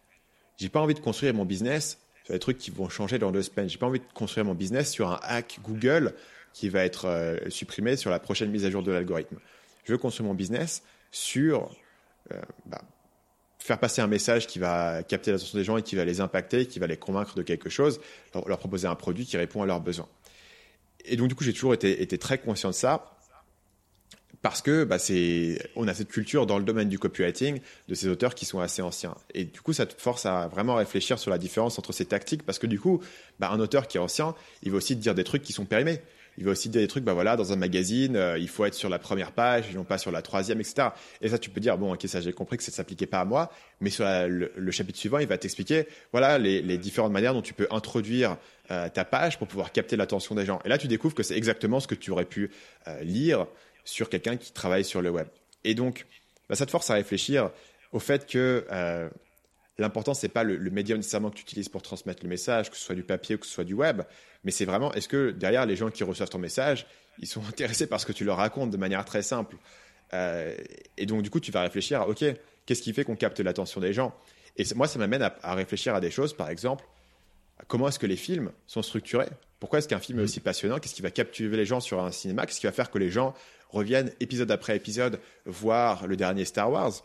J'ai 0.56 0.68
pas 0.68 0.80
envie 0.80 0.94
de 0.94 1.00
construire 1.00 1.34
mon 1.34 1.44
business 1.44 1.98
sur 2.24 2.34
des 2.34 2.40
trucs 2.40 2.58
qui 2.58 2.70
vont 2.70 2.88
changer 2.88 3.18
dans 3.18 3.30
deux 3.30 3.42
semaines. 3.42 3.68
J'ai 3.68 3.78
pas 3.78 3.86
envie 3.86 4.00
de 4.00 4.04
construire 4.14 4.44
mon 4.44 4.54
business 4.54 4.90
sur 4.90 5.10
un 5.10 5.20
hack 5.22 5.60
Google 5.62 6.14
qui 6.52 6.68
va 6.68 6.84
être 6.84 7.06
euh, 7.06 7.36
supprimé 7.48 7.96
sur 7.96 8.10
la 8.10 8.18
prochaine 8.18 8.50
mise 8.50 8.64
à 8.64 8.70
jour 8.70 8.82
de 8.82 8.92
l'algorithme. 8.92 9.38
Je 9.84 9.92
veux 9.92 9.98
construire 9.98 10.28
mon 10.28 10.34
business 10.34 10.82
sur 11.10 11.70
euh, 12.32 12.40
bah, 12.66 12.82
faire 13.64 13.78
passer 13.78 14.02
un 14.02 14.06
message 14.06 14.46
qui 14.46 14.58
va 14.58 15.02
capter 15.02 15.32
l'attention 15.32 15.56
des 15.56 15.64
gens 15.64 15.78
et 15.78 15.82
qui 15.82 15.96
va 15.96 16.04
les 16.04 16.20
impacter, 16.20 16.66
qui 16.66 16.78
va 16.78 16.86
les 16.86 16.98
convaincre 16.98 17.34
de 17.34 17.40
quelque 17.40 17.70
chose, 17.70 17.98
leur, 18.34 18.58
proposer 18.58 18.86
un 18.86 18.94
produit 18.94 19.24
qui 19.24 19.38
répond 19.38 19.62
à 19.62 19.66
leurs 19.66 19.80
besoins. 19.80 20.06
Et 21.06 21.16
donc 21.16 21.28
du 21.28 21.34
coup, 21.34 21.44
j'ai 21.44 21.54
toujours 21.54 21.72
été, 21.72 22.02
été, 22.02 22.18
très 22.18 22.36
conscient 22.36 22.68
de 22.68 22.74
ça 22.74 23.16
parce 24.42 24.60
que 24.60 24.84
bah, 24.84 24.98
c'est, 24.98 25.58
on 25.76 25.88
a 25.88 25.94
cette 25.94 26.10
culture 26.10 26.44
dans 26.44 26.58
le 26.58 26.64
domaine 26.64 26.90
du 26.90 26.98
copywriting 26.98 27.58
de 27.88 27.94
ces 27.94 28.08
auteurs 28.08 28.34
qui 28.34 28.44
sont 28.44 28.60
assez 28.60 28.82
anciens. 28.82 29.14
Et 29.32 29.44
du 29.44 29.62
coup, 29.62 29.72
ça 29.72 29.86
te 29.86 29.98
force 29.98 30.26
à 30.26 30.46
vraiment 30.46 30.74
réfléchir 30.74 31.18
sur 31.18 31.30
la 31.30 31.38
différence 31.38 31.78
entre 31.78 31.92
ces 31.92 32.04
tactiques 32.04 32.42
parce 32.42 32.58
que 32.58 32.66
du 32.66 32.78
coup, 32.78 33.00
bah, 33.38 33.50
un 33.50 33.60
auteur 33.60 33.88
qui 33.88 33.96
est 33.96 34.00
ancien, 34.00 34.34
il 34.62 34.72
va 34.72 34.76
aussi 34.76 34.94
te 34.94 35.00
dire 35.00 35.14
des 35.14 35.24
trucs 35.24 35.42
qui 35.42 35.54
sont 35.54 35.64
périmés 35.64 36.02
il 36.38 36.44
va 36.44 36.50
aussi 36.50 36.68
dire 36.68 36.80
des 36.80 36.88
trucs, 36.88 37.04
bah 37.04 37.12
voilà, 37.12 37.36
dans 37.36 37.52
un 37.52 37.56
magazine, 37.56 38.16
euh, 38.16 38.38
il 38.38 38.48
faut 38.48 38.64
être 38.64 38.74
sur 38.74 38.88
la 38.88 38.98
première 38.98 39.32
page, 39.32 39.70
et 39.70 39.74
non 39.74 39.84
pas 39.84 39.98
sur 39.98 40.10
la 40.10 40.22
troisième, 40.22 40.60
etc. 40.60 40.88
Et 41.20 41.28
ça, 41.28 41.38
tu 41.38 41.50
peux 41.50 41.60
dire, 41.60 41.78
bon, 41.78 41.92
ok, 41.92 42.02
ça, 42.06 42.20
j'ai 42.20 42.32
compris 42.32 42.56
que 42.56 42.62
ça 42.62 42.72
ne 42.72 42.74
s'appliquait 42.74 43.06
pas 43.06 43.20
à 43.20 43.24
moi, 43.24 43.50
mais 43.80 43.90
sur 43.90 44.04
le, 44.06 44.70
chapitre 44.70 44.98
suivant, 44.98 45.18
il 45.18 45.26
va 45.26 45.38
t'expliquer, 45.38 45.86
voilà, 46.12 46.38
les, 46.38 46.78
différentes 46.78 47.12
manières 47.12 47.34
dont 47.34 47.42
tu 47.42 47.54
peux 47.54 47.68
introduire 47.70 48.36
euh, 48.70 48.88
ta 48.88 49.04
page 49.04 49.38
pour 49.38 49.46
pouvoir 49.46 49.72
capter 49.72 49.96
l'attention 49.96 50.34
des 50.34 50.44
gens. 50.44 50.60
Et 50.64 50.68
là, 50.68 50.78
tu 50.78 50.88
découvres 50.88 51.14
que 51.14 51.22
c'est 51.22 51.36
exactement 51.36 51.80
ce 51.80 51.86
que 51.86 51.94
tu 51.94 52.10
aurais 52.10 52.24
pu 52.24 52.50
euh, 52.88 53.00
lire 53.02 53.46
sur 53.84 54.08
quelqu'un 54.08 54.36
qui 54.36 54.52
travaille 54.52 54.84
sur 54.84 55.02
le 55.02 55.10
web. 55.10 55.26
Et 55.62 55.74
donc, 55.74 56.06
bah, 56.48 56.56
ça 56.56 56.66
te 56.66 56.70
force 56.70 56.90
à 56.90 56.94
réfléchir 56.94 57.50
au 57.92 58.00
fait 58.00 58.26
que 58.26 58.66
l'important, 59.78 60.14
c'est 60.14 60.28
pas 60.28 60.44
le, 60.44 60.58
médium 60.70 60.98
nécessairement 60.98 61.30
que 61.30 61.36
tu 61.36 61.42
utilises 61.42 61.68
pour 61.68 61.82
transmettre 61.82 62.22
le 62.22 62.28
message, 62.28 62.70
que 62.70 62.76
ce 62.76 62.84
soit 62.84 62.94
du 62.94 63.02
papier 63.02 63.36
ou 63.36 63.38
que 63.38 63.46
ce 63.46 63.52
soit 63.52 63.64
du 63.64 63.74
web, 63.74 64.02
mais 64.44 64.50
c'est 64.50 64.64
vraiment, 64.64 64.92
est-ce 64.94 65.08
que 65.08 65.30
derrière 65.30 65.66
les 65.66 65.76
gens 65.76 65.90
qui 65.90 66.04
reçoivent 66.04 66.30
ton 66.30 66.38
message, 66.38 66.86
ils 67.18 67.26
sont 67.26 67.42
intéressés 67.48 67.86
par 67.86 68.00
ce 68.00 68.06
que 68.06 68.12
tu 68.12 68.24
leur 68.24 68.36
racontes 68.36 68.70
de 68.70 68.76
manière 68.76 69.04
très 69.04 69.22
simple? 69.22 69.56
Euh, 70.12 70.54
Et 70.96 71.06
donc, 71.06 71.22
du 71.22 71.30
coup, 71.30 71.40
tu 71.40 71.50
vas 71.50 71.62
réfléchir 71.62 72.02
à, 72.02 72.08
OK, 72.08 72.24
qu'est-ce 72.66 72.82
qui 72.82 72.92
fait 72.92 73.04
qu'on 73.04 73.16
capte 73.16 73.40
l'attention 73.40 73.80
des 73.80 73.92
gens? 73.92 74.14
Et 74.56 74.64
moi, 74.76 74.86
ça 74.86 74.98
m'amène 74.98 75.22
à, 75.22 75.54
réfléchir 75.54 75.94
à 75.94 76.00
des 76.00 76.10
choses, 76.10 76.32
par 76.32 76.48
exemple, 76.48 76.84
comment 77.66 77.88
est-ce 77.88 77.98
que 77.98 78.06
les 78.06 78.16
films 78.16 78.52
sont 78.66 78.82
structurés? 78.82 79.28
Pourquoi 79.58 79.80
est-ce 79.80 79.88
qu'un 79.88 79.98
film 79.98 80.18
est 80.18 80.22
mm. 80.22 80.24
aussi 80.24 80.40
passionnant? 80.40 80.78
Qu'est-ce 80.78 80.94
qui 80.94 81.02
va 81.02 81.10
captiver 81.10 81.56
les 81.56 81.66
gens 81.66 81.80
sur 81.80 82.02
un 82.02 82.12
cinéma? 82.12 82.46
Qu'est-ce 82.46 82.60
qui 82.60 82.66
va 82.66 82.72
faire 82.72 82.90
que 82.90 82.98
les 82.98 83.10
gens 83.10 83.34
reviennent 83.70 84.12
épisode 84.20 84.50
après 84.52 84.76
épisode 84.76 85.18
voir 85.46 86.06
le 86.06 86.16
dernier 86.16 86.44
Star 86.44 86.70
Wars? 86.70 87.02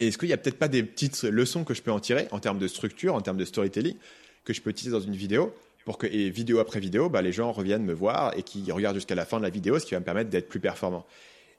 Et 0.00 0.08
est-ce 0.08 0.18
qu'il 0.18 0.28
n'y 0.28 0.34
a 0.34 0.36
peut-être 0.36 0.58
pas 0.58 0.68
des 0.68 0.82
petites 0.82 1.22
leçons 1.22 1.64
que 1.64 1.74
je 1.74 1.82
peux 1.82 1.92
en 1.92 2.00
tirer 2.00 2.28
en 2.30 2.40
termes 2.40 2.58
de 2.58 2.68
structure, 2.68 3.14
en 3.14 3.20
termes 3.20 3.36
de 3.36 3.44
storytelling, 3.44 3.96
que 4.44 4.52
je 4.52 4.60
peux 4.60 4.70
utiliser 4.70 4.92
dans 4.92 5.00
une 5.00 5.16
vidéo 5.16 5.54
pour 5.84 5.98
que, 5.98 6.06
vidéo 6.06 6.58
après 6.58 6.80
vidéo, 6.80 7.08
bah, 7.08 7.22
les 7.22 7.32
gens 7.32 7.52
reviennent 7.52 7.84
me 7.84 7.92
voir 7.92 8.36
et 8.36 8.42
qui 8.42 8.70
regardent 8.72 8.96
jusqu'à 8.96 9.14
la 9.14 9.24
fin 9.24 9.38
de 9.38 9.42
la 9.42 9.50
vidéo, 9.50 9.78
ce 9.78 9.86
qui 9.86 9.94
va 9.94 10.00
me 10.00 10.04
permettre 10.04 10.30
d'être 10.30 10.48
plus 10.48 10.60
performant. 10.60 11.06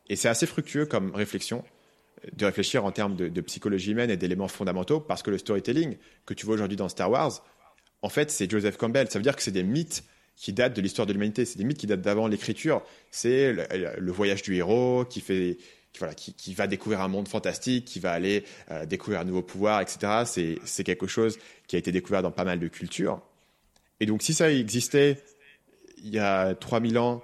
Et 0.10 0.16
c'est 0.16 0.28
assez 0.28 0.46
fructueux 0.46 0.86
comme 0.86 1.14
réflexion 1.14 1.64
de 2.34 2.46
réfléchir 2.46 2.86
en 2.86 2.92
termes 2.92 3.16
de, 3.16 3.42
psychologie 3.42 3.92
humaine 3.92 4.10
et 4.10 4.18
d'éléments 4.18 4.48
fondamentaux 4.48 5.00
parce 5.00 5.22
que 5.22 5.30
le 5.30 5.38
storytelling 5.38 5.98
que 6.26 6.34
tu 6.34 6.46
vois 6.46 6.56
aujourd'hui 6.56 6.78
dans 6.78 6.90
Star 6.90 7.12
Wars, 7.12 7.44
en 8.02 8.10
fait, 8.10 8.32
c'est 8.32 8.50
Joseph 8.50 8.78
Campbell. 8.78 9.10
Ça 9.10 9.20
veut 9.20 9.24
dire 9.24 9.36
que 9.36 9.42
c'est 9.42 9.52
des 9.52 9.64
mythes 9.64 10.04
qui 10.36 10.54
datent 10.54 10.76
de 10.76 10.82
l'histoire 10.82 11.06
de 11.08 11.14
l'humanité. 11.14 11.46
C'est 11.46 11.58
des 11.58 11.64
mythes 11.64 11.78
qui 11.78 11.88
datent 11.88 12.02
d'avant 12.02 12.28
l'écriture. 12.28 12.84
C'est 13.10 13.54
le, 13.54 14.12
voyage 14.12 14.42
du 14.42 14.56
héros 14.56 15.06
qui 15.06 15.22
fait 15.22 15.58
voilà, 16.00 16.14
qui, 16.14 16.34
qui, 16.34 16.54
va 16.54 16.68
découvrir 16.68 17.02
un 17.02 17.08
monde 17.08 17.28
fantastique, 17.28 17.86
qui 17.86 18.00
va 18.00 18.12
aller 18.12 18.44
euh, 18.72 18.86
découvrir 18.86 19.22
un 19.22 19.26
nouveau 19.26 19.42
pouvoir, 19.42 19.82
etc. 19.82 20.58
C'est 20.66 20.84
quelque 20.84 21.08
chose 21.08 21.38
qui 21.68 21.76
a 21.76 21.80
été 21.80 21.92
découvert 21.92 22.22
dans 22.22 22.32
pas 22.32 22.44
mal 22.44 22.60
de 22.60 22.68
cultures. 22.68 23.22
Et 24.00 24.06
donc, 24.06 24.22
si 24.22 24.34
ça 24.34 24.52
existait 24.52 25.24
il 26.04 26.14
y 26.14 26.20
a 26.20 26.54
3000 26.56 26.98
ans, 26.98 27.24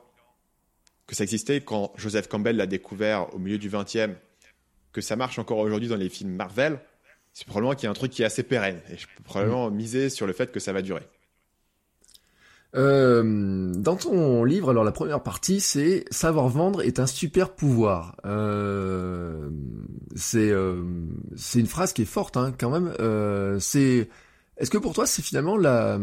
que 1.07 1.15
ça 1.15 1.23
existait 1.23 1.61
quand 1.61 1.91
Joseph 1.97 2.27
Campbell 2.27 2.55
l'a 2.55 2.67
découvert 2.67 3.33
au 3.35 3.37
milieu 3.37 3.57
du 3.57 3.69
20e, 3.69 4.15
que 4.93 5.01
ça 5.01 5.15
marche 5.15 5.39
encore 5.39 5.57
aujourd'hui 5.59 5.89
dans 5.89 5.95
les 5.95 6.09
films 6.09 6.31
Marvel, 6.31 6.79
c'est 7.33 7.45
probablement 7.45 7.75
qu'il 7.75 7.83
y 7.83 7.87
a 7.87 7.91
un 7.91 7.95
truc 7.95 8.11
qui 8.11 8.23
est 8.23 8.25
assez 8.25 8.43
pérenne. 8.43 8.81
Et 8.91 8.97
je 8.97 9.07
peux 9.07 9.23
probablement 9.23 9.69
miser 9.69 10.09
sur 10.09 10.27
le 10.27 10.33
fait 10.33 10.51
que 10.51 10.59
ça 10.59 10.73
va 10.73 10.81
durer. 10.81 11.03
Euh, 12.73 13.71
dans 13.75 13.97
ton 13.97 14.43
livre, 14.45 14.69
alors 14.69 14.83
la 14.83 14.93
première 14.93 15.21
partie, 15.21 15.59
c'est 15.59 16.05
savoir 16.09 16.47
vendre 16.47 16.81
est 16.81 16.99
un 16.99 17.07
super 17.07 17.53
pouvoir. 17.53 18.15
Euh, 18.25 19.49
c'est 20.15 20.49
euh, 20.51 20.83
c'est 21.35 21.59
une 21.59 21.67
phrase 21.67 21.91
qui 21.93 22.03
est 22.03 22.05
forte 22.05 22.37
hein, 22.37 22.53
quand 22.57 22.69
même. 22.69 22.93
Euh, 22.99 23.59
c'est 23.59 24.09
est-ce 24.57 24.69
que 24.71 24.77
pour 24.77 24.93
toi 24.93 25.05
c'est 25.05 25.21
finalement 25.21 25.57
la 25.57 25.99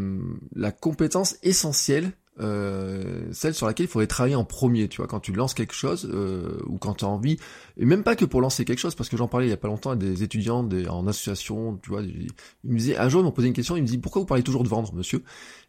la 0.54 0.70
compétence 0.70 1.36
essentielle 1.42 2.12
euh, 2.41 3.28
celle 3.32 3.55
sur 3.55 3.66
laquelle 3.66 3.86
il 3.86 3.89
faudrait 3.89 4.07
travailler 4.07 4.34
en 4.34 4.45
premier, 4.45 4.89
tu 4.89 4.99
vois, 4.99 5.07
quand 5.07 5.20
tu 5.20 5.32
lances 5.32 5.55
quelque 5.55 5.74
chose 5.74 6.09
euh, 6.12 6.59
ou 6.66 6.78
quand 6.78 6.95
tu 6.95 7.05
as 7.05 7.09
envie, 7.09 7.39
et 7.76 7.84
même 7.84 8.03
pas 8.03 8.16
que 8.16 8.24
pour 8.24 8.41
lancer 8.41 8.64
quelque 8.64 8.78
chose, 8.78 8.95
parce 8.95 9.09
que 9.09 9.16
j'en 9.16 9.28
parlais 9.28 9.47
il 9.47 9.51
y 9.51 9.53
a 9.53 9.57
pas 9.57 9.68
longtemps 9.68 9.91
à 9.91 9.97
des 9.97 10.22
étudiants 10.22 10.62
des, 10.62 10.89
en 10.89 11.07
association, 11.07 11.78
tu 11.82 11.91
vois, 11.91 12.03
ils 12.03 12.28
me 12.64 12.78
disaient, 12.78 12.97
un 12.97 13.09
jour 13.09 13.20
ils 13.20 13.24
m'ont 13.24 13.32
posé 13.32 13.49
une 13.49 13.55
question, 13.55 13.76
ils 13.76 13.82
me 13.82 13.86
disent 13.86 14.01
pourquoi 14.01 14.20
vous 14.20 14.26
parlez 14.26 14.43
toujours 14.43 14.62
de 14.62 14.68
vendre, 14.68 14.95
monsieur? 14.95 15.22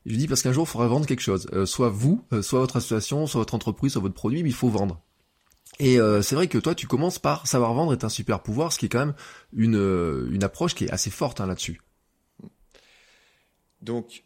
Je 0.05 0.11
lui 0.11 0.17
dis 0.17 0.27
parce 0.27 0.41
qu'un 0.41 0.51
jour 0.51 0.65
il 0.67 0.71
faudra 0.71 0.87
vendre 0.87 1.05
quelque 1.05 1.21
chose, 1.21 1.47
euh, 1.53 1.65
soit 1.65 1.89
vous, 1.89 2.23
soit 2.41 2.59
votre 2.59 2.77
association, 2.77 3.27
soit 3.27 3.41
votre 3.41 3.55
entreprise, 3.55 3.93
soit 3.93 4.01
votre 4.01 4.15
produit, 4.15 4.43
mais 4.43 4.49
il 4.49 4.55
faut 4.55 4.69
vendre. 4.69 5.01
Et 5.79 5.97
c'est 6.23 6.35
vrai 6.35 6.47
que 6.47 6.57
toi, 6.57 6.75
tu 6.75 6.87
commences 6.87 7.19
par 7.19 7.47
savoir 7.47 7.73
vendre 7.73 7.93
est 7.93 8.03
un 8.03 8.09
super 8.09 8.41
pouvoir, 8.41 8.73
ce 8.73 8.79
qui 8.79 8.87
est 8.87 8.89
quand 8.89 8.99
même 8.99 9.13
une, 9.53 10.27
une 10.29 10.43
approche 10.43 10.75
qui 10.75 10.83
est 10.85 10.89
assez 10.89 11.09
forte 11.09 11.39
hein, 11.39 11.45
là-dessus. 11.45 11.79
Donc, 13.81 14.25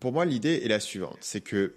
pour 0.00 0.12
moi, 0.12 0.24
l'idée 0.24 0.62
est 0.64 0.68
la 0.68 0.80
suivante. 0.80 1.18
C'est 1.20 1.40
que 1.40 1.74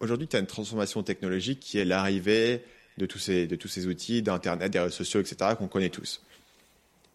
aujourd'hui, 0.00 0.28
tu 0.28 0.36
as 0.36 0.40
une 0.40 0.46
transformation 0.46 1.02
technologique 1.02 1.60
qui 1.60 1.78
est 1.78 1.84
l'arrivée 1.84 2.62
de 2.98 3.06
tous 3.06 3.18
ces, 3.18 3.86
outils, 3.86 4.22
d'Internet, 4.22 4.72
des 4.72 4.78
réseaux 4.78 4.94
sociaux, 4.94 5.20
etc., 5.20 5.52
qu'on 5.58 5.68
connaît 5.68 5.90
tous. 5.90 6.22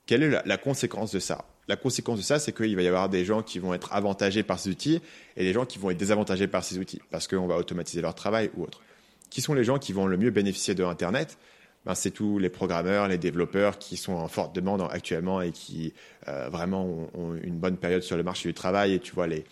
Quelle 0.06 0.24
est 0.24 0.42
la, 0.46 0.58
conséquence 0.58 1.12
de 1.12 1.20
ça? 1.20 1.46
La 1.68 1.76
conséquence 1.76 2.18
de 2.18 2.24
ça, 2.24 2.40
c'est 2.40 2.52
qu'il 2.52 2.76
va 2.76 2.82
y 2.82 2.88
avoir 2.88 3.10
des 3.10 3.24
gens 3.26 3.44
qui 3.44 3.60
vont 3.60 3.74
être 3.74 3.94
avantagés 3.94 4.44
par 4.44 4.60
ces 4.60 4.72
outils 4.72 5.02
et 5.38 5.44
des 5.44 5.54
gens 5.54 5.66
qui 5.66 5.78
vont 5.78 5.92
être 5.92 5.98
désavantagés 5.98 6.48
par 6.48 6.64
ces 6.64 6.80
outils 6.80 7.02
parce 7.12 7.28
qu'on 7.28 7.48
va 7.48 7.58
automatiser 7.58 8.02
leur 8.02 8.16
travail 8.16 8.50
ou 8.58 8.64
autre. 8.64 8.82
Qui 9.30 9.42
sont 9.42 9.54
les 9.54 9.64
gens 9.64 9.78
qui 9.78 9.94
vont 9.94 10.08
le 10.08 10.18
mieux 10.18 10.32
bénéficier 10.32 10.74
de 10.74 10.84
Internet? 10.84 11.38
Ben, 11.86 11.94
c'est 11.94 12.12
tous 12.12 12.40
les 12.40 12.50
programmeurs, 12.50 13.08
les 13.08 13.20
développeurs 13.20 13.78
qui 13.78 13.96
sont 13.98 14.14
en 14.14 14.28
forte 14.28 14.54
demande 14.54 14.86
actuellement 14.92 15.42
et 15.42 15.52
qui 15.52 15.94
euh, 16.28 16.50
vraiment 16.50 16.86
ont, 16.86 17.10
ont, 17.14 17.36
une 17.36 17.58
bonne 17.58 17.78
période 17.78 18.02
sur 18.02 18.18
le 18.18 18.24
marché 18.24 18.50
du 18.50 18.54
travail. 18.54 18.96
Et 18.96 19.00
tu 19.00 19.14
vois, 19.14 19.28
les, 19.28 19.46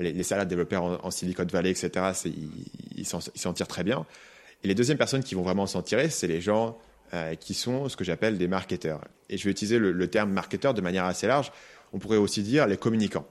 les, 0.00 0.22
salades 0.22 0.48
développeurs 0.48 1.04
en, 1.04 1.10
Silicon 1.10 1.46
Valley, 1.50 1.70
etc., 1.70 2.12
ils 2.96 3.06
s'en 3.06 3.52
tirent 3.52 3.68
très 3.68 3.84
bien. 3.84 4.06
Et 4.62 4.68
les 4.68 4.74
deuxièmes 4.74 4.98
personnes 4.98 5.22
qui 5.22 5.34
vont 5.34 5.42
vraiment 5.42 5.66
s'en 5.66 5.82
tirer, 5.82 6.10
c'est 6.10 6.26
les 6.26 6.40
gens 6.40 6.78
euh, 7.14 7.34
qui 7.34 7.54
sont 7.54 7.88
ce 7.88 7.96
que 7.96 8.04
j'appelle 8.04 8.38
des 8.38 8.48
marketeurs. 8.48 9.00
Et 9.28 9.38
je 9.38 9.44
vais 9.44 9.50
utiliser 9.50 9.78
le, 9.78 10.06
terme 10.08 10.32
marketeur 10.32 10.74
de 10.74 10.80
manière 10.80 11.04
assez 11.04 11.26
large. 11.26 11.50
On 11.92 11.98
pourrait 11.98 12.18
aussi 12.18 12.42
dire 12.42 12.66
les 12.66 12.76
communicants. 12.76 13.26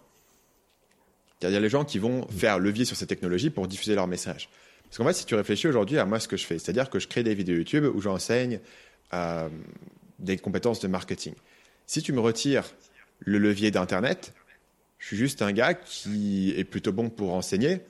C'est-à-dire 1.39 1.61
les 1.61 1.69
gens 1.69 1.85
qui 1.85 1.99
vont 1.99 2.27
faire 2.27 2.59
levier 2.59 2.83
sur 2.83 2.97
ces 2.97 3.07
technologies 3.07 3.49
pour 3.49 3.67
diffuser 3.67 3.95
leur 3.95 4.07
message. 4.07 4.49
Parce 4.83 4.97
qu'en 4.97 5.05
fait, 5.05 5.13
si 5.13 5.25
tu 5.25 5.35
réfléchis 5.35 5.67
aujourd'hui 5.67 5.97
à 5.97 6.05
moi 6.05 6.19
ce 6.19 6.27
que 6.27 6.35
je 6.35 6.45
fais, 6.45 6.59
c'est-à-dire 6.59 6.89
que 6.89 6.99
je 6.99 7.07
crée 7.07 7.23
des 7.23 7.35
vidéos 7.35 7.55
YouTube 7.55 7.85
où 7.85 8.01
j'enseigne 8.01 8.59
euh, 9.13 9.47
des 10.17 10.37
compétences 10.37 10.79
de 10.79 10.87
marketing. 10.87 11.33
Si 11.85 12.01
tu 12.01 12.11
me 12.11 12.19
retires 12.19 12.65
le 13.19 13.37
levier 13.37 13.71
d'Internet, 13.71 14.33
je 14.99 15.07
suis 15.07 15.17
juste 15.17 15.41
un 15.41 15.51
gars 15.51 15.73
qui 15.73 16.53
est 16.55 16.65
plutôt 16.65 16.91
bon 16.91 17.09
pour 17.09 17.33
enseigner, 17.33 17.81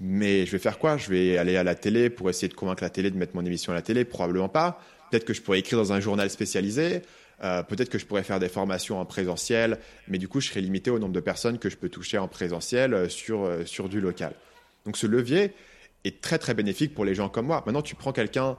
mais 0.00 0.46
je 0.46 0.52
vais 0.52 0.58
faire 0.58 0.78
quoi? 0.78 0.96
Je 0.96 1.10
vais 1.10 1.38
aller 1.38 1.56
à 1.56 1.62
la 1.62 1.74
télé 1.74 2.10
pour 2.10 2.28
essayer 2.28 2.48
de 2.48 2.54
convaincre 2.54 2.82
la 2.82 2.90
télé 2.90 3.10
de 3.10 3.16
mettre 3.16 3.36
mon 3.36 3.44
émission 3.44 3.72
à 3.72 3.76
la 3.76 3.82
télé? 3.82 4.04
Probablement 4.04 4.48
pas. 4.48 4.80
Peut-être 5.10 5.24
que 5.24 5.34
je 5.34 5.42
pourrais 5.42 5.60
écrire 5.60 5.78
dans 5.78 5.92
un 5.92 6.00
journal 6.00 6.28
spécialisé. 6.30 7.02
Euh, 7.44 7.62
peut-être 7.62 7.90
que 7.90 7.98
je 7.98 8.06
pourrais 8.06 8.22
faire 8.22 8.40
des 8.40 8.48
formations 8.48 8.98
en 8.98 9.04
présentiel, 9.04 9.78
mais 10.08 10.18
du 10.18 10.28
coup, 10.28 10.40
je 10.40 10.48
serais 10.48 10.60
limité 10.60 10.90
au 10.90 10.98
nombre 10.98 11.12
de 11.12 11.20
personnes 11.20 11.58
que 11.58 11.68
je 11.68 11.76
peux 11.76 11.88
toucher 11.88 12.18
en 12.18 12.28
présentiel 12.28 12.94
euh, 12.94 13.08
sur, 13.08 13.44
euh, 13.44 13.64
sur 13.64 13.88
du 13.88 14.00
local. 14.00 14.32
Donc 14.86 14.96
ce 14.96 15.06
levier 15.06 15.52
est 16.04 16.20
très 16.20 16.38
très 16.38 16.54
bénéfique 16.54 16.94
pour 16.94 17.04
les 17.04 17.14
gens 17.14 17.28
comme 17.28 17.46
moi. 17.46 17.62
Maintenant, 17.66 17.82
tu 17.82 17.94
prends 17.94 18.12
quelqu'un 18.12 18.56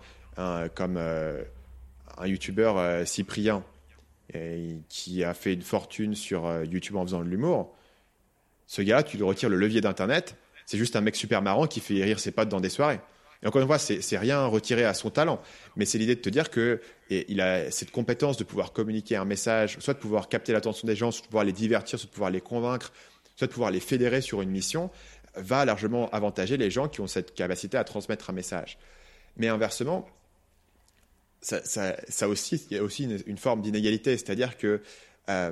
comme 0.76 0.97
un 0.97 2.26
youtubeur 2.26 3.05
Cyprien, 3.05 3.63
qui 4.89 5.24
a 5.24 5.34
fait 5.34 5.53
une 5.53 5.61
fortune 5.61 6.15
sur 6.15 6.45
euh, 6.45 6.65
YouTube 6.65 6.95
en 6.95 7.03
faisant 7.03 7.24
de 7.24 7.30
l'humour, 7.30 7.76
ce 8.67 8.82
gars, 8.82 9.03
tu 9.03 9.17
lui 9.17 9.24
retires 9.24 9.49
le 9.49 9.57
levier 9.57 9.82
d'Internet, 9.82 10.36
c'est 10.65 10.78
juste 10.78 10.95
un 10.95 11.01
mec 11.01 11.15
super 11.15 11.41
marrant 11.41 11.67
qui 11.67 11.80
fait 11.80 12.01
rire 12.03 12.19
ses 12.19 12.32
potes 12.32 12.49
dans 12.49 12.61
des 12.61 12.69
soirées. 12.69 12.99
Et 13.43 13.47
encore 13.47 13.61
une 13.61 13.67
fois, 13.67 13.78
c'est 13.78 14.17
rien 14.17 14.45
retiré 14.45 14.86
à 14.86 14.93
son 14.93 15.09
talent, 15.09 15.41
mais 15.76 15.84
c'est 15.84 15.97
l'idée 15.97 16.15
de 16.15 16.21
te 16.21 16.30
dire 16.30 16.49
que 16.49 16.80
il 17.09 17.41
a 17.41 17.69
cette 17.71 17.91
compétence 17.91 18.38
de 18.38 18.45
pouvoir 18.45 18.71
communiquer 18.71 19.17
un 19.17 19.26
message, 19.26 19.78
soit 19.80 19.93
de 19.93 19.99
pouvoir 19.99 20.30
capter 20.30 20.53
l'attention 20.53 20.88
des 20.88 20.95
gens, 20.95 21.11
soit 21.11 21.24
de 21.24 21.28
pouvoir 21.28 21.43
les 21.43 21.51
divertir, 21.51 21.99
soit 21.99 22.07
de 22.07 22.13
pouvoir 22.13 22.32
les 22.32 22.39
convaincre, 22.39 22.93
soit 23.36 23.47
de 23.47 23.51
pouvoir 23.51 23.69
les 23.69 23.82
fédérer 23.82 24.21
sur 24.21 24.41
une 24.41 24.49
mission, 24.49 24.89
va 25.36 25.65
largement 25.65 26.09
avantager 26.11 26.55
les 26.55 26.71
gens 26.71 26.88
qui 26.88 27.01
ont 27.01 27.07
cette 27.07 27.34
capacité 27.34 27.78
à 27.78 27.84
transmettre 27.84 28.30
un 28.30 28.34
message. 28.34 28.78
Mais 29.36 29.49
inversement, 29.49 30.07
ça, 31.44 32.28
aussi, 32.28 32.66
il 32.70 32.78
y 32.78 32.80
a 32.80 32.84
aussi 32.84 33.08
une, 33.26 33.38
forme 33.38 33.62
d'inégalité, 33.62 34.18
c'est-à-dire 34.18 34.58
que 34.58 34.82
euh, 35.30 35.52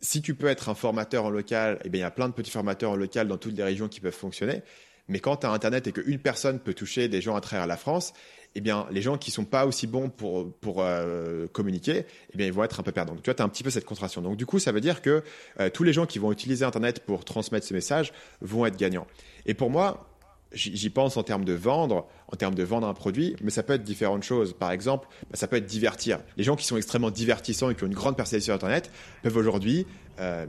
si 0.00 0.22
tu 0.22 0.34
peux 0.34 0.46
être 0.46 0.68
un 0.68 0.74
formateur 0.74 1.24
en 1.24 1.30
local, 1.30 1.80
eh 1.84 1.88
bien, 1.88 2.00
il 2.00 2.02
y 2.02 2.06
a 2.06 2.10
plein 2.10 2.28
de 2.28 2.34
petits 2.34 2.50
formateurs 2.50 2.92
en 2.92 2.96
local 2.96 3.28
dans 3.28 3.36
toutes 3.36 3.56
les 3.56 3.64
régions 3.64 3.88
qui 3.88 4.00
peuvent 4.00 4.12
fonctionner. 4.12 4.62
Mais 5.08 5.20
quand 5.20 5.38
tu 5.38 5.46
as 5.46 5.50
Internet 5.50 5.86
et 5.86 5.92
qu'une 5.92 6.18
personne 6.18 6.60
peut 6.60 6.74
toucher 6.74 7.08
des 7.08 7.20
gens 7.20 7.34
à 7.34 7.40
travers 7.40 7.66
la 7.66 7.76
France, 7.76 8.12
eh 8.54 8.60
bien, 8.60 8.86
les 8.90 9.02
gens 9.02 9.18
qui 9.18 9.30
sont 9.30 9.44
pas 9.44 9.66
aussi 9.66 9.86
bons 9.86 10.10
pour, 10.10 10.52
pour 10.58 10.82
euh, 10.82 11.46
communiquer, 11.48 12.04
eh 12.32 12.36
bien, 12.36 12.46
ils 12.46 12.52
vont 12.52 12.62
être 12.64 12.78
un 12.78 12.82
peu 12.82 12.92
perdants. 12.92 13.16
Tu 13.16 13.22
vois, 13.24 13.34
tu 13.34 13.42
as 13.42 13.44
un 13.44 13.48
petit 13.48 13.64
peu 13.64 13.70
cette 13.70 13.86
contraction. 13.86 14.22
Donc, 14.22 14.36
du 14.36 14.46
coup, 14.46 14.58
ça 14.58 14.70
veut 14.70 14.80
dire 14.80 15.02
que 15.02 15.22
euh, 15.60 15.70
tous 15.70 15.82
les 15.82 15.92
gens 15.92 16.06
qui 16.06 16.18
vont 16.18 16.30
utiliser 16.30 16.64
Internet 16.64 17.00
pour 17.00 17.24
transmettre 17.24 17.66
ce 17.66 17.74
message 17.74 18.12
vont 18.40 18.66
être 18.66 18.76
gagnants. 18.76 19.06
Et 19.46 19.54
pour 19.54 19.70
moi, 19.70 20.08
j'y 20.52 20.90
pense 20.90 21.16
en 21.16 21.22
termes 21.22 21.44
de 21.44 21.52
vendre, 21.52 22.06
en 22.32 22.36
termes 22.36 22.54
de 22.54 22.62
vendre 22.62 22.86
un 22.86 22.94
produit, 22.94 23.36
mais 23.42 23.50
ça 23.50 23.62
peut 23.62 23.74
être 23.74 23.84
différentes 23.84 24.22
choses. 24.22 24.54
Par 24.54 24.70
exemple, 24.70 25.08
bah, 25.30 25.36
ça 25.36 25.46
peut 25.46 25.56
être 25.56 25.66
divertir. 25.66 26.20
Les 26.36 26.44
gens 26.44 26.56
qui 26.56 26.64
sont 26.64 26.76
extrêmement 26.76 27.10
divertissants 27.10 27.70
et 27.70 27.74
qui 27.74 27.84
ont 27.84 27.86
une 27.86 27.94
grande 27.94 28.16
personnalité 28.16 28.46
sur 28.46 28.54
Internet 28.54 28.90
peuvent 29.22 29.36
aujourd'hui 29.36 29.86
euh, 30.20 30.46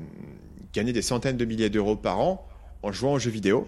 gagner 0.73 0.93
des 0.93 1.01
centaines 1.01 1.37
de 1.37 1.45
milliers 1.45 1.69
d'euros 1.69 1.95
par 1.95 2.19
an 2.19 2.47
en 2.81 2.91
jouant 2.91 3.13
aux 3.13 3.19
jeux 3.19 3.31
vidéo 3.31 3.67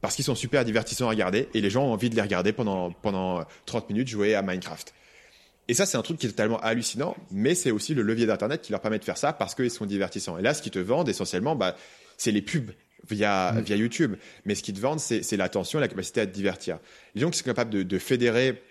parce 0.00 0.14
qu'ils 0.14 0.24
sont 0.24 0.34
super 0.34 0.64
divertissants 0.64 1.06
à 1.06 1.10
regarder 1.10 1.48
et 1.54 1.60
les 1.60 1.70
gens 1.70 1.84
ont 1.84 1.92
envie 1.92 2.10
de 2.10 2.14
les 2.14 2.22
regarder 2.22 2.52
pendant, 2.52 2.92
pendant 2.92 3.44
30 3.66 3.88
minutes 3.88 4.08
jouer 4.08 4.34
à 4.34 4.42
Minecraft. 4.42 4.94
Et 5.66 5.74
ça, 5.74 5.86
c'est 5.86 5.96
un 5.96 6.02
truc 6.02 6.18
qui 6.18 6.26
est 6.26 6.30
totalement 6.30 6.60
hallucinant, 6.60 7.16
mais 7.30 7.54
c'est 7.54 7.70
aussi 7.70 7.94
le 7.94 8.02
levier 8.02 8.26
d'Internet 8.26 8.60
qui 8.60 8.70
leur 8.70 8.82
permet 8.82 8.98
de 8.98 9.04
faire 9.04 9.16
ça 9.16 9.32
parce 9.32 9.54
qu'ils 9.54 9.70
sont 9.70 9.86
divertissants. 9.86 10.36
Et 10.36 10.42
là, 10.42 10.52
ce 10.52 10.60
qu'ils 10.60 10.72
te 10.72 10.78
vendent 10.78 11.08
essentiellement, 11.08 11.56
bah, 11.56 11.74
c'est 12.18 12.32
les 12.32 12.42
pubs 12.42 12.70
via, 13.08 13.52
mm. 13.52 13.60
via 13.60 13.76
YouTube. 13.76 14.16
Mais 14.44 14.54
ce 14.54 14.62
qu'ils 14.62 14.74
te 14.74 14.80
vendent, 14.80 15.00
c'est 15.00 15.36
l'attention, 15.36 15.78
la 15.80 15.88
capacité 15.88 16.20
à 16.20 16.26
te 16.26 16.32
divertir. 16.32 16.78
Les 17.14 17.20
gens 17.20 17.30
qui 17.30 17.38
sont 17.38 17.44
capables 17.44 17.70
de, 17.70 17.82
de 17.82 17.98
fédérer 17.98 18.62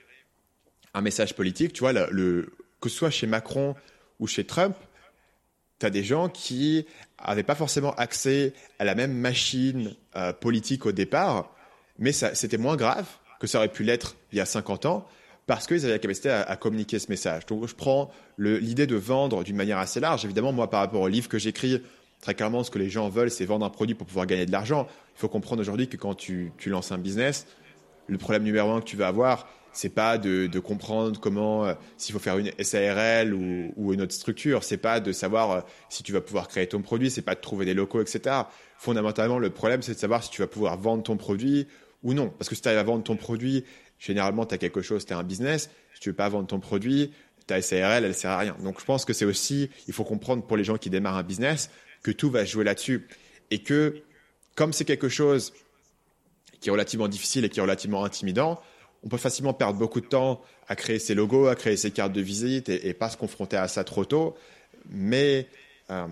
un 0.94 1.02
message 1.02 1.36
politique, 1.36 1.74
tu 1.74 1.80
vois, 1.80 1.94
le, 1.94 2.54
que 2.82 2.90
ce 2.90 2.96
soit 2.96 3.10
chez 3.10 3.28
Macron 3.28 3.76
ou 4.20 4.28
chez 4.28 4.44
Trump, 4.44 4.76
tu 5.80 5.86
as 5.86 5.90
des 5.90 6.04
gens 6.04 6.30
qui 6.30 6.86
n'avaient 7.26 7.44
pas 7.44 7.56
forcément 7.56 7.94
accès 7.96 8.54
à 8.80 8.86
la 8.86 8.96
même 8.96 9.14
machine 9.14 9.96
euh, 10.16 10.34
politique 10.34 10.86
au 10.86 10.92
départ, 10.92 11.56
mais 11.98 12.12
c'était 12.12 12.58
moins 12.58 12.76
grave 12.76 13.08
que 13.40 13.48
ça 13.48 13.58
aurait 13.58 13.72
pu 13.72 13.84
l'être 13.84 14.16
il 14.32 14.38
y 14.38 14.42
a 14.42 14.46
50 14.46 14.86
ans, 14.86 15.08
parce 15.48 15.68
qu'ils 15.68 15.84
avaient 15.84 15.94
la 15.94 16.00
capacité 16.00 16.30
à, 16.30 16.42
à, 16.44 16.56
communiquer 16.56 17.00
ce 17.00 17.10
message. 17.10 17.46
Donc 17.48 17.68
je 17.68 17.76
prends 17.76 18.12
l'idée 18.38 18.88
de 18.88 18.96
vendre 18.96 19.44
d'une 19.44 19.58
manière 19.58 19.78
assez 19.78 20.00
large. 20.00 20.24
Évidemment, 20.24 20.54
moi, 20.54 20.70
par 20.70 20.80
rapport 20.80 21.02
au 21.02 21.08
livre 21.08 21.28
que 21.28 21.38
j'écris, 21.38 21.82
Très 22.24 22.36
clairement, 22.36 22.64
ce 22.64 22.72
que 22.72 22.80
les 22.80 22.90
gens 22.90 23.10
veulent, 23.10 23.30
c'est 23.30 23.44
vendre 23.44 23.66
un 23.66 23.70
produit 23.70 23.96
pour 23.96 24.08
pouvoir 24.08 24.26
gagner 24.26 24.46
de 24.46 24.52
l'argent. 24.54 24.88
Il 25.18 25.20
faut 25.20 25.28
comprendre 25.28 25.60
aujourd'hui 25.60 25.90
que 25.90 25.98
quand 25.98 26.16
tu, 26.16 26.54
lances 26.68 26.94
un 26.94 26.98
business, 26.98 27.46
le 28.08 28.18
problème 28.18 28.44
numéro 28.44 28.72
un 28.72 28.80
que 28.80 28.86
tu 28.86 28.96
vas 28.96 29.10
avoir, 29.10 29.46
c'est 29.74 29.90
pas 29.90 30.18
de, 30.18 30.48
comprendre 30.60 31.20
comment, 31.20 31.66
euh, 31.66 31.74
s'il 31.98 32.14
faut 32.14 32.20
faire 32.20 32.38
une 32.38 32.50
SARL 32.64 33.34
ou, 33.34 33.92
une 33.92 34.02
autre 34.02 34.14
structure, 34.14 34.64
c'est 34.64 34.78
pas 34.78 35.02
de 35.02 35.12
savoir 35.12 35.52
euh, 35.52 35.62
si 35.90 36.02
tu 36.02 36.14
vas 36.14 36.22
pouvoir 36.22 36.48
créer 36.48 36.66
ton 36.66 36.82
produit, 36.82 37.12
c'est 37.12 37.24
pas 37.24 37.36
de 37.36 37.42
trouver 37.42 37.66
des 37.66 37.74
locaux, 37.74 38.00
etc. 38.00 38.44
Fondamentalement, 38.78 39.38
le 39.38 39.50
problème, 39.50 39.82
c'est 39.82 39.94
de 39.94 40.00
savoir 40.00 40.24
si 40.24 40.30
tu 40.30 40.40
vas 40.40 40.48
pouvoir 40.48 40.78
vendre 40.78 41.04
ton 41.04 41.18
produit 41.18 41.68
ou 42.04 42.14
non. 42.14 42.30
Parce 42.30 42.48
que 42.48 42.56
si 42.56 42.62
tu 42.62 42.70
arrives 42.70 42.80
à 42.80 42.84
vendre 42.84 43.04
ton 43.04 43.18
produit, 43.18 43.66
généralement, 44.00 44.46
tu 44.46 44.56
as 44.56 44.58
quelque 44.58 44.82
chose, 44.82 45.06
tu 45.06 45.12
as 45.12 45.18
un 45.18 45.24
business. 45.24 45.70
Si 45.94 46.00
tu 46.00 46.12
veux 46.12 46.16
pas 46.16 46.30
vendre 46.30 46.48
ton 46.48 46.62
produit, 46.62 47.12
ta 47.48 47.62
SARL, 47.62 48.06
elle 48.06 48.16
sert 48.16 48.32
à 48.32 48.38
rien. 48.38 48.56
Donc, 48.64 48.80
je 48.80 48.86
pense 48.86 49.04
que 49.04 49.12
c'est 49.12 49.26
aussi, 49.26 49.70
il 49.90 49.94
faut 49.94 50.06
comprendre 50.06 50.44
pour 50.44 50.56
les 50.56 50.64
gens 50.64 50.78
qui 50.78 50.90
démarrent 50.90 51.18
un 51.18 51.24
business, 51.24 51.70
que 52.04 52.12
tout 52.12 52.30
va 52.30 52.46
jouer 52.46 52.64
là-dessus. 52.64 53.08
Et 53.50 53.60
que, 53.60 54.04
comme 54.56 54.74
c'est 54.74 54.86
quelque 54.86 55.10
chose 55.10 55.54
qui 56.60 56.70
est 56.70 56.72
relativement 56.72 57.08
difficile 57.08 57.46
et 57.46 57.50
qui 57.50 57.60
est 57.60 57.62
relativement 57.62 58.06
intimidant, 58.06 58.62
on 59.04 59.10
peut 59.10 59.18
facilement 59.18 59.54
perdre 59.54 59.78
beaucoup 59.78 60.02
de 60.02 60.06
temps 60.06 60.42
à 60.68 60.76
créer 60.76 61.00
ses 61.00 61.14
logos, 61.14 61.48
à 61.48 61.56
créer 61.56 61.76
ses 61.78 61.92
cartes 61.92 62.14
de 62.14 62.22
visite 62.22 62.70
et, 62.70 62.94
pas 62.94 63.10
se 63.10 63.18
confronter 63.18 63.58
à 63.58 63.68
ça 63.68 63.84
trop 63.84 64.06
tôt. 64.06 64.36
Mais 64.90 65.48
euh, 65.90 66.08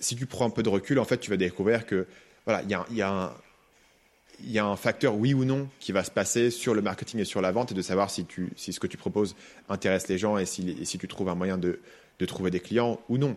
si 0.00 0.16
tu 0.16 0.26
prends 0.26 0.46
un 0.46 0.50
peu 0.50 0.62
de 0.62 0.68
recul, 0.68 0.98
en 0.98 1.04
fait, 1.04 1.18
tu 1.18 1.30
vas 1.30 1.36
découvrir 1.36 1.86
que 1.86 2.06
voilà, 2.46 2.62
il 2.62 2.96
y 2.96 3.02
a, 3.02 4.64
un, 4.64 4.76
facteur 4.76 5.16
oui 5.16 5.34
ou 5.34 5.44
non 5.44 5.68
qui 5.80 5.92
va 5.92 6.04
se 6.04 6.10
passer 6.10 6.50
sur 6.50 6.74
le 6.74 6.82
marketing 6.82 7.20
et 7.20 7.24
sur 7.24 7.40
la 7.40 7.52
vente 7.52 7.72
et 7.72 7.74
de 7.74 7.82
savoir 7.82 8.10
si, 8.10 8.26
ce 8.56 8.80
que 8.80 8.86
tu 8.86 8.96
proposes 8.96 9.34
intéresse 9.68 10.08
les 10.08 10.18
gens 10.18 10.36
et 10.36 10.46
si, 10.46 10.98
tu 10.98 11.08
trouves 11.08 11.28
un 11.28 11.34
moyen 11.34 11.58
de, 11.58 11.80
trouver 12.26 12.50
des 12.50 12.60
clients 12.60 13.00
ou 13.08 13.18
non. 13.18 13.36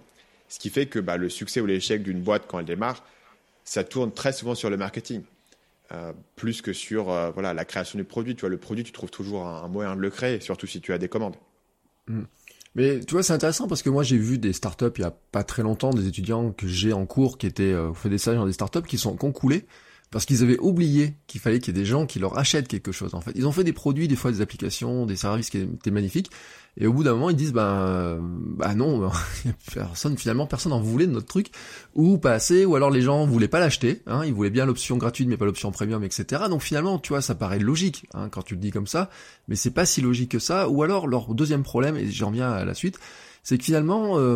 Ce 0.50 0.60
qui 0.60 0.70
fait 0.70 0.86
que 0.86 1.00
bah, 1.00 1.18
le 1.18 1.30
succès 1.30 1.62
ou 1.62 1.66
l'échec 1.66 2.04
d'une 2.04 2.22
boîte 2.22 2.46
quand 2.48 2.60
elle 2.60 2.66
démarre, 2.66 3.04
ça 3.64 3.84
tourne 3.84 4.12
très 4.14 4.34
souvent 4.34 4.56
sur 4.56 4.70
le 4.70 4.78
marketing. 4.78 5.24
Euh, 5.94 6.12
plus 6.36 6.62
que 6.62 6.74
sur 6.74 7.10
euh, 7.10 7.32
voilà, 7.32 7.54
la 7.54 7.64
création 7.64 7.98
du 7.98 8.04
produit. 8.04 8.36
Tu 8.36 8.42
vois, 8.42 8.50
le 8.50 8.58
produit, 8.58 8.84
tu 8.84 8.92
trouves 8.92 9.10
toujours 9.10 9.48
un, 9.48 9.68
moyen 9.70 9.96
de 9.96 10.02
le 10.02 10.10
créer, 10.10 10.42
surtout 10.42 10.68
si 10.68 10.82
tu 10.82 10.92
as 10.92 10.98
des 10.98 11.08
commandes. 11.08 11.36
Mmh. 12.08 12.24
Mais 12.76 13.00
tu 13.00 13.14
vois, 13.14 13.24
c'est 13.24 13.34
intéressant 13.34 13.68
parce 13.68 13.82
que 13.82 13.90
moi 13.90 14.04
j'ai 14.04 14.18
vu 14.18 14.38
des 14.38 14.54
startups 14.54 14.86
il 14.98 15.02
y 15.02 15.06
a 15.06 15.16
pas 15.32 15.44
très 15.44 15.64
longtemps, 15.64 15.92
des 15.92 16.08
étudiants 16.08 16.52
que 16.52 16.68
j'ai 16.68 16.94
en 16.94 17.06
cours 17.06 17.38
qui 17.38 17.48
étaient 17.48 17.64
euh, 17.64 17.94
fait 17.94 18.10
des 18.10 18.18
stages 18.18 18.36
dans 18.36 18.46
des 18.46 18.54
startups 18.54 18.84
qui 18.84 18.98
sont 18.98 19.16
concoulés 19.16 19.66
parce 20.12 20.26
qu'ils 20.26 20.44
avaient 20.44 20.60
oublié 20.60 21.16
qu'il 21.28 21.42
fallait 21.42 21.60
qu'il 21.60 21.76
y 21.76 21.78
ait 21.78 21.82
des 21.82 21.86
gens 21.86 22.06
qui 22.06 22.20
leur 22.20 22.38
achètent 22.38 22.68
quelque 22.68 22.92
chose. 22.92 23.14
En 23.14 23.22
fait, 23.22 23.32
ils 23.36 23.46
ont 23.46 23.52
fait 23.52 23.64
des 23.64 23.74
produits, 23.74 24.08
des 24.08 24.16
fois 24.16 24.32
des 24.32 24.42
applications, 24.42 25.06
des 25.06 25.16
services 25.16 25.50
qui 25.50 25.60
étaient 25.60 25.92
magnifiques, 25.92 26.32
et 26.80 26.88
au 26.88 26.94
bout 26.94 27.04
d'un 27.04 27.14
moment, 27.14 27.30
ils 27.30 27.36
disent 27.36 27.54
bah 27.54 28.18
bah 28.22 28.76
non, 28.76 29.10
personne 29.74 30.18
finalement 30.18 30.46
personne 30.46 30.72
en 30.72 30.80
voulait 30.80 31.08
de 31.08 31.12
notre 31.12 31.28
truc, 31.28 31.52
ou 31.96 32.18
pas 32.18 32.34
assez, 32.34 32.66
ou 32.66 32.76
alors 32.76 32.92
les 32.92 33.02
gens 33.02 33.26
voulaient 33.26 33.48
pas 33.48 33.60
l'acheter, 33.60 34.02
hein, 34.06 34.24
ils 34.26 34.34
voulaient 34.34 34.50
bien 34.50 34.66
l'option 34.66 34.98
gratuite 34.98 35.28
mais 35.28 35.38
pas 35.38 35.46
l'option 35.46 35.72
premium, 35.72 36.04
etc. 36.04 36.44
Donc 36.50 36.62
finalement, 36.62 37.00
tu 37.00 37.10
vois, 37.10 37.22
ça 37.22 37.36
paraît 37.36 37.60
logique 37.60 38.06
hein, 38.14 38.30
quand 38.30 38.44
tu 38.44 38.54
le 38.54 38.62
dis 38.62 38.72
comme 38.72 38.88
ça, 38.88 39.10
mais 39.48 39.56
c'est 39.56 39.72
pas 39.72 39.86
si 39.86 40.02
logique 40.02 40.32
que 40.32 40.40
ça. 40.40 40.70
Ou 40.70 40.84
alors 40.84 41.08
leur 41.08 41.34
deuxième 41.34 41.64
problème, 41.64 41.98
et 41.98 42.10
j'en 42.10 42.32
viens 42.32 42.52
à 42.52 42.64
la 42.64 42.74
suite, 42.74 43.00
c'est 43.48 43.58
que 43.58 43.64
finalement 43.64 44.20
euh, 44.20 44.36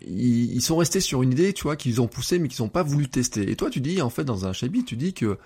ils, 0.00 0.54
ils, 0.54 0.62
sont 0.62 0.78
restés 0.78 1.00
sur 1.00 1.22
une 1.22 1.30
idée, 1.30 1.52
tu 1.52 1.64
vois, 1.64 1.76
qu'ils 1.76 2.00
ont 2.00 2.08
poussé 2.08 2.38
mais 2.38 2.48
qu'ils 2.48 2.62
n'ont 2.64 2.70
pas 2.70 2.82
voulu 2.82 3.06
tester. 3.06 3.50
Et 3.50 3.54
toi, 3.54 3.68
tu 3.68 3.80
dis 3.80 4.00
en 4.00 4.08
fait 4.08 4.24
dans 4.24 4.46
un 4.46 4.54
chapitre, 4.54 4.86
tu 4.86 4.96
dis 4.96 5.12
que 5.12 5.36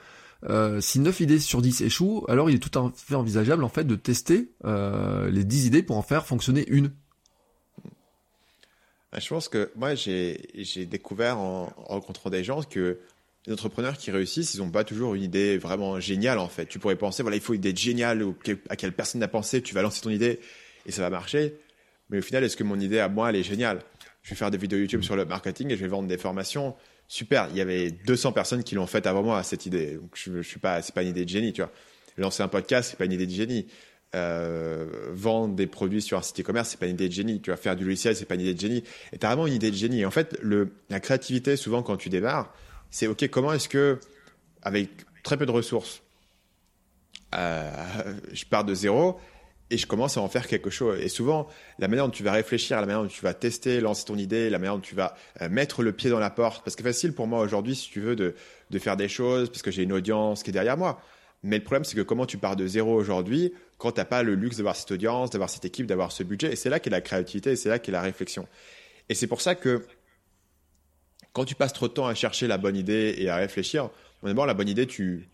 euh, 0.49 0.81
si 0.81 1.01
9 1.01 1.19
idées 1.19 1.41
sur 1.41 1.61
10 1.61 1.81
échouent, 1.81 2.25
alors 2.29 2.51
il 2.51 2.55
est 2.55 2.61
tout 2.61 2.79
à 2.79 2.93
fait 2.95 3.17
envisageable 3.17 3.65
en 3.65 3.69
fait 3.69 3.83
de 3.83 3.97
tester 3.97 4.53
euh, 4.65 5.29
les 5.29 5.43
10 5.43 5.67
idées 5.67 5.83
pour 5.83 5.97
en 5.97 6.03
faire 6.03 6.25
fonctionner 6.25 6.65
une. 6.69 6.93
Je 9.19 9.29
pense 9.29 9.49
que 9.49 9.73
moi 9.75 9.97
j'ai 9.97 10.39
découvert 10.89 11.39
en, 11.39 11.75
en, 11.79 11.83
rencontrant 11.83 12.31
des 12.31 12.45
gens 12.45 12.63
que 12.63 13.01
les 13.45 13.53
entrepreneurs 13.53 13.99
qui 13.99 14.13
réussissent, 14.13 14.55
ils 14.55 14.59
n'ont 14.59 14.71
pas 14.71 14.85
toujours 14.85 15.17
une 15.17 15.25
idée 15.25 15.59
vraiment 15.59 15.99
géniale 15.99 16.39
en 16.39 16.49
fait. 16.49 16.67
Tu 16.67 16.79
pourrais 16.79 16.95
penser 16.95 17.25
voilà 17.25 17.37
il 17.37 17.43
faut 17.43 17.55
une 17.55 17.59
idée 17.59 17.75
géniale 17.75 18.23
ou 18.23 18.37
à 18.69 18.77
quelle 18.77 18.93
personne 18.93 19.21
n'a 19.21 19.27
pensé, 19.27 19.63
tu 19.63 19.75
vas 19.75 19.83
lancer 19.83 20.01
ton 20.01 20.11
idée 20.11 20.39
et 20.87 20.93
ça 20.93 21.03
va 21.03 21.11
marcher. 21.11 21.57
Mais 22.11 22.19
au 22.19 22.23
final, 22.23 22.45
est-ce 22.45 22.57
que 22.57 22.65
mon 22.65 22.79
idée 22.79 22.99
à 22.99 23.09
moi 23.09 23.31
elle 23.31 23.37
est 23.37 23.43
géniale? 23.43 23.81
Je 24.23 24.31
vais 24.31 24.37
faire 24.37 24.51
des 24.51 24.59
vidéos 24.59 24.79
YouTube 24.79 25.03
sur 25.03 25.17
le 25.17 25.25
marketing 25.25 25.71
et 25.71 25.77
je 25.77 25.81
vais 25.81 25.89
vendre 25.89 26.09
des 26.09 26.19
formations 26.19 26.75
super. 27.09 27.49
Il 27.51 27.57
y 27.57 27.61
avait 27.61 27.91
200 27.91 28.33
personnes 28.33 28.63
qui 28.65 28.75
l'ont 28.75 28.87
fait 28.87 29.07
avant 29.07 29.23
moi 29.23 29.43
cette 29.43 29.67
idée. 29.67 29.95
Donc 29.95 30.11
je, 30.15 30.43
je 30.43 30.49
suis 30.49 30.61
pas, 30.61 30.83
c'est 30.83 30.95
pas 30.95 31.03
une 31.03 31.09
idée 31.09 31.25
de 31.25 31.31
génie, 31.31 31.53
tu 31.53 31.63
vois. 31.63 31.73
Lancer 32.19 32.43
un 32.43 32.49
podcast, 32.49 32.91
c'est 32.91 32.97
pas 32.97 33.07
une 33.07 33.13
idée 33.13 33.27
de 33.27 33.33
génie. 33.33 33.67
Euh, 34.17 34.87
vendre 35.13 35.55
des 35.55 35.69
produits 35.69 36.03
sur 36.03 36.19
un 36.19 36.23
site 36.23 36.41
e-commerce, 36.41 36.71
c'est 36.71 36.81
pas 36.81 36.87
une 36.87 36.95
idée 36.95 37.09
de 37.09 37.15
génie. 37.15 37.41
Tu 37.41 37.51
vas 37.51 37.57
faire 37.57 37.77
du 37.77 37.85
logiciel, 37.85 38.17
c'est 38.17 38.25
pas 38.25 38.35
une 38.35 38.41
idée 38.41 38.55
de 38.55 38.61
génie. 38.61 38.83
Et 39.13 39.19
t'as 39.19 39.29
vraiment 39.29 39.47
une 39.47 39.55
idée 39.55 39.71
de 39.71 39.77
génie. 39.77 40.01
Et 40.01 40.07
en 40.07 40.11
fait, 40.11 40.39
la 40.43 41.01
créativité, 41.01 41.57
souvent 41.57 41.83
quand 41.83 41.97
tu 41.97 42.09
démarres, 42.09 42.53
c'est 42.91 43.07
ok. 43.07 43.29
Comment 43.29 43.53
est-ce 43.53 43.69
que, 43.69 44.01
avec 44.63 44.91
très 45.23 45.37
peu 45.37 45.47
de 45.47 45.53
ressources, 45.53 46.03
euh, 47.37 47.71
je 48.33 48.45
pars 48.45 48.65
de 48.65 48.75
zéro 48.75 49.21
et 49.71 49.79
je 49.79 49.87
commence 49.87 50.17
à 50.17 50.21
en 50.21 50.29
faire 50.29 50.49
quelque 50.49 50.69
chose. 50.69 50.99
Et 51.01 51.09
souvent, 51.09 51.47
la 51.79 51.87
manière 51.87 52.05
dont 52.05 52.11
tu 52.11 52.25
vas 52.25 52.33
réfléchir, 52.33 52.81
la 52.81 52.87
manière 52.87 53.03
dont 53.03 53.09
tu 53.09 53.23
vas 53.23 53.35
tester, 53.35 53.81
lancer 53.81 54.05
ton 54.05 54.17
idée, 54.17 54.51
la 54.51 54.59
manière 54.59 54.75
dont 54.75 54.81
tu 54.81 54.97
vas 54.97 55.15
euh, 55.41 55.49
mettre 55.49 55.83
le 55.83 55.93
pied 55.93 56.11
dans 56.11 56.19
la 56.19 56.31
porte, 56.31 56.65
parce 56.65 56.75
que 56.75 56.83
c'est 56.83 56.89
facile 56.89 57.13
pour 57.13 57.29
moi 57.29 57.41
aujourd'hui, 57.41 57.77
si 57.77 57.89
tu 57.89 58.01
veux, 58.01 58.17
de, 58.17 58.35
de 58.71 58.79
faire 58.79 58.97
des 58.97 59.09
choses, 59.09 59.49
parce 59.49 59.63
que 59.63 59.71
j'ai 59.71 59.85
une 59.85 59.93
audience 59.93 60.43
qui 60.43 60.51
est 60.51 60.53
derrière 60.53 60.77
moi. 60.77 61.01
Mais 61.43 61.57
le 61.57 61.63
problème, 61.63 61.85
c'est 61.85 61.97
que 61.97 62.03
comment 62.03 62.27
tu 62.27 62.37
pars 62.37 62.57
de 62.57 62.67
zéro 62.67 62.95
aujourd'hui, 62.95 63.55
quand 63.79 63.93
tu 63.93 64.01
n'as 64.01 64.05
pas 64.05 64.23
le 64.23 64.35
luxe 64.35 64.57
d'avoir 64.57 64.77
cette 64.77 64.91
audience, 64.91 65.31
d'avoir 65.31 65.49
cette 65.49 65.65
équipe, 65.65 65.87
d'avoir 65.87 66.11
ce 66.11 66.25
budget, 66.25 66.53
et 66.53 66.57
c'est 66.57 66.69
là 66.69 66.81
qu'est 66.81 66.91
la 66.91 67.01
créativité, 67.01 67.55
c'est 67.55 67.69
là 67.69 67.79
qu'est 67.79 67.93
la 67.93 68.03
réflexion. 68.03 68.47
Et 69.09 69.15
c'est 69.15 69.29
pour 69.29 69.41
ça 69.41 69.55
que 69.55 69.87
quand 71.33 71.45
tu 71.45 71.55
passes 71.55 71.73
trop 71.73 71.87
de 71.87 71.93
temps 71.93 72.09
à 72.09 72.15
chercher 72.15 72.49
la 72.49 72.59
bonne 72.59 72.77
idée 72.77 73.15
et 73.19 73.31
à 73.31 73.37
réfléchir, 73.37 73.89
d'abord, 74.25 74.47
la 74.47 74.55
bonne 74.55 74.69
idée, 74.69 74.87
tu... 74.87 75.29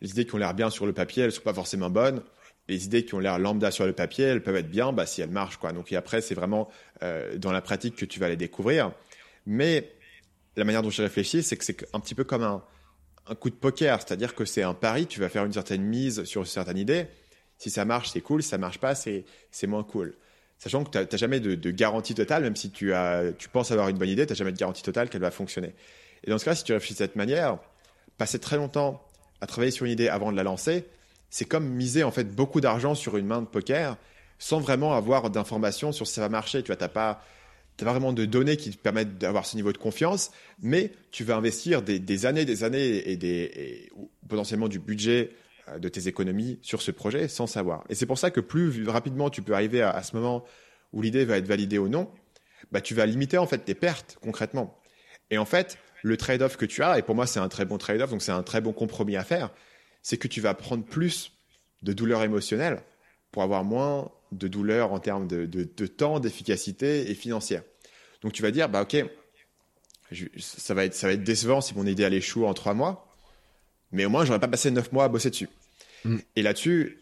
les 0.00 0.10
idées 0.10 0.24
qui 0.24 0.34
ont 0.34 0.38
l'air 0.38 0.54
bien 0.54 0.70
sur 0.70 0.86
le 0.86 0.94
papier, 0.94 1.22
elles 1.22 1.28
ne 1.28 1.34
sont 1.34 1.42
pas 1.42 1.54
forcément 1.54 1.90
bonnes 1.90 2.22
les 2.68 2.84
idées 2.84 3.04
qui 3.04 3.14
ont 3.14 3.18
l'air 3.18 3.38
lambda 3.38 3.70
sur 3.70 3.86
le 3.86 3.92
papier, 3.92 4.24
elles 4.24 4.42
peuvent 4.42 4.56
être 4.56 4.70
bien 4.70 4.92
bah, 4.92 5.06
si 5.06 5.20
elles 5.20 5.30
marchent. 5.30 5.56
Quoi. 5.56 5.72
Donc, 5.72 5.92
après, 5.92 6.20
c'est 6.20 6.34
vraiment 6.34 6.68
euh, 7.02 7.36
dans 7.36 7.52
la 7.52 7.60
pratique 7.60 7.96
que 7.96 8.04
tu 8.04 8.20
vas 8.20 8.28
les 8.28 8.36
découvrir. 8.36 8.92
Mais 9.46 9.92
la 10.56 10.64
manière 10.64 10.82
dont 10.82 10.90
j'ai 10.90 11.02
réfléchi, 11.02 11.42
c'est 11.42 11.56
que 11.56 11.64
c'est 11.64 11.86
un 11.94 12.00
petit 12.00 12.14
peu 12.14 12.24
comme 12.24 12.42
un, 12.42 12.62
un 13.26 13.34
coup 13.34 13.50
de 13.50 13.54
poker. 13.54 14.00
C'est-à-dire 14.00 14.34
que 14.34 14.44
c'est 14.44 14.62
un 14.62 14.74
pari, 14.74 15.06
tu 15.06 15.20
vas 15.20 15.28
faire 15.28 15.44
une 15.44 15.52
certaine 15.52 15.82
mise 15.82 16.24
sur 16.24 16.42
une 16.42 16.46
certaine 16.46 16.78
idée. 16.78 17.06
Si 17.58 17.70
ça 17.70 17.84
marche, 17.84 18.10
c'est 18.10 18.20
cool. 18.20 18.42
Si 18.42 18.48
ça 18.48 18.58
marche 18.58 18.78
pas, 18.78 18.94
c'est 18.94 19.24
moins 19.66 19.84
cool. 19.84 20.14
Sachant 20.58 20.84
que 20.84 20.90
tu 20.90 20.98
n'as 20.98 21.18
jamais 21.18 21.40
de, 21.40 21.56
de, 21.56 21.70
garantie 21.72 22.14
totale, 22.14 22.44
même 22.44 22.54
si 22.54 22.70
tu, 22.70 22.92
as, 22.92 23.32
tu 23.36 23.48
penses 23.48 23.72
avoir 23.72 23.88
une 23.88 23.98
bonne 23.98 24.08
idée, 24.08 24.26
tu 24.26 24.32
n'as 24.32 24.36
jamais 24.36 24.52
de 24.52 24.58
garantie 24.58 24.82
totale 24.82 25.08
qu'elle 25.08 25.20
va 25.20 25.32
fonctionner. 25.32 25.74
Et 26.22 26.30
dans 26.30 26.38
ce 26.38 26.44
cas, 26.44 26.54
si 26.54 26.62
tu 26.62 26.72
réfléchis 26.72 26.94
de 26.94 26.98
cette 26.98 27.16
manière, 27.16 27.58
passer 28.16 28.38
très 28.38 28.56
longtemps 28.56 29.04
à 29.40 29.46
travailler 29.46 29.72
sur 29.72 29.86
une 29.86 29.92
idée 29.92 30.08
avant 30.08 30.30
de 30.30 30.36
la 30.36 30.44
lancer, 30.44 30.84
c'est 31.32 31.46
comme 31.46 31.66
miser 31.66 32.04
en 32.04 32.10
fait 32.10 32.24
beaucoup 32.24 32.60
d'argent 32.60 32.94
sur 32.94 33.16
une 33.16 33.26
main 33.26 33.40
de 33.40 33.46
poker 33.46 33.96
sans 34.38 34.60
vraiment 34.60 34.92
avoir 34.92 35.30
d'informations 35.30 35.90
sur 35.90 36.06
si 36.06 36.12
ça 36.12 36.20
va 36.20 36.28
marcher. 36.28 36.62
Tu 36.62 36.66
vois, 36.66 36.76
pas, 36.76 36.88
pas 36.88 37.22
vraiment 37.78 38.12
de 38.12 38.26
données 38.26 38.58
qui 38.58 38.70
te 38.70 38.76
permettent 38.76 39.16
d'avoir 39.16 39.46
ce 39.46 39.56
niveau 39.56 39.72
de 39.72 39.78
confiance, 39.78 40.30
mais 40.60 40.92
tu 41.10 41.24
vas 41.24 41.36
investir 41.36 41.80
des, 41.80 41.98
des 41.98 42.26
années, 42.26 42.44
des 42.44 42.64
années 42.64 43.10
et, 43.10 43.16
des, 43.16 43.50
et 43.54 43.92
potentiellement 44.28 44.68
du 44.68 44.78
budget 44.78 45.30
euh, 45.68 45.78
de 45.78 45.88
tes 45.88 46.06
économies 46.06 46.58
sur 46.60 46.82
ce 46.82 46.90
projet 46.90 47.28
sans 47.28 47.46
savoir. 47.46 47.84
Et 47.88 47.94
c'est 47.94 48.06
pour 48.06 48.18
ça 48.18 48.30
que 48.30 48.40
plus 48.40 48.86
rapidement 48.86 49.30
tu 49.30 49.40
peux 49.40 49.54
arriver 49.54 49.80
à, 49.80 49.88
à 49.88 50.02
ce 50.02 50.14
moment 50.14 50.44
où 50.92 51.00
l'idée 51.00 51.24
va 51.24 51.38
être 51.38 51.48
validée 51.48 51.78
ou 51.78 51.88
non, 51.88 52.10
bah 52.72 52.82
tu 52.82 52.94
vas 52.94 53.06
limiter 53.06 53.38
en 53.38 53.46
fait 53.46 53.58
tes 53.58 53.74
pertes 53.74 54.18
concrètement. 54.20 54.78
Et 55.30 55.38
en 55.38 55.46
fait, 55.46 55.78
le 56.02 56.18
trade-off 56.18 56.58
que 56.58 56.66
tu 56.66 56.82
as, 56.82 56.98
et 56.98 57.02
pour 57.02 57.14
moi 57.14 57.26
c'est 57.26 57.40
un 57.40 57.48
très 57.48 57.64
bon 57.64 57.78
trade-off, 57.78 58.10
donc 58.10 58.20
c'est 58.20 58.32
un 58.32 58.42
très 58.42 58.60
bon 58.60 58.74
compromis 58.74 59.16
à 59.16 59.24
faire, 59.24 59.50
c'est 60.02 60.18
que 60.18 60.28
tu 60.28 60.40
vas 60.40 60.54
prendre 60.54 60.84
plus 60.84 61.32
de 61.82 61.92
douleur 61.92 62.22
émotionnelle 62.22 62.82
pour 63.30 63.42
avoir 63.42 63.64
moins 63.64 64.10
de 64.32 64.48
douleur 64.48 64.92
en 64.92 64.98
termes 64.98 65.26
de, 65.26 65.46
de, 65.46 65.68
de 65.76 65.86
temps, 65.86 66.20
d'efficacité 66.20 67.10
et 67.10 67.14
financière. 67.14 67.62
Donc 68.22 68.32
tu 68.32 68.42
vas 68.42 68.50
dire, 68.50 68.68
bah 68.68 68.82
ok, 68.82 69.04
je, 70.10 70.26
ça, 70.38 70.74
va 70.74 70.84
être, 70.84 70.94
ça 70.94 71.06
va 71.06 71.14
être 71.14 71.24
décevant 71.24 71.60
si 71.60 71.74
mon 71.74 71.86
idée 71.86 72.02
elle 72.02 72.14
échoue 72.14 72.46
en 72.46 72.54
trois 72.54 72.74
mois, 72.74 73.08
mais 73.90 74.04
au 74.04 74.10
moins 74.10 74.24
j'aurais 74.24 74.40
pas 74.40 74.48
passé 74.48 74.70
neuf 74.70 74.92
mois 74.92 75.04
à 75.04 75.08
bosser 75.08 75.30
dessus. 75.30 75.48
Mm. 76.04 76.18
Et 76.36 76.42
là-dessus, 76.42 76.98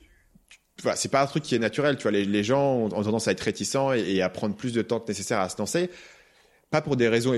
voilà, 0.83 0.97
c'est 0.97 1.09
pas 1.09 1.23
un 1.23 1.27
truc 1.27 1.43
qui 1.43 1.55
est 1.55 1.59
naturel. 1.59 1.97
Tu 1.97 2.03
vois, 2.03 2.13
les, 2.13 2.25
les 2.25 2.45
gens 2.45 2.75
ont, 2.75 2.87
ont, 2.87 3.03
tendance 3.03 3.29
à 3.29 3.33
être 3.33 3.41
réticents 3.41 3.93
et, 3.93 4.01
et, 4.01 4.23
à 4.23 4.29
prendre 4.29 4.57
plus 4.57 4.73
de 4.73 4.83
temps 4.83 5.01
que 5.01 5.09
nécessaire 5.09 5.41
à 5.41 5.49
se 5.49 5.59
lancer. 5.59 5.91
Pas 6.71 6.81
pour 6.81 6.97
des 6.97 7.09
raisons 7.09 7.35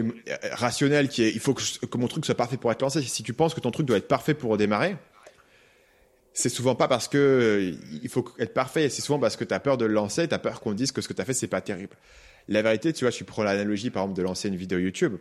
rationnelles 0.53 1.09
qui 1.09 1.23
est, 1.23 1.31
il 1.31 1.41
faut 1.41 1.55
que, 1.55 1.63
je, 1.63 1.79
que 1.79 1.99
mon 1.99 2.07
truc 2.07 2.25
soit 2.27 2.35
parfait 2.35 2.59
pour 2.59 2.71
être 2.71 2.83
lancé. 2.83 3.03
Si 3.03 3.23
tu 3.23 3.33
penses 3.33 3.55
que 3.55 3.61
ton 3.61 3.71
truc 3.71 3.87
doit 3.87 3.97
être 3.97 4.09
parfait 4.09 4.35
pour 4.35 4.57
démarrer, 4.59 4.97
c'est 6.35 6.49
souvent 6.49 6.75
pas 6.75 6.89
parce 6.89 7.09
que 7.09 7.19
euh, 7.19 7.77
il 8.03 8.09
faut 8.09 8.25
être 8.39 8.55
parfait, 8.55 8.89
c'est 8.89 9.03
souvent 9.03 9.19
parce 9.19 9.37
que 9.37 9.45
tu 9.45 9.53
as 9.53 9.61
peur 9.61 9.77
de 9.77 9.85
le 9.85 9.93
lancer, 9.93 10.27
tu 10.29 10.35
as 10.35 10.39
peur 10.39 10.61
qu'on 10.61 10.73
dise 10.73 10.93
que 10.93 11.01
ce 11.01 11.09
que 11.09 11.13
tu 11.13 11.21
as 11.21 11.25
fait 11.25 11.35
c'est 11.35 11.47
pas 11.47 11.61
terrible. 11.61 11.97
La 12.49 12.63
vérité, 12.63 12.93
tu 12.93 13.05
vois, 13.05 13.11
je 13.11 13.23
prends 13.25 13.43
l'analogie 13.43 13.91
par 13.91 14.05
exemple 14.05 14.17
de 14.19 14.23
lancer 14.23 14.49
une 14.49 14.57
vidéo 14.57 14.79
YouTube. 14.79 15.17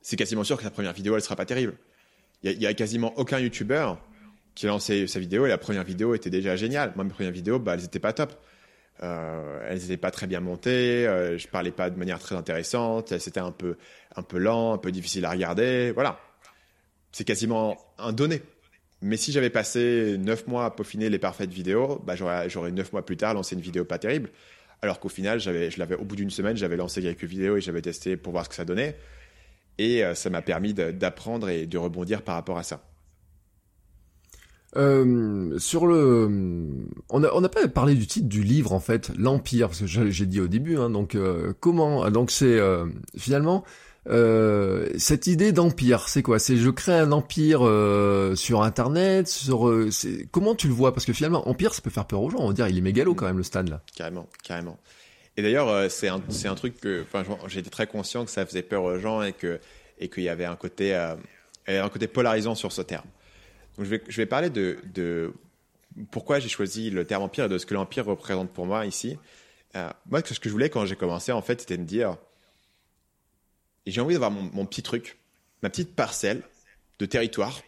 C'est 0.00 0.16
quasiment 0.16 0.44
sûr 0.44 0.56
que 0.58 0.64
la 0.64 0.70
première 0.70 0.92
vidéo 0.92 1.16
elle 1.16 1.22
sera 1.22 1.36
pas 1.36 1.44
terrible. 1.44 1.74
Il 2.42 2.52
y, 2.52 2.66
a 2.66 2.72
quasiment 2.72 3.12
aucun 3.18 3.38
YouTuber 3.38 3.92
qui 4.54 4.66
a 4.66 4.70
lancé 4.70 5.06
sa 5.06 5.20
vidéo 5.20 5.44
et 5.44 5.50
la 5.50 5.58
première 5.58 5.84
vidéo 5.84 6.14
était 6.14 6.30
déjà 6.30 6.56
géniale. 6.56 6.92
Moi 6.94 7.04
mes 7.04 7.10
premières 7.10 7.32
vidéos, 7.32 7.58
bah 7.58 7.74
elles 7.74 7.84
étaient 7.84 7.98
pas 7.98 8.14
top. 8.14 8.32
Euh, 9.02 9.66
elles 9.68 9.84
étaient 9.84 9.96
pas 9.96 10.10
très 10.10 10.26
bien 10.26 10.40
montées, 10.40 11.06
euh, 11.06 11.38
je 11.38 11.48
parlais 11.48 11.70
pas 11.70 11.88
de 11.88 11.98
manière 11.98 12.18
très 12.18 12.34
intéressante, 12.34 13.18
c'était 13.18 13.40
un 13.40 13.50
peu 13.50 13.78
un 14.14 14.22
peu 14.22 14.36
lent, 14.36 14.74
un 14.74 14.78
peu 14.78 14.92
difficile 14.92 15.24
à 15.24 15.30
regarder, 15.30 15.90
voilà. 15.92 16.20
C'est 17.10 17.24
quasiment 17.24 17.78
un 17.98 18.12
donné. 18.12 18.42
Mais 19.02 19.16
si 19.16 19.32
j'avais 19.32 19.50
passé 19.50 20.16
neuf 20.18 20.46
mois 20.46 20.66
à 20.66 20.70
peaufiner 20.70 21.08
les 21.08 21.18
parfaites 21.18 21.50
vidéos, 21.50 22.00
bah 22.04 22.14
j'aurais 22.16 22.70
neuf 22.72 22.92
mois 22.92 23.04
plus 23.04 23.16
tard 23.16 23.34
lancé 23.34 23.54
une 23.54 23.62
vidéo 23.62 23.84
pas 23.84 23.98
terrible. 23.98 24.30
Alors 24.82 25.00
qu'au 25.00 25.08
final, 25.08 25.40
je 25.40 25.78
l'avais 25.78 25.94
au 25.94 26.04
bout 26.04 26.16
d'une 26.16 26.30
semaine, 26.30 26.56
j'avais 26.56 26.76
lancé 26.76 27.02
quelques 27.02 27.24
vidéos 27.24 27.56
et 27.56 27.60
j'avais 27.60 27.82
testé 27.82 28.16
pour 28.16 28.32
voir 28.32 28.44
ce 28.44 28.50
que 28.50 28.54
ça 28.54 28.64
donnait. 28.64 28.96
Et 29.78 30.04
euh, 30.04 30.14
ça 30.14 30.30
m'a 30.30 30.42
permis 30.42 30.74
d'apprendre 30.74 31.48
et 31.48 31.66
de 31.66 31.78
rebondir 31.78 32.22
par 32.22 32.34
rapport 32.34 32.58
à 32.58 32.62
ça. 32.62 32.82
Euh, 34.76 35.58
sur 35.58 35.86
le, 35.86 36.30
on 37.08 37.20
n'a 37.20 37.48
pas 37.48 37.66
parlé 37.66 37.94
du 37.94 38.06
titre 38.06 38.28
du 38.28 38.44
livre 38.44 38.72
en 38.72 38.78
fait, 38.78 39.10
l'Empire, 39.18 39.68
parce 39.68 39.80
que 39.80 39.86
j'ai 39.86 40.26
dit 40.26 40.40
au 40.40 40.46
début. 40.46 40.76
Hein, 40.76 40.90
donc 40.90 41.14
euh, 41.14 41.52
comment, 41.58 42.08
donc 42.10 42.30
c'est 42.30 42.58
euh, 42.58 42.86
finalement 43.16 43.64
Euh, 44.08 44.88
cette 44.96 45.26
idée 45.26 45.52
d'empire, 45.52 46.08
c'est 46.08 46.22
quoi? 46.22 46.38
C'est 46.38 46.56
je 46.56 46.70
crée 46.70 46.98
un 46.98 47.12
empire 47.12 47.60
euh, 47.66 48.34
sur 48.34 48.62
Internet, 48.62 49.28
sur 49.28 49.68
euh, 49.68 49.90
comment 50.30 50.54
tu 50.54 50.68
le 50.68 50.72
vois? 50.72 50.94
Parce 50.94 51.04
que 51.04 51.12
finalement, 51.12 51.46
empire, 51.48 51.74
ça 51.74 51.82
peut 51.82 51.90
faire 51.90 52.06
peur 52.06 52.22
aux 52.22 52.30
gens. 52.30 52.38
On 52.40 52.48
va 52.48 52.52
dire, 52.52 52.68
il 52.68 52.78
est 52.78 52.82
mégalo 52.82 53.14
quand 53.14 53.26
même 53.26 53.36
le 53.36 53.42
stade 53.42 53.68
là. 53.68 53.82
Carrément, 53.94 54.28
carrément. 54.42 54.78
Et 55.36 55.42
d'ailleurs, 55.42 55.90
c'est 55.90 56.08
un, 56.08 56.20
un 56.44 56.54
truc 56.54 56.80
que, 56.80 57.04
j'étais 57.46 57.70
très 57.70 57.86
conscient 57.86 58.24
que 58.24 58.30
ça 58.30 58.44
faisait 58.44 58.62
peur 58.62 58.82
aux 58.82 58.98
gens 58.98 59.22
et 59.22 59.32
que 59.32 59.60
et 59.98 60.08
qu'il 60.08 60.22
y 60.22 60.30
avait 60.30 60.46
un 60.46 60.56
côté, 60.56 60.94
un 60.94 61.88
côté 61.90 62.06
polarisant 62.06 62.54
sur 62.54 62.72
ce 62.72 62.80
terme. 62.80 63.04
Donc, 63.76 63.84
je 63.84 63.90
vais, 63.90 64.02
je 64.08 64.16
vais 64.16 64.26
parler 64.26 64.48
de, 64.48 64.78
de 64.94 65.32
pourquoi 66.10 66.40
j'ai 66.40 66.48
choisi 66.48 66.88
le 66.90 67.04
terme 67.04 67.22
empire 67.22 67.44
et 67.44 67.48
de 67.48 67.58
ce 67.58 67.66
que 67.66 67.74
l'empire 67.74 68.06
représente 68.06 68.50
pour 68.50 68.64
moi 68.64 68.86
ici. 68.86 69.18
Moi, 69.74 70.22
ce 70.24 70.40
que 70.40 70.48
je 70.48 70.52
voulais 70.52 70.70
quand 70.70 70.86
j'ai 70.86 70.96
commencé, 70.96 71.32
en 71.32 71.42
fait, 71.42 71.60
c'était 71.60 71.76
de 71.76 71.82
me 71.82 71.86
dire, 71.86 72.16
j'ai 73.86 74.00
envie 74.00 74.14
d'avoir 74.14 74.30
mon, 74.30 74.66
petit 74.66 74.82
truc, 74.82 75.18
ma 75.62 75.70
petite 75.70 75.94
parcelle 75.94 76.42
de 76.98 77.06
territoire 77.06 77.60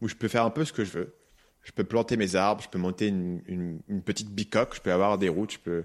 où 0.00 0.08
je 0.08 0.14
peux 0.14 0.28
faire 0.28 0.44
un 0.44 0.50
peu 0.50 0.64
ce 0.64 0.72
que 0.72 0.84
je 0.84 0.92
veux. 0.92 1.14
Je 1.62 1.72
peux 1.72 1.84
planter 1.84 2.16
mes 2.16 2.34
arbres, 2.34 2.62
je 2.62 2.68
peux 2.68 2.78
monter 2.78 3.08
une, 3.08 3.80
petite 4.04 4.30
bicoque, 4.30 4.74
je 4.74 4.80
peux 4.80 4.92
avoir 4.92 5.18
des 5.18 5.28
routes, 5.28 5.52
je 5.52 5.58
peux, 5.58 5.84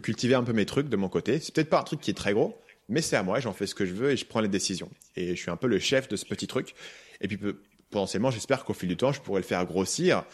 cultiver 0.00 0.34
un 0.34 0.42
peu 0.42 0.52
mes 0.52 0.66
trucs 0.66 0.88
de 0.88 0.96
mon 0.96 1.08
côté. 1.08 1.40
C'est 1.40 1.54
peut-être 1.54 1.70
pas 1.70 1.80
un 1.80 1.84
truc 1.84 2.00
qui 2.00 2.10
est 2.10 2.14
très 2.14 2.34
gros, 2.34 2.60
mais 2.88 3.00
c'est 3.00 3.16
à 3.16 3.22
moi, 3.22 3.40
j'en 3.40 3.52
fais 3.52 3.66
ce 3.66 3.74
que 3.74 3.86
je 3.86 3.94
veux 3.94 4.10
et 4.10 4.16
je 4.16 4.26
prends 4.26 4.40
les 4.40 4.48
décisions. 4.48 4.90
Et 5.16 5.34
je 5.34 5.40
suis 5.40 5.50
un 5.50 5.56
peu 5.56 5.68
le 5.68 5.78
chef 5.78 6.08
de 6.08 6.16
ce 6.16 6.26
petit 6.26 6.46
truc. 6.46 6.74
Et 7.20 7.28
puis 7.28 7.38
potentiellement, 7.90 8.30
j'espère 8.30 8.64
qu'au 8.64 8.74
fil 8.74 8.88
du 8.88 8.96
temps, 8.96 9.12
je 9.12 9.20
pourrais 9.20 9.40
le 9.40 9.46
faire 9.46 9.64
grossir 9.64 10.24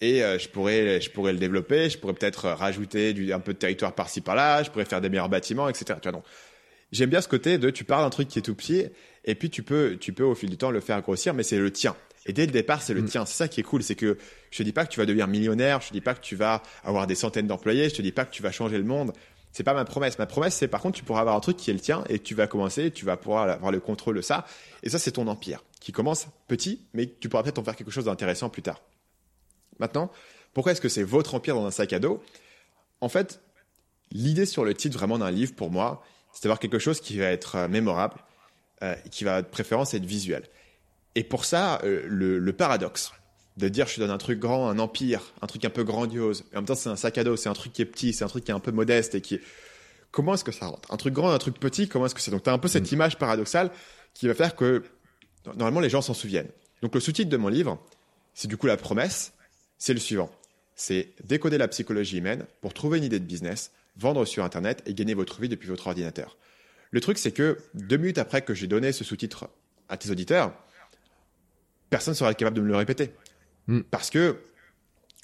et 0.00 0.22
euh, 0.22 0.38
je 0.38 0.48
pourrais, 0.48 0.98
le 0.98 1.38
développer. 1.38 1.88
Je 1.88 1.98
pourrais 1.98 2.14
peut-être 2.14 2.48
rajouter 2.48 3.14
un 3.32 3.40
peu 3.40 3.52
de 3.52 3.58
territoire 3.58 3.94
par-ci 3.94 4.20
par-là. 4.20 4.62
Je 4.62 4.70
pourrais 4.70 4.84
faire 4.84 5.00
des 5.00 5.08
meilleurs 5.08 5.28
bâtiments, 5.28 5.68
etc. 5.68 5.94
Tu 6.02 6.08
vois, 6.08 6.12
donc, 6.12 6.24
j'aime 6.92 7.10
bien 7.10 7.20
ce 7.20 7.28
côté 7.28 7.58
de 7.58 7.70
tu 7.70 7.84
pars 7.84 8.00
d'un 8.02 8.10
truc 8.10 8.28
qui 8.28 8.38
est 8.38 8.42
tout 8.42 8.54
petit 8.54 8.86
et 9.24 9.34
puis 9.34 9.50
tu 9.50 9.62
peux, 9.62 9.96
tu 9.98 10.12
peux 10.12 10.24
au 10.24 10.34
fil 10.34 10.50
du 10.50 10.56
temps 10.56 10.70
le 10.70 10.80
faire 10.80 11.00
grossir, 11.02 11.34
mais 11.34 11.42
c'est 11.42 11.58
le 11.58 11.72
tien. 11.72 11.96
Et 12.26 12.32
dès 12.32 12.46
le 12.46 12.52
départ, 12.52 12.82
c'est 12.82 12.94
le 12.94 13.02
Mm. 13.02 13.06
tien. 13.08 13.26
C'est 13.26 13.34
ça 13.36 13.48
qui 13.48 13.58
est 13.60 13.64
cool, 13.64 13.82
c'est 13.82 13.96
que 13.96 14.16
je 14.50 14.58
te 14.58 14.62
dis 14.62 14.72
pas 14.72 14.84
que 14.86 14.92
tu 14.92 15.00
vas 15.00 15.06
devenir 15.06 15.26
millionnaire, 15.26 15.80
je 15.80 15.88
te 15.88 15.92
dis 15.92 16.00
pas 16.00 16.14
que 16.14 16.20
tu 16.20 16.36
vas 16.36 16.62
avoir 16.84 17.06
des 17.08 17.16
centaines 17.16 17.48
d'employés, 17.48 17.88
je 17.88 17.94
te 17.96 18.02
dis 18.02 18.12
pas 18.12 18.24
que 18.24 18.30
tu 18.30 18.42
vas 18.42 18.52
changer 18.52 18.78
le 18.78 18.84
monde. 18.84 19.12
C'est 19.50 19.64
pas 19.64 19.74
ma 19.74 19.84
promesse. 19.84 20.18
Ma 20.18 20.26
promesse, 20.26 20.54
c'est 20.54 20.68
par 20.68 20.80
contre, 20.80 20.96
tu 20.96 21.04
pourras 21.04 21.20
avoir 21.20 21.34
un 21.36 21.40
truc 21.40 21.56
qui 21.56 21.70
est 21.70 21.74
le 21.74 21.80
tien 21.80 22.04
et 22.08 22.18
tu 22.20 22.34
vas 22.34 22.46
commencer, 22.46 22.90
tu 22.90 23.04
vas 23.04 23.16
pouvoir 23.16 23.48
avoir 23.50 23.70
le 23.72 23.80
contrôle 23.80 24.16
de 24.16 24.22
ça. 24.22 24.46
Et 24.82 24.88
ça, 24.88 24.98
c'est 24.98 25.12
ton 25.12 25.26
empire 25.26 25.62
qui 25.80 25.90
commence 25.92 26.28
petit, 26.48 26.80
mais 26.94 27.06
tu 27.20 27.28
pourras 27.28 27.42
peut-être 27.42 27.58
en 27.58 27.64
faire 27.64 27.76
quelque 27.76 27.90
chose 27.90 28.04
d'intéressant 28.06 28.48
plus 28.48 28.62
tard. 28.62 28.80
Maintenant, 29.78 30.10
pourquoi 30.54 30.72
est-ce 30.72 30.80
que 30.80 30.88
c'est 30.88 31.02
votre 31.02 31.34
empire 31.34 31.54
dans 31.56 31.66
un 31.66 31.70
sac 31.70 31.92
à 31.92 31.98
dos? 31.98 32.22
En 33.00 33.08
fait, 33.08 33.40
l'idée 34.12 34.46
sur 34.46 34.64
le 34.64 34.74
titre 34.74 34.96
vraiment 34.96 35.18
d'un 35.18 35.30
livre, 35.30 35.54
pour 35.54 35.70
moi, 35.70 36.04
c'est 36.32 36.44
d'avoir 36.44 36.58
quelque 36.58 36.78
chose 36.78 37.00
qui 37.00 37.18
va 37.18 37.26
être 37.26 37.56
euh, 37.56 37.68
mémorable, 37.68 38.16
euh, 38.82 38.94
qui 39.10 39.24
va 39.24 39.42
de 39.42 39.46
préférence 39.46 39.94
être 39.94 40.04
visuel. 40.04 40.44
Et 41.14 41.24
pour 41.24 41.44
ça, 41.44 41.78
euh, 41.84 42.02
le, 42.06 42.38
le 42.38 42.52
paradoxe 42.52 43.12
de 43.58 43.68
dire 43.68 43.86
je 43.86 43.92
suis 43.92 44.00
dans 44.00 44.10
un 44.10 44.18
truc 44.18 44.38
grand, 44.38 44.68
un 44.68 44.78
empire, 44.78 45.20
un 45.42 45.46
truc 45.46 45.64
un 45.64 45.70
peu 45.70 45.84
grandiose, 45.84 46.44
et 46.52 46.56
en 46.56 46.60
même 46.60 46.66
temps 46.66 46.74
c'est 46.74 46.88
un 46.88 46.96
sac 46.96 47.18
à 47.18 47.24
dos, 47.24 47.36
c'est 47.36 47.50
un 47.50 47.54
truc 47.54 47.72
qui 47.72 47.82
est 47.82 47.86
petit, 47.86 48.12
c'est 48.12 48.24
un 48.24 48.28
truc 48.28 48.44
qui 48.44 48.50
est 48.50 48.54
un 48.54 48.60
peu 48.60 48.72
modeste 48.72 49.14
et 49.14 49.20
qui. 49.20 49.40
Comment 50.10 50.34
est-ce 50.34 50.44
que 50.44 50.52
ça 50.52 50.66
rentre? 50.66 50.92
Un 50.92 50.96
truc 50.96 51.14
grand, 51.14 51.30
un 51.30 51.38
truc 51.38 51.58
petit, 51.58 51.88
comment 51.88 52.06
est-ce 52.06 52.14
que 52.14 52.20
c'est? 52.20 52.30
Donc 52.30 52.42
tu 52.42 52.50
as 52.50 52.52
un 52.52 52.58
peu 52.58 52.68
cette 52.68 52.90
image 52.92 53.18
paradoxale 53.18 53.70
qui 54.14 54.26
va 54.26 54.34
faire 54.34 54.56
que 54.56 54.82
normalement 55.56 55.80
les 55.80 55.88
gens 55.88 56.02
s'en 56.02 56.14
souviennent. 56.14 56.50
Donc 56.82 56.94
le 56.94 57.00
sous-titre 57.00 57.30
de 57.30 57.36
mon 57.36 57.48
livre, 57.48 57.78
c'est 58.34 58.48
du 58.48 58.56
coup 58.56 58.66
la 58.66 58.76
promesse, 58.76 59.32
c'est 59.78 59.94
le 59.94 60.00
suivant. 60.00 60.30
C'est 60.74 61.12
décoder 61.24 61.58
la 61.58 61.68
psychologie 61.68 62.18
humaine 62.18 62.44
pour 62.60 62.74
trouver 62.74 62.98
une 62.98 63.04
idée 63.04 63.20
de 63.20 63.24
business, 63.24 63.70
vendre 63.96 64.24
sur 64.24 64.44
Internet 64.44 64.82
et 64.86 64.94
gagner 64.94 65.14
votre 65.14 65.40
vie 65.40 65.48
depuis 65.48 65.68
votre 65.68 65.86
ordinateur. 65.86 66.36
Le 66.90 67.00
truc, 67.00 67.18
c'est 67.18 67.32
que 67.32 67.58
deux 67.74 67.96
minutes 67.96 68.18
après 68.18 68.42
que 68.42 68.54
j'ai 68.54 68.66
donné 68.66 68.92
ce 68.92 69.04
sous-titre 69.04 69.48
à 69.88 69.96
tes 69.96 70.10
auditeurs, 70.10 70.52
personne 71.90 72.12
ne 72.12 72.16
sera 72.16 72.34
capable 72.34 72.56
de 72.56 72.62
me 72.62 72.68
le 72.68 72.76
répéter. 72.76 73.12
Mm. 73.66 73.80
Parce 73.90 74.10
que 74.10 74.38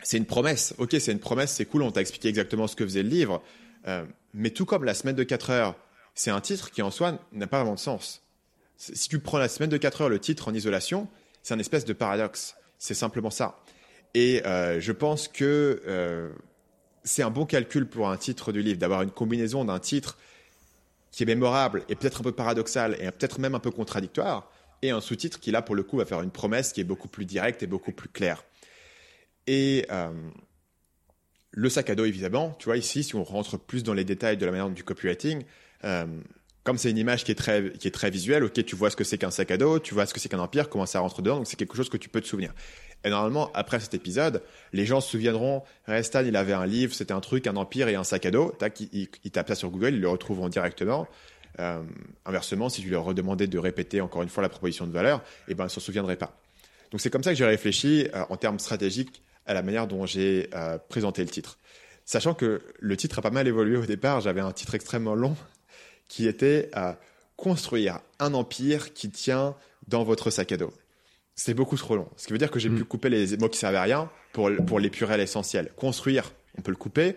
c'est 0.02 0.16
une 0.16 0.26
promesse. 0.26 0.74
Ok, 0.78 0.96
c'est 0.98 1.12
une 1.12 1.18
promesse, 1.18 1.52
c'est 1.52 1.64
cool, 1.64 1.82
on 1.82 1.90
t'a 1.90 2.00
expliqué 2.00 2.28
exactement 2.28 2.66
ce 2.66 2.76
que 2.76 2.84
faisait 2.84 3.02
le 3.02 3.08
livre. 3.08 3.42
Euh, 3.86 4.04
mais 4.34 4.50
tout 4.50 4.64
comme 4.64 4.84
la 4.84 4.94
semaine 4.94 5.16
de 5.16 5.24
4 5.24 5.50
heures, 5.50 5.76
c'est 6.14 6.30
un 6.30 6.40
titre 6.40 6.70
qui 6.70 6.82
en 6.82 6.90
soi 6.90 7.18
n'a 7.32 7.46
pas 7.46 7.58
vraiment 7.58 7.74
de 7.74 7.80
sens. 7.80 8.22
Si 8.76 9.08
tu 9.08 9.18
prends 9.18 9.38
la 9.38 9.48
semaine 9.48 9.70
de 9.70 9.76
4 9.76 10.02
heures, 10.02 10.08
le 10.08 10.20
titre 10.20 10.48
en 10.48 10.54
isolation, 10.54 11.08
c'est 11.42 11.54
un 11.54 11.58
espèce 11.58 11.84
de 11.84 11.92
paradoxe. 11.92 12.54
C'est 12.78 12.94
simplement 12.94 13.30
ça. 13.30 13.60
Et 14.14 14.44
euh, 14.46 14.80
je 14.80 14.92
pense 14.92 15.28
que 15.28 15.82
euh, 15.86 16.30
c'est 17.08 17.22
un 17.22 17.30
bon 17.30 17.46
calcul 17.46 17.86
pour 17.86 18.10
un 18.10 18.16
titre 18.18 18.52
du 18.52 18.62
livre, 18.62 18.78
d'avoir 18.78 19.02
une 19.02 19.10
combinaison 19.10 19.64
d'un 19.64 19.78
titre 19.78 20.18
qui 21.10 21.22
est 21.22 21.26
mémorable 21.26 21.82
et 21.88 21.94
peut-être 21.94 22.20
un 22.20 22.22
peu 22.22 22.32
paradoxal 22.32 22.96
et 23.00 23.10
peut-être 23.10 23.40
même 23.40 23.54
un 23.54 23.60
peu 23.60 23.70
contradictoire, 23.70 24.50
et 24.82 24.90
un 24.90 25.00
sous-titre 25.00 25.40
qui 25.40 25.50
là 25.50 25.62
pour 25.62 25.74
le 25.74 25.82
coup 25.82 25.96
va 25.96 26.04
faire 26.04 26.22
une 26.22 26.30
promesse 26.30 26.72
qui 26.72 26.82
est 26.82 26.84
beaucoup 26.84 27.08
plus 27.08 27.24
directe 27.24 27.62
et 27.62 27.66
beaucoup 27.66 27.92
plus 27.92 28.10
claire. 28.10 28.44
Et 29.46 29.86
euh, 29.90 30.10
le 31.50 31.68
sac 31.70 31.88
à 31.88 31.94
dos 31.94 32.04
évidemment, 32.04 32.54
tu 32.58 32.66
vois 32.66 32.76
ici 32.76 33.02
si 33.02 33.14
on 33.16 33.24
rentre 33.24 33.56
plus 33.56 33.82
dans 33.82 33.94
les 33.94 34.04
détails 34.04 34.36
de 34.36 34.44
la 34.44 34.52
manière 34.52 34.68
du 34.68 34.84
copywriting, 34.84 35.44
euh, 35.84 36.06
comme 36.62 36.76
c'est 36.76 36.90
une 36.90 36.98
image 36.98 37.24
qui 37.24 37.32
est 37.32 37.36
très 37.36 37.72
qui 37.72 37.88
est 37.88 37.92
très 37.92 38.10
visuelle, 38.10 38.44
ok 38.44 38.62
tu 38.66 38.76
vois 38.76 38.90
ce 38.90 38.96
que 38.96 39.04
c'est 39.04 39.16
qu'un 39.16 39.30
sac 39.30 39.50
à 39.50 39.56
dos, 39.56 39.78
tu 39.78 39.94
vois 39.94 40.04
ce 40.04 40.12
que 40.12 40.20
c'est 40.20 40.28
qu'un 40.28 40.40
empire, 40.40 40.68
comment 40.68 40.84
ça 40.84 41.00
rentre 41.00 41.22
dedans, 41.22 41.36
donc 41.38 41.46
c'est 41.46 41.56
quelque 41.56 41.74
chose 41.74 41.88
que 41.88 41.96
tu 41.96 42.10
peux 42.10 42.20
te 42.20 42.26
souvenir. 42.26 42.52
Et 43.04 43.10
normalement, 43.10 43.50
après 43.54 43.78
cet 43.80 43.94
épisode, 43.94 44.42
les 44.72 44.84
gens 44.84 45.00
se 45.00 45.10
souviendront, 45.10 45.62
Restan, 45.86 46.24
il 46.24 46.34
avait 46.36 46.52
un 46.52 46.66
livre, 46.66 46.92
c'était 46.94 47.12
un 47.12 47.20
truc, 47.20 47.46
un 47.46 47.56
empire 47.56 47.88
et 47.88 47.94
un 47.94 48.04
sac 48.04 48.26
à 48.26 48.30
dos. 48.30 48.52
Tac, 48.58 48.80
ils, 48.80 48.88
ils- 48.92 49.08
ils 49.24 49.30
tapent 49.30 49.48
ça 49.48 49.54
sur 49.54 49.70
Google, 49.70 49.94
ils 49.94 50.00
le 50.00 50.08
retrouveront 50.08 50.48
directement. 50.48 51.06
Euh, 51.60 51.82
inversement, 52.26 52.68
si 52.68 52.82
tu 52.82 52.90
leur 52.90 53.04
redemandais 53.04 53.46
de 53.46 53.58
répéter 53.58 54.00
encore 54.00 54.22
une 54.22 54.28
fois 54.28 54.42
la 54.42 54.48
proposition 54.48 54.86
de 54.86 54.92
valeur, 54.92 55.22
eh 55.48 55.54
ben, 55.54 55.66
ils 55.66 55.70
s'en 55.70 55.80
souviendraient 55.80 56.16
pas. 56.16 56.36
Donc 56.90 57.00
c'est 57.00 57.10
comme 57.10 57.22
ça 57.22 57.30
que 57.30 57.36
j'ai 57.36 57.44
réfléchi 57.44 58.08
euh, 58.14 58.24
en 58.30 58.36
termes 58.36 58.58
stratégiques 58.58 59.22
à 59.46 59.54
la 59.54 59.62
manière 59.62 59.86
dont 59.86 60.04
j'ai 60.06 60.50
euh, 60.54 60.78
présenté 60.88 61.22
le 61.22 61.28
titre. 61.30 61.58
Sachant 62.04 62.34
que 62.34 62.62
le 62.78 62.96
titre 62.96 63.18
a 63.18 63.22
pas 63.22 63.30
mal 63.30 63.46
évolué 63.46 63.76
au 63.76 63.86
départ, 63.86 64.20
j'avais 64.20 64.40
un 64.40 64.52
titre 64.52 64.74
extrêmement 64.74 65.14
long 65.14 65.36
qui 66.08 66.26
était 66.26 66.70
construire 67.36 68.00
un 68.18 68.32
empire 68.34 68.94
qui 68.94 69.10
tient 69.10 69.54
dans 69.88 70.04
votre 70.04 70.30
sac 70.30 70.50
à 70.52 70.56
dos. 70.56 70.72
C'est 71.40 71.54
beaucoup 71.54 71.76
trop 71.76 71.94
long. 71.94 72.08
Ce 72.16 72.26
qui 72.26 72.32
veut 72.32 72.38
dire 72.38 72.50
que 72.50 72.58
j'ai 72.58 72.68
Mm. 72.68 72.78
pu 72.78 72.84
couper 72.84 73.08
les 73.10 73.36
mots 73.36 73.48
qui 73.48 73.58
servaient 73.58 73.76
à 73.78 73.82
rien 73.82 74.10
pour, 74.32 74.50
pour 74.66 74.80
l'épurer 74.80 75.14
à 75.14 75.16
l'essentiel. 75.16 75.70
Construire, 75.76 76.32
on 76.58 76.62
peut 76.62 76.72
le 76.72 76.76
couper. 76.76 77.14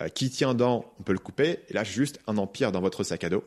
Euh, 0.00 0.08
qui 0.08 0.30
tient 0.30 0.54
dans, 0.54 0.90
on 1.00 1.02
peut 1.02 1.12
le 1.12 1.18
couper. 1.18 1.58
Et 1.68 1.72
là, 1.74 1.82
juste 1.84 2.20
un 2.28 2.38
empire 2.38 2.70
dans 2.72 2.80
votre 2.80 3.02
sac 3.02 3.24
à 3.24 3.28
dos. 3.30 3.42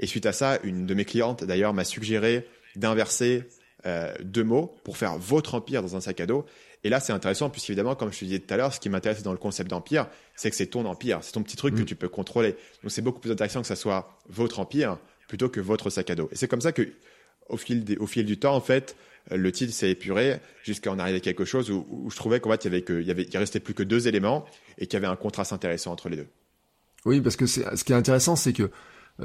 Et 0.00 0.06
suite 0.08 0.26
à 0.26 0.32
ça, 0.32 0.58
une 0.64 0.84
de 0.84 0.94
mes 0.94 1.04
clientes, 1.04 1.44
d'ailleurs, 1.44 1.72
m'a 1.74 1.84
suggéré 1.84 2.44
d'inverser 2.74 3.44
euh, 3.86 4.12
deux 4.20 4.42
mots 4.44 4.74
pour 4.84 4.96
faire 4.96 5.16
votre 5.16 5.54
empire 5.54 5.80
dans 5.80 5.94
un 5.96 6.00
sac 6.00 6.20
à 6.20 6.26
dos. 6.26 6.44
Et 6.84 6.88
là, 6.88 6.98
c'est 6.98 7.12
intéressant, 7.12 7.50
puisqu'évidemment, 7.50 7.94
comme 7.94 8.12
je 8.12 8.18
te 8.18 8.24
disais 8.24 8.40
tout 8.40 8.52
à 8.52 8.56
l'heure, 8.56 8.74
ce 8.74 8.80
qui 8.80 8.88
m'intéresse 8.90 9.22
dans 9.22 9.30
le 9.32 9.38
concept 9.38 9.70
d'empire, 9.70 10.08
c'est 10.34 10.50
que 10.50 10.56
c'est 10.56 10.66
ton 10.66 10.84
empire, 10.86 11.20
c'est 11.22 11.32
ton 11.32 11.42
petit 11.44 11.56
truc 11.56 11.76
que 11.76 11.82
Mm. 11.82 11.86
tu 11.86 11.94
peux 11.94 12.08
contrôler. 12.08 12.56
Donc, 12.82 12.90
c'est 12.90 13.00
beaucoup 13.02 13.20
plus 13.20 13.30
intéressant 13.30 13.60
que 13.60 13.68
ça 13.68 13.76
soit 13.76 14.18
votre 14.28 14.58
empire 14.58 14.98
plutôt 15.28 15.48
que 15.48 15.60
votre 15.60 15.88
sac 15.88 16.10
à 16.10 16.16
dos. 16.16 16.28
Et 16.32 16.36
c'est 16.36 16.48
comme 16.48 16.60
ça 16.60 16.72
que, 16.72 16.88
au 17.48 17.56
fil, 17.56 17.84
des- 17.84 17.96
au 17.96 18.06
fil 18.08 18.24
du 18.26 18.38
temps, 18.38 18.56
en 18.56 18.60
fait, 18.60 18.96
le 19.30 19.52
titre 19.52 19.72
s'est 19.72 19.90
épuré 19.90 20.38
jusqu'à 20.62 20.90
en 20.90 20.98
arriver 20.98 21.18
à 21.18 21.20
quelque 21.20 21.44
chose 21.44 21.70
où, 21.70 22.08
je 22.10 22.16
trouvais 22.16 22.40
qu'en 22.40 22.50
fait, 22.50 22.64
il 22.64 22.68
y 22.68 22.74
avait 22.74 22.82
que, 22.82 23.00
il 23.00 23.06
y 23.06 23.10
avait, 23.10 23.22
il 23.22 23.36
restait 23.36 23.60
plus 23.60 23.74
que 23.74 23.82
deux 23.82 24.08
éléments 24.08 24.44
et 24.78 24.86
qu'il 24.86 24.94
y 24.94 24.96
avait 24.96 25.12
un 25.12 25.16
contraste 25.16 25.52
intéressant 25.52 25.92
entre 25.92 26.08
les 26.08 26.16
deux. 26.16 26.28
Oui, 27.04 27.20
parce 27.20 27.36
que 27.36 27.46
c'est, 27.46 27.76
ce 27.76 27.84
qui 27.84 27.92
est 27.92 27.96
intéressant, 27.96 28.36
c'est 28.36 28.52
que 28.52 28.70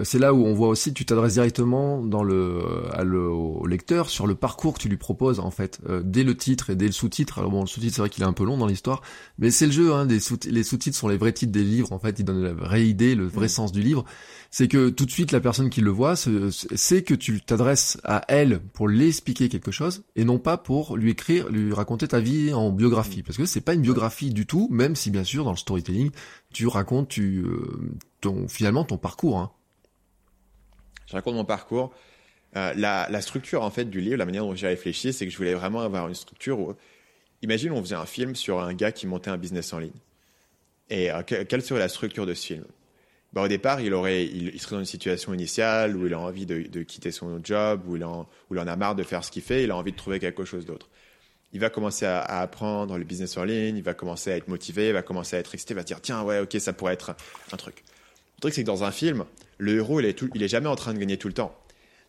c'est 0.04 0.20
là 0.20 0.34
où 0.34 0.46
on 0.46 0.54
voit 0.54 0.68
aussi, 0.68 0.94
tu 0.94 1.06
t'adresses 1.06 1.34
directement 1.34 2.04
dans 2.04 2.24
le, 2.24 2.62
à 2.94 3.04
le, 3.04 3.28
au 3.28 3.66
lecteur 3.66 4.10
sur 4.10 4.28
le 4.28 4.36
parcours 4.36 4.74
que 4.76 4.80
tu 4.80 4.90
lui 4.90 4.98
proposes 4.98 5.40
en 5.40 5.52
fait, 5.52 5.80
euh, 5.90 6.02
dès 6.04 6.24
le 6.24 6.36
titre 6.36 6.70
et 6.70 6.76
dès 6.76 6.86
le 6.86 6.92
sous-titre. 6.92 7.40
Alors 7.40 7.52
bon, 7.52 7.62
le 7.62 7.68
sous-titre 7.68 7.96
c'est 7.96 8.02
vrai 8.02 8.10
qu'il 8.10 8.24
est 8.24 8.28
un 8.28 8.34
peu 8.34 8.44
long 8.44 8.58
dans 8.58 8.68
l'histoire, 8.68 9.02
mais 9.40 9.50
c'est 9.52 9.66
le 9.66 9.72
jeu. 9.72 9.94
Hein, 9.94 10.06
des 10.06 10.20
sous 10.20 10.38
les 10.46 10.64
sous-titres 10.64 10.98
sont 10.98 11.08
les 11.08 11.18
vrais 11.18 11.34
titres 11.34 11.52
des 11.52 11.64
livres. 11.64 11.92
En 11.94 12.00
fait, 12.00 12.20
ils 12.20 12.26
donnent 12.26 12.44
la 12.44 12.54
vraie 12.54 12.86
idée, 12.88 13.16
le 13.16 13.26
vrai 13.26 13.48
Mm. 13.48 13.50
sens 13.50 13.72
du 13.72 13.82
livre. 13.82 14.06
C'est 14.52 14.68
que 14.68 14.90
tout 14.90 15.06
de 15.06 15.12
suite 15.12 15.32
la 15.32 15.40
personne 15.42 15.70
qui 15.70 15.82
le 15.82 15.92
voit 15.92 16.16
sait 16.16 17.04
que 17.04 17.14
tu 17.14 17.42
t'adresses 17.42 17.98
à 18.04 18.24
elle 18.28 18.62
pour 18.74 18.88
lui 18.88 19.08
expliquer 19.08 19.50
quelque 19.50 19.72
chose 19.72 20.04
et 20.16 20.24
non 20.24 20.40
pas 20.40 20.58
pour 20.58 20.96
lui 20.96 21.12
écrire, 21.12 21.50
lui 21.50 21.74
raconter 21.74 22.08
ta 22.08 22.20
vie 22.20 22.54
en 22.54 22.72
biographie. 22.72 23.24
Parce 23.24 23.38
que 23.38 23.46
c'est 23.46 23.62
pas 23.62 23.74
une 23.74 23.82
biographie 23.82 24.32
du 24.32 24.46
tout, 24.46 24.68
même 24.72 24.96
si 24.96 25.12
bien 25.12 25.24
sûr 25.24 25.44
dans 25.44 25.52
le 25.52 25.58
storytelling 25.58 26.12
tu 26.54 26.68
racontes 26.68 27.10
tu, 27.10 27.44
euh, 27.46 27.92
ton, 28.22 28.48
finalement 28.48 28.84
ton 28.84 28.98
parcours. 28.98 29.38
Hein. 29.38 29.52
Je 31.08 31.14
raconte 31.14 31.36
mon 31.36 31.46
parcours. 31.46 31.94
Euh, 32.56 32.74
la, 32.76 33.08
la 33.10 33.22
structure 33.22 33.64
en 33.64 33.70
fait 33.70 33.86
du 33.86 34.00
livre, 34.02 34.18
la 34.18 34.26
manière 34.26 34.44
dont 34.44 34.56
j'ai 34.56 34.68
réfléchi, 34.68 35.12
c'est 35.14 35.26
que 35.26 35.32
je 35.32 35.38
voulais 35.38 35.54
vraiment 35.54 35.82
avoir 35.82 36.08
une 36.08 36.16
structure 36.16 36.60
où, 36.60 36.76
imagine, 37.42 37.72
on 37.72 37.82
faisait 37.82 37.96
un 37.96 38.06
film 38.06 38.36
sur 38.36 38.62
un 38.62 38.74
gars 38.74 38.92
qui 38.92 39.08
montait 39.08 39.30
un 39.30 39.38
business 39.38 39.74
en 39.74 39.80
ligne. 39.80 39.92
Et 40.90 41.12
euh, 41.12 41.22
que- 41.24 41.44
quelle 41.44 41.62
serait 41.62 41.80
la 41.80 41.90
structure 41.90 42.26
de 42.26 42.34
ce 42.34 42.46
film? 42.46 42.66
Bah, 43.34 43.42
Au 43.44 43.48
départ, 43.50 43.82
il, 43.82 43.94
aurait, 43.94 44.26
il, 44.26 44.58
serait 44.60 44.76
dans 44.76 44.80
une 44.80 44.86
situation 44.86 45.34
initiale 45.34 45.96
où 45.98 46.08
il 46.08 46.14
a 46.14 46.20
envie 46.20 46.46
de, 46.46 46.62
de 46.62 46.82
quitter 46.84 47.12
son 47.12 47.40
job, 47.44 47.82
où 47.88 47.98
il, 47.98 48.04
en, 48.06 48.22
où 48.50 48.56
il 48.56 48.60
en 48.60 48.68
a 48.68 48.76
marre 48.78 48.96
de 48.96 49.04
faire 49.04 49.24
ce 49.24 49.32
qu'il 49.32 49.42
fait, 49.44 49.64
il 49.66 49.72
a 49.72 49.76
envie 49.76 49.92
de 49.92 49.98
trouver 49.98 50.20
quelque 50.20 50.46
chose 50.46 50.66
d'autre. 50.66 50.88
Il 51.54 51.60
va 51.60 51.70
commencer 51.70 52.06
à, 52.06 52.20
à 52.20 52.42
apprendre 52.42 52.98
le 52.98 53.04
business 53.04 53.36
en 53.38 53.44
ligne, 53.44 53.76
il 53.78 53.84
va 53.84 53.94
commencer 53.94 54.32
à 54.32 54.38
être 54.38 54.48
motivé, 54.48 54.88
il 54.88 54.94
va 54.94 55.02
commencer 55.02 55.36
à 55.36 55.40
être 55.40 55.54
excité, 55.54 55.74
il 55.74 55.78
va 55.78 55.84
dire 55.84 56.02
tiens, 56.02 56.24
ouais, 56.24 56.40
ok, 56.40 56.56
ça 56.60 56.72
pourrait 56.72 56.94
être 56.94 57.16
un 57.52 57.58
truc. 57.58 57.84
Le 58.38 58.42
truc, 58.42 58.54
c'est 58.54 58.62
que 58.62 58.68
dans 58.68 58.84
un 58.84 58.92
film, 58.92 59.26
le 59.58 59.78
héros, 59.78 60.00
il 60.00 60.06
est, 60.06 60.22
il 60.36 60.44
est 60.44 60.48
jamais 60.48 60.68
en 60.68 60.76
train 60.76 60.94
de 60.94 61.00
gagner 61.00 61.18
tout 61.18 61.28
le 61.28 61.34
temps. 61.34 61.56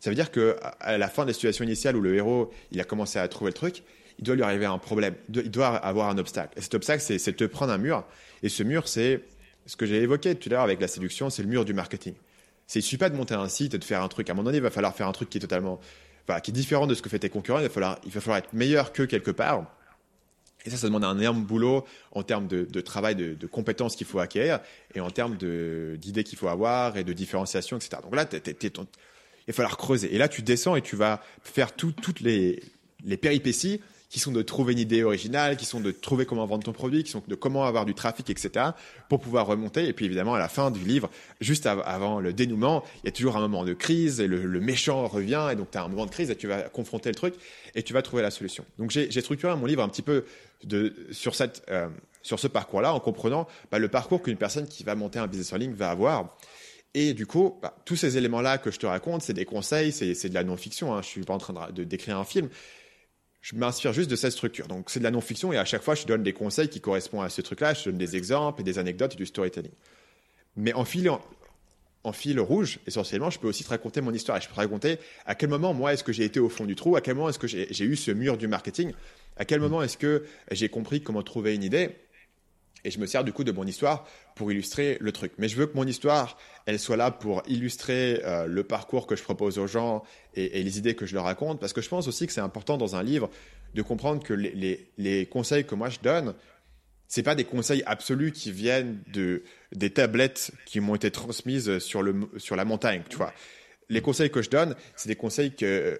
Ça 0.01 0.11
veut 0.11 0.17
dire 0.17 0.31
que 0.31 0.57
à 0.81 0.99
la 0.99 1.09
fin 1.09 1.23
de 1.23 1.29
la 1.29 1.35
situation 1.35 1.65
initiale 1.65 1.97
où 1.97 2.01
le 2.01 2.15
héros 2.15 2.53
il 2.71 2.81
a 2.81 2.85
commencé 2.85 3.19
à 3.19 3.27
trouver 3.29 3.51
le 3.51 3.55
truc, 3.55 3.83
il 4.19 4.25
doit 4.25 4.35
lui 4.35 4.43
arriver 4.43 4.67
un 4.67 4.79
problème, 4.79 5.15
il 5.33 5.51
doit 5.51 5.69
avoir 5.69 6.09
un 6.09 6.19
obstacle. 6.19 6.59
Et 6.59 6.63
cet 6.63 6.75
obstacle, 6.75 7.03
c'est 7.03 7.39
de 7.39 7.47
prendre 7.47 7.73
un 7.73 7.79
mur. 7.79 8.05
Et 8.43 8.49
ce 8.49 8.63
mur, 8.63 8.89
c'est 8.89 9.23
ce 9.67 9.77
que 9.77 9.87
j'ai 9.87 10.03
évoqué 10.03 10.35
tout 10.35 10.49
à 10.49 10.53
l'heure 10.53 10.63
avec 10.63 10.81
la 10.81 10.89
séduction, 10.89 11.31
c'est 11.31 11.43
le 11.43 11.49
mur 11.49 11.65
du 11.65 11.75
marketing. 11.75 12.15
C'est 12.67 12.81
suffit 12.81 12.99
pas 12.99 13.11
de 13.11 13.17
monter 13.17 13.35
un 13.35 13.49
site 13.49 13.75
et 13.75 13.79
de 13.79 13.85
faire 13.85 14.03
un 14.03 14.09
truc. 14.09 14.29
À 14.29 14.33
un 14.33 14.35
moment 14.35 14.45
donné, 14.45 14.59
il 14.59 14.63
va 14.63 14.71
falloir 14.71 14.95
faire 14.95 15.09
un 15.09 15.13
truc 15.13 15.31
qui 15.31 15.39
est 15.39 15.41
totalement, 15.41 15.81
qui 16.43 16.51
est 16.51 16.55
différent 16.55 16.87
de 16.87 16.95
ce 16.95 17.01
que 17.01 17.09
fait 17.09 17.19
tes 17.19 17.31
concurrents. 17.31 17.61
Il 17.61 17.63
va 17.63 17.71
falloir, 17.71 17.99
il 18.05 18.11
va 18.11 18.21
falloir 18.21 18.39
être 18.39 18.53
meilleur 18.53 18.93
que 18.93 19.05
quelque 19.05 19.31
part. 19.31 19.65
Et 20.69 20.71
ça, 20.71 20.77
ça 20.77 20.87
demande 20.87 21.05
un 21.05 21.19
énorme 21.19 21.45
boulot 21.45 21.87
en 22.13 22.23
termes 22.23 22.47
de, 22.47 22.81
travail, 22.83 23.17
de, 23.17 23.47
compétences 23.47 23.97
qu'il 23.97 24.07
faut 24.07 24.19
acquérir 24.19 24.61
et 24.95 25.01
en 25.01 25.11
termes 25.11 25.37
d'idées 25.39 26.25
qu'il 26.25 26.37
faut 26.37 26.49
avoir 26.49 26.99
et 26.99 27.05
de 27.05 27.15
différenciation, 27.15 27.79
etc. 27.79 28.03
Donc 28.03 28.15
là, 28.15 28.29
il 28.31 28.73
va 29.49 29.53
falloir 29.55 29.79
creuser. 29.79 30.15
Et 30.15 30.19
là, 30.19 30.29
tu 30.29 30.43
descends 30.43 30.77
et 30.77 30.83
tu 30.83 30.95
vas 30.95 31.23
faire 31.43 31.75
tout, 31.75 31.93
toutes 31.93 32.21
les, 32.21 32.63
les 33.03 33.17
péripéties 33.17 33.81
qui 34.09 34.21
sont 34.21 34.33
de 34.33 34.43
trouver 34.43 34.73
une 34.73 34.79
idée 34.79 35.03
originale, 35.03 35.57
qui 35.57 35.67
sont 35.67 35.81
de 35.81 35.91
trouver 35.91 36.25
comment 36.25 36.47
vendre 36.47 36.65
ton 36.65 36.73
produit, 36.73 37.05
qui 37.05 37.11
sont 37.11 37.23
de 37.27 37.35
comment 37.35 37.65
avoir 37.65 37.85
du 37.85 37.95
trafic, 37.95 38.31
etc., 38.31 38.67
pour 39.09 39.21
pouvoir 39.21 39.47
remonter. 39.47 39.87
Et 39.87 39.93
puis 39.93 40.07
évidemment, 40.07 40.35
à 40.35 40.39
la 40.39 40.49
fin 40.49 40.71
du 40.71 40.81
livre, 40.81 41.11
juste 41.41 41.67
avant 41.67 42.21
le 42.21 42.33
dénouement, 42.33 42.85
il 43.03 43.07
y 43.07 43.09
a 43.09 43.13
toujours 43.13 43.37
un 43.37 43.41
moment 43.41 43.65
de 43.65 43.75
crise 43.75 44.21
et 44.21 44.27
le, 44.27 44.45
le 44.45 44.61
méchant 44.61 45.07
revient. 45.07 45.49
Et 45.53 45.57
donc, 45.57 45.71
tu 45.71 45.79
as 45.79 45.83
un 45.83 45.89
moment 45.89 46.07
de 46.07 46.11
crise 46.11 46.31
et 46.31 46.37
tu 46.37 46.47
vas 46.47 46.63
confronter 46.63 47.11
le 47.11 47.15
truc 47.15 47.35
et 47.75 47.83
tu 47.83 47.93
vas 47.93 48.01
trouver 48.01 48.23
la 48.23 48.31
solution. 48.31 48.65
Donc, 48.79 48.91
j'ai 48.91 49.21
structuré 49.21 49.55
mon 49.57 49.67
livre 49.67 49.83
un 49.83 49.89
petit 49.89 50.03
peu 50.03 50.25
sur, 51.13 51.35
cette, 51.35 51.63
euh, 51.71 51.89
sur 52.23 52.39
ce 52.39 52.47
parcours-là 52.47 52.93
en 52.93 53.01
comprenant 53.01 53.47
bah, 53.71 53.79
le 53.79 53.89
parcours 53.89 54.23
qu'une 54.23 54.37
personne 54.37 54.67
qui 54.67 54.85
va 54.85 54.95
monter 54.95 55.19
un 55.19 55.27
business 55.27 55.53
en 55.53 55.57
ligne 55.57 55.73
va 55.73 55.91
avoir. 55.91 56.37
Et 56.95 57.15
du 57.15 57.27
coup, 57.27 57.59
bah, 57.63 57.77
tous 57.85 57.97
ces 57.97 58.17
éléments-là 58.17 58.59
que 58.59 58.71
je 58.71 58.79
te 58.79 58.87
raconte, 58.87 59.23
c'est 59.23 59.35
des 59.35 59.45
conseils, 59.45 59.93
c'est 59.93 60.29
de 60.29 60.35
la 60.35 60.45
non-fiction. 60.45 60.95
Hein. 60.95 61.03
Je 61.03 61.09
suis 61.09 61.23
pas 61.23 61.35
en 61.35 61.39
train 61.39 61.71
de, 61.71 61.85
décrire 61.85 62.19
un 62.19 62.25
film, 62.25 62.49
je 63.41 63.55
m'inspire 63.57 63.93
juste 63.93 64.11
de 64.11 64.17
cette 64.17 64.33
structure. 64.33 64.67
Donc 64.67 64.91
c'est 64.91 64.99
de 64.99 65.05
la 65.05 65.11
non-fiction 65.11 65.53
et 65.53 65.59
à 65.59 65.65
chaque 65.65 65.83
fois 65.83 65.95
je 65.95 66.07
donne 66.07 66.23
des 66.23 66.33
conseils 66.33 66.69
qui 66.69 66.81
correspondent 66.81 67.25
à 67.25 67.29
ce 67.29 67.41
truc-là, 67.41 67.75
je 67.75 67.85
donne 67.85 67.99
des 67.99 68.17
exemples 68.17 68.63
et 68.63 68.65
des 68.65 68.79
anecdotes 68.79 69.15
et 69.15 69.17
du 69.17 69.27
storytelling. 69.27 69.73
Mais 70.57 70.73
en 70.73 70.85
fil, 70.85 71.11
en, 72.09 72.13
fil 72.13 72.41
rouge, 72.41 72.79
essentiellement, 72.87 73.31
je 73.31 73.39
peux 73.39 73.49
aussi 73.49 73.65
te 73.65 73.71
raconter 73.71 74.01
mon 74.01 74.13
histoire 74.13 74.39
et 74.39 74.41
je 74.41 74.49
peux 74.49 74.55
te 74.55 74.61
raconter 74.61 74.99
à 75.27 75.35
quel 75.35 75.49
moment 75.49 75.75
moi 75.75 75.93
est-ce 75.93 76.05
que 76.05 76.13
j'ai 76.13 76.25
été 76.25 76.41
au 76.41 76.49
fond 76.49 76.65
du 76.65 76.75
trou, 76.75 76.97
à 76.97 77.01
quel 77.01 77.15
moment 77.15 77.29
est-ce 77.29 77.39
que 77.39 77.47
j'ai 77.47 77.85
eu 77.85 77.97
ce 77.97 78.11
mur 78.11 78.37
du 78.37 78.49
marketing, 78.49 78.93
à 79.37 79.45
quel 79.45 79.61
moment 79.61 79.83
est-ce 79.83 79.97
que 79.97 80.25
j'ai 80.51 80.69
compris 80.69 81.03
comment 81.03 81.23
trouver 81.23 81.55
une 81.55 81.63
idée 81.63 81.91
et 82.85 82.91
je 82.91 83.01
me 83.01 83.07
sers 83.07 83.25
du 83.25 83.33
coup 83.33 83.45
de 83.45 83.53
mon 83.53 83.67
histoire 83.67 84.07
pour 84.37 84.53
illustrer 84.53 84.99
le 85.01 85.11
truc. 85.11 85.33
Mais 85.37 85.49
je 85.49 85.57
veux 85.57 85.67
que 85.67 85.77
mon 85.77 85.87
histoire, 85.87 86.39
elle 86.65 86.79
soit 86.79 86.97
là 86.97 87.11
pour 87.11 87.43
illustrer 87.49 88.21
euh, 88.25 88.47
le 88.47 88.63
parcours 88.63 89.07
que 89.09 89.17
je 89.17 89.23
propose 89.25 89.59
aux 89.59 89.67
gens 89.67 90.05
et, 90.35 90.63
les 90.63 90.79
idées 90.79 90.95
que 90.95 91.05
je 91.05 91.15
leur 91.15 91.25
raconte. 91.25 91.59
Parce 91.59 91.73
que 91.73 91.81
je 91.81 91.89
pense 91.89 92.07
aussi 92.07 92.27
que 92.27 92.33
c'est 92.33 92.41
important 92.41 92.77
dans 92.77 92.95
un 92.95 93.03
livre 93.03 93.31
de 93.75 93.83
comprendre 93.83 94.23
que 94.23 94.33
les 94.33 95.27
conseils 95.27 95.65
que 95.65 95.75
moi 95.75 95.89
je 95.89 95.99
donne, 96.01 96.35
c'est 97.09 97.23
pas 97.23 97.35
des 97.35 97.45
conseils 97.45 97.83
absolus 97.87 98.33
qui 98.33 98.53
viennent 98.53 99.03
de 99.13 99.43
des 99.73 99.91
tablettes 99.91 100.53
qui 100.67 100.81
m'ont 100.81 100.95
été 100.95 101.11
transmises 101.11 101.79
sur 101.79 102.03
le 102.03 102.29
sur 102.37 102.55
la 102.55 102.65
montagne, 102.65 103.03
tu 103.09 103.17
vois. 103.17 103.33
Les 103.91 104.03
conseils 104.03 104.31
que 104.31 104.43
je 104.43 104.51
donne, 104.51 104.77
c'est 104.97 105.09
des 105.09 105.17
conseils 105.17 105.55
que, 105.55 105.99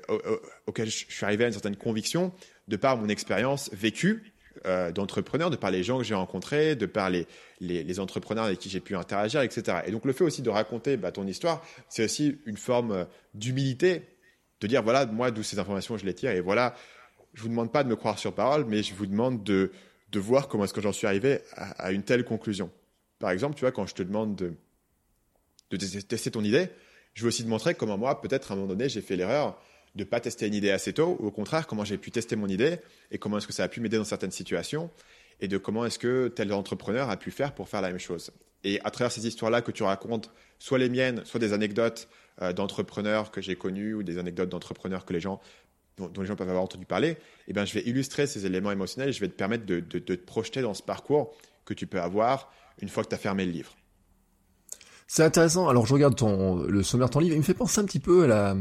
auxquels 0.67 0.91
je 0.91 1.07
suis 1.09 1.25
arrivé 1.25 1.45
à 1.45 1.47
une 1.47 1.55
certaine 1.55 1.77
conviction 1.77 2.35
de 2.69 2.77
par 2.77 2.99
mon 2.99 3.09
expérience 3.09 3.71
vécue 3.73 4.35
euh, 4.67 4.93
d'entrepreneurs, 4.93 5.49
de 5.49 5.57
par 5.57 5.71
les 5.71 5.83
gens 5.83 5.97
que 5.97 6.05
j'ai 6.05 6.15
rencontrés, 6.15 6.77
de 6.77 6.85
par 6.85 7.09
les, 7.09 7.27
les, 7.61 7.83
les 7.83 8.01
entrepreneurs 8.01 8.45
avec 8.45 8.59
qui 8.59 8.69
j'ai 8.69 8.81
pu 8.81 8.95
interagir, 8.95 9.41
etc. 9.41 9.79
Et 9.87 9.91
donc 9.91 10.05
le 10.05 10.13
fait 10.13 10.25
aussi 10.25 10.43
de 10.43 10.51
raconter 10.51 10.99
bah, 10.99 11.13
ton 11.13 11.27
histoire, 11.27 11.65
c'est 11.89 12.05
aussi 12.05 12.39
une 12.45 12.59
forme 12.59 12.93
euh, 12.93 13.05
d'humilité, 13.33 14.03
de 14.61 14.67
dire 14.67 14.83
voilà, 14.83 15.07
moi 15.07 15.31
d'où 15.31 15.43
ces 15.43 15.59
informations 15.59 15.97
je 15.97 16.05
les 16.05 16.13
tire, 16.13 16.33
et 16.33 16.41
voilà, 16.41 16.75
je 17.33 17.43
vous 17.43 17.49
demande 17.49 17.73
pas 17.73 17.85
de 17.85 17.89
me 17.89 17.97
croire 17.97 18.19
sur 18.19 18.35
parole, 18.35 18.67
mais 18.67 18.83
je 18.83 18.95
vous 18.95 19.07
demande 19.07 19.45
de, 19.45 19.71
de 20.11 20.21
voir 20.21 20.49
comment 20.49 20.65
est-ce 20.65 20.75
que 20.75 20.81
j'en 20.81 20.93
suis 20.93 21.07
arrivé 21.07 21.41
à, 21.53 21.93
une 21.93 22.03
telle 22.03 22.25
conclusion. 22.25 22.71
Par 23.19 23.31
exemple, 23.31 23.57
tu 23.57 23.61
vois, 23.61 23.73
quand 23.73 23.87
je 23.87 23.95
te 23.95 24.03
demande 24.03 24.37
de, 24.37 24.55
tester 25.77 26.31
ton 26.31 26.43
idée, 26.43 26.69
je 27.15 27.23
veux 27.23 27.29
aussi 27.29 27.45
te 27.45 27.49
montrer 27.49 27.75
comment 27.75 27.99
moi, 27.99 28.21
peut-être 28.21 28.51
à 28.51 28.55
un 28.55 28.57
moment 28.57 28.69
donné, 28.69 28.89
j'ai 28.89 29.03
fait 29.03 29.17
l'erreur 29.17 29.61
de 29.95 30.05
pas 30.05 30.21
tester 30.21 30.47
une 30.47 30.55
idée 30.55 30.71
assez 30.71 30.93
tôt, 30.93 31.17
ou 31.19 31.27
au 31.27 31.31
contraire, 31.31 31.67
comment 31.67 31.85
j'ai 31.85 31.99
pu 31.99 32.11
tester 32.11 32.37
mon 32.37 32.47
idée 32.47 32.79
et 33.11 33.19
comment 33.19 33.39
est-ce 33.39 33.47
que 33.47 33.53
ça 33.53 33.65
a 33.65 33.69
pu 33.69 33.81
m'aider 33.81 33.97
dans 33.97 34.05
certaines 34.05 34.31
situations 34.31 34.91
et 35.41 35.49
de 35.49 35.59
comment 35.59 35.85
est-ce 35.85 35.99
que 35.99 36.29
tel 36.29 36.53
entrepreneur 36.53 37.11
a 37.11 37.17
pu 37.17 37.31
faire 37.31 37.55
pour 37.55 37.69
faire 37.69 37.81
la 37.81 37.89
même 37.89 37.99
chose. 37.99 38.31
Et 38.65 38.81
à 38.85 38.91
travers 38.91 39.13
ces 39.13 39.27
histoires-là 39.27 39.63
que 39.63 39.71
tu 39.71 39.83
racontes, 39.83 40.31
soit 40.59 40.79
les 40.79 40.89
miennes, 40.89 41.25
soit 41.25 41.41
des 41.41 41.53
anecdotes 41.53 42.09
euh, 42.43 42.53
d'entrepreneurs 42.53 43.31
que 43.31 43.41
j'ai 43.41 43.57
connus 43.57 43.95
ou 43.95 44.03
des 44.03 44.19
anecdotes 44.19 44.49
d'entrepreneurs 44.49 45.05
que 45.05 45.13
les 45.13 45.21
gens 45.21 45.41
dont, 45.99 46.09
dont, 46.09 46.21
les 46.21 46.27
gens 46.27 46.37
peuvent 46.37 46.49
avoir 46.49 46.65
entendu 46.65 46.87
parler, 46.87 47.17
eh 47.47 47.53
bien, 47.53 47.65
je 47.65 47.75
vais 47.75 47.83
illustrer 47.83 48.27
ces 48.27 48.47
éléments 48.47 48.71
émotionnels 48.71 49.11
et 49.11 49.13
je 49.13 49.21
vais 49.21 49.29
te 49.29 49.37
permettre 49.37 49.67
de, 49.67 49.81
de, 49.81 49.99
de 49.99 50.15
te 50.15 50.25
projeter 50.25 50.63
dans 50.63 50.75
ce 50.75 50.83
parcours 50.83 51.35
que 51.65 51.75
tu 51.75 51.87
peux 51.87 52.01
avoir 52.01 52.53
une 52.81 52.89
fois 52.89 53.05
que 53.05 53.09
tu 53.09 53.15
as 53.15 53.19
fermé 53.19 53.45
le 53.45 53.53
livre. 53.53 53.75
C'est 55.11 55.25
intéressant. 55.25 55.69
Alors 55.69 55.87
je 55.87 55.95
regarde 55.95 56.15
ton 56.17 56.65
le 56.65 56.83
sommaire 56.83 57.09
de 57.09 57.13
ton 57.15 57.21
livre, 57.21 57.35
il 57.35 57.39
me 57.39 57.43
fait 57.43 57.55
penser 57.55 57.81
un 57.81 57.87
petit 57.87 57.99
peu 57.99 58.25
à 58.25 58.27
la, 58.27 58.57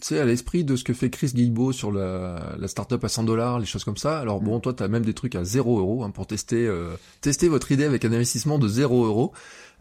sais, 0.00 0.20
à 0.20 0.24
l'esprit 0.24 0.62
de 0.62 0.76
ce 0.76 0.84
que 0.84 0.94
fait 0.94 1.10
Chris 1.10 1.32
Guillebeau 1.34 1.72
sur 1.72 1.90
la, 1.90 2.54
la 2.56 2.68
startup 2.68 3.02
à 3.02 3.08
100 3.08 3.24
dollars, 3.24 3.58
les 3.58 3.66
choses 3.66 3.82
comme 3.82 3.96
ça. 3.96 4.20
Alors 4.20 4.40
bon, 4.40 4.60
toi, 4.60 4.72
tu 4.72 4.84
as 4.84 4.86
même 4.86 5.04
des 5.04 5.12
trucs 5.12 5.34
à 5.34 5.42
0 5.42 5.80
euros 5.80 6.04
hein, 6.04 6.10
pour 6.10 6.28
tester 6.28 6.68
euh, 6.68 6.92
tester 7.20 7.48
votre 7.48 7.72
idée 7.72 7.82
avec 7.82 8.04
un 8.04 8.12
investissement 8.12 8.60
de 8.60 8.68
0 8.68 9.06
euros. 9.06 9.32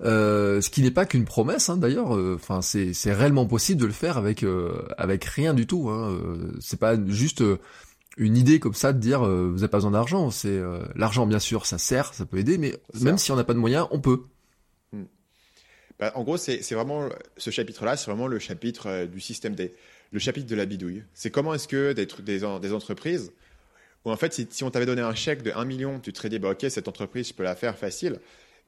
Euh, 0.01 0.61
ce 0.61 0.69
qui 0.69 0.81
n'est 0.83 0.91
pas 0.91 1.05
qu'une 1.05 1.25
promesse, 1.25 1.69
hein, 1.69 1.77
d'ailleurs. 1.77 2.11
Enfin, 2.35 2.61
c'est 2.61 2.93
c'est 2.93 3.13
réellement 3.13 3.45
possible 3.45 3.81
de 3.81 3.85
le 3.85 3.93
faire 3.93 4.17
avec 4.17 4.43
euh, 4.43 4.87
avec 4.97 5.25
rien 5.25 5.53
du 5.53 5.65
tout. 5.65 5.89
Hein. 5.89 6.17
C'est 6.59 6.79
pas 6.79 6.95
juste 7.07 7.43
une 8.17 8.37
idée 8.37 8.59
comme 8.59 8.73
ça 8.73 8.93
de 8.93 8.99
dire 8.99 9.21
vous 9.21 9.55
n'avez 9.55 9.67
pas 9.67 9.77
besoin 9.77 9.91
d'argent. 9.91 10.29
C'est 10.31 10.59
l'argent, 10.95 11.25
bien 11.25 11.39
sûr, 11.39 11.65
ça 11.65 11.77
sert, 11.77 12.13
ça 12.13 12.25
peut 12.25 12.37
aider, 12.37 12.57
mais 12.57 12.75
même 13.01 13.17
si 13.17 13.31
on 13.31 13.35
n'a 13.35 13.43
pas 13.43 13.53
de 13.53 13.59
moyens, 13.59 13.87
on 13.91 13.99
peut. 13.99 14.21
Bah, 15.99 16.11
en 16.15 16.23
gros, 16.23 16.37
c'est 16.37 16.61
vraiment 16.73 17.09
ce 17.37 17.49
chapitre-là, 17.49 17.97
c'est 17.97 18.09
vraiment 18.09 18.27
le 18.27 18.37
chapitre 18.37 18.87
euh, 18.87 19.05
du 19.07 19.19
système 19.19 19.55
D, 19.55 19.73
le 20.11 20.19
chapitre 20.19 20.47
de 20.47 20.55
la 20.55 20.65
bidouille. 20.65 21.03
C'est 21.13 21.31
comment 21.31 21.53
est-ce 21.53 21.67
que 21.67 21.93
des, 21.93 22.05
des, 22.05 22.39
des, 22.61 22.73
entreprises, 22.73 23.31
où 24.05 24.11
en 24.11 24.15
fait, 24.15 24.31
si, 24.33 24.47
si 24.49 24.63
on 24.63 24.69
t'avait 24.69 24.85
donné 24.85 25.01
un 25.01 25.15
chèque 25.15 25.41
de 25.41 25.51
1 25.51 25.65
million, 25.65 25.99
tu 25.99 26.13
te 26.13 26.17
serais 26.17 26.29
dit, 26.29 26.37
bah, 26.37 26.51
ok, 26.51 26.65
cette 26.69 26.87
entreprise, 26.87 27.29
je 27.29 27.33
peux 27.33 27.43
la 27.43 27.55
faire 27.55 27.77
facile. 27.77 28.19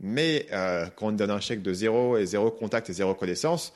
Mais 0.02 0.47
euh, 0.52 0.88
quand 0.95 1.08
on 1.08 1.12
te 1.12 1.18
donne 1.18 1.32
un 1.32 1.39
chèque 1.39 1.62
de 1.62 1.74
zéro 1.74 2.18
et 2.18 2.26
zéro 2.26 2.52
contact 2.52 2.89
et 2.89 2.93
zéro 2.93 3.14
connaissance, 3.16 3.74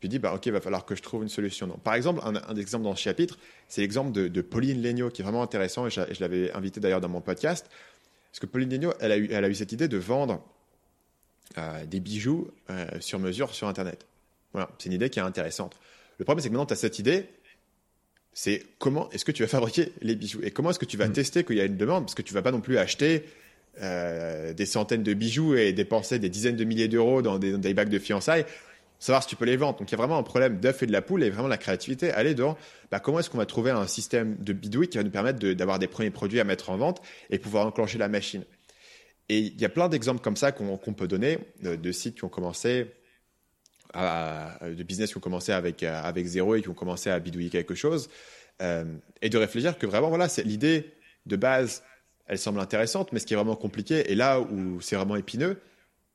tu 0.00 0.08
dis, 0.08 0.18
bah, 0.18 0.34
ok, 0.34 0.46
il 0.46 0.52
va 0.52 0.60
falloir 0.60 0.84
que 0.84 0.96
je 0.96 1.02
trouve 1.02 1.22
une 1.22 1.28
solution. 1.28 1.68
Donc, 1.68 1.80
par 1.80 1.94
exemple, 1.94 2.20
un, 2.24 2.34
un 2.34 2.56
exemple 2.56 2.82
dans 2.82 2.96
ce 2.96 3.02
chapitre, 3.02 3.38
c'est 3.68 3.82
l'exemple 3.82 4.10
de, 4.10 4.26
de, 4.26 4.40
Pauline 4.42 4.82
Legnaud, 4.82 5.10
qui 5.10 5.22
est 5.22 5.24
vraiment 5.24 5.44
intéressant, 5.44 5.86
et 5.86 5.90
je, 5.90 6.00
je 6.10 6.20
l'avais 6.20 6.50
invité 6.52 6.80
d'ailleurs 6.80 7.00
dans 7.00 7.08
mon 7.08 7.20
podcast. 7.20 7.70
Parce 8.32 8.40
que 8.40 8.46
Pauline 8.46 8.70
Legnaud, 8.70 8.92
elle 8.98 9.12
a 9.12 9.16
eu, 9.16 9.28
elle 9.30 9.44
a 9.44 9.48
eu 9.48 9.54
cette 9.54 9.70
idée 9.70 9.86
de 9.86 9.98
vendre 9.98 10.42
euh, 11.58 11.84
des 11.84 12.00
bijoux 12.00 12.50
euh, 12.70 12.86
sur 12.98 13.18
mesure 13.18 13.54
sur 13.54 13.68
Internet. 13.68 14.06
Voilà, 14.52 14.70
c'est 14.78 14.86
une 14.86 14.94
idée 14.94 15.10
qui 15.10 15.18
est 15.18 15.22
intéressante. 15.22 15.78
Le 16.18 16.24
problème, 16.24 16.42
c'est 16.42 16.48
que 16.48 16.54
maintenant, 16.54 16.66
tu 16.66 16.72
as 16.72 16.76
cette 16.76 16.98
idée, 16.98 17.26
c'est 18.32 18.64
comment 18.78 19.10
est-ce 19.10 19.24
que 19.24 19.32
tu 19.32 19.42
vas 19.42 19.48
fabriquer 19.48 19.92
les 20.00 20.16
bijoux? 20.16 20.40
Et 20.42 20.50
comment 20.50 20.70
est-ce 20.70 20.78
que 20.78 20.86
tu 20.86 20.96
vas 20.96 21.08
mmh. 21.08 21.12
tester 21.12 21.44
qu'il 21.44 21.56
y 21.56 21.60
a 21.60 21.64
une 21.64 21.76
demande? 21.76 22.04
Parce 22.04 22.14
que 22.14 22.22
tu 22.22 22.32
vas 22.32 22.42
pas 22.42 22.52
non 22.52 22.60
plus 22.60 22.78
acheter 22.78 23.24
euh, 23.80 24.52
des 24.52 24.66
centaines 24.66 25.02
de 25.02 25.14
bijoux 25.14 25.54
et 25.54 25.72
dépenser 25.72 26.18
des 26.18 26.28
dizaines 26.28 26.56
de 26.56 26.64
milliers 26.64 26.88
d'euros 26.88 27.22
dans 27.22 27.38
des, 27.38 27.74
bacs 27.74 27.88
de 27.88 27.98
fiançailles 27.98 28.44
savoir 28.98 29.22
si 29.22 29.28
tu 29.28 29.36
peux 29.36 29.46
les 29.46 29.56
vendre. 29.56 29.78
Donc 29.78 29.90
il 29.90 29.92
y 29.92 29.94
a 29.94 29.98
vraiment 29.98 30.18
un 30.18 30.22
problème 30.22 30.60
d'œuf 30.60 30.82
et 30.82 30.86
de 30.86 30.92
la 30.92 31.02
poule 31.02 31.24
et 31.24 31.30
vraiment 31.30 31.48
la 31.48 31.56
créativité. 31.56 32.12
Aller 32.12 32.34
dans 32.34 32.56
bah, 32.90 33.00
comment 33.00 33.18
est-ce 33.18 33.30
qu'on 33.30 33.38
va 33.38 33.46
trouver 33.46 33.72
un 33.72 33.88
système 33.88 34.36
de 34.38 34.52
bidouille 34.52 34.88
qui 34.88 34.98
va 34.98 35.04
nous 35.04 35.10
permettre 35.10 35.40
d'avoir 35.54 35.80
des 35.80 35.88
premiers 35.88 36.10
produits 36.10 36.38
à 36.38 36.44
mettre 36.44 36.70
en 36.70 36.76
vente 36.76 37.02
et 37.30 37.38
pouvoir 37.38 37.66
enclencher 37.66 37.98
la 37.98 38.08
machine. 38.08 38.44
Et 39.28 39.38
il 39.38 39.60
y 39.60 39.64
a 39.64 39.68
plein 39.68 39.88
d'exemples 39.88 40.20
comme 40.20 40.36
ça 40.36 40.52
qu'on 40.52 40.76
qu 40.76 40.92
peut 40.92 41.08
donner 41.08 41.38
de, 41.62 41.92
sites 41.92 42.16
qui 42.16 42.24
ont 42.24 42.28
commencé, 42.28 42.86
de 43.94 44.82
business 44.84 45.10
qui 45.10 45.16
ont 45.16 45.20
commencé 45.20 45.50
avec, 45.50 45.82
avec 45.82 46.26
zéro 46.26 46.54
et 46.54 46.62
qui 46.62 46.68
ont 46.68 46.74
commencé 46.74 47.10
à 47.10 47.18
bidouiller 47.18 47.50
quelque 47.50 47.74
chose. 47.74 48.08
Euh, 48.60 48.84
et 49.22 49.28
de 49.28 49.38
réfléchir 49.38 49.78
que 49.78 49.86
vraiment, 49.86 50.08
voilà, 50.08 50.28
c'est 50.28 50.44
l'idée 50.44 50.92
de 51.26 51.36
base, 51.36 51.82
elle 52.26 52.38
semble 52.38 52.60
intéressante, 52.60 53.12
mais 53.12 53.18
ce 53.18 53.26
qui 53.26 53.34
est 53.34 53.36
vraiment 53.36 53.56
compliqué, 53.56 54.10
et 54.10 54.14
là 54.14 54.40
où 54.40 54.80
c'est 54.80 54.96
vraiment 54.96 55.16
épineux, 55.16 55.60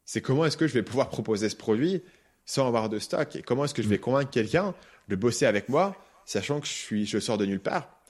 c'est 0.05 0.21
comment 0.21 0.45
est-ce 0.45 0.57
que 0.57 0.67
je 0.67 0.73
vais 0.73 0.83
pouvoir 0.83 1.09
proposer 1.09 1.49
ce 1.49 1.55
produit 1.55 2.01
sans 2.45 2.65
avoir 2.65 2.89
de 2.89 2.97
stock 2.97 3.35
et 3.35 3.41
comment 3.41 3.65
est-ce 3.65 3.73
que 3.73 3.83
je 3.83 3.89
vais 3.89 3.99
convaincre 3.99 4.31
quelqu'un 4.31 4.73
de 5.09 5.15
bosser 5.15 5.45
avec 5.45 5.69
moi, 5.69 5.95
sachant 6.25 6.59
que 6.59 6.67
je, 6.67 6.71
suis, 6.71 7.05
je 7.05 7.19
sors 7.19 7.37
de 7.37 7.45
nulle 7.45 7.59
part. 7.59 8.01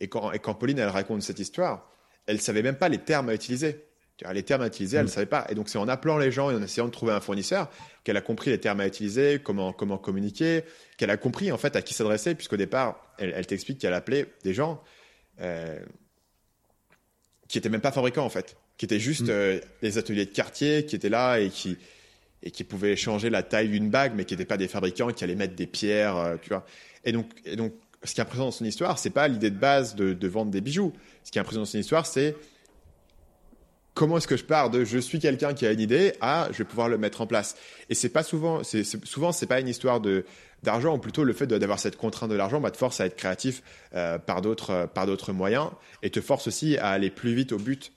Et 0.00 0.08
quand, 0.08 0.32
et 0.32 0.38
quand 0.38 0.54
Pauline, 0.54 0.78
elle 0.78 0.88
raconte 0.88 1.22
cette 1.22 1.38
histoire, 1.38 1.90
elle 2.26 2.40
savait 2.40 2.62
même 2.62 2.76
pas 2.76 2.88
les 2.88 2.98
termes 2.98 3.28
à 3.30 3.34
utiliser. 3.34 3.84
Les 4.32 4.42
termes 4.42 4.62
à 4.62 4.66
utiliser, 4.66 4.96
elle 4.96 5.04
ne 5.04 5.08
mm. 5.08 5.12
savait 5.12 5.26
pas. 5.26 5.46
Et 5.48 5.54
donc, 5.54 5.68
c'est 5.68 5.78
en 5.78 5.88
appelant 5.88 6.16
les 6.18 6.30
gens 6.30 6.50
et 6.50 6.54
en 6.54 6.62
essayant 6.62 6.86
de 6.86 6.90
trouver 6.90 7.12
un 7.12 7.20
fournisseur 7.20 7.70
qu'elle 8.04 8.16
a 8.16 8.22
compris 8.22 8.50
les 8.50 8.60
termes 8.60 8.80
à 8.80 8.86
utiliser, 8.86 9.40
comment, 9.42 9.72
comment 9.72 9.98
communiquer, 9.98 10.62
qu'elle 10.96 11.10
a 11.10 11.16
compris 11.16 11.52
en 11.52 11.58
fait 11.58 11.76
à 11.76 11.82
qui 11.82 11.92
s'adresser, 11.92 12.34
puisqu'au 12.34 12.56
départ, 12.56 13.14
elle, 13.18 13.32
elle 13.34 13.46
t'explique 13.46 13.78
qu'elle 13.78 13.94
appelait 13.94 14.32
des 14.42 14.54
gens 14.54 14.82
euh, 15.40 15.78
qui 17.48 17.58
n'étaient 17.58 17.68
même 17.68 17.80
pas 17.80 17.92
fabricants 17.92 18.24
en 18.24 18.30
fait, 18.30 18.56
qui 18.76 18.84
étaient 18.84 19.00
juste 19.00 19.28
mm. 19.28 19.30
euh, 19.30 19.60
les 19.82 19.98
ateliers 19.98 20.26
de 20.26 20.32
quartier, 20.32 20.84
qui 20.84 20.96
étaient 20.96 21.08
là 21.08 21.38
et 21.38 21.50
qui, 21.50 21.76
et 22.42 22.50
qui 22.50 22.64
pouvaient 22.64 22.96
changer 22.96 23.30
la 23.30 23.42
taille 23.42 23.68
d'une 23.68 23.90
bague, 23.90 24.12
mais 24.14 24.24
qui 24.24 24.34
n'étaient 24.34 24.44
pas 24.44 24.56
des 24.56 24.68
fabricants 24.68 25.08
qui 25.08 25.24
allaient 25.24 25.34
mettre 25.34 25.54
des 25.54 25.66
pierres, 25.66 26.16
euh, 26.16 26.36
tu 26.40 26.50
vois. 26.50 26.66
Et 27.04 27.12
donc, 27.12 27.26
et 27.44 27.56
donc, 27.56 27.72
ce 28.04 28.14
qui 28.14 28.20
est 28.20 28.22
impressionnant 28.22 28.46
dans 28.46 28.52
son 28.52 28.64
histoire, 28.64 28.98
c'est 28.98 29.10
pas 29.10 29.28
l'idée 29.28 29.50
de 29.50 29.58
base 29.58 29.94
de, 29.94 30.12
de, 30.12 30.28
vendre 30.28 30.50
des 30.50 30.60
bijoux. 30.60 30.92
Ce 31.24 31.30
qui 31.30 31.38
est 31.38 31.40
impressionnant 31.40 31.64
dans 31.64 31.70
son 31.70 31.78
histoire, 31.78 32.06
c'est 32.06 32.36
comment 33.94 34.18
est-ce 34.18 34.28
que 34.28 34.36
je 34.36 34.44
pars 34.44 34.70
de 34.70 34.84
je 34.84 34.98
suis 34.98 35.18
quelqu'un 35.18 35.54
qui 35.54 35.66
a 35.66 35.72
une 35.72 35.80
idée 35.80 36.12
à 36.20 36.48
je 36.52 36.58
vais 36.58 36.64
pouvoir 36.64 36.88
le 36.88 36.98
mettre 36.98 37.20
en 37.20 37.26
place. 37.26 37.56
Et 37.88 37.94
c'est 37.94 38.10
pas 38.10 38.22
souvent, 38.22 38.62
c'est 38.62 38.84
souvent 38.84 39.32
c'est 39.32 39.46
pas 39.46 39.58
une 39.60 39.68
histoire 39.68 40.00
de 40.00 40.24
d'argent, 40.62 40.94
ou 40.94 40.98
plutôt 40.98 41.24
le 41.24 41.32
fait 41.32 41.46
d'avoir 41.46 41.78
cette 41.78 41.96
contrainte 41.96 42.30
de 42.30 42.36
l'argent 42.36 42.60
bah, 42.60 42.70
te 42.70 42.76
force 42.76 43.00
à 43.00 43.06
être 43.06 43.16
créatif 43.16 43.62
euh, 43.94 44.18
par 44.18 44.42
d'autres 44.42 44.70
euh, 44.70 44.86
par 44.86 45.06
d'autres 45.06 45.32
moyens 45.32 45.70
et 46.02 46.10
te 46.10 46.20
force 46.20 46.48
aussi 46.48 46.76
à 46.78 46.88
aller 46.88 47.10
plus 47.10 47.34
vite 47.34 47.52
au 47.52 47.58
but. 47.58 47.92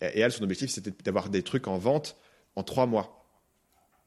Et, 0.00 0.20
elle, 0.20 0.32
son 0.32 0.42
objectif, 0.42 0.70
c'était 0.70 0.92
d'avoir 1.04 1.28
des 1.28 1.42
trucs 1.42 1.68
en 1.68 1.78
vente 1.78 2.16
en 2.56 2.62
trois 2.62 2.86
mois. 2.86 3.18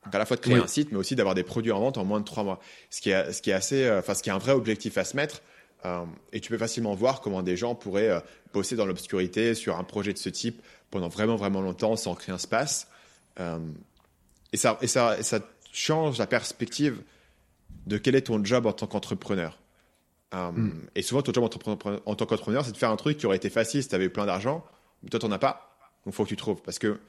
Donc 0.06 0.16
à 0.16 0.18
la 0.18 0.26
fois 0.26 0.36
de 0.36 0.42
créer 0.42 0.56
un 0.56 0.68
site, 0.68 0.92
mais 0.92 0.98
aussi 0.98 1.16
d'avoir 1.16 1.36
des 1.36 1.44
produits 1.44 1.72
en 1.72 1.80
vente 1.80 1.98
en 1.98 2.06
moins 2.06 2.20
de 2.20 2.26
trois 2.26 2.44
mois. 2.44 2.60
Ce 2.90 3.02
qui 3.02 3.12
est, 3.12 3.34
ce 3.34 3.42
qui 3.42 3.52
est 3.52 3.54
assez, 3.54 3.84
euh, 3.86 4.02
ce 4.02 4.24
qui 4.24 4.30
est 4.30 4.34
un 4.34 4.40
vrai 4.40 4.54
objectif 4.54 4.98
à 4.98 5.04
se 5.04 5.16
mettre. 5.16 5.42
Euh, 5.86 6.04
et 6.32 6.40
tu 6.40 6.50
peux 6.50 6.58
facilement 6.58 6.94
voir 6.96 7.22
comment 7.22 7.44
des 7.44 7.56
gens 7.56 7.76
pourraient 7.76 8.10
euh, 8.10 8.20
bosser 8.54 8.76
dans 8.76 8.86
l'obscurité 8.86 9.54
sur 9.54 9.78
un 9.78 9.84
projet 9.84 10.14
de 10.14 10.18
ce 10.18 10.30
type 10.30 10.62
pendant 10.90 11.08
vraiment, 11.08 11.36
vraiment 11.36 11.62
longtemps 11.62 11.96
sans 11.96 12.16
créer 12.16 12.34
un 12.34 12.40
space. 12.40 12.88
et, 13.40 14.58
ça, 14.58 14.78
et, 14.82 14.88
ça, 14.88 15.18
et 15.20 15.24
ça 15.24 15.40
change 15.72 16.18
la 16.18 16.28
perspective 16.28 17.02
de 17.88 17.98
quel 17.98 18.16
est 18.16 18.22
ton 18.22 18.44
job 18.44 18.66
en 18.66 18.74
tant 18.74 18.88
qu'entrepreneur. 18.88 19.60
Mm. 20.34 20.70
Et 20.96 21.02
souvent, 21.02 21.22
ton 21.22 21.34
job 21.34 21.44
en 21.44 22.16
tant 22.16 22.26
qu'entrepreneur, 22.26 22.66
c'est 22.66 22.72
de 22.72 22.78
faire 22.78 22.92
un 22.92 22.96
truc 22.96 23.18
qui 23.18 23.26
aurait 23.26 23.38
été 23.38 23.50
facile 23.50 23.84
si 23.84 23.90
tu 23.90 23.96
avais 23.96 24.10
plein 24.10 24.26
d'argent, 24.26 24.66
mais 25.04 25.10
toi, 25.10 25.20
tu 25.20 25.26
n'en 25.26 25.32
as 25.34 25.40
pas. 25.40 25.78
Donc, 26.06 26.14
il 26.14 26.16
faut 26.16 26.24
que 26.24 26.30
tu 26.30 26.38
trouves. 26.38 26.62
Parce 26.62 26.80
que 26.80 27.00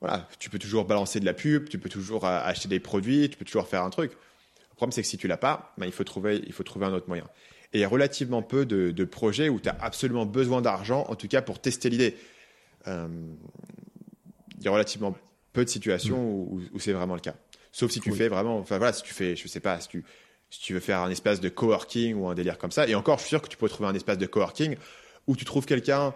voilà, 0.00 0.28
tu 0.38 0.50
peux 0.50 0.58
toujours 0.58 0.84
balancer 0.84 1.20
de 1.20 1.24
la 1.24 1.34
pub, 1.34 1.68
tu 1.68 1.78
peux 1.78 1.88
toujours 1.88 2.24
euh, 2.24 2.40
acheter 2.42 2.68
des 2.68 2.80
produits, 2.80 3.28
tu 3.30 3.36
peux 3.36 3.44
toujours 3.44 3.66
faire 3.66 3.82
un 3.82 3.90
truc. 3.90 4.12
Le 4.12 4.76
problème, 4.76 4.92
c'est 4.92 5.02
que 5.02 5.08
si 5.08 5.16
tu 5.16 5.28
l'as 5.28 5.36
pas, 5.36 5.72
ben, 5.78 5.86
il, 5.86 5.92
faut 5.92 6.04
trouver, 6.04 6.42
il 6.46 6.52
faut 6.52 6.62
trouver 6.62 6.86
un 6.86 6.92
autre 6.92 7.08
moyen. 7.08 7.24
Et 7.72 7.78
il 7.78 7.80
y 7.80 7.84
a 7.84 7.88
relativement 7.88 8.42
peu 8.42 8.66
de, 8.66 9.04
projets 9.04 9.48
où 9.48 9.60
tu 9.60 9.68
as 9.68 9.76
absolument 9.80 10.26
besoin 10.26 10.62
d'argent, 10.62 11.06
en 11.08 11.14
tout 11.14 11.28
cas 11.28 11.42
pour 11.42 11.60
tester 11.60 11.90
l'idée. 11.90 12.16
Euh, 12.86 13.08
il 14.58 14.64
y 14.64 14.68
a 14.68 14.70
relativement 14.70 15.16
peu 15.52 15.64
de 15.64 15.70
situations 15.70 16.18
mm. 16.18 16.68
où, 16.72 16.78
c'est 16.78 16.92
vraiment 16.92 17.14
le 17.14 17.20
cas. 17.20 17.34
Sauf 17.74 17.90
si 17.90 17.98
tu 17.98 18.12
fais 18.12 18.28
vraiment, 18.28 18.56
enfin 18.58 18.78
voilà, 18.78 18.92
si 18.92 19.02
tu 19.02 19.12
fais, 19.12 19.34
je 19.34 19.48
sais 19.48 19.58
pas, 19.58 19.80
si 19.80 19.88
tu, 19.88 20.04
si 20.48 20.60
tu 20.60 20.74
veux 20.74 20.80
faire 20.80 21.00
un 21.00 21.10
espace 21.10 21.40
de 21.40 21.48
coworking 21.48 22.14
ou 22.14 22.28
un 22.28 22.34
délire 22.34 22.56
comme 22.56 22.70
ça. 22.70 22.86
Et 22.86 22.94
encore, 22.94 23.16
je 23.18 23.22
suis 23.22 23.30
sûr 23.30 23.42
que 23.42 23.48
tu 23.48 23.56
peux 23.56 23.68
trouver 23.68 23.88
un 23.88 23.94
espace 23.94 24.16
de 24.16 24.26
coworking 24.26 24.76
où 25.26 25.34
tu 25.34 25.44
trouves 25.44 25.66
quelqu'un 25.66 26.14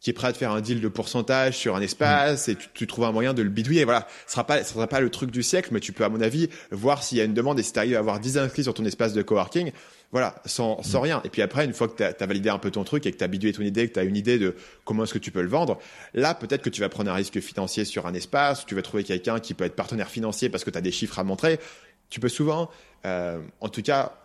qui 0.00 0.10
est 0.10 0.12
prêt 0.12 0.28
à 0.28 0.32
te 0.34 0.36
faire 0.36 0.52
un 0.52 0.60
deal 0.60 0.82
de 0.82 0.88
pourcentage 0.88 1.56
sur 1.56 1.76
un 1.76 1.80
espace 1.80 2.48
et 2.48 2.58
tu, 2.74 2.86
trouves 2.86 3.06
un 3.06 3.12
moyen 3.12 3.32
de 3.32 3.40
le 3.40 3.48
bidouiller. 3.48 3.84
Voilà, 3.84 4.06
ce 4.26 4.32
sera 4.32 4.44
pas, 4.44 4.62
ce 4.62 4.74
sera 4.74 4.86
pas 4.86 5.00
le 5.00 5.08
truc 5.08 5.30
du 5.30 5.42
siècle, 5.42 5.70
mais 5.72 5.80
tu 5.80 5.94
peux, 5.94 6.04
à 6.04 6.10
mon 6.10 6.20
avis, 6.20 6.50
voir 6.70 7.02
s'il 7.02 7.16
y 7.16 7.22
a 7.22 7.24
une 7.24 7.32
demande 7.32 7.58
et 7.58 7.62
si 7.62 7.72
tu 7.72 7.78
arrives 7.78 7.96
à 7.96 8.00
avoir 8.00 8.20
10 8.20 8.36
inscrits 8.36 8.64
sur 8.64 8.74
ton 8.74 8.84
espace 8.84 9.14
de 9.14 9.22
coworking, 9.22 9.72
voilà, 10.10 10.40
sans, 10.46 10.82
sans 10.82 11.00
rien. 11.00 11.20
Et 11.24 11.28
puis 11.28 11.42
après, 11.42 11.64
une 11.64 11.74
fois 11.74 11.86
que 11.86 11.96
tu 11.96 12.02
as, 12.02 12.26
validé 12.26 12.48
un 12.48 12.58
peu 12.58 12.70
ton 12.70 12.82
truc 12.82 13.04
et 13.04 13.12
que 13.12 13.18
tu 13.18 13.24
as 13.24 13.28
ton 13.28 13.62
idée, 13.62 13.88
que 13.88 13.94
tu 13.94 14.00
as 14.00 14.04
une 14.04 14.16
idée 14.16 14.38
de 14.38 14.56
comment 14.84 15.04
est-ce 15.04 15.12
que 15.12 15.18
tu 15.18 15.30
peux 15.30 15.42
le 15.42 15.48
vendre, 15.48 15.78
là, 16.14 16.34
peut-être 16.34 16.62
que 16.62 16.70
tu 16.70 16.80
vas 16.80 16.88
prendre 16.88 17.10
un 17.10 17.14
risque 17.14 17.40
financier 17.40 17.84
sur 17.84 18.06
un 18.06 18.14
espace, 18.14 18.64
tu 18.64 18.74
vas 18.74 18.82
trouver 18.82 19.04
quelqu'un 19.04 19.38
qui 19.38 19.52
peut 19.52 19.64
être 19.64 19.76
partenaire 19.76 20.08
financier 20.08 20.48
parce 20.48 20.64
que 20.64 20.70
tu 20.70 20.78
as 20.78 20.80
des 20.80 20.92
chiffres 20.92 21.18
à 21.18 21.24
montrer. 21.24 21.60
Tu 22.08 22.20
peux 22.20 22.30
souvent, 22.30 22.70
euh, 23.04 23.40
en 23.60 23.68
tout 23.68 23.82
cas, 23.82 24.18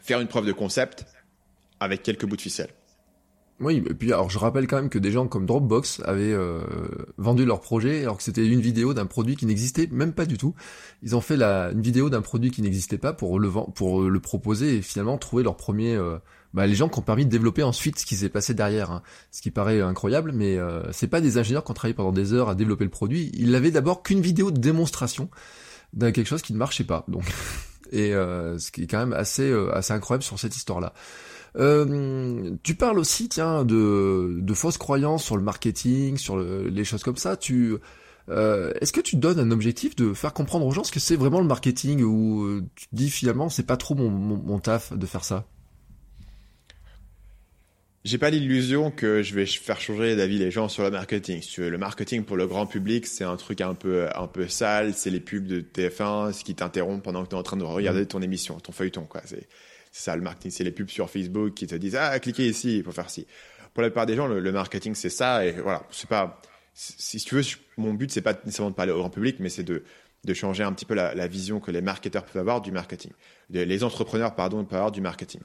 faire 0.00 0.20
une 0.20 0.28
preuve 0.28 0.46
de 0.46 0.52
concept 0.52 1.06
avec 1.80 2.04
quelques 2.04 2.26
bouts 2.26 2.36
de 2.36 2.42
ficelle. 2.42 2.70
Oui, 3.62 3.76
et 3.88 3.94
puis 3.94 4.12
alors 4.12 4.28
je 4.28 4.38
rappelle 4.38 4.66
quand 4.66 4.76
même 4.76 4.88
que 4.88 4.98
des 4.98 5.12
gens 5.12 5.28
comme 5.28 5.46
Dropbox 5.46 6.02
avaient 6.04 6.32
euh, 6.32 6.62
vendu 7.16 7.44
leur 7.44 7.60
projet 7.60 8.02
alors 8.02 8.16
que 8.16 8.24
c'était 8.24 8.44
une 8.44 8.60
vidéo 8.60 8.92
d'un 8.92 9.06
produit 9.06 9.36
qui 9.36 9.46
n'existait 9.46 9.88
même 9.92 10.12
pas 10.12 10.26
du 10.26 10.36
tout. 10.36 10.54
Ils 11.04 11.14
ont 11.14 11.20
fait 11.20 11.36
la, 11.36 11.70
une 11.70 11.80
vidéo 11.80 12.10
d'un 12.10 12.22
produit 12.22 12.50
qui 12.50 12.60
n'existait 12.60 12.98
pas 12.98 13.12
pour 13.12 13.38
le 13.38 13.48
pour 13.74 14.02
le 14.02 14.20
proposer 14.20 14.78
et 14.78 14.82
finalement 14.82 15.16
trouver 15.16 15.44
leur 15.44 15.56
premier 15.56 15.94
euh, 15.94 16.18
bah, 16.54 16.66
les 16.66 16.74
gens 16.74 16.88
qui 16.88 16.98
ont 16.98 17.02
permis 17.02 17.24
de 17.24 17.30
développer 17.30 17.62
ensuite 17.62 18.00
ce 18.00 18.04
qui 18.04 18.16
s'est 18.16 18.28
passé 18.28 18.52
derrière. 18.52 18.90
Hein. 18.90 19.02
Ce 19.30 19.40
qui 19.40 19.52
paraît 19.52 19.80
incroyable, 19.80 20.32
mais 20.32 20.58
euh, 20.58 20.82
c'est 20.90 21.06
pas 21.06 21.20
des 21.20 21.38
ingénieurs 21.38 21.62
qui 21.62 21.70
ont 21.70 21.74
travaillé 21.74 21.94
pendant 21.94 22.12
des 22.12 22.32
heures 22.32 22.48
à 22.48 22.56
développer 22.56 22.84
le 22.84 22.90
produit. 22.90 23.30
Ils 23.34 23.52
n'avaient 23.52 23.70
d'abord 23.70 24.02
qu'une 24.02 24.20
vidéo 24.20 24.50
de 24.50 24.58
démonstration 24.58 25.30
d'un 25.92 26.10
quelque 26.10 26.26
chose 26.26 26.42
qui 26.42 26.52
ne 26.52 26.58
marchait 26.58 26.84
pas. 26.84 27.04
Donc 27.06 27.22
et 27.92 28.12
euh, 28.12 28.58
ce 28.58 28.72
qui 28.72 28.82
est 28.82 28.86
quand 28.88 28.98
même 28.98 29.12
assez 29.12 29.52
assez 29.72 29.92
incroyable 29.92 30.24
sur 30.24 30.40
cette 30.40 30.56
histoire 30.56 30.80
là. 30.80 30.92
Euh, 31.56 32.56
tu 32.62 32.74
parles 32.74 32.98
aussi, 32.98 33.28
tiens, 33.28 33.64
de, 33.64 34.38
de 34.40 34.54
fausses 34.54 34.78
croyances 34.78 35.24
sur 35.24 35.36
le 35.36 35.42
marketing, 35.42 36.16
sur 36.16 36.38
les 36.38 36.84
choses 36.84 37.02
comme 37.02 37.16
ça. 37.16 37.36
Tu, 37.36 37.76
euh, 38.28 38.72
est-ce 38.80 38.92
que 38.92 39.00
tu 39.00 39.16
donnes 39.16 39.38
un 39.38 39.50
objectif 39.50 39.96
de 39.96 40.14
faire 40.14 40.32
comprendre 40.32 40.66
aux 40.66 40.70
gens 40.70 40.84
ce 40.84 40.92
que 40.92 41.00
c'est 41.00 41.16
vraiment 41.16 41.40
le 41.40 41.46
marketing 41.46 42.02
ou 42.02 42.44
euh, 42.44 42.64
tu 42.76 42.86
te 42.88 42.94
dis 42.94 43.10
finalement 43.10 43.48
c'est 43.48 43.66
pas 43.66 43.76
trop 43.76 43.94
mon, 43.94 44.10
mon, 44.10 44.58
taf 44.58 44.92
de 44.92 45.06
faire 45.06 45.24
ça? 45.24 45.46
J'ai 48.04 48.18
pas 48.18 48.30
l'illusion 48.30 48.90
que 48.90 49.22
je 49.22 49.34
vais 49.34 49.46
faire 49.46 49.80
changer 49.80 50.16
d'avis 50.16 50.38
les 50.38 50.50
gens 50.50 50.68
sur 50.68 50.82
le 50.82 50.90
marketing. 50.90 51.40
Si 51.40 51.50
tu 51.50 51.60
veux, 51.60 51.70
le 51.70 51.78
marketing 51.78 52.24
pour 52.24 52.36
le 52.36 52.48
grand 52.48 52.66
public, 52.66 53.06
c'est 53.06 53.22
un 53.22 53.36
truc 53.36 53.60
un 53.60 53.74
peu, 53.74 54.08
un 54.16 54.26
peu 54.26 54.48
sale. 54.48 54.92
C'est 54.94 55.10
les 55.10 55.20
pubs 55.20 55.46
de 55.46 55.60
TF1, 55.60 56.32
ce 56.32 56.42
qui 56.42 56.56
t'interrompent 56.56 57.04
pendant 57.04 57.22
que 57.22 57.28
tu 57.28 57.36
es 57.36 57.38
en 57.38 57.44
train 57.44 57.56
de 57.56 57.62
regarder 57.62 58.02
mmh. 58.02 58.06
ton 58.06 58.20
émission, 58.20 58.58
ton 58.58 58.72
feuilleton, 58.72 59.04
quoi. 59.04 59.22
C'est, 59.24 59.46
c'est 59.92 60.04
ça 60.04 60.16
le 60.16 60.22
marketing, 60.22 60.50
c'est 60.50 60.64
les 60.64 60.72
pubs 60.72 60.88
sur 60.88 61.08
Facebook 61.08 61.54
qui 61.54 61.66
te 61.66 61.74
disent 61.74 61.96
ah 61.96 62.18
cliquez 62.18 62.48
ici 62.48 62.82
pour 62.82 62.94
faire 62.94 63.10
ci. 63.10 63.26
Pour 63.74 63.82
la 63.82 63.90
plupart 63.90 64.06
des 64.06 64.16
gens, 64.16 64.26
le, 64.26 64.52
marketing 64.52 64.94
c'est 64.94 65.10
ça 65.10 65.46
et 65.46 65.52
voilà, 65.52 65.86
c'est 65.90 66.08
pas 66.08 66.40
si 66.74 67.18
tu 67.18 67.34
veux, 67.34 67.42
mon 67.76 67.92
but 67.92 68.10
c'est 68.10 68.22
pas 68.22 68.32
nécessairement 68.44 68.70
de 68.70 68.74
parler 68.74 68.92
au 68.92 68.98
grand 68.98 69.10
public, 69.10 69.36
mais 69.38 69.50
c'est 69.50 69.62
de 69.62 69.84
de 70.24 70.34
changer 70.34 70.62
un 70.62 70.72
petit 70.72 70.84
peu 70.84 70.94
la, 70.94 71.26
vision 71.26 71.58
que 71.58 71.70
les 71.70 71.82
marketeurs 71.82 72.24
peuvent 72.24 72.40
avoir 72.40 72.60
du 72.60 72.70
marketing, 72.70 73.10
les 73.50 73.84
entrepreneurs 73.84 74.34
pardon 74.34 74.64
peuvent 74.64 74.78
avoir 74.78 74.92
du 74.92 75.00
marketing. 75.00 75.40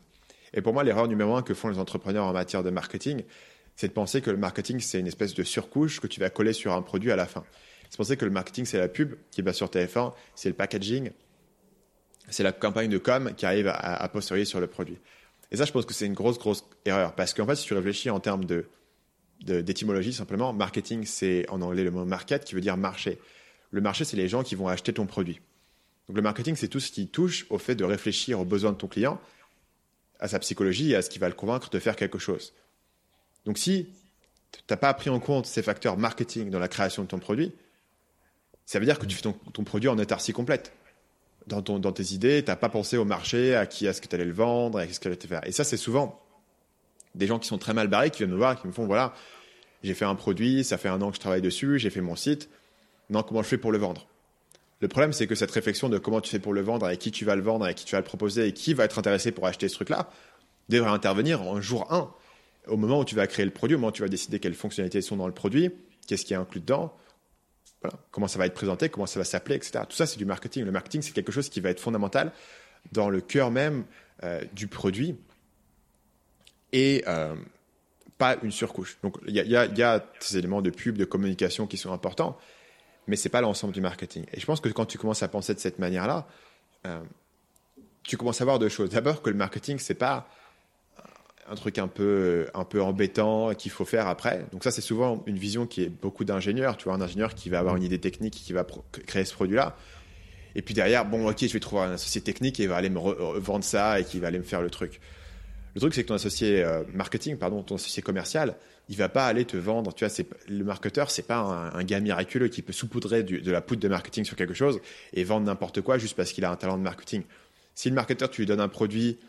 Et 0.53 0.61
pour 0.61 0.74
moi, 0.74 0.84
l'erreur 0.84 1.07
numéro 1.07 1.36
un 1.36 1.41
que 1.41 1.53
font 1.53 1.69
les 1.69 1.80
entrepreneurs 1.80 2.26
en 2.26 2.32
matière 2.32 2.64
de 2.64 2.69
marketing, 2.69 3.24
c'est 3.76 3.88
de 3.88 3.94
penser 3.94 4.22
que 4.22 4.30
le 4.30 4.38
marketing 4.38 4.80
c'est 4.80 4.99
une 4.99 5.07
espèce 5.07 5.34
de 5.34 5.44
surcouche 5.44 5.99
que 5.99 6.07
tu 6.07 6.19
vas 6.19 6.30
coller 6.30 6.53
sur 6.53 6.74
un 6.74 6.82
produit 6.82 7.11
à 7.11 7.15
la 7.15 7.26
fin. 7.26 7.44
C'est 7.90 7.98
penser 7.98 8.18
que 8.18 8.26
le 8.26 8.32
marketing 8.32 8.65
c'est 8.65 8.78
la 8.78 8.88
pub 8.88 9.15
qui 9.32 9.41
va 9.41 9.52
sur 9.52 9.68
TF1, 9.68 10.14
c'est 10.36 10.49
le 10.49 10.56
packaging, 10.56 11.11
c'est 12.30 12.44
la 12.44 12.52
campagne 12.52 12.90
de 12.90 12.98
com 12.98 13.34
qui 13.36 13.45
arrive 13.45 13.68
à, 13.68 14.04
à 14.04 14.22
sur 14.22 14.60
le 14.60 14.68
produit. 14.68 14.98
Et 15.52 15.58
ça, 15.58 15.66
je 15.66 15.72
pense 15.72 15.86
que 15.86 15.94
c'est 15.94 16.06
une 16.06 16.14
grosse, 16.14 16.38
grosse 16.38 16.66
erreur. 16.86 17.16
Parce 17.16 17.34
qu'en 17.34 17.45
fait, 17.45 17.56
si 17.56 17.66
tu 17.66 17.74
réfléchis 17.74 18.10
en 18.10 18.20
termes 18.20 18.45
de, 18.45 18.66
d'étymologie, 19.40 20.14
simplement, 20.14 20.52
marketing, 20.54 21.06
c'est 21.06 21.49
en 21.49 21.62
anglais 21.62 21.84
le 21.84 21.91
mot 21.91 22.06
market 22.06 22.44
qui 22.44 22.56
veut 22.56 22.62
dire 22.62 22.78
marché. 22.78 23.20
Le 23.72 23.82
marché, 23.82 24.04
c'est 24.04 24.18
les 24.18 24.28
gens 24.28 24.44
qui 24.44 24.56
vont 24.56 24.68
acheter 24.68 24.94
ton 24.94 25.06
produit. 25.06 25.40
Donc 26.08 26.18
le 26.18 26.22
marketing, 26.22 26.56
c'est 26.56 26.68
tout 26.68 26.80
ce 26.80 26.91
qui 26.91 27.08
touche 27.08 27.45
au 27.49 27.58
fait 27.58 27.76
de 27.76 27.84
réfléchir 27.84 28.40
aux 28.40 28.45
besoins 28.45 28.72
de 28.72 28.78
ton 28.78 28.88
client, 28.88 29.20
à 30.20 30.28
sa 30.28 30.40
psychologie 30.40 30.91
et 30.91 30.95
à 30.95 31.02
ce 31.02 31.10
qui 31.10 31.20
va 31.20 31.28
le 31.28 31.36
convaincre 31.36 31.70
de 31.70 31.80
faire 31.80 31.95
quelque 31.95 32.18
chose. 32.18 32.54
Donc 33.45 33.58
si 33.58 33.90
tu 34.52 34.60
n'as 34.70 34.78
pas 34.78 34.94
pris 34.94 35.10
en 35.10 35.20
compte 35.20 35.45
ces 35.45 35.62
facteurs 35.62 35.98
marketing 35.98 36.49
dans 36.49 36.60
la 36.60 36.70
création 36.70 37.04
de 37.04 37.08
ton 37.08 37.20
produit, 37.20 37.54
ça 38.66 38.80
veut 38.80 38.86
dire 38.86 38.99
que 38.99 39.06
tu 39.06 39.16
fais 39.16 39.22
ton, 39.22 39.34
ton 39.34 39.64
produit 39.64 39.90
en 39.90 39.98
autarcie 39.98 40.34
complète 40.34 40.74
dans, 41.48 41.61
ton, 41.61 41.80
dans 41.80 41.91
tes 41.91 42.14
idées, 42.14 42.44
tu 42.44 42.52
n'as 42.52 42.56
pas 42.56 42.69
pensé 42.69 42.98
au 42.98 43.06
marché, 43.06 43.56
à 43.56 43.65
qui 43.65 43.86
est-ce 43.86 44.02
que 44.02 44.07
tu 44.07 44.15
allais 44.15 44.26
le 44.26 44.34
vendre, 44.34 44.80
à 44.80 44.88
ce 44.88 44.99
que 44.99 45.10
tu 45.10 45.28
faire. 45.28 45.45
Et 45.48 45.52
ça, 45.52 45.64
c'est 45.64 45.78
souvent 45.78 46.22
des 47.15 47.26
gens 47.26 47.40
qui 47.40 47.48
sont 47.48 47.57
très 47.57 47.74
mal 47.74 47.88
barrés, 47.88 48.11
qui 48.11 48.19
viennent 48.19 48.32
me 48.32 48.38
voir, 48.38 48.61
qui 48.61 48.68
me 48.68 48.72
font, 48.72 48.86
voilà, 48.86 49.14
j'ai 49.84 49.94
fait 49.94 50.06
un 50.06 50.15
produit, 50.15 50.64
ça 50.64 50.78
fait 50.78 50.90
un 50.90 51.02
an 51.02 51.10
que 51.10 51.15
je 51.15 51.22
travaille 51.22 51.41
dessus, 51.41 51.80
j'ai 51.80 51.90
fait 51.90 52.02
mon 52.02 52.15
site. 52.15 52.49
Non, 53.10 53.24
comment 53.24 53.41
je 53.41 53.48
fais 53.48 53.57
pour 53.57 53.72
le 53.72 53.78
vendre? 53.78 54.07
Le 54.80 54.88
problème, 54.88 55.14
c'est 55.14 55.26
que 55.26 55.34
cette 55.34 55.49
réflexion 55.49 55.90
de 55.90 55.98
comment 55.98 56.22
tu 56.22 56.30
fais 56.30 56.40
pour 56.40 56.53
le 56.53 56.61
vendre, 56.61 56.86
avec 56.86 56.99
qui 56.99 57.11
tu 57.11 57.26
vas 57.26 57.36
le 57.36 57.41
vendre, 57.41 57.65
avec 57.65 57.78
qui 57.78 57.86
tu 57.86 57.94
vas 57.94 57.99
le 57.99 58.06
proposer, 58.06 58.48
et 58.48 58.53
qui 58.53 58.74
va 58.74 58.84
être 58.84 58.99
intéressé 58.99 59.32
pour 59.32 59.48
acheter 59.48 59.69
ce 59.69 59.76
truc-là, 59.76 60.10
devrait 60.69 60.91
intervenir 60.91 61.41
en 61.41 61.61
jour 61.61 61.91
1, 61.91 62.11
au 62.68 62.78
moment 62.78 62.99
où 62.99 63.06
tu 63.06 63.15
vas 63.15 63.26
créer 63.26 63.45
le 63.45 63.52
produit, 63.52 63.76
au 63.76 63.80
moment 63.80 63.90
où 63.90 63.94
tu 63.94 64.02
vas 64.02 64.10
décider 64.10 64.40
quelles 64.40 64.53
fonctionnalités 64.53 65.02
sont 65.02 65.15
dans 65.15 65.28
le 65.28 65.34
produit, 65.34 65.72
qu'est-ce 66.07 66.26
qui 66.26 66.34
est 66.34 66.38
inclus 66.38 66.60
dedans, 66.60 66.94
Comment 68.12 68.28
ça 68.28 68.40
va 68.40 68.45
être 68.45 68.54
présenté, 68.54 68.90
comment 68.90 69.06
ça 69.06 69.20
va 69.20 69.24
s'appeler, 69.24 69.56
etc. 69.56 69.84
Tout 69.88 69.95
ça, 69.95 70.06
c'est 70.06 70.18
du 70.18 70.26
marketing. 70.26 70.66
Le 70.66 70.72
marketing, 70.72 71.02
c'est 71.02 71.12
quelque 71.12 71.32
chose 71.32 71.49
qui 71.49 71.60
va 71.60 71.70
être 71.70 71.80
fondamental 71.80 72.32
dans 72.91 73.10
le 73.10 73.22
cœur 73.22 73.52
même 73.52 73.86
euh, 74.24 74.44
du 74.54 74.68
produit 74.68 75.16
et 76.72 77.04
euh, 77.08 77.36
pas 78.18 78.38
une 78.41 78.52
surcouche. 78.52 78.98
Donc, 79.04 79.18
il 79.28 79.36
y, 79.36 79.84
a, 79.84 80.06
ces 80.20 80.38
éléments 80.38 80.62
de 80.62 80.70
pub, 80.70 80.98
de 80.98 81.06
communication 81.06 81.68
qui 81.68 81.78
sont 81.78 81.94
importants, 81.94 82.38
mais 83.08 83.16
ce 83.16 83.28
n'est 83.28 83.32
pas 83.32 83.41
l'ensemble 83.41 83.74
du 83.74 83.82
marketing. 83.82 84.26
Et 84.34 84.40
je 84.40 84.45
pense 84.45 84.60
que 84.60 84.70
quand 84.70 84.86
tu 84.86 84.98
commences 84.98 85.24
à 85.24 85.28
penser 85.28 85.54
de 85.54 85.60
cette 85.60 85.80
manière-là, 85.80 86.28
euh, 86.88 86.99
tu 88.04 88.18
commences 88.18 88.41
à 88.41 88.45
voir 88.45 88.60
deux 88.60 88.70
choses. 88.70 88.90
D'abord, 88.90 89.22
que 89.22 89.30
le 89.30 89.36
marketing, 89.36 89.78
c'est 89.80 89.94
pas 89.94 90.28
un 91.49 91.56
truc 91.56 91.78
un 91.78 91.88
peu, 91.88 92.48
un 92.53 92.64
peu 92.64 92.82
embêtant 92.82 93.53
qu'il 93.53 93.72
faut 93.72 93.86
faire 93.86 94.07
après. 94.07 94.45
Donc 94.52 94.64
ça, 94.64 94.72
c'est 94.72 94.82
souvent 94.82 95.24
une 95.28 95.38
vision 95.38 95.65
qui 95.65 95.84
est 95.84 95.90
beaucoup 95.90 96.26
d'ingénieurs. 96.26 96.78
Tu 96.78 96.86
vois, 96.86 96.94
un 96.94 97.02
ingénieur 97.02 97.36
qui 97.36 97.49
va 97.49 97.60
avoir 97.60 97.76
une 97.76 97.84
idée 97.84 97.99
technique, 97.99 98.34
qui 98.34 98.53
va 98.53 98.65
créer 99.06 99.26
ce 99.26 99.34
produit-là. 99.34 99.76
Et 100.56 100.61
puis 100.61 100.74
derrière, 100.74 101.06
bon, 101.06 101.30
ok, 101.30 101.38
je 101.40 101.53
vais 101.53 101.60
trouver 101.60 101.84
un 101.84 101.91
associé 101.91 102.22
technique 102.22 102.60
et 102.60 102.64
il 102.64 102.69
va 102.69 102.76
aller 102.76 102.90
me 102.90 102.99
vendre 103.40 103.64
ça 103.64 103.99
et 103.99 104.03
qui 104.03 104.19
va 104.19 104.28
aller 104.28 104.40
me 104.40 104.44
faire 104.44 104.61
le 104.61 104.69
truc. 104.69 104.99
Le 105.76 105.80
truc, 105.80 105.94
c'est 105.94 106.02
que 106.02 106.07
ton 106.07 106.15
associé 106.15 106.64
euh, 106.64 106.84
marketing, 106.94 107.38
pardon, 107.38 107.61
ton 107.61 107.76
associé 107.76 108.02
commercial, 108.02 108.56
il 108.90 108.98
va 108.98 109.10
pas 109.10 109.28
aller 109.28 109.45
te 109.45 109.57
vendre. 109.57 109.94
Tu 109.94 110.03
vois, 110.03 110.10
c'est 110.10 110.28
le 110.49 110.64
marketeur, 110.64 111.11
c'est 111.11 111.28
pas 111.28 111.72
un, 111.74 111.84
gars 111.84 111.99
miraculeux 111.99 112.48
qui 112.48 112.64
peut 112.64 112.74
saupoudrer 112.74 113.22
de 113.22 113.52
la 113.52 113.61
poudre 113.61 113.82
de 113.82 113.88
marketing 113.88 114.26
sur 114.26 114.36
quelque 114.36 114.56
chose 114.56 114.80
et 115.14 115.24
vendre 115.24 115.45
n'importe 115.45 115.82
quoi 115.82 115.99
juste 115.99 116.15
parce 116.15 116.32
qu'il 116.32 116.45
a 116.45 116.52
un 116.52 116.56
talent 116.56 116.78
de 116.78 116.84
marketing. 116.84 117.24
Si 117.76 117.90
le 117.90 117.95
marketeur, 117.95 118.32
tu 118.32 118.41
lui 118.41 118.48
donnes 118.48 118.60
un 118.60 118.69
produit 118.69 119.19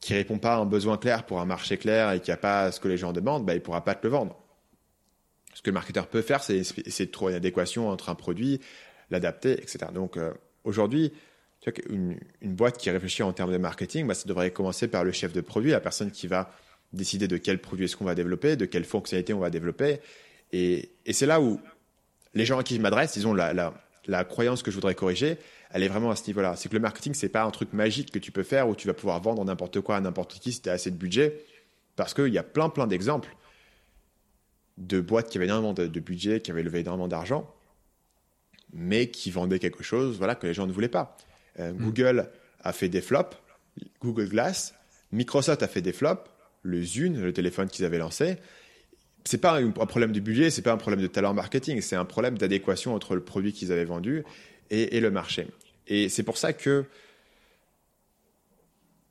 qui 0.00 0.14
répond 0.14 0.38
pas 0.38 0.54
à 0.54 0.58
un 0.58 0.66
besoin 0.66 0.96
clair 0.96 1.24
pour 1.26 1.40
un 1.40 1.44
marché 1.44 1.76
clair 1.76 2.12
et 2.12 2.20
qui 2.20 2.32
a 2.32 2.36
pas 2.36 2.72
ce 2.72 2.80
que 2.80 2.88
les 2.88 2.96
gens 2.96 3.12
demandent, 3.12 3.44
bah, 3.44 3.54
il 3.54 3.60
pourra 3.60 3.84
pas 3.84 3.94
te 3.94 4.06
le 4.06 4.10
vendre. 4.10 4.36
Ce 5.54 5.62
que 5.62 5.70
le 5.70 5.74
marketeur 5.74 6.06
peut 6.06 6.22
faire, 6.22 6.42
c'est 6.42 6.56
de 6.58 7.04
trouver 7.10 7.32
une 7.32 7.36
adéquation 7.36 7.88
entre 7.88 8.08
un 8.08 8.14
produit, 8.14 8.60
l'adapter, 9.10 9.52
etc. 9.52 9.78
Donc 9.92 10.16
euh, 10.16 10.32
aujourd'hui, 10.64 11.12
tu 11.60 11.70
vois, 11.70 11.94
une, 11.94 12.18
une, 12.40 12.54
boîte 12.54 12.78
qui 12.78 12.88
réfléchit 12.90 13.22
en 13.22 13.32
termes 13.32 13.52
de 13.52 13.58
marketing, 13.58 14.06
bah, 14.06 14.14
ça 14.14 14.26
devrait 14.26 14.52
commencer 14.52 14.88
par 14.88 15.04
le 15.04 15.12
chef 15.12 15.32
de 15.32 15.42
produit, 15.42 15.72
la 15.72 15.80
personne 15.80 16.10
qui 16.10 16.26
va 16.26 16.50
décider 16.92 17.28
de 17.28 17.36
quel 17.36 17.60
produit 17.60 17.84
est-ce 17.84 17.96
qu'on 17.96 18.04
va 18.04 18.14
développer, 18.14 18.56
de 18.56 18.64
quelle 18.64 18.84
fonctionnalité 18.84 19.34
on 19.34 19.38
va 19.38 19.50
développer. 19.50 20.00
Et, 20.52 20.90
et 21.06 21.12
c'est 21.12 21.26
là 21.26 21.40
où 21.40 21.60
les 22.34 22.44
gens 22.44 22.58
à 22.58 22.62
qui 22.62 22.76
je 22.76 22.80
m'adresse, 22.80 23.16
ils 23.16 23.26
ont 23.26 23.34
la, 23.34 23.52
la, 23.52 23.74
la, 24.06 24.24
croyance 24.24 24.62
que 24.62 24.70
je 24.70 24.76
voudrais 24.76 24.94
corriger, 24.94 25.36
elle 25.72 25.82
est 25.82 25.88
vraiment 25.88 26.10
à 26.10 26.16
ce 26.16 26.26
niveau-là. 26.26 26.56
C'est 26.56 26.68
que 26.68 26.74
le 26.74 26.80
marketing, 26.80 27.14
c'est 27.14 27.28
pas 27.28 27.44
un 27.44 27.50
truc 27.50 27.72
magique 27.72 28.10
que 28.10 28.18
tu 28.18 28.32
peux 28.32 28.42
faire 28.42 28.68
où 28.68 28.74
tu 28.74 28.86
vas 28.86 28.94
pouvoir 28.94 29.20
vendre 29.20 29.44
n'importe 29.44 29.80
quoi 29.80 29.96
à 29.96 30.00
n'importe 30.00 30.34
qui 30.34 30.52
si 30.52 30.60
tu 30.60 30.68
as 30.68 30.72
assez 30.72 30.90
de 30.90 30.96
budget. 30.96 31.44
Parce 31.96 32.14
qu'il 32.14 32.32
y 32.32 32.38
a 32.38 32.42
plein, 32.42 32.68
plein 32.68 32.86
d'exemples 32.86 33.36
de 34.78 35.00
boîtes 35.00 35.28
qui 35.28 35.38
avaient 35.38 35.46
énormément 35.46 35.74
de, 35.74 35.86
de 35.86 36.00
budget, 36.00 36.40
qui 36.40 36.50
avaient 36.50 36.62
levé 36.62 36.80
énormément 36.80 37.08
d'argent, 37.08 37.54
mais 38.72 39.08
qui 39.10 39.30
vendaient 39.30 39.58
quelque 39.58 39.82
chose 39.82 40.18
voilà, 40.18 40.34
que 40.34 40.46
les 40.46 40.54
gens 40.54 40.66
ne 40.66 40.72
voulaient 40.72 40.88
pas. 40.88 41.16
Euh, 41.58 41.72
mm. 41.72 41.76
Google 41.76 42.30
a 42.62 42.72
fait 42.72 42.88
des 42.88 43.00
flops, 43.00 43.36
Google 44.00 44.28
Glass, 44.28 44.74
Microsoft 45.12 45.62
a 45.62 45.68
fait 45.68 45.82
des 45.82 45.92
flops, 45.92 46.30
le 46.62 46.82
Zune, 46.82 47.20
le 47.20 47.32
téléphone 47.32 47.68
qu'ils 47.68 47.84
avaient 47.84 47.98
lancé. 47.98 48.36
C'est 49.24 49.38
pas 49.38 49.60
un 49.60 49.70
problème 49.70 50.12
de 50.12 50.20
budget, 50.20 50.50
c'est 50.50 50.62
pas 50.62 50.72
un 50.72 50.78
problème 50.78 51.02
de 51.02 51.06
talent 51.06 51.34
marketing, 51.34 51.80
c'est 51.82 51.96
un 51.96 52.06
problème 52.06 52.38
d'adéquation 52.38 52.94
entre 52.94 53.14
le 53.14 53.20
produit 53.20 53.52
qu'ils 53.52 53.70
avaient 53.70 53.84
vendu 53.84 54.24
et, 54.70 54.96
et, 54.96 55.00
le 55.00 55.10
marché. 55.10 55.46
Et 55.86 56.08
c'est 56.08 56.22
pour 56.22 56.36
ça 56.36 56.52
que 56.52 56.84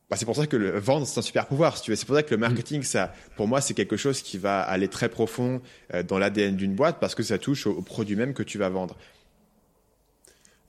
bah, 0.10 0.18
c'est 0.18 0.26
pour 0.26 0.36
ça 0.36 0.48
que 0.48 0.58
le 0.58 0.80
vendre 0.80 1.06
c'est 1.06 1.20
un 1.20 1.24
super 1.24 1.48
pouvoir 1.48 1.78
si 1.78 1.84
tu 1.84 1.92
veux. 1.92 1.96
C'est 1.96 2.06
pour 2.06 2.16
ça 2.16 2.24
que 2.24 2.32
le 2.32 2.38
mm. 2.38 2.42
marketing 2.42 2.84
ça 2.84 3.14
pour 3.36 3.48
moi 3.48 3.62
c'est 3.62 3.74
quelque 3.74 3.98
chose 3.98 4.22
qui 4.22 4.38
va 4.38 4.62
aller 4.62 4.88
très 4.88 5.10
profond 5.10 5.62
euh, 5.94 6.04
dans 6.04 6.18
l'ADN 6.18 6.56
d'une 6.56 6.74
boîte 6.74 7.00
parce 7.00 7.16
que 7.16 7.24
ça 7.24 7.38
touche 7.38 7.68
au, 7.68 7.72
au 7.72 7.82
produit 7.82 8.16
même 8.16 8.34
que 8.34 8.44
tu 8.44 8.58
vas 8.58 8.70
vendre. 8.70 8.96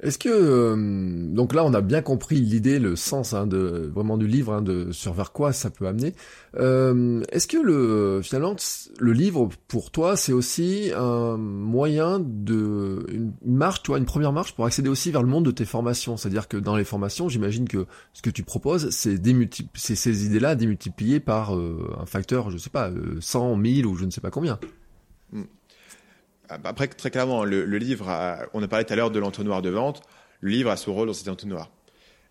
Est-ce 0.03 0.19
que 0.19 0.29
euh, 0.31 1.27
donc 1.35 1.53
là 1.53 1.65
on 1.65 1.75
a 1.75 1.83
bien 1.83 2.01
compris 2.01 2.37
l'idée, 2.37 2.79
le 2.79 2.97
sens 2.97 3.35
hein, 3.35 3.47
de 3.47 3.91
vraiment 3.95 4.17
du 4.17 4.27
livre, 4.27 4.55
hein, 4.55 4.63
de 4.63 4.93
sur 4.93 5.13
vers 5.13 5.33
quoi 5.33 5.53
ça 5.53 5.69
peut 5.69 5.87
amener. 5.87 6.15
Euh, 6.57 7.23
Est-ce 7.31 7.47
que 7.47 7.59
le 7.59 8.21
finalement 8.23 8.57
le 8.99 9.13
livre 9.13 9.51
pour 9.69 9.91
toi 9.91 10.17
c'est 10.17 10.33
aussi 10.33 10.91
un 10.97 11.37
moyen 11.37 12.19
de 12.19 13.05
une 13.11 13.35
marche, 13.45 13.83
toi 13.83 13.99
une 13.99 14.07
première 14.07 14.33
marche 14.33 14.55
pour 14.55 14.65
accéder 14.65 14.89
aussi 14.89 15.11
vers 15.11 15.23
le 15.23 15.29
monde 15.29 15.45
de 15.45 15.51
tes 15.51 15.67
formations? 15.67 16.17
C'est-à-dire 16.17 16.49
que 16.49 16.57
dans 16.57 16.77
les 16.77 16.85
formations, 16.85 17.29
j'imagine 17.29 17.69
que 17.69 17.87
ce 18.15 18.23
que 18.23 18.31
tu 18.31 18.43
proposes, 18.43 18.89
c'est 18.91 19.21
c'est 19.75 19.97
ces 19.97 20.25
idées-là 20.25 20.55
démultipliées 20.55 21.21
par 21.21 21.55
euh, 21.55 21.95
un 22.01 22.07
facteur, 22.07 22.51
je 22.51 22.57
sais 22.57 22.71
pas, 22.71 22.91
100, 23.21 23.57
1000 23.57 23.87
ou 23.87 23.97
je 23.97 24.07
ne 24.07 24.11
sais 24.11 24.23
pas 24.23 24.31
combien. 24.31 24.59
Après, 26.65 26.89
très 26.89 27.11
clairement, 27.11 27.45
le, 27.45 27.65
livre, 27.79 28.07
on 28.55 28.63
a 28.63 28.69
parlé 28.69 28.85
tout 28.85 28.93
à 28.93 28.97
l'heure 28.97 29.11
de 29.11 29.19
l'entonnoir 29.19 29.63
de 29.63 29.71
vente. 29.71 30.03
Le 30.41 30.51
livre 30.51 30.71
a 30.71 30.77
son 30.77 30.95
rôle 30.95 31.09
dans 31.09 31.15
cet 31.15 31.29
entonnoir. 31.29 31.71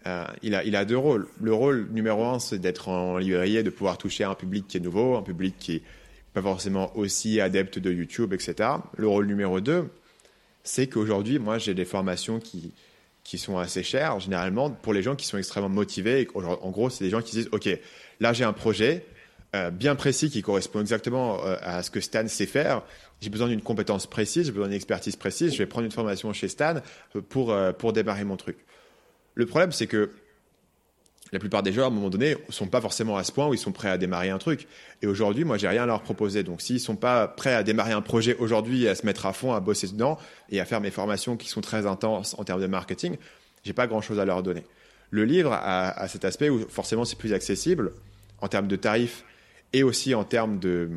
Euh, 0.07 0.25
il, 0.41 0.55
a, 0.55 0.63
il 0.63 0.75
a 0.75 0.85
deux 0.85 0.97
rôles. 0.97 1.27
Le 1.41 1.53
rôle 1.53 1.87
numéro 1.91 2.25
un, 2.25 2.39
c'est 2.39 2.59
d'être 2.59 2.87
en 2.87 3.17
librairie 3.17 3.57
et 3.57 3.63
de 3.63 3.69
pouvoir 3.69 3.97
toucher 3.97 4.23
un 4.23 4.35
public 4.35 4.65
qui 4.67 4.77
est 4.77 4.79
nouveau, 4.79 5.15
un 5.17 5.21
public 5.21 5.55
qui 5.59 5.75
est 5.75 5.83
pas 6.33 6.41
forcément 6.41 6.95
aussi 6.95 7.41
adepte 7.41 7.79
de 7.79 7.91
YouTube, 7.91 8.33
etc. 8.33 8.69
Le 8.97 9.07
rôle 9.07 9.25
numéro 9.25 9.59
deux, 9.59 9.89
c'est 10.63 10.87
qu'aujourd'hui, 10.87 11.39
moi, 11.39 11.57
j'ai 11.57 11.73
des 11.73 11.85
formations 11.85 12.39
qui, 12.39 12.71
qui 13.23 13.37
sont 13.37 13.57
assez 13.57 13.83
chères, 13.83 14.19
généralement, 14.19 14.69
pour 14.69 14.93
les 14.93 15.03
gens 15.03 15.15
qui 15.15 15.25
sont 15.25 15.37
extrêmement 15.37 15.69
motivés. 15.69 16.27
En 16.35 16.69
gros, 16.69 16.89
c'est 16.89 17.03
des 17.03 17.09
gens 17.09 17.21
qui 17.21 17.35
disent, 17.35 17.49
OK, 17.51 17.67
là, 18.19 18.33
j'ai 18.33 18.43
un 18.43 18.53
projet, 18.53 19.05
euh, 19.55 19.71
bien 19.71 19.95
précis 19.95 20.29
qui 20.29 20.41
correspond 20.43 20.81
exactement 20.81 21.43
euh, 21.43 21.55
à 21.61 21.81
ce 21.81 21.89
que 21.89 21.99
Stan 21.99 22.27
sait 22.27 22.45
faire. 22.45 22.83
J'ai 23.21 23.29
besoin 23.29 23.47
d'une 23.47 23.61
compétence 23.61 24.07
précise, 24.07 24.45
j'ai 24.45 24.51
besoin 24.51 24.67
d'une 24.67 24.77
expertise 24.77 25.15
précise. 25.15 25.53
Je 25.53 25.57
vais 25.57 25.65
prendre 25.65 25.85
une 25.85 25.91
formation 25.91 26.31
chez 26.33 26.47
Stan 26.47 26.75
euh, 27.15 27.21
pour 27.21 27.55
pour 27.77 27.93
démarrer 27.93 28.23
mon 28.23 28.37
truc. 28.37 28.57
Le 29.35 29.45
problème, 29.45 29.71
c'est 29.71 29.87
que 29.87 30.11
la 31.31 31.39
plupart 31.39 31.61
des 31.61 31.71
gens, 31.71 31.83
à 31.83 31.87
un 31.87 31.91
moment 31.91 32.09
donné, 32.09 32.35
sont 32.49 32.67
pas 32.67 32.81
forcément 32.81 33.17
à 33.17 33.23
ce 33.23 33.31
point 33.31 33.47
où 33.47 33.53
ils 33.53 33.59
sont 33.59 33.71
prêts 33.71 33.89
à 33.89 33.97
démarrer 33.97 34.29
un 34.29 34.39
truc. 34.39 34.67
Et 35.01 35.07
aujourd'hui, 35.07 35.43
moi, 35.43 35.57
j'ai 35.57 35.67
rien 35.67 35.83
à 35.83 35.85
leur 35.85 36.01
proposer. 36.01 36.43
Donc, 36.43 36.61
s'ils 36.61 36.79
sont 36.79 36.95
pas 36.95 37.27
prêts 37.27 37.53
à 37.53 37.63
démarrer 37.63 37.91
un 37.91 38.01
projet 38.01 38.35
aujourd'hui, 38.37 38.87
à 38.87 38.95
se 38.95 39.05
mettre 39.05 39.25
à 39.25 39.33
fond, 39.33 39.53
à 39.53 39.59
bosser 39.59 39.87
dedans 39.87 40.17
et 40.49 40.59
à 40.59 40.65
faire 40.65 40.81
mes 40.81 40.89
formations 40.89 41.37
qui 41.37 41.47
sont 41.47 41.61
très 41.61 41.85
intenses 41.85 42.35
en 42.39 42.43
termes 42.43 42.61
de 42.61 42.67
marketing, 42.67 43.17
j'ai 43.63 43.73
pas 43.73 43.85
grand 43.85 44.01
chose 44.01 44.19
à 44.19 44.25
leur 44.25 44.41
donner. 44.41 44.63
Le 45.11 45.25
livre 45.25 45.53
a, 45.53 45.89
a 45.89 46.07
cet 46.07 46.25
aspect 46.25 46.49
où 46.49 46.67
forcément 46.67 47.05
c'est 47.05 47.17
plus 47.17 47.33
accessible 47.33 47.91
en 48.41 48.47
termes 48.47 48.67
de 48.67 48.75
tarifs 48.75 49.23
et 49.73 49.83
aussi 49.83 50.15
en 50.15 50.23
termes 50.23 50.59
de, 50.59 50.89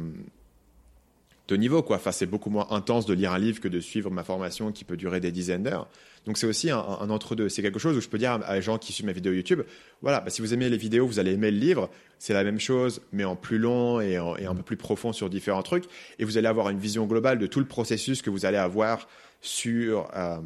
de 1.49 1.57
niveau. 1.57 1.83
Quoi. 1.83 1.97
Enfin, 1.97 2.13
c'est 2.13 2.27
beaucoup 2.27 2.51
moins 2.51 2.67
intense 2.71 3.07
de 3.07 3.15
lire 3.15 3.33
un 3.33 3.39
livre 3.39 3.61
que 3.61 3.69
de 3.69 3.81
suivre 3.81 4.11
ma 4.11 4.25
formation 4.25 4.73
qui 4.73 4.85
peut 4.85 4.97
durer 4.97 5.21
des 5.21 5.33
dizaines 5.33 5.63
d'heures. 5.63 5.89
Donc 6.27 6.39
c'est 6.39 6.47
aussi 6.47 6.71
un, 6.71 6.79
entre-deux. 6.79 7.49
C'est 7.49 7.63
quelque 7.63 7.81
chose 7.81 7.97
où 7.97 8.01
je 8.01 8.09
peux 8.09 8.19
dire 8.19 8.39
à, 8.45 8.55
les 8.55 8.63
gens 8.63 8.79
qui 8.79 8.93
suivent 8.93 9.07
ma 9.07 9.13
vidéo 9.13 9.33
YouTube, 9.33 9.63
voilà, 10.03 10.21
bah, 10.21 10.31
si 10.31 10.41
vous 10.41 10.55
aimez 10.55 10.69
les 10.69 10.77
vidéos, 10.77 11.07
vous 11.07 11.19
allez 11.19 11.33
aimer 11.33 11.51
le 11.51 11.59
livre. 11.59 11.91
C'est 12.19 12.33
la 12.33 12.45
même 12.45 12.61
chose, 12.61 13.03
mais 13.13 13.25
en 13.25 13.35
plus 13.35 13.59
long 13.59 14.01
et, 14.01 14.17
un 14.17 14.55
peu 14.55 14.63
plus 14.63 14.77
profond 14.77 15.13
sur 15.13 15.29
différents 15.29 15.63
trucs. 15.63 15.85
Et 16.19 16.25
vous 16.25 16.39
allez 16.39 16.47
avoir 16.47 16.69
une 16.69 16.79
vision 16.79 17.07
globale 17.07 17.39
de 17.39 17.47
tout 17.47 17.59
le 17.59 17.67
processus 17.67 18.23
que 18.23 18.31
vous 18.31 18.47
allez 18.47 18.59
avoir 18.59 19.09
sur, 19.41 20.09
euh, 20.15 20.39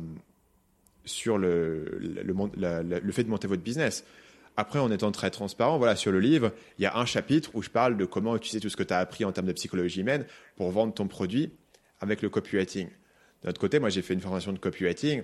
sur 1.05 1.36
le, 1.36 1.98
le, 2.01 2.23
le, 2.23 3.01
le 3.01 3.12
fait 3.12 3.24
de 3.24 3.28
monter 3.28 3.47
votre 3.47 3.62
business. 3.62 4.05
Après, 4.59 4.78
en 4.78 4.90
étant 4.90 5.12
très 5.12 5.31
transparent, 5.31 5.77
voilà, 5.77 5.97
sur 5.97 6.10
le 6.12 6.20
livre, 6.20 6.52
il 6.78 6.82
y 6.82 6.86
a 6.86 6.97
un 6.97 7.05
chapitre 7.05 7.51
où 7.52 7.62
je 7.62 7.68
parle 7.68 7.98
de 7.98 8.06
comment 8.06 8.35
utiliser 8.36 8.60
tout 8.60 8.70
ce 8.70 8.77
que 8.77 8.82
tu 8.82 8.94
as 8.94 8.98
appris 8.98 9.24
en 9.27 9.32
termes 9.32 9.47
de 9.47 9.52
psychologie 9.52 10.01
humaine 10.01 10.24
pour 10.57 10.70
vendre 10.70 10.95
ton 10.95 11.07
produit 11.07 11.53
avec 12.01 12.23
le 12.23 12.28
copywriting. 12.28 12.89
D'un 13.43 13.51
autre 13.51 13.61
côté, 13.61 13.78
moi, 13.78 13.91
j'ai 13.91 14.03
fait 14.03 14.15
une 14.15 14.20
formation 14.20 14.53
de 14.53 14.59
copywriting 14.59 15.23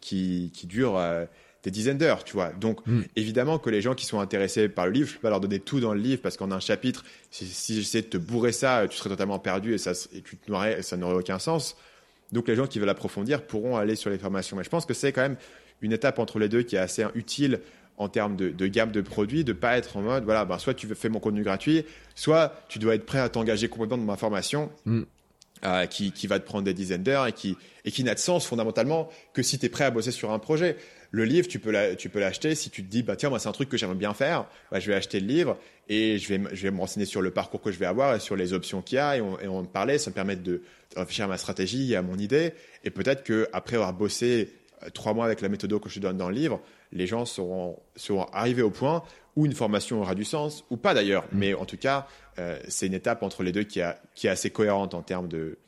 qui, 0.00 0.50
qui 0.54 0.66
dure 0.66 0.96
euh, 0.96 1.26
des 1.62 1.70
dizaines 1.70 1.98
d'heures, 1.98 2.24
tu 2.24 2.34
vois. 2.34 2.50
Donc, 2.52 2.86
mm. 2.86 3.02
évidemment 3.16 3.58
que 3.58 3.70
les 3.70 3.82
gens 3.82 3.94
qui 3.94 4.06
sont 4.06 4.20
intéressés 4.20 4.68
par 4.68 4.86
le 4.86 4.92
livre, 4.92 5.08
je 5.08 5.14
peux 5.14 5.20
pas 5.20 5.30
leur 5.30 5.40
donner 5.40 5.58
tout 5.58 5.80
dans 5.80 5.92
le 5.92 6.00
livre 6.00 6.22
parce 6.22 6.36
qu'en 6.36 6.50
un 6.52 6.60
chapitre, 6.60 7.04
si, 7.30 7.46
si 7.46 7.76
j'essaie 7.76 8.02
de 8.02 8.06
te 8.06 8.16
bourrer 8.16 8.52
ça, 8.52 8.86
tu 8.88 8.96
serais 8.96 9.10
totalement 9.10 9.38
perdu 9.38 9.74
et, 9.74 9.78
ça, 9.78 9.92
et 10.12 10.22
tu 10.22 10.36
te 10.36 10.50
noierais, 10.50 10.82
ça 10.82 10.96
n'aurait 10.96 11.16
aucun 11.16 11.38
sens. 11.38 11.76
Donc, 12.32 12.48
les 12.48 12.54
gens 12.54 12.66
qui 12.66 12.78
veulent 12.78 12.88
approfondir 12.88 13.46
pourront 13.46 13.76
aller 13.76 13.96
sur 13.96 14.10
les 14.10 14.18
formations. 14.18 14.56
Mais 14.56 14.64
je 14.64 14.70
pense 14.70 14.86
que 14.86 14.94
c'est 14.94 15.12
quand 15.12 15.22
même 15.22 15.36
une 15.80 15.92
étape 15.92 16.18
entre 16.18 16.38
les 16.38 16.48
deux 16.48 16.62
qui 16.62 16.76
est 16.76 16.80
assez 16.80 17.04
utile 17.14 17.60
en 17.98 18.08
termes 18.08 18.36
de, 18.36 18.50
de, 18.50 18.66
gamme 18.68 18.92
de 18.92 19.00
produits, 19.00 19.44
de 19.44 19.52
pas 19.52 19.76
être 19.76 19.96
en 19.96 20.02
mode, 20.02 20.24
voilà, 20.24 20.44
ben, 20.44 20.58
soit 20.58 20.74
tu 20.74 20.86
fais 20.86 21.08
mon 21.08 21.18
contenu 21.18 21.42
gratuit, 21.42 21.84
soit 22.14 22.54
tu 22.68 22.78
dois 22.78 22.94
être 22.94 23.04
prêt 23.04 23.18
à 23.18 23.28
t'engager 23.28 23.68
complètement 23.68 23.98
dans 23.98 24.04
ma 24.04 24.16
formation. 24.16 24.70
Mm. 24.86 25.02
Euh, 25.64 25.86
qui, 25.86 26.12
qui, 26.12 26.28
va 26.28 26.38
te 26.38 26.44
prendre 26.44 26.62
des 26.62 26.72
dizaines 26.72 27.02
d'heures 27.02 27.26
et 27.26 27.32
qui, 27.32 27.56
et 27.84 27.90
qui 27.90 28.04
n'a 28.04 28.14
de 28.14 28.20
sens 28.20 28.46
fondamentalement 28.46 29.08
que 29.32 29.42
si 29.42 29.58
tu 29.58 29.66
es 29.66 29.68
prêt 29.68 29.82
à 29.82 29.90
bosser 29.90 30.12
sur 30.12 30.30
un 30.30 30.38
projet. 30.38 30.76
Le 31.10 31.24
livre, 31.24 31.48
tu 31.48 31.58
peux 31.58 31.72
l'acheter 31.72 32.54
si 32.54 32.70
tu 32.70 32.84
te 32.84 32.88
dis, 32.88 33.02
bah, 33.02 33.16
tiens, 33.16 33.28
moi, 33.28 33.40
c'est 33.40 33.48
un 33.48 33.52
truc 33.52 33.68
que 33.68 33.76
j'aimerais 33.76 33.96
bien 33.96 34.14
faire, 34.14 34.46
bah, 34.70 34.78
je 34.78 34.88
vais 34.88 34.94
acheter 34.94 35.18
le 35.18 35.26
livre 35.26 35.58
et 35.88 36.18
je 36.18 36.28
vais, 36.28 36.40
je 36.52 36.62
vais 36.62 36.70
me 36.70 36.78
renseigner 36.78 37.06
sur 37.06 37.22
le 37.22 37.32
parcours 37.32 37.60
que 37.60 37.72
je 37.72 37.78
vais 37.78 37.86
avoir 37.86 38.14
et 38.14 38.20
sur 38.20 38.36
les 38.36 38.52
options 38.52 38.82
qu'il 38.82 38.96
y 38.96 38.98
a 39.00 39.16
et 39.16 39.20
on, 39.20 39.40
et 39.40 39.48
on 39.48 39.64
parlait, 39.64 39.98
ça 39.98 40.10
me 40.10 40.14
permet 40.14 40.36
de, 40.36 40.42
de 40.42 40.62
réfléchir 40.94 41.24
à 41.24 41.28
ma 41.28 41.38
stratégie 41.38 41.92
et 41.92 41.96
à 41.96 42.02
mon 42.02 42.18
idée. 42.18 42.52
Et 42.84 42.90
peut-être 42.90 43.24
que 43.24 43.48
après 43.52 43.74
avoir 43.74 43.92
bossé 43.94 44.50
euh, 44.84 44.90
trois 44.90 45.12
mois 45.12 45.24
avec 45.24 45.40
la 45.40 45.48
méthode 45.48 45.80
que 45.80 45.88
je 45.88 45.96
te 45.96 46.00
donne 46.00 46.18
dans 46.18 46.28
le 46.28 46.36
livre, 46.36 46.60
les 46.92 47.06
gens 47.06 47.24
seront, 47.24 47.78
seront 47.96 48.24
arrivés 48.32 48.62
au 48.62 48.70
point 48.70 49.02
où 49.36 49.46
une 49.46 49.52
formation 49.52 50.00
aura 50.00 50.14
du 50.14 50.24
sens, 50.24 50.64
ou 50.70 50.76
pas 50.76 50.94
d'ailleurs, 50.94 51.24
mm. 51.24 51.38
mais 51.38 51.54
en 51.54 51.64
tout 51.64 51.76
cas, 51.76 52.06
euh, 52.38 52.58
c'est 52.68 52.86
une 52.86 52.94
étape 52.94 53.22
entre 53.22 53.42
les 53.42 53.52
deux 53.52 53.62
qui, 53.62 53.80
a, 53.80 54.00
qui 54.14 54.26
est 54.26 54.30
assez 54.30 54.50
cohérente 54.50 54.94
en 54.94 55.02
termes 55.02 55.28
de, 55.28 55.58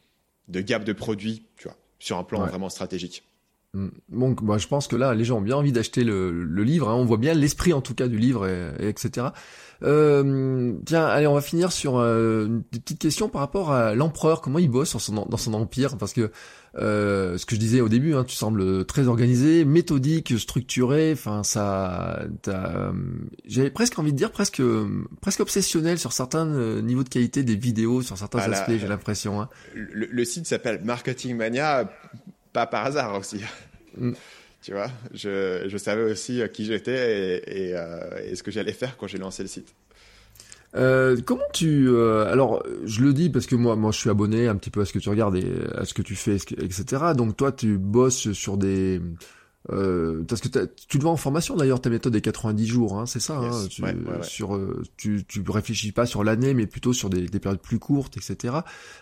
de 0.48 0.60
gap 0.60 0.84
de 0.84 0.92
produits, 0.92 1.44
tu 1.56 1.68
vois, 1.68 1.76
sur 1.98 2.18
un 2.18 2.24
plan 2.24 2.42
ouais. 2.42 2.48
vraiment 2.48 2.68
stratégique. 2.68 3.24
Mm. 3.74 3.88
Donc, 4.08 4.42
bah, 4.42 4.58
je 4.58 4.66
pense 4.66 4.88
que 4.88 4.96
là, 4.96 5.14
les 5.14 5.24
gens 5.24 5.38
ont 5.38 5.42
bien 5.42 5.56
envie 5.56 5.72
d'acheter 5.72 6.02
le, 6.02 6.30
le, 6.30 6.64
livre. 6.64 6.88
Hein. 6.88 6.94
On 6.96 7.04
voit 7.04 7.16
bien 7.16 7.34
l'esprit, 7.34 7.72
en 7.72 7.80
tout 7.80 7.94
cas, 7.94 8.08
du 8.08 8.18
livre, 8.18 8.48
et, 8.48 8.72
et 8.80 8.88
etc. 8.88 9.28
Euh, 9.82 10.74
tiens, 10.84 11.06
allez, 11.06 11.26
on 11.26 11.34
va 11.34 11.40
finir 11.40 11.72
sur 11.72 11.98
euh, 11.98 12.48
des 12.72 12.80
petites 12.80 12.98
questions 12.98 13.28
par 13.28 13.40
rapport 13.40 13.72
à 13.72 13.94
l'empereur. 13.94 14.40
Comment 14.40 14.58
il 14.58 14.68
bosse 14.68 14.96
son, 14.96 15.26
dans 15.26 15.36
son 15.36 15.54
empire? 15.54 15.96
Parce 15.96 16.12
que 16.12 16.30
euh, 16.76 17.36
ce 17.36 17.46
que 17.46 17.56
je 17.56 17.60
disais 17.60 17.80
au 17.80 17.88
début, 17.88 18.14
hein, 18.14 18.24
tu 18.24 18.36
sembles 18.36 18.84
très 18.84 19.08
organisé, 19.08 19.64
méthodique, 19.64 20.38
structuré. 20.38 21.12
Enfin, 21.12 21.42
ça, 21.42 22.24
euh, 22.48 22.92
j'avais 23.46 23.70
presque 23.70 23.98
envie 23.98 24.12
de 24.12 24.16
dire 24.16 24.30
presque, 24.30 24.62
presque 25.20 25.40
obsessionnel 25.40 25.98
sur 25.98 26.12
certains 26.12 26.46
euh, 26.46 26.80
niveaux 26.80 27.02
de 27.02 27.08
qualité 27.08 27.42
des 27.42 27.56
vidéos, 27.56 28.02
sur 28.02 28.16
certains 28.16 28.40
ah 28.42 28.50
aspects. 28.52 28.76
J'ai 28.78 28.88
l'impression. 28.88 29.40
Hein. 29.40 29.48
Le, 29.74 30.06
le, 30.06 30.24
site 30.24 30.46
s'appelle 30.46 30.80
Marketing 30.84 31.36
Mania, 31.36 31.90
pas 32.52 32.66
par 32.66 32.86
hasard 32.86 33.18
aussi. 33.18 33.40
Mm. 33.96 34.12
Tu 34.62 34.72
vois, 34.72 34.90
je, 35.14 35.64
je, 35.66 35.76
savais 35.78 36.02
aussi 36.02 36.42
qui 36.52 36.66
j'étais 36.66 37.40
et, 37.46 37.70
et, 37.70 37.76
et, 38.26 38.36
ce 38.36 38.42
que 38.42 38.50
j'allais 38.50 38.74
faire 38.74 38.96
quand 38.98 39.06
j'ai 39.06 39.16
lancé 39.16 39.42
le 39.42 39.48
site. 39.48 39.74
Euh, 40.76 41.16
comment 41.24 41.42
tu 41.52 41.88
euh, 41.88 42.30
alors 42.30 42.62
je 42.84 43.02
le 43.02 43.12
dis 43.12 43.28
parce 43.28 43.46
que 43.46 43.56
moi 43.56 43.74
moi 43.74 43.90
je 43.90 43.98
suis 43.98 44.10
abonné 44.10 44.46
un 44.46 44.54
petit 44.54 44.70
peu 44.70 44.80
à 44.80 44.84
ce 44.84 44.92
que 44.92 45.00
tu 45.00 45.08
regardes 45.08 45.34
et 45.34 45.52
à 45.74 45.84
ce 45.84 45.94
que 45.94 46.02
tu 46.02 46.14
fais 46.14 46.36
etc 46.36 47.06
donc 47.16 47.36
toi 47.36 47.50
tu 47.50 47.76
bosses 47.76 48.30
sur 48.30 48.56
des 48.56 49.00
euh, 49.70 50.22
parce 50.26 50.40
que 50.40 50.48
tu 50.88 50.96
le 50.96 51.02
vois 51.02 51.12
en 51.12 51.18
formation 51.18 51.54
d'ailleurs 51.54 51.82
ta 51.82 51.90
méthode 51.90 52.14
des 52.14 52.22
90 52.22 52.66
jours 52.66 52.98
hein, 52.98 53.04
c'est 53.04 53.20
ça 53.20 53.36
hein, 53.36 53.66
tu, 53.68 53.82
sur 54.22 54.56
euh, 54.56 54.82
tu 54.96 55.24
tu 55.28 55.44
réfléchis 55.46 55.92
pas 55.92 56.06
sur 56.06 56.24
l'année 56.24 56.54
mais 56.54 56.66
plutôt 56.66 56.94
sur 56.94 57.10
des, 57.10 57.26
des, 57.26 57.40
périodes 57.40 57.60
plus 57.60 57.78
courtes 57.78 58.16
etc 58.16 58.54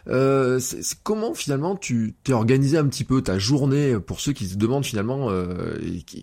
euh, 0.09 0.59
comment 1.05 1.33
finalement 1.33 1.77
tu 1.77 2.17
t'es 2.25 2.33
organisé 2.33 2.77
un 2.77 2.87
petit 2.87 3.05
peu 3.05 3.23
ta 3.23 3.39
journée 3.39 4.01
pour 4.01 4.19
ceux 4.19 4.33
qui 4.33 4.47
se 4.47 4.57
demandent 4.57 4.85
finalement 4.85 5.31
euh, 5.31 5.77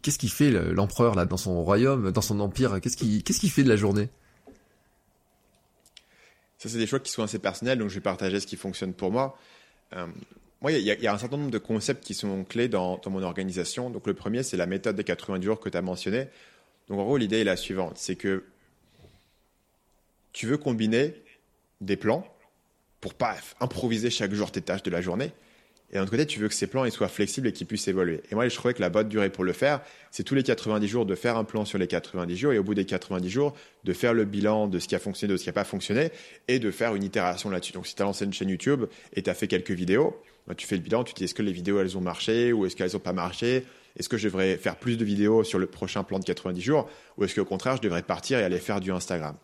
qu'est-ce 0.04 0.20
qui 0.20 0.28
fait 0.28 0.52
l'empereur 0.74 1.16
là 1.16 1.26
dans 1.26 1.38
son 1.38 1.64
royaume 1.64 2.12
dans 2.12 2.22
son 2.22 2.42
empire 2.42 2.82
qu'est-ce 2.82 2.98
qui 2.98 3.24
qu'est-ce 3.24 3.40
qui 3.40 3.50
fait 3.50 3.64
de 3.64 3.70
la 3.70 3.78
journée? 3.78 4.10
Ça, 6.66 6.74
c'est 6.74 6.80
des 6.80 6.88
choix 6.88 7.00
qui 7.00 7.12
sont 7.12 7.22
assez 7.22 7.38
personnels, 7.38 7.78
donc 7.78 7.90
je 7.90 7.96
vais 7.96 8.02
partager 8.02 8.40
ce 8.40 8.48
qui 8.48 8.56
fonctionne 8.56 8.94
pour 8.94 9.12
moi. 9.12 9.38
Euh, 9.94 10.08
moi, 10.62 10.72
il 10.72 10.82
y, 10.82 11.08
a 11.08 11.14
un 11.14 11.18
certain 11.20 11.38
nombre 11.38 11.52
de 11.52 11.60
concepts 11.60 12.04
qui 12.04 12.16
sont 12.16 12.44
clés 12.44 12.68
dans, 12.68 13.00
mon 13.06 13.22
organisation. 13.22 13.92
Donc, 13.92 14.08
le 14.08 14.16
premier, 14.16 14.42
c'est 14.42 14.58
la 14.58 14.66
méthode 14.66 14.96
des 14.96 15.04
90 15.04 15.46
jours 15.46 15.60
que 15.60 15.70
tu 15.70 15.78
as 15.78 15.82
mentionné. 15.84 16.28
Donc, 16.88 17.00
en 17.00 17.04
gros, 17.04 17.18
l'idée 17.18 17.42
est 17.42 17.44
la 17.44 17.56
suivante 17.56 17.98
c'est 17.98 18.16
que 18.16 18.46
tu 20.34 20.48
veux 20.48 20.58
combiner 20.58 21.14
des 21.82 21.98
plans 21.98 22.26
pour 23.00 23.14
pas 23.14 23.36
improviser 23.60 24.10
chaque 24.10 24.34
jour 24.34 24.52
tes 24.52 24.62
tâches 24.62 24.82
de 24.82 24.90
la 24.90 25.02
journée, 25.02 25.34
et 25.92 25.96
d'un 25.96 26.02
autre 26.02 26.12
côté, 26.12 26.26
tu 26.26 26.40
veux 26.40 26.48
que 26.48 26.54
ces 26.54 26.68
plans 26.68 26.90
soient 26.90 27.08
flexibles 27.08 27.48
et 27.48 27.54
qu'ils 27.54 27.68
puissent 27.68 27.88
évoluer. 27.88 28.22
Et 28.32 28.36
moi, 28.36 28.48
je 28.48 28.56
trouvais 28.56 28.74
que 28.74 28.82
la 28.82 28.90
bonne 28.90 29.08
durée 29.08 29.30
pour 29.30 29.44
le 29.44 29.54
faire, 29.54 29.82
c'est 30.10 30.24
tous 30.24 30.34
les 30.34 30.42
90 30.42 30.88
jours 30.88 31.06
de 31.06 31.14
faire 31.14 31.38
un 31.38 31.44
plan 31.44 31.64
sur 31.64 31.78
les 31.78 31.88
90 31.88 32.36
jours 32.36 32.54
et 32.54 32.58
au 32.58 32.64
bout 32.64 32.74
des 32.74 32.86
90 32.86 33.30
jours, 33.30 33.56
de 33.84 33.94
faire 33.94 34.14
le 34.14 34.26
bilan 34.26 34.68
de 34.68 34.80
ce 34.80 34.88
qui 34.88 34.96
a 34.96 35.00
fonctionné, 35.00 35.34
de 35.34 35.38
ce 35.38 35.44
qui 35.44 35.50
n'a 35.50 35.54
pas 35.54 35.64
fonctionné 35.64 36.10
et 36.48 36.58
de 36.58 36.72
faire 36.72 36.96
une 36.96 37.04
itération 37.04 37.52
là-dessus. 37.52 37.74
Donc, 37.74 37.86
si 37.86 37.96
tu 37.96 38.02
as 38.02 38.06
lancé 38.06 38.26
une 38.26 38.34
chaîne 38.34 38.50
YouTube 38.50 38.86
et 39.14 39.22
tu 39.22 39.30
as 39.30 39.36
fait 39.36 39.48
quelques 39.48 39.72
vidéos, 39.72 40.20
bah, 40.48 40.56
tu 40.56 40.66
fais 40.66 40.76
le 40.76 40.82
bilan, 40.82 41.04
tu 41.04 41.14
te 41.14 41.20
dis 41.20 41.26
est-ce 41.26 41.36
que 41.36 41.44
les 41.44 41.52
vidéos 41.52 41.80
elles 41.80 41.98
ont 41.98 42.02
marché 42.02 42.52
ou 42.52 42.66
est-ce 42.66 42.76
qu'elles 42.76 42.94
n'ont 42.94 43.00
pas 43.00 43.14
marché? 43.14 43.64
Est-ce 43.98 44.10
que 44.10 44.18
je 44.18 44.28
devrais 44.28 44.58
faire 44.58 44.78
plus 44.78 44.98
de 44.98 45.06
vidéos 45.06 45.44
sur 45.44 45.60
le 45.60 45.68
prochain 45.68 46.04
plan 46.04 46.20
de 46.20 46.26
90 46.26 46.62
jours 46.62 46.90
ou 47.18 47.24
est-ce 47.24 47.36
qu'au 47.36 47.46
contraire, 47.46 47.78
je 47.78 47.82
devrais 47.82 48.04
partir 48.04 48.40
et 48.40 48.44
aller 48.44 48.60
faire 48.60 48.82
du 48.82 48.92
Instagram? 48.92 49.36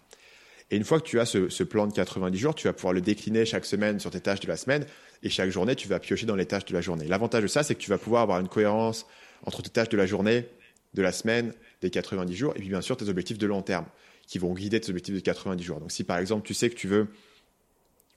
Et 0.72 0.78
une 0.78 0.86
fois 0.86 1.00
que 1.00 1.06
tu 1.06 1.20
as 1.20 1.26
ce, 1.26 1.64
plan 1.64 1.86
de 1.86 1.94
90 1.94 2.38
jours, 2.38 2.56
tu 2.56 2.68
vas 2.68 2.74
pouvoir 2.74 2.94
le 2.94 3.02
décliner 3.02 3.46
chaque 3.46 3.66
semaine 3.66 4.00
sur 4.00 4.10
tes 4.10 4.22
tâches 4.22 4.40
de 4.40 4.48
la 4.48 4.56
semaine 4.56 4.86
et 5.24 5.30
chaque 5.30 5.50
journée, 5.50 5.76
tu 5.76 5.88
vas 5.88 6.00
piocher 6.00 6.26
dans 6.26 6.36
les 6.36 6.46
tâches 6.46 6.66
de 6.66 6.74
la 6.74 6.82
journée. 6.82 7.08
L'avantage 7.08 7.44
de 7.44 7.48
ça, 7.48 7.64
c'est 7.64 7.76
que 7.76 7.80
tu 7.80 7.90
vas 7.90 7.98
pouvoir 7.98 8.24
avoir 8.24 8.40
une 8.40 8.48
cohérence 8.48 9.06
entre 9.46 9.62
tes 9.62 9.70
tâches 9.70 9.90
de 9.90 9.98
la 9.98 10.06
journée, 10.06 10.48
de 10.94 11.02
la 11.02 11.12
semaine, 11.12 11.54
des 11.82 11.90
90 11.90 12.36
jours, 12.36 12.54
et 12.56 12.60
puis 12.60 12.70
bien 12.70 12.82
sûr 12.82 12.98
tes 12.98 13.08
objectifs 13.10 13.38
de 13.38 13.48
long 13.48 13.62
terme, 13.62 13.86
qui 14.28 14.40
vont 14.40 14.54
guider 14.54 14.80
tes 14.80 14.90
objectifs 14.90 15.16
de 15.16 15.20
90 15.20 15.64
jours. 15.64 15.80
Donc 15.80 15.92
si 15.92 16.04
par 16.04 16.18
exemple 16.18 16.46
tu 16.46 16.54
sais 16.54 16.70
que 16.70 16.76
tu 16.76 16.88
veux, 16.88 17.08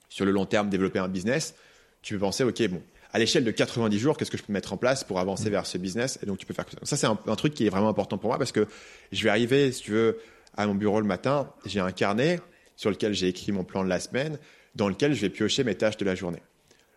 sur 0.09 0.25
le 0.25 0.31
long 0.31 0.45
terme, 0.45 0.69
développer 0.69 0.99
un 0.99 1.07
business, 1.07 1.55
tu 2.01 2.13
peux 2.13 2.19
penser, 2.19 2.43
OK, 2.43 2.61
bon, 2.67 2.81
à 3.11 3.19
l'échelle 3.19 3.43
de 3.43 3.51
90 3.51 3.97
jours, 3.97 4.17
qu'est-ce 4.17 4.31
que 4.31 4.37
je 4.37 4.43
peux 4.43 4.53
mettre 4.53 4.73
en 4.73 4.77
place 4.77 5.03
pour 5.03 5.19
avancer 5.19 5.49
vers 5.49 5.65
ce 5.65 5.77
business? 5.77 6.19
Et 6.21 6.25
donc 6.25 6.37
tu 6.37 6.45
peux 6.45 6.53
faire 6.53 6.65
ça. 6.69 6.77
Ça, 6.83 6.97
c'est 6.97 7.07
un, 7.07 7.17
un, 7.27 7.35
truc 7.35 7.53
qui 7.53 7.65
est 7.65 7.69
vraiment 7.69 7.89
important 7.89 8.17
pour 8.17 8.29
moi 8.29 8.37
parce 8.37 8.51
que 8.51 8.67
je 9.11 9.23
vais 9.23 9.29
arriver, 9.29 9.71
si 9.71 9.83
tu 9.83 9.91
veux, 9.91 10.19
à 10.57 10.67
mon 10.67 10.75
bureau 10.75 10.99
le 10.99 11.07
matin, 11.07 11.51
j'ai 11.65 11.79
un 11.79 11.91
carnet 11.91 12.39
sur 12.75 12.89
lequel 12.89 13.13
j'ai 13.13 13.27
écrit 13.27 13.51
mon 13.51 13.63
plan 13.63 13.83
de 13.83 13.89
la 13.89 13.99
semaine, 13.99 14.37
dans 14.75 14.89
lequel 14.89 15.13
je 15.13 15.21
vais 15.21 15.29
piocher 15.29 15.63
mes 15.63 15.75
tâches 15.75 15.97
de 15.97 16.05
la 16.05 16.15
journée. 16.15 16.41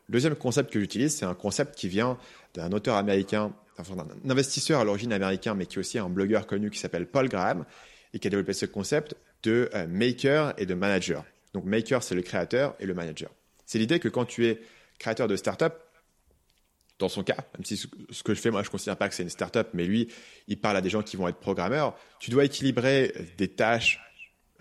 Le 0.09 0.15
deuxième 0.15 0.37
concept 0.37 0.73
que 0.73 0.81
j'utilise, 0.81 1.17
c'est 1.17 1.27
un 1.27 1.35
concept 1.35 1.75
qui 1.75 1.89
vient 1.89 2.17
d'un 2.55 2.73
auteur 2.73 2.97
américain, 2.97 3.53
enfin 3.79 3.95
d'un 3.95 4.31
investisseur 4.31 4.81
à 4.81 4.85
l'origine 4.85 5.13
américain, 5.13 5.55
mais 5.55 5.67
qui 5.67 5.77
est 5.77 5.81
aussi 5.81 5.99
un 5.99 6.09
blogueur 6.09 6.47
connu 6.47 6.71
qui 6.71 6.79
s'appelle 6.79 7.07
Paul 7.07 7.29
Graham, 7.29 7.67
et 8.15 8.19
qui 8.19 8.27
a 8.27 8.31
développé 8.31 8.55
ce 8.55 8.65
concept 8.65 9.15
de 9.43 9.69
euh, 9.75 9.87
maker 9.87 10.55
et 10.57 10.65
de 10.65 10.75
manager. 10.75 11.25
Donc 11.53 11.65
maker, 11.65 12.03
c'est 12.03 12.15
le 12.15 12.23
créateur, 12.23 12.75
et 12.81 12.87
le 12.87 12.95
manager. 12.95 13.31
C'est 13.67 13.79
l'idée 13.79 14.01
que 14.01 14.09
quand 14.09 14.25
tu 14.25 14.47
es 14.47 14.63
créateur 14.99 15.29
de 15.29 15.37
startup, 15.37 15.75
dans 16.99 17.11
son 17.11 17.23
cas, 17.23 17.37
même 17.55 17.65
si 17.65 17.77
ce 17.77 18.23
que 18.23 18.35
je 18.35 18.41
fais, 18.41 18.51
moi, 18.51 18.63
je 18.63 18.69
ne 18.69 18.73
considère 18.73 18.97
pas 18.97 19.09
que 19.09 19.15
c'est 19.15 19.23
une 19.23 19.29
startup, 19.29 19.69
mais 19.75 19.85
lui, 19.85 20.09
il 20.49 20.59
parle 20.59 20.79
à 20.79 20.81
des 20.81 20.91
gens 20.91 21.03
qui 21.03 21.17
vont 21.17 21.29
être 21.29 21.39
programmeurs, 21.39 21.97
tu 22.19 22.31
dois 22.31 22.45
équilibrer 22.45 23.13
des 23.37 23.49
tâches 23.49 24.01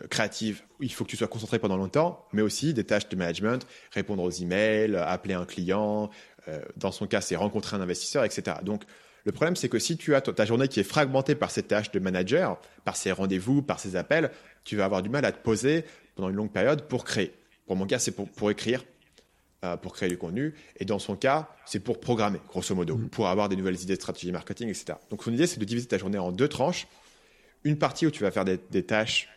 créatives 0.10 0.62
où 0.80 0.84
il 0.84 0.94
faut 0.94 1.04
que 1.04 1.10
tu 1.10 1.18
sois 1.18 1.28
concentré 1.28 1.60
pendant 1.60 1.78
longtemps, 1.78 2.26
mais 2.34 2.42
aussi 2.42 2.74
des 2.74 2.84
tâches 2.84 3.10
de 3.10 3.16
management, 3.16 3.66
répondre 3.92 4.24
aux 4.24 4.30
emails, 4.30 4.96
appeler 4.96 5.34
un 5.34 5.46
client, 5.46 6.10
euh, 6.48 6.62
dans 6.78 6.92
son 6.92 7.08
cas, 7.08 7.22
c'est 7.22 7.36
rencontrer 7.36 7.76
un 7.76 7.82
investisseur, 7.82 8.24
etc. 8.24 8.58
Donc, 8.64 8.84
le 9.26 9.32
problème, 9.32 9.56
c'est 9.56 9.70
que 9.70 9.80
si 9.80 9.98
tu 9.98 10.16
as 10.16 10.22
ta 10.22 10.46
journée 10.46 10.68
qui 10.68 10.80
est 10.80 10.86
fragmentée 10.86 11.36
par 11.36 11.52
ces 11.52 11.64
tâches 11.64 11.92
de 11.92 12.00
manager, 12.00 12.60
par 12.86 12.96
ces 12.96 13.12
rendez-vous, 13.12 13.62
par 13.62 13.80
ces 13.80 13.96
appels, 13.96 14.32
tu 14.64 14.78
vas 14.78 14.86
avoir 14.86 15.02
du 15.02 15.10
mal 15.10 15.26
à 15.26 15.32
te 15.32 15.42
poser 15.42 15.84
pendant 16.16 16.30
une 16.30 16.36
longue 16.36 16.52
période 16.52 16.84
pour 16.84 17.04
créer. 17.04 17.34
Pour 17.66 17.76
mon 17.76 17.86
cas, 17.86 18.00
c'est 18.00 18.12
pour, 18.12 18.30
pour 18.30 18.50
écrire, 18.52 18.86
euh, 19.66 19.76
pour 19.76 19.94
créer 19.94 20.08
du 20.08 20.18
contenu. 20.18 20.56
Et 20.78 20.86
dans 20.86 21.00
son 21.00 21.18
cas, 21.18 21.50
c'est 21.66 21.82
pour 21.82 22.00
programmer, 22.00 22.40
grosso 22.48 22.74
modo, 22.74 22.96
mmh. 22.96 23.10
pour 23.10 23.28
avoir 23.28 23.50
des 23.50 23.58
nouvelles 23.58 23.82
idées 23.82 23.96
de 23.96 24.02
stratégie 24.02 24.32
marketing, 24.32 24.70
etc. 24.70 24.94
Donc, 25.10 25.24
son 25.24 25.34
idée, 25.34 25.48
c'est 25.48 25.60
de 25.60 25.66
diviser 25.66 25.88
ta 25.88 25.98
journée 25.98 26.18
en 26.18 26.32
deux 26.32 26.48
tranches. 26.48 26.88
Une 27.66 27.78
partie 27.78 28.08
où 28.08 28.12
tu 28.12 28.24
vas 28.24 28.32
faire 28.32 28.46
des, 28.46 28.60
des 28.72 28.84
tâches 28.84 29.28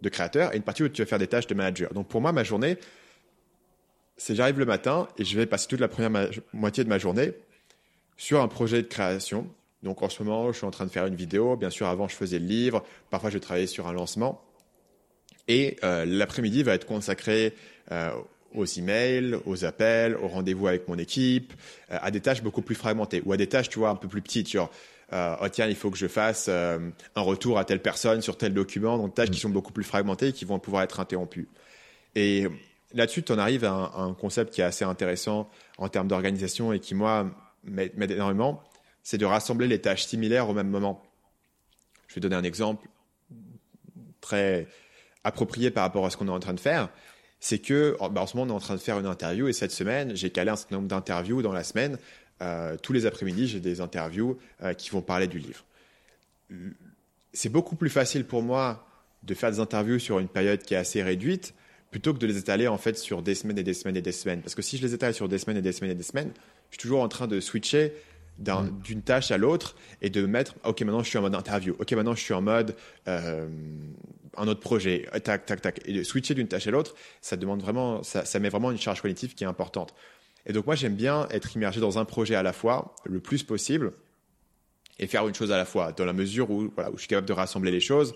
de 0.00 0.08
créateur 0.08 0.52
et 0.54 0.56
une 0.56 0.62
partie 0.62 0.82
où 0.82 0.88
tu 0.88 1.02
vas 1.02 1.06
faire 1.06 1.18
des 1.18 1.26
tâches 1.26 1.46
de 1.46 1.54
manager. 1.54 1.92
Donc 1.92 2.08
pour 2.08 2.20
moi, 2.20 2.32
ma 2.32 2.44
journée, 2.44 2.78
c'est 4.16 4.34
j'arrive 4.34 4.58
le 4.58 4.66
matin 4.66 5.08
et 5.18 5.24
je 5.24 5.36
vais 5.36 5.46
passer 5.46 5.66
toute 5.68 5.80
la 5.80 5.88
première 5.88 6.30
moitié 6.52 6.84
de 6.84 6.88
ma 6.88 6.98
journée 6.98 7.32
sur 8.16 8.42
un 8.42 8.48
projet 8.48 8.82
de 8.82 8.88
création. 8.88 9.48
Donc 9.82 10.02
en 10.02 10.08
ce 10.08 10.22
moment, 10.22 10.52
je 10.52 10.58
suis 10.58 10.66
en 10.66 10.70
train 10.70 10.86
de 10.86 10.90
faire 10.90 11.06
une 11.06 11.14
vidéo. 11.14 11.56
Bien 11.56 11.70
sûr, 11.70 11.86
avant, 11.86 12.08
je 12.08 12.16
faisais 12.16 12.38
le 12.38 12.46
livre. 12.46 12.84
Parfois, 13.10 13.30
je 13.30 13.38
travaillais 13.38 13.68
sur 13.68 13.86
un 13.86 13.92
lancement. 13.92 14.42
Et 15.46 15.76
euh, 15.82 16.04
l'après-midi 16.04 16.62
va 16.62 16.74
être 16.74 16.84
consacré 16.84 17.54
euh, 17.90 18.10
aux 18.54 18.66
emails, 18.66 19.36
aux 19.46 19.64
appels, 19.64 20.16
aux 20.16 20.28
rendez-vous 20.28 20.66
avec 20.66 20.88
mon 20.88 20.98
équipe, 20.98 21.52
euh, 21.90 21.98
à 22.00 22.10
des 22.10 22.20
tâches 22.20 22.42
beaucoup 22.42 22.60
plus 22.60 22.74
fragmentées 22.74 23.22
ou 23.24 23.32
à 23.32 23.36
des 23.36 23.46
tâches, 23.46 23.68
tu 23.68 23.78
vois, 23.78 23.90
un 23.90 23.96
peu 23.96 24.08
plus 24.08 24.20
petites, 24.20 24.48
euh, 25.12 25.36
oh 25.40 25.48
tiens, 25.48 25.66
il 25.66 25.76
faut 25.76 25.90
que 25.90 25.96
je 25.96 26.06
fasse 26.06 26.46
euh, 26.48 26.90
un 27.16 27.20
retour 27.20 27.58
à 27.58 27.64
telle 27.64 27.80
personne 27.80 28.20
sur 28.20 28.36
tel 28.36 28.52
document, 28.52 28.98
donc 28.98 29.14
tâches 29.14 29.30
qui 29.30 29.40
sont 29.40 29.48
beaucoup 29.48 29.72
plus 29.72 29.84
fragmentées 29.84 30.28
et 30.28 30.32
qui 30.32 30.44
vont 30.44 30.58
pouvoir 30.58 30.82
être 30.82 31.00
interrompues. 31.00 31.48
Et 32.14 32.46
là-dessus, 32.92 33.22
tu 33.22 33.32
en 33.32 33.38
arrives 33.38 33.64
à 33.64 33.92
un, 33.96 34.12
concept 34.12 34.52
qui 34.52 34.60
est 34.60 34.64
assez 34.64 34.84
intéressant 34.84 35.48
en 35.78 35.88
termes 35.88 36.08
d'organisation 36.08 36.72
et 36.72 36.80
qui, 36.80 36.94
moi, 36.94 37.30
m'aide 37.64 38.10
énormément, 38.10 38.62
c'est 39.02 39.18
de 39.18 39.24
rassembler 39.24 39.66
les 39.66 39.80
tâches 39.80 40.04
similaires 40.04 40.48
au 40.48 40.54
même 40.54 40.68
moment. 40.68 41.02
Je 42.08 42.14
vais 42.14 42.20
donner 42.20 42.36
un 42.36 42.44
exemple 42.44 42.86
très 44.20 44.66
approprié 45.24 45.70
par 45.70 45.84
rapport 45.84 46.04
à 46.04 46.10
ce 46.10 46.16
qu'on 46.16 46.28
est 46.28 46.32
en 46.32 46.40
train 46.40 46.54
de 46.54 46.60
faire. 46.60 46.90
C'est 47.40 47.60
que, 47.60 47.96
bah, 48.10 48.20
en 48.20 48.26
ce 48.26 48.36
moment, 48.36 48.52
on 48.52 48.56
est 48.56 48.58
en 48.58 48.60
train 48.60 48.74
de 48.74 48.80
faire 48.80 48.98
une 48.98 49.06
interview 49.06 49.48
et 49.48 49.52
cette 49.52 49.70
semaine, 49.70 50.14
j'ai 50.14 50.30
calé 50.30 50.50
un 50.50 50.56
certain 50.56 50.76
nombre 50.76 50.88
d'interviews 50.88 51.40
dans 51.40 51.52
la 51.52 51.64
semaine 51.64 51.98
euh, 52.42 52.76
tous 52.76 52.92
les 52.92 53.06
après-midi, 53.06 53.48
j'ai 53.48 53.60
des 53.60 53.80
interviews 53.80 54.38
euh, 54.62 54.72
qui 54.72 54.90
vont 54.90 55.02
parler 55.02 55.26
du 55.26 55.38
livre. 55.38 55.64
C'est 57.32 57.48
beaucoup 57.48 57.76
plus 57.76 57.90
facile 57.90 58.24
pour 58.24 58.42
moi 58.42 58.86
de 59.22 59.34
faire 59.34 59.50
des 59.50 59.60
interviews 59.60 59.98
sur 59.98 60.18
une 60.18 60.28
période 60.28 60.62
qui 60.62 60.74
est 60.74 60.78
assez 60.78 61.02
réduite 61.02 61.54
plutôt 61.90 62.12
que 62.12 62.18
de 62.18 62.26
les 62.26 62.36
étaler 62.36 62.68
en 62.68 62.78
fait 62.78 62.98
sur 62.98 63.22
des 63.22 63.34
semaines 63.34 63.58
et 63.58 63.62
des 63.62 63.74
semaines 63.74 63.96
et 63.96 64.02
des 64.02 64.12
semaines. 64.12 64.40
Parce 64.42 64.54
que 64.54 64.62
si 64.62 64.76
je 64.76 64.86
les 64.86 64.94
étale 64.94 65.14
sur 65.14 65.28
des 65.28 65.38
semaines 65.38 65.56
et 65.56 65.62
des 65.62 65.72
semaines 65.72 65.92
et 65.92 65.94
des 65.94 66.02
semaines, 66.02 66.32
je 66.70 66.76
suis 66.76 66.82
toujours 66.82 67.02
en 67.02 67.08
train 67.08 67.26
de 67.26 67.40
switcher 67.40 67.92
mm. 68.38 68.82
d'une 68.82 69.02
tâche 69.02 69.30
à 69.30 69.38
l'autre 69.38 69.74
et 70.02 70.10
de 70.10 70.24
mettre 70.26 70.54
ok 70.64 70.80
maintenant 70.82 71.02
je 71.02 71.08
suis 71.08 71.18
en 71.18 71.22
mode 71.22 71.34
interview, 71.34 71.74
ok 71.78 71.92
maintenant 71.92 72.14
je 72.14 72.20
suis 72.20 72.34
en 72.34 72.42
mode 72.42 72.76
euh, 73.08 73.48
un 74.36 74.48
autre 74.48 74.60
projet, 74.60 75.06
tac 75.24 75.46
tac 75.46 75.60
tac 75.60 75.80
et 75.84 75.92
de 75.92 76.02
switcher 76.02 76.34
d'une 76.34 76.48
tâche 76.48 76.66
à 76.66 76.70
l'autre, 76.70 76.94
ça 77.20 77.36
demande 77.36 77.60
vraiment, 77.60 78.02
ça, 78.02 78.24
ça 78.24 78.38
met 78.38 78.48
vraiment 78.48 78.70
une 78.70 78.78
charge 78.78 79.02
cognitive 79.02 79.34
qui 79.34 79.44
est 79.44 79.48
importante. 79.48 79.94
Et 80.48 80.52
donc 80.52 80.66
moi, 80.66 80.74
j'aime 80.74 80.94
bien 80.94 81.28
être 81.30 81.54
immergé 81.54 81.80
dans 81.80 81.98
un 81.98 82.04
projet 82.04 82.34
à 82.34 82.42
la 82.42 82.52
fois, 82.52 82.94
le 83.04 83.20
plus 83.20 83.42
possible, 83.42 83.92
et 84.98 85.06
faire 85.06 85.28
une 85.28 85.34
chose 85.34 85.52
à 85.52 85.58
la 85.58 85.66
fois, 85.66 85.92
dans 85.92 86.06
la 86.06 86.14
mesure 86.14 86.50
où, 86.50 86.70
voilà, 86.74 86.90
où 86.90 86.94
je 86.94 87.00
suis 87.00 87.08
capable 87.08 87.28
de 87.28 87.32
rassembler 87.34 87.70
les 87.70 87.80
choses. 87.80 88.14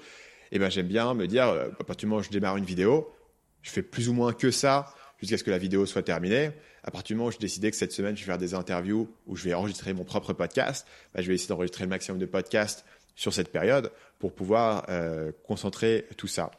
Et 0.51 0.59
ben, 0.59 0.71
j'aime 0.71 0.89
bien 0.89 1.13
me 1.15 1.27
dire, 1.27 1.49
euh, 1.49 1.69
à 1.79 1.85
partir 1.85 1.97
du 2.01 2.07
moment 2.07 2.21
où 2.21 2.25
je 2.25 2.31
démarre 2.31 2.57
une 2.57 2.65
vidéo, 2.65 3.13
je 3.61 3.71
fais 3.71 3.83
plus 3.83 4.09
ou 4.09 4.15
moins 4.15 4.33
que 4.33 4.51
ça 4.51 4.95
jusqu'à 5.19 5.39
ce 5.39 5.45
que 5.45 5.51
la 5.51 5.59
vidéo 5.59 5.87
soit 5.87 6.03
terminée. 6.03 6.51
À 6.83 6.91
partir 6.91 7.15
du 7.15 7.19
moment 7.19 7.29
où 7.29 7.33
je 7.33 7.39
décidé 7.39 7.71
que 7.71 7.77
cette 7.77 7.93
semaine, 7.93 8.17
je 8.17 8.23
vais 8.23 8.27
faire 8.27 8.39
des 8.39 8.55
interviews 8.55 9.09
où 9.27 9.37
je 9.37 9.45
vais 9.45 9.55
enregistrer 9.55 9.93
mon 9.93 10.05
propre 10.05 10.33
podcast, 10.33 10.87
ben, 11.15 11.23
je 11.23 11.29
vais 11.29 11.35
essayer 11.35 11.49
d'enregistrer 11.49 11.85
le 11.85 11.91
maximum 11.91 12.19
de 12.19 12.27
podcasts 12.27 12.85
sur 13.15 13.33
cette 13.33 13.53
période 13.53 13.93
pour 14.19 14.35
pouvoir 14.35 14.87
euh, 14.89 15.33
concentrer 15.47 16.07
tout 16.17 16.27
ça. 16.27 16.51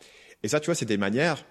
Et 0.44 0.48
ça, 0.48 0.60
tu 0.60 0.68
vois, 0.68 0.76
c'est 0.76 0.86
des 0.86 0.98
manières 0.98 1.44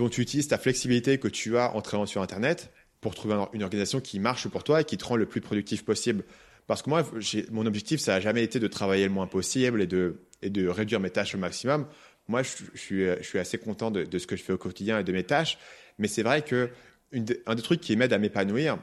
dont 0.00 0.08
tu 0.08 0.22
utilises 0.22 0.48
ta 0.48 0.56
flexibilité 0.56 1.18
que 1.18 1.28
tu 1.28 1.58
as 1.58 1.74
en 1.74 1.82
travaillant 1.82 2.06
sur 2.06 2.22
Internet 2.22 2.72
pour 3.02 3.14
trouver 3.14 3.36
une 3.52 3.62
organisation 3.62 4.00
qui 4.00 4.18
marche 4.18 4.48
pour 4.48 4.64
toi 4.64 4.80
et 4.80 4.84
qui 4.84 4.96
te 4.96 5.04
rend 5.04 5.16
le 5.16 5.26
plus 5.26 5.42
productif 5.42 5.84
possible. 5.84 6.24
Parce 6.66 6.80
que 6.80 6.88
moi, 6.88 7.06
mon 7.50 7.66
objectif, 7.66 8.00
ça 8.00 8.12
n'a 8.12 8.20
jamais 8.20 8.42
été 8.42 8.58
de 8.60 8.66
travailler 8.66 9.04
le 9.04 9.10
moins 9.10 9.26
possible 9.26 9.82
et 9.82 9.86
de, 9.86 10.22
et 10.40 10.48
de 10.48 10.66
réduire 10.68 11.00
mes 11.00 11.10
tâches 11.10 11.34
au 11.34 11.38
maximum. 11.38 11.86
Moi, 12.28 12.42
je, 12.42 12.48
suis, 12.74 13.04
je 13.04 13.22
suis, 13.22 13.38
assez 13.38 13.58
content 13.58 13.90
de, 13.90 14.06
ce 14.18 14.26
que 14.26 14.36
je 14.36 14.42
fais 14.42 14.54
au 14.54 14.58
quotidien 14.58 14.98
et 14.98 15.04
de 15.04 15.12
mes 15.12 15.24
tâches. 15.24 15.58
Mais 15.98 16.08
c'est 16.08 16.22
vrai 16.22 16.42
que 16.42 16.70
des 17.12 17.62
trucs 17.62 17.80
qui 17.80 17.94
m'aide 17.96 18.14
à 18.14 18.18
m'épanouir, 18.18 18.78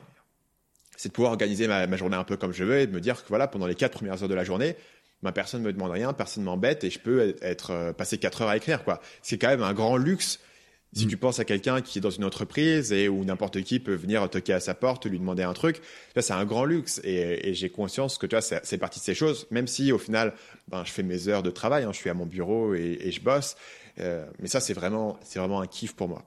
c'est 0.97 1.09
de 1.09 1.13
pouvoir 1.13 1.31
organiser 1.31 1.67
ma, 1.67 1.97
journée 1.97 2.17
un 2.17 2.25
peu 2.25 2.37
comme 2.37 2.53
je 2.53 2.63
veux 2.63 2.79
et 2.79 2.85
de 2.85 2.91
me 2.91 3.01
dire 3.01 3.23
que 3.23 3.29
voilà, 3.29 3.47
pendant 3.47 3.65
les 3.65 3.75
quatre 3.75 3.93
premières 3.93 4.21
heures 4.21 4.29
de 4.29 4.35
la 4.35 4.43
journée, 4.43 4.75
ma 5.23 5.31
personne 5.31 5.63
me 5.63 5.73
demande 5.73 5.91
rien, 5.91 6.13
personne 6.13 6.43
m'embête 6.43 6.83
et 6.83 6.91
je 6.91 6.99
peux 6.99 7.35
être 7.41 7.71
euh, 7.71 7.93
passer 7.93 8.19
quatre 8.19 8.43
heures 8.43 8.49
à 8.49 8.57
écrire. 8.57 8.83
C'est 9.23 9.39
quand 9.39 9.47
même 9.47 9.63
un 9.63 9.73
grand 9.73 9.97
luxe. 9.97 10.39
Si 10.93 11.05
Mm. 11.05 11.09
tu 11.09 11.17
penses 11.17 11.39
à 11.39 11.45
quelqu'un 11.45 11.81
qui 11.81 11.99
est 11.99 12.01
dans 12.01 12.09
une 12.09 12.23
entreprise 12.23 12.91
et 12.93 13.09
où 13.09 13.23
n'importe 13.25 13.61
qui 13.61 13.79
peut 13.79 13.93
venir 13.93 14.27
toquer 14.29 14.53
à 14.53 14.59
sa 14.59 14.73
porte, 14.73 15.05
lui 15.05 15.19
demander 15.19 15.43
un 15.43 15.53
truc, 15.53 15.81
là 16.15 16.21
c'est 16.21 16.33
un 16.33 16.45
grand 16.45 16.65
luxe 16.65 17.01
et, 17.03 17.49
et 17.49 17.53
j'ai 17.53 17.69
conscience 17.69 18.17
que 18.17 18.25
tu 18.25 18.35
vois 18.35 18.41
c'est 18.41 18.77
partie 18.77 18.99
de 18.99 19.05
ces 19.05 19.13
choses. 19.15 19.47
Même 19.51 19.67
si 19.67 19.91
au 19.91 19.97
final, 19.97 20.33
ben 20.69 20.83
je 20.85 20.91
fais 20.91 21.03
mes 21.03 21.27
heures 21.27 21.43
de 21.43 21.51
travail, 21.51 21.83
hein, 21.83 21.91
je 21.91 21.97
suis 21.97 22.09
à 22.09 22.13
mon 22.13 22.25
bureau 22.25 22.73
et, 22.73 22.97
et 23.01 23.11
je 23.11 23.21
bosse, 23.21 23.55
Euh, 23.99 24.25
mais 24.39 24.47
ça 24.47 24.59
c'est 24.59 24.73
vraiment 24.73 25.19
c'est 25.23 25.39
vraiment 25.39 25.59
un 25.61 25.67
kiff 25.67 25.93
pour 25.95 26.07
moi. 26.07 26.23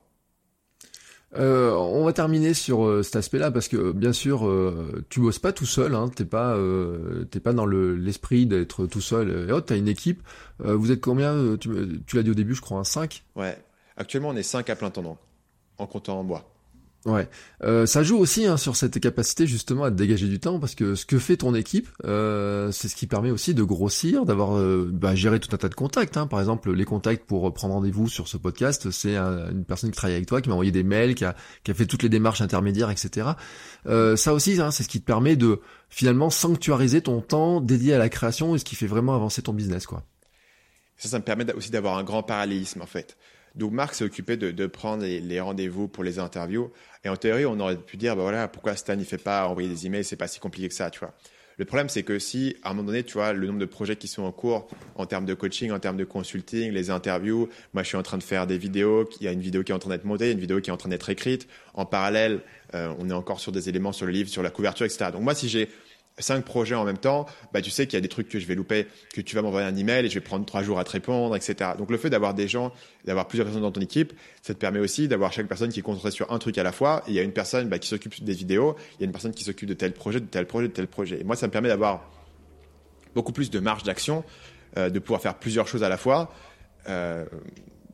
Euh, 1.37 1.71
on 1.75 2.05
va 2.05 2.13
terminer 2.13 2.55
sur 2.55 2.85
euh, 2.85 3.05
cet 3.05 3.15
aspect-là 3.15 3.53
parce 3.53 3.69
que 3.69 3.93
bien 3.93 4.13
sûr, 4.13 4.47
euh, 4.49 5.05
tu 5.11 5.21
bosses 5.21 5.39
pas 5.39 5.53
tout 5.53 5.65
seul. 5.67 5.95
Hein, 5.95 6.11
t'es 6.15 6.25
pas, 6.25 6.59
t'es 7.31 7.39
pas 7.41 7.53
dans 7.53 7.67
le 7.67 7.95
l'esprit 7.95 8.47
d'être 8.47 8.87
tout 8.87 9.01
seul. 9.01 9.47
Et 9.49 9.53
autres, 9.53 9.67
t'as 9.67 9.77
une 9.77 9.89
équipe. 9.89 10.23
Vous 10.59 10.91
êtes 10.91 11.01
combien? 11.01 11.57
Tu 11.57 12.17
l'as 12.17 12.23
dit 12.25 12.31
au 12.31 12.35
début, 12.35 12.55
je 12.55 12.61
crois, 12.61 12.79
un 12.81 12.85
5 12.85 13.23
Ouais. 13.37 13.57
Actuellement 14.01 14.31
on 14.31 14.37
est 14.37 14.43
cinq 14.43 14.71
à 14.71 14.77
plein 14.77 14.89
temps 14.91 15.03
donc, 15.03 15.19
en 15.77 15.87
comptant 15.87 16.19
en 16.19 16.25
moi. 16.25 16.49
Ouais. 17.07 17.29
Euh, 17.63 17.87
ça 17.87 18.03
joue 18.03 18.19
aussi 18.19 18.45
hein, 18.47 18.59
sur 18.59 18.77
cette 18.77 18.99
capacité 19.01 19.47
justement 19.47 19.85
à 19.85 19.91
te 19.91 19.97
dégager 19.97 20.27
du 20.27 20.39
temps 20.39 20.59
parce 20.61 20.75
que 20.75 20.95
ce 20.95 21.07
que 21.07 21.19
fait 21.19 21.39
ton 21.39 21.55
équipe, 21.55 21.89
euh, 22.05 22.71
c'est 22.73 22.89
ce 22.89 22.95
qui 22.97 23.07
permet 23.07 23.31
aussi 23.31 23.55
de 23.55 23.63
grossir, 23.63 24.27
d'avoir 24.27 24.59
euh, 24.59 24.91
bah, 24.93 25.15
géré 25.15 25.39
tout 25.41 25.49
un 25.55 25.59
tas 25.59 25.71
de 25.71 25.75
contacts. 25.75 26.17
Hein. 26.19 26.27
Par 26.27 26.41
exemple, 26.41 26.73
les 26.73 26.85
contacts 26.85 27.25
pour 27.27 27.53
prendre 27.55 27.73
rendez-vous 27.75 28.09
sur 28.09 28.27
ce 28.29 28.37
podcast, 28.37 28.91
c'est 28.91 29.17
un- 29.17 29.51
une 29.51 29.65
personne 29.65 29.91
qui 29.91 29.97
travaille 29.97 30.17
avec 30.17 30.29
toi, 30.29 30.43
qui 30.43 30.49
m'a 30.51 30.55
envoyé 30.55 30.73
des 30.73 30.83
mails, 30.83 31.15
qui 31.15 31.25
a, 31.25 31.37
qui 31.65 31.71
a 31.71 31.75
fait 31.75 31.87
toutes 31.87 32.03
les 32.03 32.11
démarches 32.11 32.41
intermédiaires, 32.43 32.91
etc. 32.91 33.29
Ça 34.17 34.35
aussi, 34.35 34.61
hein, 34.61 34.71
c'est 34.71 34.83
ce 34.83 34.89
qui 34.89 35.01
te 35.01 35.07
permet 35.07 35.37
de 35.37 35.61
finalement 35.89 36.29
sanctuariser 36.29 37.01
ton 37.01 37.23
temps 37.23 37.63
dédié 37.63 37.95
à 37.95 37.99
la 37.99 38.11
création 38.11 38.55
et 38.55 38.59
ce 38.59 38.65
qui 38.67 38.77
fait 38.77 38.87
vraiment 38.87 39.15
avancer 39.15 39.41
ton 39.43 39.53
business, 39.55 39.87
quoi. 39.87 40.05
Ça, 40.99 41.09
ça 41.09 41.19
me 41.19 41.25
permet 41.25 41.51
aussi 41.55 41.71
d'avoir 41.71 41.97
un 41.97 42.05
grand 42.05 42.23
parallélisme 42.23 42.83
en 42.83 42.87
fait. 42.87 43.17
Donc 43.55 43.73
Marc 43.73 43.95
s'est 43.95 44.05
occupé 44.05 44.37
de, 44.37 44.51
de 44.51 44.67
prendre 44.67 45.03
les, 45.03 45.21
les 45.21 45.41
rendez-vous 45.41 45.89
pour 45.89 46.05
les 46.05 46.19
interviews. 46.19 46.71
Et 47.05 47.09
en 47.09 47.17
théorie, 47.17 47.47
on 47.47 47.59
aurait 47.61 47.77
pu 47.77 47.97
dire, 47.97 48.17
bah 48.17 48.23
voilà, 48.23 48.49
pourquoi 48.49 48.77
Stan 48.77 48.97
il 48.99 49.05
fait 49.05 49.19
pas 49.19 49.47
envoyer 49.49 49.69
des 49.69 49.87
emails, 49.87 50.05
c'est 50.05 50.17
pas 50.17 50.29
si 50.29 50.41
compliqué 50.41 50.69
que 50.69 50.75
ça, 50.75 50.91
tu 50.91 51.01
vois. 51.01 51.15
Le 51.61 51.67
problème, 51.67 51.91
c'est 51.91 52.05
que 52.05 52.19
si, 52.19 52.57
à 52.63 52.71
un 52.71 52.73
moment 52.73 52.87
donné, 52.87 53.03
tu 53.03 53.13
vois, 53.13 53.35
le 53.35 53.47
nombre 53.47 53.59
de 53.59 53.67
projets 53.67 53.95
qui 53.95 54.09
sont 54.09 54.23
en 54.23 54.33
cours, 54.33 54.67
en 54.95 55.05
termes 55.05 55.27
de 55.27 55.35
coaching, 55.35 55.71
en 55.73 55.79
termes 55.79 55.99
de 55.99 56.05
consulting, 56.05 56.73
les 56.73 56.89
interviews, 56.89 57.51
moi, 57.75 57.83
je 57.83 57.89
suis 57.89 57.99
en 57.99 58.03
train 58.03 58.17
de 58.17 58.23
faire 58.23 58.47
des 58.47 58.57
vidéos, 58.57 59.07
il 59.21 59.25
y 59.25 59.29
a 59.29 59.33
une 59.33 59.43
vidéo 59.43 59.63
qui 59.63 59.71
est 59.71 59.75
en 59.75 59.79
train 59.79 59.91
d'être 59.91 60.07
montée, 60.07 60.31
une 60.31 60.41
vidéo 60.41 60.63
qui 60.63 60.71
est 60.71 60.73
en 60.73 60.79
train 60.79 60.89
d'être 60.89 61.11
écrite. 61.11 61.49
En 61.75 61.85
parallèle, 61.85 62.41
euh, 62.75 62.95
on 62.99 63.11
est 63.11 63.13
encore 63.13 63.41
sur 63.41 63.53
des 63.53 63.69
éléments 63.69 63.93
sur 63.93 64.07
le 64.07 64.13
livre, 64.13 64.31
sur 64.31 64.43
la 64.43 64.49
couverture, 64.49 64.87
etc. 64.87 65.11
Donc 65.13 65.21
moi, 65.21 65.35
si 65.35 65.51
j'ai 65.51 65.69
cinq 66.23 66.45
projets 66.45 66.75
en 66.75 66.85
même 66.85 66.99
temps, 66.99 67.27
bah, 67.53 67.63
tu 67.63 67.71
sais 67.71 67.87
qu'il 67.87 67.97
y 67.97 67.99
a 67.99 68.01
des 68.01 68.09
trucs 68.09 68.29
que 68.29 68.39
je 68.39 68.47
vais 68.47 68.55
louper, 68.55 68.87
que 69.15 69.21
tu 69.21 69.37
vas 69.37 69.43
m'envoyer 69.43 69.67
un 69.67 69.77
email 69.77 70.05
et 70.07 70.09
je 70.09 70.15
vais 70.15 70.21
prendre 70.21 70.45
trois 70.45 70.63
jours 70.63 70.79
à 70.79 70.85
te 70.85 70.91
répondre, 70.91 71.35
etc. 71.37 71.73
Donc 71.79 71.91
le 71.91 71.97
fait 71.97 72.11
d'avoir 72.11 72.35
des 72.35 72.49
gens, 72.49 72.73
d'avoir 73.05 73.29
plusieurs 73.29 73.47
personnes 73.47 73.63
dans 73.63 73.73
ton 73.73 73.81
équipe, 73.81 74.13
ça 74.43 74.55
te 74.55 74.59
permet 74.59 74.81
aussi 74.81 75.09
d'avoir 75.09 75.33
chaque 75.33 75.47
personne 75.47 75.71
qui 75.71 75.81
est 75.81 75.83
concentrée 75.83 76.11
sur 76.11 76.33
un 76.33 76.39
truc 76.39 76.59
à 76.59 76.63
la 76.63 76.73
fois. 76.73 77.03
Il 77.09 77.15
y 77.15 77.19
a 77.19 77.23
une 77.23 77.33
personne 77.33 77.69
bah, 77.69 77.79
qui 77.79 77.89
s'occupe 77.89 78.23
des 78.23 78.35
vidéos, 78.35 78.77
il 78.95 79.01
y 79.01 79.05
a 79.05 79.07
une 79.07 79.13
personne 79.13 79.33
qui 79.33 79.45
s'occupe 79.45 79.69
de 79.69 79.75
tel 79.75 79.93
projet, 79.93 80.21
de 80.21 80.27
tel 80.27 80.47
projet, 80.47 80.69
de 80.69 80.73
tel 80.73 80.87
projet. 80.87 81.21
Et 81.21 81.25
moi, 81.25 81.37
ça 81.37 81.47
me 81.47 81.53
permet 81.53 81.69
d'avoir 81.69 82.11
beaucoup 83.15 83.33
plus 83.33 83.51
de 83.51 83.59
marge 83.59 83.83
d'action, 83.83 84.25
euh, 84.77 84.91
de 84.91 84.99
pouvoir 84.99 85.21
faire 85.21 85.39
plusieurs 85.39 85.67
choses 85.67 85.83
à 85.83 85.89
la 85.89 85.97
fois. 85.97 86.33
euh, 86.89 87.25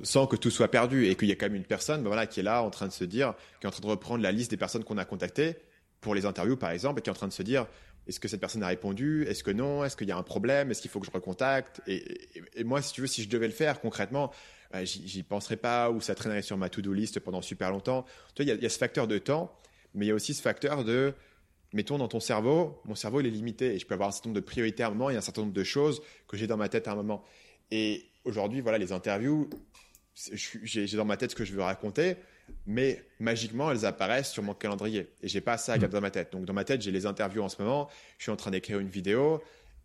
sans 0.02 0.26
que 0.26 0.36
tout 0.36 0.50
soit 0.50 0.68
perdu 0.68 1.06
et 1.06 1.14
qu'il 1.14 1.28
y 1.28 1.30
ait 1.30 1.36
quand 1.36 1.46
même 1.46 1.56
une 1.56 1.64
personne 1.64 2.02
bah, 2.02 2.08
voilà, 2.08 2.26
qui 2.26 2.40
est 2.40 2.42
là 2.42 2.62
en 2.62 2.70
train 2.70 2.86
de 2.86 2.92
se 2.92 3.04
dire, 3.04 3.34
qui 3.60 3.66
est 3.66 3.68
en 3.68 3.72
train 3.72 3.80
de 3.80 3.86
reprendre 3.86 4.22
la 4.22 4.32
liste 4.32 4.50
des 4.50 4.56
personnes 4.56 4.84
qu'on 4.84 4.98
a 4.98 5.04
contactées 5.04 5.56
pour 6.00 6.14
les 6.14 6.26
interviews 6.26 6.56
par 6.56 6.70
exemple, 6.70 7.00
et 7.00 7.02
qui 7.02 7.08
est 7.08 7.12
en 7.12 7.16
train 7.16 7.28
de 7.28 7.32
se 7.32 7.42
dire 7.42 7.66
est-ce 8.06 8.20
que 8.20 8.28
cette 8.28 8.40
personne 8.40 8.62
a 8.62 8.68
répondu? 8.68 9.24
Est-ce 9.28 9.42
que 9.42 9.50
non? 9.50 9.84
Est-ce 9.84 9.96
qu'il 9.96 10.08
y 10.08 10.12
a 10.12 10.16
un 10.16 10.22
problème? 10.22 10.70
Est-ce 10.70 10.80
qu'il 10.80 10.90
faut 10.90 11.00
que 11.00 11.06
je 11.06 11.10
recontacte? 11.10 11.80
Et, 11.86 11.96
et- 11.96 12.42
et 12.56 12.64
moi, 12.64 12.80
si 12.82 12.92
tu 12.92 13.00
veux, 13.00 13.06
si 13.06 13.22
je 13.22 13.28
devais 13.28 13.46
le 13.48 13.52
faire 13.52 13.80
concrètement, 13.80 14.32
euh, 14.74 14.84
j'y 14.84 15.22
penserais 15.22 15.56
pas 15.56 15.90
ou 15.90 16.00
ça 16.00 16.14
traînerait 16.14 16.42
sur 16.42 16.56
ma 16.56 16.68
to-do 16.68 16.92
list 16.92 17.18
pendant 17.20 17.42
super 17.42 17.70
longtemps. 17.70 18.04
Tu 18.34 18.42
il 18.42 18.48
y 18.48 18.66
a- 18.66 18.68
ce 18.68 18.78
facteur 18.78 19.06
de 19.08 19.18
temps, 19.18 19.56
mais 19.94 20.06
il 20.06 20.08
y 20.08 20.12
a 20.12 20.14
aussi 20.14 20.34
ce 20.34 20.42
facteur 20.42 20.84
de 20.84 21.14
mettons 21.72 21.98
dans 21.98 22.08
ton 22.08 22.20
cerveau, 22.20 22.80
mon 22.84 22.94
cerveau 22.94 23.20
il 23.20 23.26
est 23.26 23.30
limité 23.30 23.74
et 23.74 23.78
je 23.78 23.86
peux 23.86 23.94
avoir 23.94 24.08
un 24.08 24.12
certain 24.12 24.28
nombre 24.30 24.40
de 24.40 24.44
priorités 24.46 24.82
à 24.82 24.86
un 24.86 24.90
moment, 24.90 25.10
il 25.10 25.14
y 25.14 25.16
a 25.16 25.18
un 25.18 25.22
certain 25.22 25.42
nombre 25.42 25.52
de 25.52 25.64
choses 25.64 26.00
que 26.28 26.36
j'ai 26.36 26.46
dans 26.46 26.56
ma 26.56 26.68
tête 26.68 26.86
à 26.88 26.92
un 26.92 26.94
moment. 26.94 27.24
Et 27.70 28.06
aujourd'hui, 28.24 28.60
voilà, 28.60 28.78
les 28.78 28.92
interviews, 28.92 29.50
j'ai 30.14 30.96
dans 30.96 31.04
ma 31.04 31.16
tête 31.16 31.32
ce 31.32 31.36
que 31.36 31.44
je 31.44 31.52
veux 31.52 31.62
raconter, 31.62 32.16
mais 32.66 33.02
magiquement, 33.20 33.70
elles 33.70 33.86
apparaissent 33.86 34.32
sur 34.32 34.42
mon 34.42 34.54
calendrier. 34.54 35.08
Et 35.22 35.28
j'ai 35.28 35.40
pas 35.40 35.58
ça 35.58 35.74
à 35.74 35.78
garder 35.78 35.94
dans 35.94 36.00
ma 36.00 36.10
tête. 36.10 36.32
Donc, 36.32 36.44
dans 36.44 36.52
ma 36.52 36.64
tête, 36.64 36.82
j'ai 36.82 36.90
les 36.90 37.06
interviews 37.06 37.42
en 37.42 37.48
ce 37.48 37.60
moment, 37.62 37.88
je 38.18 38.24
suis 38.24 38.32
en 38.32 38.36
train 38.36 38.50
d'écrire 38.50 38.78
une 38.78 38.88
vidéo 38.88 39.42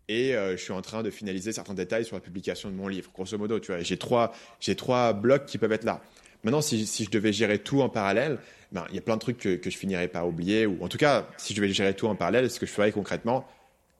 et 0.08 0.34
euh, 0.34 0.56
je 0.56 0.62
suis 0.62 0.72
en 0.72 0.82
train 0.82 1.02
de 1.02 1.10
finaliser 1.10 1.52
certains 1.52 1.74
détails 1.74 2.04
sur 2.04 2.16
la 2.16 2.20
publication 2.20 2.70
de 2.70 2.74
mon 2.74 2.88
livre. 2.88 3.10
Grosso 3.14 3.38
modo, 3.38 3.60
tu 3.60 3.72
vois, 3.72 3.80
j'ai 3.80 3.96
trois, 3.96 4.34
j'ai 4.60 4.74
trois 4.74 5.12
blocs 5.12 5.46
qui 5.46 5.58
peuvent 5.58 5.72
être 5.72 5.84
là. 5.84 6.02
Maintenant, 6.44 6.60
si, 6.60 6.86
si 6.86 7.04
je 7.04 7.10
devais 7.10 7.32
gérer 7.32 7.58
tout 7.58 7.82
en 7.82 7.88
parallèle, 7.88 8.38
ben, 8.72 8.84
il 8.90 8.96
y 8.96 8.98
a 8.98 9.02
plein 9.02 9.14
de 9.14 9.20
trucs 9.20 9.38
que, 9.38 9.56
que 9.56 9.70
je 9.70 9.76
finirais 9.76 10.08
par 10.08 10.26
oublier. 10.26 10.66
Ou 10.66 10.82
en 10.82 10.88
tout 10.88 10.98
cas, 10.98 11.28
si 11.36 11.54
je 11.54 11.60
devais 11.60 11.72
gérer 11.72 11.94
tout 11.94 12.08
en 12.08 12.16
parallèle, 12.16 12.50
ce 12.50 12.58
que 12.58 12.66
je 12.66 12.72
ferais 12.72 12.90
concrètement, 12.90 13.46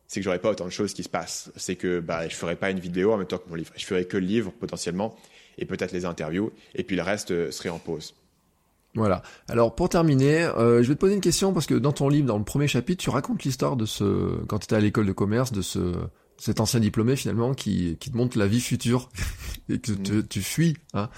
c'est 0.09 0.20
que 0.20 0.24
j'aurais 0.24 0.40
pas 0.40 0.51
autant 0.51 0.64
de 0.64 0.70
choses 0.70 0.93
qui 0.93 1.05
se 1.05 1.09
passent. 1.09 1.52
C'est 1.56 1.76
que 1.76 2.01
bah, 2.01 2.28
je 2.28 2.34
ferais 2.34 2.56
pas 2.56 2.70
une 2.70 2.80
vidéo 2.80 3.12
en 3.12 3.16
même 3.16 3.26
temps 3.26 3.39
que 3.39 3.48
mon 3.48 3.55
livre. 3.55 3.72
Je 3.76 3.86
ferais 3.86 4.05
que 4.05 4.16
le 4.16 4.26
livre 4.26 4.51
potentiellement 4.51 5.16
et 5.56 5.66
peut-être 5.66 5.93
les 5.93 6.05
interviews. 6.05 6.52
Et 6.74 6.82
puis 6.82 6.97
le 6.97 7.02
reste 7.02 7.30
euh, 7.30 7.51
serait 7.51 7.68
en 7.68 7.78
pause. 7.78 8.14
Voilà. 8.94 9.23
Alors 9.48 9.74
pour 9.74 9.89
terminer, 9.89 10.44
euh, 10.44 10.82
je 10.82 10.89
vais 10.89 10.94
te 10.94 11.01
poser 11.01 11.14
une 11.14 11.20
question 11.20 11.52
parce 11.52 11.66
que 11.66 11.74
dans 11.74 11.93
ton 11.93 12.09
livre, 12.09 12.27
dans 12.27 12.39
le 12.39 12.44
premier 12.44 12.69
chapitre, 12.69 13.02
tu 13.02 13.10
racontes 13.10 13.44
l'histoire 13.44 13.77
de 13.77 13.86
ce 13.86 14.44
quand 14.47 14.59
tu 14.59 14.64
étais 14.64 14.77
à 14.77 14.81
l'école 14.81 15.06
de 15.06 15.12
commerce, 15.12 15.52
de 15.52 15.62
ce 15.62 15.94
cet 16.36 16.60
ancien 16.60 16.81
diplômé 16.81 17.16
finalement 17.16 17.55
qui 17.55 17.97
qui 17.98 18.10
te 18.10 18.16
montre 18.16 18.39
la 18.39 18.47
vie 18.47 18.60
future 18.60 19.09
et 19.69 19.78
que 19.78 19.93
tu, 19.93 20.27
tu 20.27 20.43
fuis. 20.43 20.77
Hein. 20.93 21.09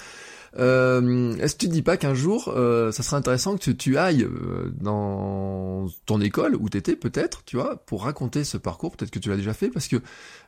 Euh, 0.58 1.36
Est-ce 1.38 1.54
que 1.54 1.60
tu 1.60 1.68
te 1.68 1.72
dis 1.72 1.82
pas 1.82 1.96
qu'un 1.96 2.14
jour, 2.14 2.52
euh, 2.54 2.92
ça 2.92 3.02
serait 3.02 3.16
intéressant 3.16 3.56
que 3.56 3.62
tu, 3.62 3.76
tu 3.76 3.98
ailles 3.98 4.22
euh, 4.22 4.72
dans 4.80 5.86
ton 6.06 6.20
école 6.20 6.56
où 6.56 6.68
t'étais 6.68 6.96
peut-être, 6.96 7.44
tu 7.44 7.56
vois, 7.56 7.76
pour 7.86 8.04
raconter 8.04 8.44
ce 8.44 8.56
parcours. 8.56 8.96
Peut-être 8.96 9.10
que 9.10 9.18
tu 9.18 9.30
l'as 9.30 9.36
déjà 9.36 9.54
fait 9.54 9.68
parce 9.68 9.88
que 9.88 9.96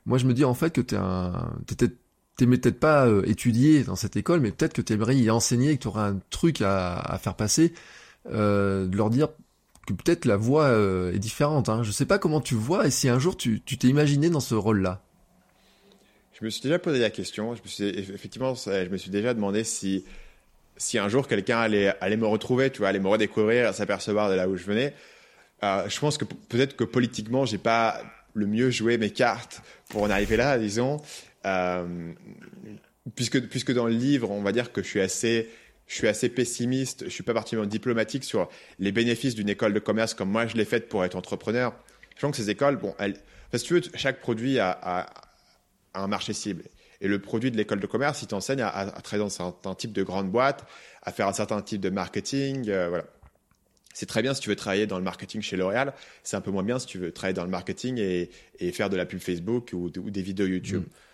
moi 0.05 0.19
je 0.19 0.27
me 0.27 0.35
dis 0.35 0.45
en 0.45 0.55
fait 0.55 0.71
que 0.73 0.81
t'es 0.81 0.97
un, 0.97 1.51
t'étais 1.67 1.89
t'aimais 2.37 2.59
peut-être 2.59 2.79
pas 2.79 3.07
euh, 3.07 3.23
étudier 3.27 3.83
dans 3.83 3.97
cette 3.97 4.17
école, 4.17 4.41
mais 4.41 4.51
peut-être 4.51 4.75
que 4.75 4.83
t'aimerais 4.83 5.17
y 5.17 5.31
enseigner, 5.31 5.71
et 5.71 5.77
que 5.77 5.83
tu 5.83 5.89
aurais 5.89 6.03
un 6.03 6.21
truc 6.31 6.61
à, 6.63 7.19
faire 7.23 7.35
passer, 7.35 7.73
euh, 8.31 8.87
de 8.87 8.97
leur 8.97 9.11
dire 9.11 9.29
que 9.87 9.95
peut-être 9.95 10.25
la 10.25 10.37
voie 10.37 10.65
euh, 10.65 11.13
est 11.13 11.19
différente. 11.19 11.69
Hein. 11.69 11.83
Je 11.83 11.91
sais 11.91 12.07
pas 12.07 12.19
comment 12.19 12.41
tu 12.41 12.55
vois 12.55 12.87
et 12.87 12.91
si 12.91 13.09
un 13.09 13.19
jour 13.19 13.37
tu 13.37 13.61
t'es 13.61 13.89
imaginé 13.89 14.31
dans 14.31 14.41
ce 14.41 14.55
rôle-là. 14.55 15.01
Je 16.39 16.45
me 16.45 16.51
suis 16.51 16.61
déjà 16.61 16.79
posé 16.79 16.99
la 16.99 17.09
question. 17.09 17.55
Je 17.55 17.63
me 17.63 17.69
suis, 17.69 17.85
effectivement, 17.85 18.55
je 18.55 18.89
me 18.91 18.97
suis 18.99 19.11
déjà 19.11 19.33
demandé 19.33 19.65
si, 19.65 20.05
si 20.77 20.99
un 20.99 21.09
jour 21.09 21.29
quelqu'un 21.29 21.61
allait, 21.61 21.95
allait 22.01 22.19
me 22.19 22.27
retrouver, 22.27 22.71
tu 22.71 22.81
vois, 22.81 22.89
allait 22.89 23.01
me 23.01 23.09
redécouvrir, 23.09 23.73
s'apercevoir 23.73 24.29
de 24.29 24.35
là 24.35 24.47
où 24.47 24.57
je 24.57 24.65
venais. 24.65 24.93
Je 25.63 25.99
pense 25.99 26.19
que 26.19 26.27
peut-être 26.27 26.77
que 26.77 26.85
politiquement, 26.85 27.47
j'ai 27.47 27.57
pas 27.57 28.03
le 28.35 28.47
mieux 28.47 28.71
joué 28.71 28.99
mes 28.99 29.09
cartes 29.09 29.63
pour 29.89 30.03
en 30.03 30.11
arriver 30.11 30.37
là, 30.37 30.59
disons. 30.59 31.01
Euh, 31.47 32.13
puisque, 33.15 33.41
puisque 33.49 33.73
dans 33.73 33.87
le 33.87 33.95
livre, 33.95 34.31
on 34.31 34.43
va 34.43 34.53
dire 34.53 34.73
que 34.73 34.83
je 34.83 34.89
suis 34.89 35.01
assez, 35.01 35.49
je 35.87 35.95
suis 35.95 36.09
assez 36.09 36.29
pessimiste, 36.29 37.05
je 37.05 37.11
suis 37.11 37.23
pas 37.23 37.35
particulièrement 37.35 37.71
diplomatique 37.71 38.25
sur 38.25 38.49
les 38.79 38.93
bénéfices 38.93 39.35
d'une 39.35 39.49
école 39.49 39.73
de 39.73 39.79
commerce 39.79 40.15
comme 40.15 40.31
moi 40.31 40.47
je 40.47 40.57
l'ai 40.57 40.65
faite 40.65 40.89
pour 40.89 41.05
être 41.05 41.17
entrepreneur. 41.17 41.75
Je 42.17 42.21
pense 42.23 42.33
que 42.33 42.43
ces 42.43 42.51
écoles, 42.51 42.77
bon, 42.77 42.95
elles, 42.99 43.15
que 43.53 43.59
tu 43.59 43.75
veux, 43.75 43.83
chaque 43.95 44.21
produit 44.21 44.59
a, 44.59 45.07
un 45.95 46.07
marché 46.09 46.33
cible. 46.33 46.65
Et 47.01 47.09
le 47.09 47.19
produit 47.19 47.51
de 47.51 47.57
l'école 47.57 47.81
de 47.81 47.87
commerce, 47.87 48.23
il 48.23 48.29
t'enseigne 48.29 48.63
à, 48.63 48.69
à, 48.69 48.91
travailler 49.03 49.23
dans 49.23 49.27
un 49.27 49.53
certain 49.53 49.75
type 49.75 49.93
de 49.93 50.03
grande 50.03 50.31
boîte, 50.31 50.67
à 51.03 51.13
faire 51.13 51.29
un 51.29 51.33
certain 51.33 51.61
type 51.61 51.81
de 51.81 51.91
marketing, 51.91 52.69
euh, 52.69 52.89
voilà. 52.89 53.05
C'est 53.93 54.07
très 54.07 54.21
bien 54.21 54.35
si 54.35 54.43
tu 54.43 54.51
veux 54.51 54.57
travailler 54.57 54.87
dans 54.87 54.99
le 54.99 55.05
marketing 55.05 55.41
chez 55.41 55.57
L'Oréal. 55.57 55.95
C'est 56.23 56.37
un 56.37 56.43
peu 56.43 56.51
moins 56.51 56.63
bien 56.63 56.79
si 56.79 56.87
tu 56.87 56.99
veux 56.99 57.13
travailler 57.13 57.33
dans 57.33 57.45
le 57.45 57.51
marketing 57.51 57.97
et, 57.99 58.29
faire 58.73 58.91
de 58.91 58.97
la 58.97 59.07
pub 59.07 59.21
Facebook 59.21 59.71
ou, 59.73 59.91
ou 59.97 60.11
des 60.11 60.21
vidéos 60.21 60.47
YouTube. 60.47 60.83
Mm. 60.83 61.06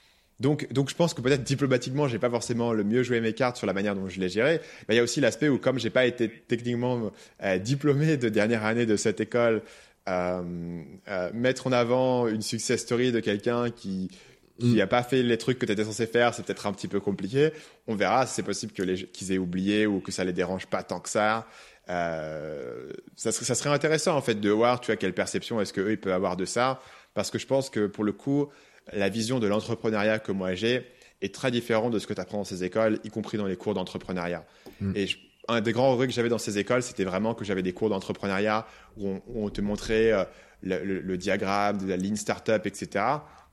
Donc, 0.43 0.71
donc, 0.73 0.91
je 0.91 0.95
pense 0.97 1.15
que 1.15 1.21
peut-être 1.21 1.45
diplomatiquement, 1.45 2.09
j'ai 2.09 2.19
pas 2.19 2.29
forcément 2.29 2.73
le 2.73 2.83
mieux 2.83 3.05
joué 3.05 3.21
mes 3.21 3.33
cartes 3.33 3.57
sur 3.57 3.67
la 3.67 3.73
manière 3.73 3.95
dont 3.95 4.09
je 4.09 4.21
les 4.21 4.29
géré. 4.29 4.61
Mais 4.89 4.95
il 4.95 4.99
y 4.99 5.01
a 5.01 5.05
aussi 5.05 5.21
l'aspect 5.21 5.49
où, 5.49 5.57
comme 5.57 5.79
j'ai 5.79 5.91
pas 5.91 6.05
été 6.05 6.29
techniquement 6.29 7.13
euh, 7.43 7.59
diplômé 7.59 8.17
de 8.17 8.29
dernière 8.29 8.65
année 8.65 8.85
de 8.85 8.97
cette 8.97 9.21
école, 9.21 9.63
euh, 10.09 10.83
euh, 11.09 11.31
mettre 11.33 11.69
en 11.69 11.73
avant 11.73 12.27
une 12.27 12.43
success 12.43 12.81
story 12.81 13.13
de 13.13 13.21
quelqu'un 13.21 13.71
qui 13.71 14.11
qui 14.59 14.77
Mm. 14.77 14.81
a 14.81 14.87
pas 14.87 15.03
fait 15.03 15.23
les 15.23 15.39
trucs 15.39 15.59
que 15.59 15.67
tu 15.67 15.73
étais 15.73 15.85
censé 15.85 16.07
faire, 16.07 16.35
c'est 16.35 16.45
peut-être 16.45 16.67
un 16.67 16.73
petit 16.73 16.87
peu 16.87 17.01
compliqué. 17.01 17.53
On 17.89 17.95
verra 17.95 18.27
si 18.27 18.35
c'est 18.35 18.43
possible 18.43 18.73
que 18.73 18.83
les 18.83 19.07
qu'ils 19.07 19.33
aient 19.33 19.39
oublié 19.39 19.87
ou 19.87 20.01
que 20.01 20.13
ça 20.13 20.25
les 20.25 20.33
dérange 20.33 20.67
pas 20.67 20.83
tant 20.83 21.01
que 21.01 21.09
ça. 21.09 21.47
Euh, 21.89 22.93
ça, 23.17 23.33
serait, 23.33 23.45
ça 23.45 23.55
serait 23.55 23.71
intéressant 23.71 24.17
en 24.17 24.21
fait 24.21 24.37
de 24.37 24.51
voir, 24.51 24.81
tu 24.81 24.87
vois, 24.87 24.97
quelle 24.97 25.15
perception 25.15 25.61
est-ce 25.61 25.73
que 25.73 25.81
eux 25.81 25.93
ils 25.93 26.01
peuvent 26.01 26.13
avoir 26.13 26.37
de 26.37 26.45
ça, 26.45 26.81
parce 27.15 27.31
que 27.31 27.39
je 27.39 27.47
pense 27.47 27.71
que 27.71 27.87
pour 27.87 28.05
le 28.05 28.13
coup, 28.13 28.49
la 28.93 29.09
vision 29.09 29.39
de 29.39 29.47
l'entrepreneuriat 29.47 30.19
que 30.19 30.33
moi 30.33 30.55
j'ai 30.55 30.87
est 31.21 31.35
très 31.35 31.51
différente 31.51 31.93
de 31.93 31.99
ce 31.99 32.07
que 32.07 32.15
tu 32.15 32.21
apprends 32.21 32.39
dans 32.39 32.45
ces 32.45 32.65
écoles, 32.65 32.99
y 33.05 33.11
compris 33.11 33.39
dans 33.39 33.47
les 33.47 33.57
cours 33.57 33.75
d'entrepreneuriat. 33.75 34.45
Mm. 34.81 34.93
Et 34.97 35.07
je, 35.07 35.19
un 35.49 35.61
des 35.61 35.73
grands 35.73 35.93
regrets 35.93 36.07
que 36.07 36.13
j'avais 36.13 36.29
dans 36.29 36.39
ces 36.39 36.59
écoles, 36.59 36.83
c'était 36.83 37.05
vraiment 37.05 37.35
que 37.35 37.45
j'avais 37.45 37.63
des 37.63 37.73
cours 37.73 37.89
d'entrepreneuriat 37.89 38.67
où, 38.97 39.21
on, 39.35 39.49
te 39.51 39.61
montrait 39.61 40.13
euh, 40.13 40.25
le, 40.63 41.17
diagramme 41.17 41.79
de 41.79 41.87
la 41.87 41.97
ligne 41.97 42.17
startup, 42.17 42.67
etc. 42.67 43.05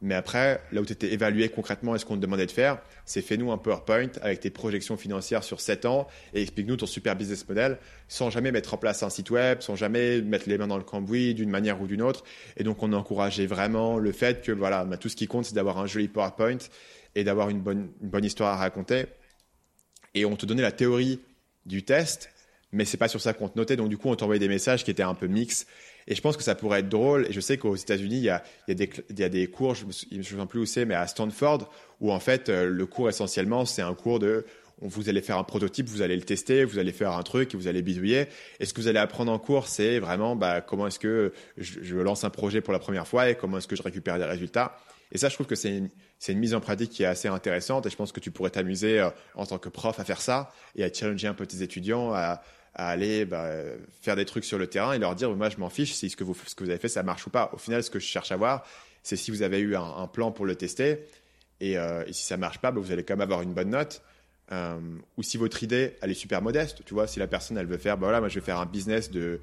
Mais 0.01 0.15
après, 0.15 0.61
là 0.71 0.79
où 0.79 0.85
tu 0.85 0.93
étais 0.93 1.11
évalué 1.11 1.49
concrètement 1.49 1.93
et 1.93 1.99
ce 1.99 2.05
qu'on 2.05 2.15
te 2.15 2.21
demandait 2.21 2.45
de 2.45 2.51
faire, 2.51 2.79
c'est 3.03 3.21
fais-nous 3.21 3.51
un 3.51 3.57
PowerPoint 3.57 4.11
avec 4.21 4.39
tes 4.39 4.49
projections 4.49 4.95
financières 4.95 5.43
sur 5.43 5.59
7 5.59 5.85
ans 5.85 6.07
et 6.33 6.41
explique-nous 6.41 6.77
ton 6.77 6.85
super 6.85 7.17
business 7.17 7.47
model 7.47 7.77
sans 8.07 8.29
jamais 8.29 8.51
mettre 8.51 8.73
en 8.73 8.77
place 8.77 9.03
un 9.03 9.09
site 9.09 9.29
web, 9.29 9.59
sans 9.59 9.75
jamais 9.75 10.21
mettre 10.21 10.47
les 10.47 10.57
mains 10.57 10.67
dans 10.67 10.77
le 10.77 10.83
cambouis 10.83 11.33
d'une 11.33 11.49
manière 11.49 11.81
ou 11.81 11.87
d'une 11.87 12.01
autre. 12.01 12.23
Et 12.55 12.63
donc, 12.63 12.81
on 12.81 12.93
encourageait 12.93 13.45
vraiment 13.45 13.97
le 13.97 14.13
fait 14.13 14.41
que 14.41 14.53
voilà, 14.53 14.85
bah, 14.85 14.97
tout 14.97 15.09
ce 15.09 15.17
qui 15.17 15.27
compte, 15.27 15.45
c'est 15.45 15.55
d'avoir 15.55 15.77
un 15.79 15.85
joli 15.85 16.07
PowerPoint 16.07 16.59
et 17.15 17.25
d'avoir 17.25 17.49
une 17.49 17.59
bonne, 17.59 17.89
une 18.01 18.09
bonne 18.09 18.25
histoire 18.25 18.53
à 18.53 18.57
raconter. 18.57 19.05
Et 20.13 20.23
on 20.25 20.37
te 20.37 20.45
donnait 20.45 20.61
la 20.61 20.71
théorie 20.71 21.19
du 21.65 21.83
test, 21.83 22.31
mais 22.71 22.85
c'est 22.85 22.97
pas 22.97 23.09
sur 23.09 23.19
ça 23.19 23.33
qu'on 23.33 23.49
te 23.49 23.57
notait. 23.57 23.75
Donc, 23.75 23.89
du 23.89 23.97
coup, 23.97 24.07
on 24.07 24.15
t'envoyait 24.15 24.39
des 24.39 24.47
messages 24.47 24.85
qui 24.85 24.91
étaient 24.91 25.03
un 25.03 25.13
peu 25.13 25.27
mix 25.27 25.65
et 26.07 26.15
je 26.15 26.21
pense 26.21 26.37
que 26.37 26.43
ça 26.43 26.55
pourrait 26.55 26.79
être 26.79 26.89
drôle. 26.89 27.27
Et 27.27 27.33
je 27.33 27.39
sais 27.39 27.57
qu'aux 27.57 27.75
États-Unis, 27.75 28.17
il 28.17 28.23
y 28.23 28.29
a, 28.29 28.43
il 28.67 28.75
des, 28.75 28.89
il 29.09 29.19
y 29.19 29.23
a 29.23 29.29
des 29.29 29.47
cours, 29.47 29.75
je 29.75 29.83
ne 29.83 30.17
me 30.17 30.23
souviens 30.23 30.45
plus 30.45 30.59
où 30.59 30.65
c'est, 30.65 30.85
mais 30.85 30.95
à 30.95 31.07
Stanford, 31.07 31.69
où 32.01 32.11
en 32.11 32.19
fait, 32.19 32.49
euh, 32.49 32.69
le 32.69 32.85
cours 32.85 33.09
essentiellement, 33.09 33.65
c'est 33.65 33.81
un 33.81 33.93
cours 33.93 34.19
de 34.19 34.45
vous 34.81 35.09
allez 35.09 35.21
faire 35.21 35.37
un 35.37 35.43
prototype, 35.43 35.89
vous 35.89 36.01
allez 36.01 36.15
le 36.15 36.21
tester, 36.21 36.63
vous 36.63 36.79
allez 36.79 36.93
faire 36.93 37.11
un 37.11 37.23
truc 37.23 37.53
vous 37.53 37.67
allez 37.67 37.81
bidouiller. 37.81 38.27
Et 38.59 38.65
ce 38.65 38.73
que 38.73 38.79
vous 38.79 38.87
allez 38.87 38.99
apprendre 38.99 39.31
en 39.31 39.39
cours, 39.39 39.67
c'est 39.67 39.99
vraiment 39.99 40.35
bah, 40.35 40.61
comment 40.61 40.87
est-ce 40.87 40.99
que 40.99 41.33
je, 41.57 41.81
je, 41.81 41.95
lance 41.97 42.23
un 42.23 42.29
projet 42.29 42.61
pour 42.61 42.71
la 42.71 42.79
première 42.79 43.07
fois 43.07 43.29
et 43.29 43.35
comment 43.35 43.57
est-ce 43.57 43.67
que 43.67 43.75
je 43.75 43.83
récupère 43.83 44.17
des 44.17 44.25
résultats. 44.25 44.77
Et 45.11 45.17
ça, 45.17 45.29
je 45.29 45.33
trouve 45.33 45.47
que 45.47 45.55
c'est 45.55 45.75
une, 45.75 45.89
une 46.27 46.39
mise 46.39 46.53
en 46.53 46.61
pratique 46.61 46.91
qui 46.91 47.03
est 47.03 47.07
assez 47.07 47.27
intéressante 47.27 47.85
et 47.85 47.89
je 47.89 47.95
pense 47.95 48.11
que 48.11 48.19
tu 48.19 48.31
pourrais 48.31 48.51
t'amuser 48.51 48.99
euh, 48.99 49.09
en 49.35 49.45
tant 49.45 49.57
que 49.57 49.69
prof 49.69 49.99
à 49.99 50.03
faire 50.03 50.21
ça 50.21 50.51
et 50.75 50.83
à 50.83 50.93
challenger 50.93 51.27
un 51.27 51.33
peu 51.33 51.45
tes 51.45 51.61
étudiants 51.63 52.13
à, 52.13 52.41
à 52.75 52.89
aller 52.89 53.25
bah, 53.25 53.49
faire 54.01 54.15
des 54.15 54.25
trucs 54.25 54.45
sur 54.45 54.57
le 54.57 54.67
terrain 54.67 54.93
et 54.93 54.99
leur 54.99 55.15
dire 55.15 55.29
moi 55.35 55.49
je 55.49 55.57
m'en 55.57 55.69
fiche 55.69 55.93
si 55.93 56.09
ce 56.09 56.15
que 56.15 56.23
vous 56.23 56.35
ce 56.45 56.55
que 56.55 56.63
vous 56.63 56.69
avez 56.69 56.79
fait 56.79 56.87
ça 56.87 57.03
marche 57.03 57.25
ou 57.27 57.29
pas. 57.29 57.49
Au 57.53 57.57
final, 57.57 57.83
ce 57.83 57.89
que 57.89 57.99
je 57.99 58.05
cherche 58.05 58.31
à 58.31 58.37
voir, 58.37 58.65
c'est 59.03 59.15
si 59.15 59.31
vous 59.31 59.41
avez 59.41 59.59
eu 59.59 59.75
un, 59.75 60.07
plan 60.07 60.31
pour 60.31 60.45
le 60.45 60.55
tester 60.55 61.07
et, 61.61 61.77
euh, 61.77 62.05
si 62.11 62.23
ça 62.23 62.37
marche 62.37 62.59
pas, 62.59 62.71
bah, 62.71 62.79
vous 62.79 62.91
allez 62.91 63.03
quand 63.03 63.13
même 63.13 63.21
avoir 63.21 63.41
une 63.41 63.53
bonne 63.53 63.69
note. 63.69 64.01
Euh, 64.51 64.79
ou 65.17 65.21
si 65.21 65.37
votre 65.37 65.61
idée 65.61 65.95
elle 66.01 66.09
est 66.09 66.15
super 66.15 66.41
modeste, 66.41 66.83
tu 66.83 66.95
vois, 66.95 67.05
si 67.05 67.19
la 67.19 67.27
personne 67.27 67.57
elle 67.57 67.67
veut 67.67 67.77
faire, 67.77 67.97
bah 67.97 68.07
voilà, 68.07 68.19
moi 68.19 68.29
je 68.29 68.39
vais 68.39 68.45
faire 68.45 68.59
un 68.59 68.65
business 68.65 69.11
de 69.11 69.39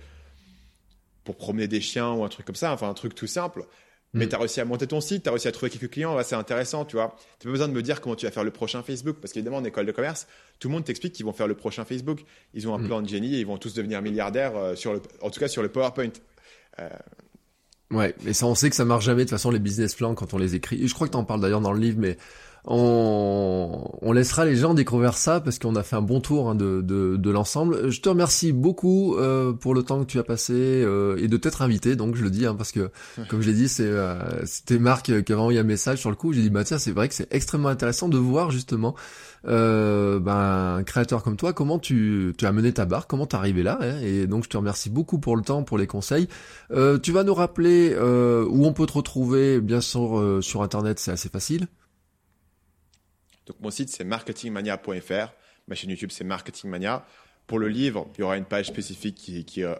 pour 1.23 1.37
promener 1.37 1.69
des 1.69 1.81
chiens 1.81 2.13
ou 2.13 2.25
un 2.25 2.29
truc 2.29 2.47
comme 2.47 2.57
ça, 2.57 2.73
enfin 2.73 2.89
un 2.89 2.95
truc 2.95 3.15
tout 3.15 3.27
simple. 3.27 3.65
Mais 4.15 4.27
mm. 4.27 4.29
tu 4.29 4.35
as 4.35 4.39
réussi 4.39 4.61
à 4.61 4.65
monter 4.65 4.87
ton 4.87 5.01
site, 5.01 5.25
tu 5.25 5.29
as 5.29 5.33
réussi 5.33 5.49
à 5.49 5.53
trouver 5.53 5.71
quelques 5.71 5.91
clients, 5.91 6.17
c'est 6.23 6.37
intéressant, 6.37 6.85
tu 6.85 6.97
vois. 6.97 7.17
Tu 7.39 7.47
pas 7.47 7.53
besoin 7.53 7.69
de 7.69 7.73
me 7.73 7.83
dire 7.83 8.01
comment 8.01 8.17
tu 8.17 8.27
vas 8.27 8.33
faire 8.33 8.45
le 8.45 8.51
prochain 8.51 8.83
Facebook, 8.83 9.17
parce 9.21 9.33
qu'évidemment, 9.33 9.59
en 9.59 9.65
école 9.65 9.87
de 9.87 9.93
commerce, 9.93 10.27
tout 10.59 10.69
le 10.69 10.75
monde 10.75 10.85
t'explique 10.85 11.13
qu'ils 11.13 11.27
vont 11.27 11.33
faire 11.33 11.49
le 11.49 11.55
prochain 11.55 11.85
Facebook. 11.85 12.25
Ils 12.55 12.69
ont 12.69 12.75
un 12.75 12.79
mm. 12.79 12.87
plan 12.87 13.03
de 13.03 13.09
génie 13.09 13.35
et 13.35 13.41
ils 13.41 13.47
vont 13.47 13.59
tous 13.59 13.75
devenir 13.75 14.01
milliardaires, 14.03 14.57
euh, 14.57 14.75
sur 14.75 14.93
le, 14.93 15.03
en 15.21 15.31
tout 15.31 15.41
cas 15.41 15.49
sur 15.49 15.63
le 15.63 15.69
PowerPoint. 15.69 16.13
Euh... 16.79 16.89
Ouais, 17.91 18.15
mais 18.25 18.33
ça, 18.33 18.47
on 18.47 18.55
sait 18.55 18.69
que 18.71 18.77
ça 18.77 18.85
marche 18.85 19.05
jamais 19.05 19.25
de 19.25 19.29
toute 19.29 19.39
façon 19.39 19.51
les 19.51 19.61
business 19.61 19.95
plans 19.95 20.15
quand 20.15 20.35
on 20.35 20.39
les 20.39 20.55
écrit. 20.55 20.83
Et 20.83 20.89
je 20.89 20.95
crois 20.95 21.07
que 21.07 21.13
tu 21.13 21.19
en 21.19 21.25
parles 21.25 21.41
d'ailleurs 21.41 21.61
dans 21.61 21.73
le 21.73 21.81
livre, 21.81 21.99
mais 22.01 22.17
on, 22.69 24.13
laissera 24.13 24.45
les 24.45 24.57
gens 24.57 24.75
découvrir 24.75 25.17
ça 25.17 25.41
parce 25.41 25.59
qu'on 25.59 25.77
a 25.77 25.83
fait 25.83 25.97
un 25.97 26.03
bon 26.03 26.21
tour 26.21 26.51
hein, 26.51 26.55
de, 26.55 26.81
de, 26.81 27.31
l'ensemble. 27.31 27.91
Je 27.91 28.01
te 28.01 28.09
remercie 28.09 28.53
beaucoup 28.53 29.17
euh, 29.17 29.53
pour 29.53 29.75
le 29.75 29.83
temps 29.83 30.01
que 30.01 30.07
tu 30.07 30.19
as 30.19 30.25
passé 30.25 30.55
euh, 30.55 31.17
et 31.19 31.29
de 31.29 31.37
t'être 31.37 31.63
invité. 31.63 31.97
Donc 31.97 32.17
je 32.17 32.25
le 32.25 32.31
dis 32.31 32.47
hein, 32.47 32.55
parce 32.57 32.73
que 32.73 32.91
comme 33.29 33.43
je 33.43 33.49
l'ai 33.49 33.55
dit, 33.55 33.69
c'est 33.69 33.85
euh, 33.85 34.45
c'était 34.45 34.79
Marc 34.79 35.07
qui 35.23 35.33
avait 35.33 35.41
envoyé 35.41 35.61
un 35.61 35.65
message 35.65 35.99
sur 35.99 36.11
le 36.11 36.17
coup. 36.17 36.33
J'ai 36.33 36.43
dit 36.43 36.51
bah 36.51 36.65
tiens 36.65 36.79
c'est 36.79 36.93
vrai 36.93 37.09
que 37.09 37.15
c'est 37.15 37.33
extrêmement 37.33 37.69
intéressant 37.69 38.09
de 38.09 38.19
voir 38.19 38.51
justement 38.51 38.95
ben, 39.45 40.77
un 40.79 40.83
créateur 40.83 41.23
comme 41.23 41.37
toi 41.37 41.53
comment 41.53 41.79
tu, 41.79 42.35
tu 42.37 42.47
as 42.47 42.53
mené 42.53 42.73
ta 42.73 42.85
barre, 42.85 43.07
comment 43.07 43.27
t'es 43.27 43.37
arrivé 43.37 43.63
là. 43.63 43.79
Hein, 43.81 44.01
et 44.03 44.27
donc 44.27 44.45
je 44.45 44.49
te 44.49 44.57
remercie 44.57 44.91
beaucoup 44.91 45.21
pour 45.21 45.37
le 45.37 45.43
temps, 45.43 45.63
pour 45.63 45.79
les 45.79 45.87
conseils. 45.87 46.27
tu 47.03 47.13
vas 47.13 47.23
nous 47.23 47.35
rappeler 47.35 47.95
où 47.97 48.67
on 48.67 48.73
peut 48.73 48.87
te 48.87 48.95
retrouver. 48.95 49.61
Bien 49.61 49.81
sûr 49.81 50.39
sur 50.41 50.63
internet 50.63 50.99
c'est 50.99 51.13
assez 51.13 51.29
facile. 51.29 51.69
Donc 53.47 53.57
mon 53.61 53.71
site 53.71 53.89
c'est 53.89 54.05
marketingmania.fr, 54.05 55.33
ma 55.69 55.75
chaîne 55.75 55.91
YouTube 55.91 56.11
c'est 56.13 56.25
marketingmania. 56.25 57.07
Pour 57.47 57.61
le 57.61 57.69
livre, 57.69 58.09
il 58.17 58.21
y 58.21 58.25
aura 58.25 58.37
une 58.37 58.45
page 58.45 58.67
spécifique 58.67 59.15
qui, 59.15 59.63
euh, 59.63 59.75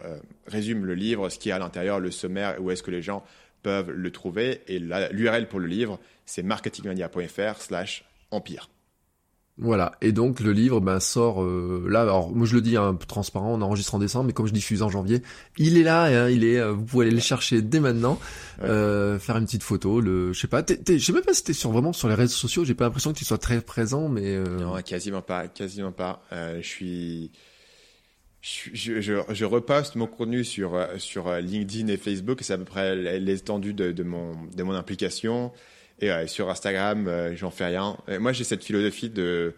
résume 0.45 0.85
le 0.85 0.95
livre, 0.95 1.29
ce 1.29 1.37
qui 1.37 1.49
est 1.49 1.51
à 1.51 1.59
l'intérieur, 1.59 1.99
le 1.99 2.11
sommaire, 2.11 2.61
où 2.61 2.71
est-ce 2.71 2.81
que 2.81 2.91
les 2.91 3.01
gens 3.01 3.25
peuvent 3.61 3.91
le 3.91 4.11
trouver. 4.11 4.61
Et 4.67 4.79
l'URL 4.79 5.49
pour 5.49 5.59
le 5.59 5.67
livre, 5.67 5.99
c'est 6.25 6.43
marketingmania.fr 6.43 7.61
slash 7.61 8.05
empire. 8.31 8.69
Voilà, 9.59 9.93
et 10.01 10.11
donc 10.11 10.39
le 10.39 10.51
livre 10.51 10.79
ben, 10.81 10.99
sort 10.99 11.41
euh, 11.41 11.83
là, 11.89 12.01
alors 12.01 12.29
moi 12.29 12.45
je 12.45 12.53
le 12.53 12.61
dis 12.61 12.77
un 12.77 12.93
peu 12.93 13.07
transparent, 13.07 13.55
on 13.55 13.61
enregistre 13.63 13.95
en 13.95 13.99
décembre, 13.99 14.25
mais 14.25 14.33
comme 14.33 14.45
je 14.45 14.53
diffuse 14.53 14.83
en 14.83 14.89
janvier, 14.89 15.23
il 15.57 15.79
est 15.79 15.83
là, 15.83 16.03
hein, 16.03 16.29
il 16.29 16.43
est, 16.43 16.59
euh, 16.59 16.73
vous 16.73 16.85
pouvez 16.85 17.07
aller 17.07 17.15
le 17.15 17.21
chercher 17.21 17.63
dès 17.63 17.79
maintenant, 17.79 18.19
euh, 18.61 19.17
faire 19.17 19.35
une 19.35 19.45
petite 19.45 19.63
photo, 19.63 19.99
le, 19.99 20.31
je 20.31 20.39
sais 20.39 20.47
pas, 20.47 20.63
je 20.63 20.99
sais 20.99 21.11
même 21.11 21.23
pas 21.23 21.33
si 21.33 21.43
t'es 21.43 21.53
sur 21.53 21.71
vraiment 21.71 21.91
sur 21.91 22.07
les 22.07 22.13
réseaux 22.13 22.35
sociaux, 22.35 22.65
j'ai 22.65 22.75
pas 22.75 22.83
l'impression 22.83 23.11
que 23.13 23.17
tu 23.17 23.25
sois 23.25 23.39
très 23.39 23.59
présent, 23.59 24.09
mais 24.09 24.35
euh, 24.35 24.59
non, 24.59 24.79
quasiment 24.83 25.23
pas, 25.23 25.47
quasiment 25.47 25.91
pas. 25.91 26.21
je 26.31 26.61
suis, 26.61 27.31
je, 28.41 29.01
je, 29.01 29.23
je, 29.27 29.45
reposte 29.45 29.95
mon 29.95 30.05
contenu 30.05 30.43
sur 30.43 30.79
sur 30.97 31.33
LinkedIn 31.33 31.87
et 31.87 31.97
Facebook, 31.97 32.41
c'est 32.43 32.53
à 32.53 32.59
peu 32.59 32.65
près 32.65 32.95
l'étendue 33.19 33.73
de, 33.73 33.91
de 33.91 34.03
mon 34.03 34.33
de 34.55 34.61
mon 34.61 34.73
implication. 34.73 35.51
Et 35.99 36.27
sur 36.27 36.49
Instagram, 36.49 37.07
euh, 37.07 37.35
j'en 37.35 37.49
fais 37.49 37.65
rien. 37.65 37.97
moi, 38.19 38.31
j'ai 38.31 38.43
cette 38.43 38.63
philosophie 38.63 39.09
de 39.09 39.55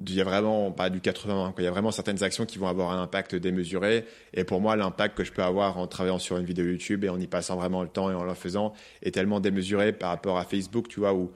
il 0.00 0.14
y 0.14 0.20
a 0.20 0.24
vraiment 0.24 0.72
pas 0.72 0.90
du 0.90 1.00
80 1.00 1.54
il 1.58 1.64
y 1.64 1.66
a 1.66 1.70
vraiment 1.70 1.92
certaines 1.92 2.22
actions 2.24 2.46
qui 2.46 2.58
vont 2.58 2.66
avoir 2.66 2.90
un 2.90 3.02
impact 3.02 3.36
démesuré. 3.36 4.04
Et 4.32 4.44
pour 4.44 4.60
moi 4.60 4.76
l'impact 4.76 5.16
que 5.16 5.24
je 5.24 5.32
peux 5.32 5.42
avoir 5.42 5.78
en 5.78 5.86
travaillant 5.86 6.18
sur 6.18 6.36
une 6.36 6.44
vidéo 6.44 6.64
YouTube 6.66 7.04
et 7.04 7.08
en 7.08 7.20
y 7.20 7.26
passant 7.26 7.56
vraiment 7.56 7.82
le 7.82 7.88
temps 7.88 8.10
et 8.10 8.14
en 8.14 8.24
le 8.24 8.34
faisant 8.34 8.74
est 9.02 9.12
tellement 9.12 9.40
démesuré 9.40 9.92
par 9.92 10.10
rapport 10.10 10.38
à 10.38 10.44
Facebook 10.44 10.88
tu 10.88 11.00
vois 11.00 11.14
où 11.14 11.30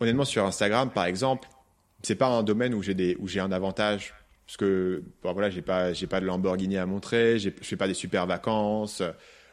honnêtement 0.00 0.24
sur 0.24 0.44
Instagram 0.46 0.90
par 0.90 1.04
exemple 1.04 1.48
c'est 2.02 2.14
pas 2.14 2.28
un 2.28 2.42
domaine 2.42 2.72
où 2.74 2.82
j'ai 2.82 2.94
des 2.94 3.16
où 3.18 3.28
j'ai 3.28 3.40
un 3.40 3.52
avantage. 3.52 4.14
Parce 4.46 4.56
que 4.56 5.02
bon, 5.22 5.32
voilà 5.32 5.50
j'ai 5.50 5.62
pas 5.62 5.92
j'ai 5.92 6.06
pas 6.06 6.20
de 6.20 6.26
Lamborghini 6.26 6.78
à 6.78 6.86
montrer 6.86 7.38
je 7.38 7.50
fais 7.50 7.76
pas 7.76 7.88
des 7.88 7.94
super 7.94 8.26
vacances 8.26 9.02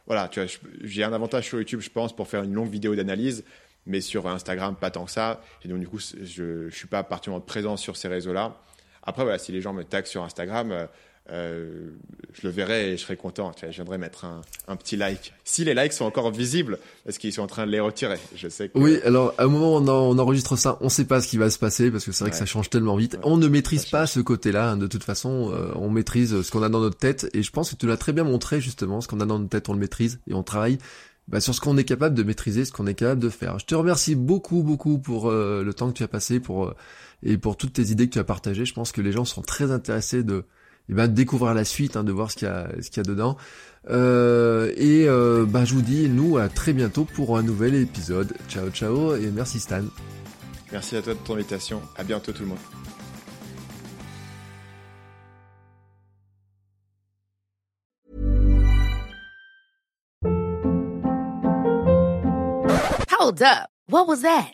voilà, 0.06 0.28
tu 0.28 0.42
vois, 0.42 0.50
j'ai 0.82 1.04
un 1.04 1.14
avantage 1.14 1.46
sur 1.46 1.58
YouTube, 1.58 1.80
je 1.82 1.90
pense, 1.90 2.16
pour 2.16 2.28
faire 2.28 2.44
une 2.44 2.54
longue 2.54 2.70
vidéo 2.70 2.96
d'analyse, 2.96 3.44
mais 3.86 4.02
sur 4.02 4.28
Instagram, 4.28 4.76
pas 4.76 4.92
tant 4.92 5.06
que 5.06 5.12
ça. 5.12 5.42
Et 5.64 5.68
donc, 5.68 5.80
du 5.80 5.88
coup, 5.88 6.00
je 6.00 6.66
ne 6.66 6.70
suis 6.70 6.88
pas 6.88 7.04
particulièrement 7.04 7.46
présent 7.46 7.78
sur 7.78 7.96
ces 7.96 8.08
réseaux-là. 8.08 8.58
Après, 9.04 9.24
voilà, 9.24 9.38
si 9.38 9.52
les 9.52 9.62
gens 9.62 9.74
me 9.74 9.84
taguent 9.84 10.06
sur 10.06 10.24
Instagram, 10.24 10.88
euh, 11.32 11.92
je 12.34 12.46
le 12.46 12.50
verrai 12.50 12.92
et 12.92 12.98
je 12.98 13.02
serai 13.02 13.16
content. 13.16 13.52
Tu 13.54 13.62
vois, 13.62 13.72
je 13.72 13.76
viendrai 13.76 13.98
mettre 13.98 14.26
un, 14.26 14.42
un, 14.68 14.76
petit 14.76 14.98
like. 14.98 15.34
Si 15.46 15.64
les 15.64 15.74
likes 15.74 15.94
sont 15.94 16.04
encore 16.04 16.32
visibles, 16.32 16.80
parce 17.06 17.18
qu'ils 17.18 17.32
sont 17.32 17.42
en 17.42 17.48
train 17.48 17.66
de 17.66 17.72
les 17.72 17.80
retirer? 17.80 18.18
Je 18.36 18.50
sais 18.50 18.68
que... 18.68 18.78
Oui, 18.78 19.00
alors 19.06 19.34
à 19.38 19.44
un 19.44 19.48
moment 19.48 19.78
où 19.78 19.90
on, 19.90 20.18
enregistre 20.20 20.58
ça, 20.58 20.78
on 20.82 20.86
ne 20.86 20.90
sait 20.90 21.06
pas 21.06 21.22
ce 21.22 21.30
qui 21.30 21.38
va 21.38 21.50
se 21.50 21.60
passer 21.60 21.92
parce 21.92 22.04
que 22.04 22.12
c'est 22.12 22.26
vrai 22.26 22.32
que 22.32 22.38
ça 22.38 22.46
change 22.46 22.70
tellement 22.70 22.98
vite. 22.98 23.18
On 23.24 23.38
ne 23.38 23.48
maîtrise 23.48 23.86
pas 23.86 24.06
ce 24.06 24.20
côté-là. 24.20 24.72
Hein, 24.72 24.78
de 24.78 24.88
toute 24.88 25.04
façon, 25.04 25.52
euh, 25.54 25.72
on 25.76 25.90
maîtrise 25.90 26.42
ce 26.42 26.52
qu'on 26.52 26.64
a 26.64 26.70
dans 26.70 26.82
notre 26.82 26.98
tête 26.98 27.30
et 27.34 27.42
je 27.42 27.52
pense 27.52 27.72
que 27.72 27.76
tu 27.78 27.88
l'as 27.88 27.98
très 27.98 28.12
bien 28.12 28.26
montré 28.26 28.60
justement. 28.60 29.00
Ce 29.00 29.08
qu'on 29.08 29.22
a 29.22 29.26
dans 29.26 29.40
notre 29.40 29.50
tête, 29.50 29.70
on 29.70 29.74
le 29.74 29.80
maîtrise 29.80 30.20
et 30.28 30.34
on 30.34 30.44
travaille. 30.44 30.78
Bah, 31.30 31.40
sur 31.40 31.56
ce 31.56 31.62
qu'on 31.62 31.78
est 31.78 31.86
capable 31.86 32.16
de 32.16 32.24
maîtriser, 32.24 32.66
ce 32.66 32.74
qu'on 32.74 32.86
est 32.86 32.96
capable 32.96 33.22
de 33.22 33.30
faire. 33.30 33.58
Je 33.58 33.66
te 33.66 33.76
remercie 33.76 34.16
beaucoup, 34.16 34.62
beaucoup 34.62 35.00
pour 35.00 35.30
euh, 35.30 35.64
le 35.64 35.74
temps 35.74 35.90
que 35.90 35.96
tu 35.96 36.04
as 36.04 36.10
passé, 36.10 36.42
pour 36.42 36.74
et 37.26 37.38
pour 37.38 37.56
toutes 37.56 37.72
tes 37.72 37.92
idées 37.92 38.08
que 38.08 38.14
tu 38.14 38.20
as 38.20 38.26
partagées. 38.26 38.66
Je 38.66 38.74
pense 38.74 38.92
que 38.92 39.00
les 39.00 39.14
gens 39.14 39.24
seront 39.24 39.42
très 39.42 39.72
intéressés 39.72 40.24
de 40.24 40.44
et 40.90 40.94
ben, 40.94 41.08
de 41.08 41.14
découvrir 41.14 41.54
la 41.54 41.66
suite, 41.66 41.96
hein, 41.96 42.04
de 42.04 42.12
voir 42.12 42.32
ce 42.32 42.38
qu'il 42.38 42.48
y 42.48 42.52
a, 42.52 42.68
ce 42.82 42.90
qu'il 42.90 42.98
y 42.98 43.08
a 43.08 43.10
dedans. 43.10 43.38
Euh, 43.90 44.72
et 44.78 45.08
euh, 45.08 45.46
bah, 45.46 45.66
je 45.66 45.74
vous 45.74 45.82
dis, 45.82 46.10
nous, 46.10 46.38
à 46.38 46.50
très 46.50 46.74
bientôt 46.74 47.06
pour 47.06 47.38
un 47.38 47.44
nouvel 47.44 47.76
épisode. 47.76 48.34
Ciao, 48.50 48.70
ciao, 48.70 49.16
et 49.16 49.32
merci 49.32 49.60
Stan. 49.60 49.84
Merci 50.72 50.96
à 50.96 51.02
toi 51.02 51.14
de 51.14 51.20
ton 51.20 51.36
invitation. 51.36 51.82
À 51.98 52.04
bientôt 52.04 52.32
tout 52.32 52.44
le 52.44 52.50
monde. 52.50 52.58
Hold 63.20 63.42
up. 63.42 63.70
What 63.88 64.08
was 64.08 64.22
that? 64.22 64.54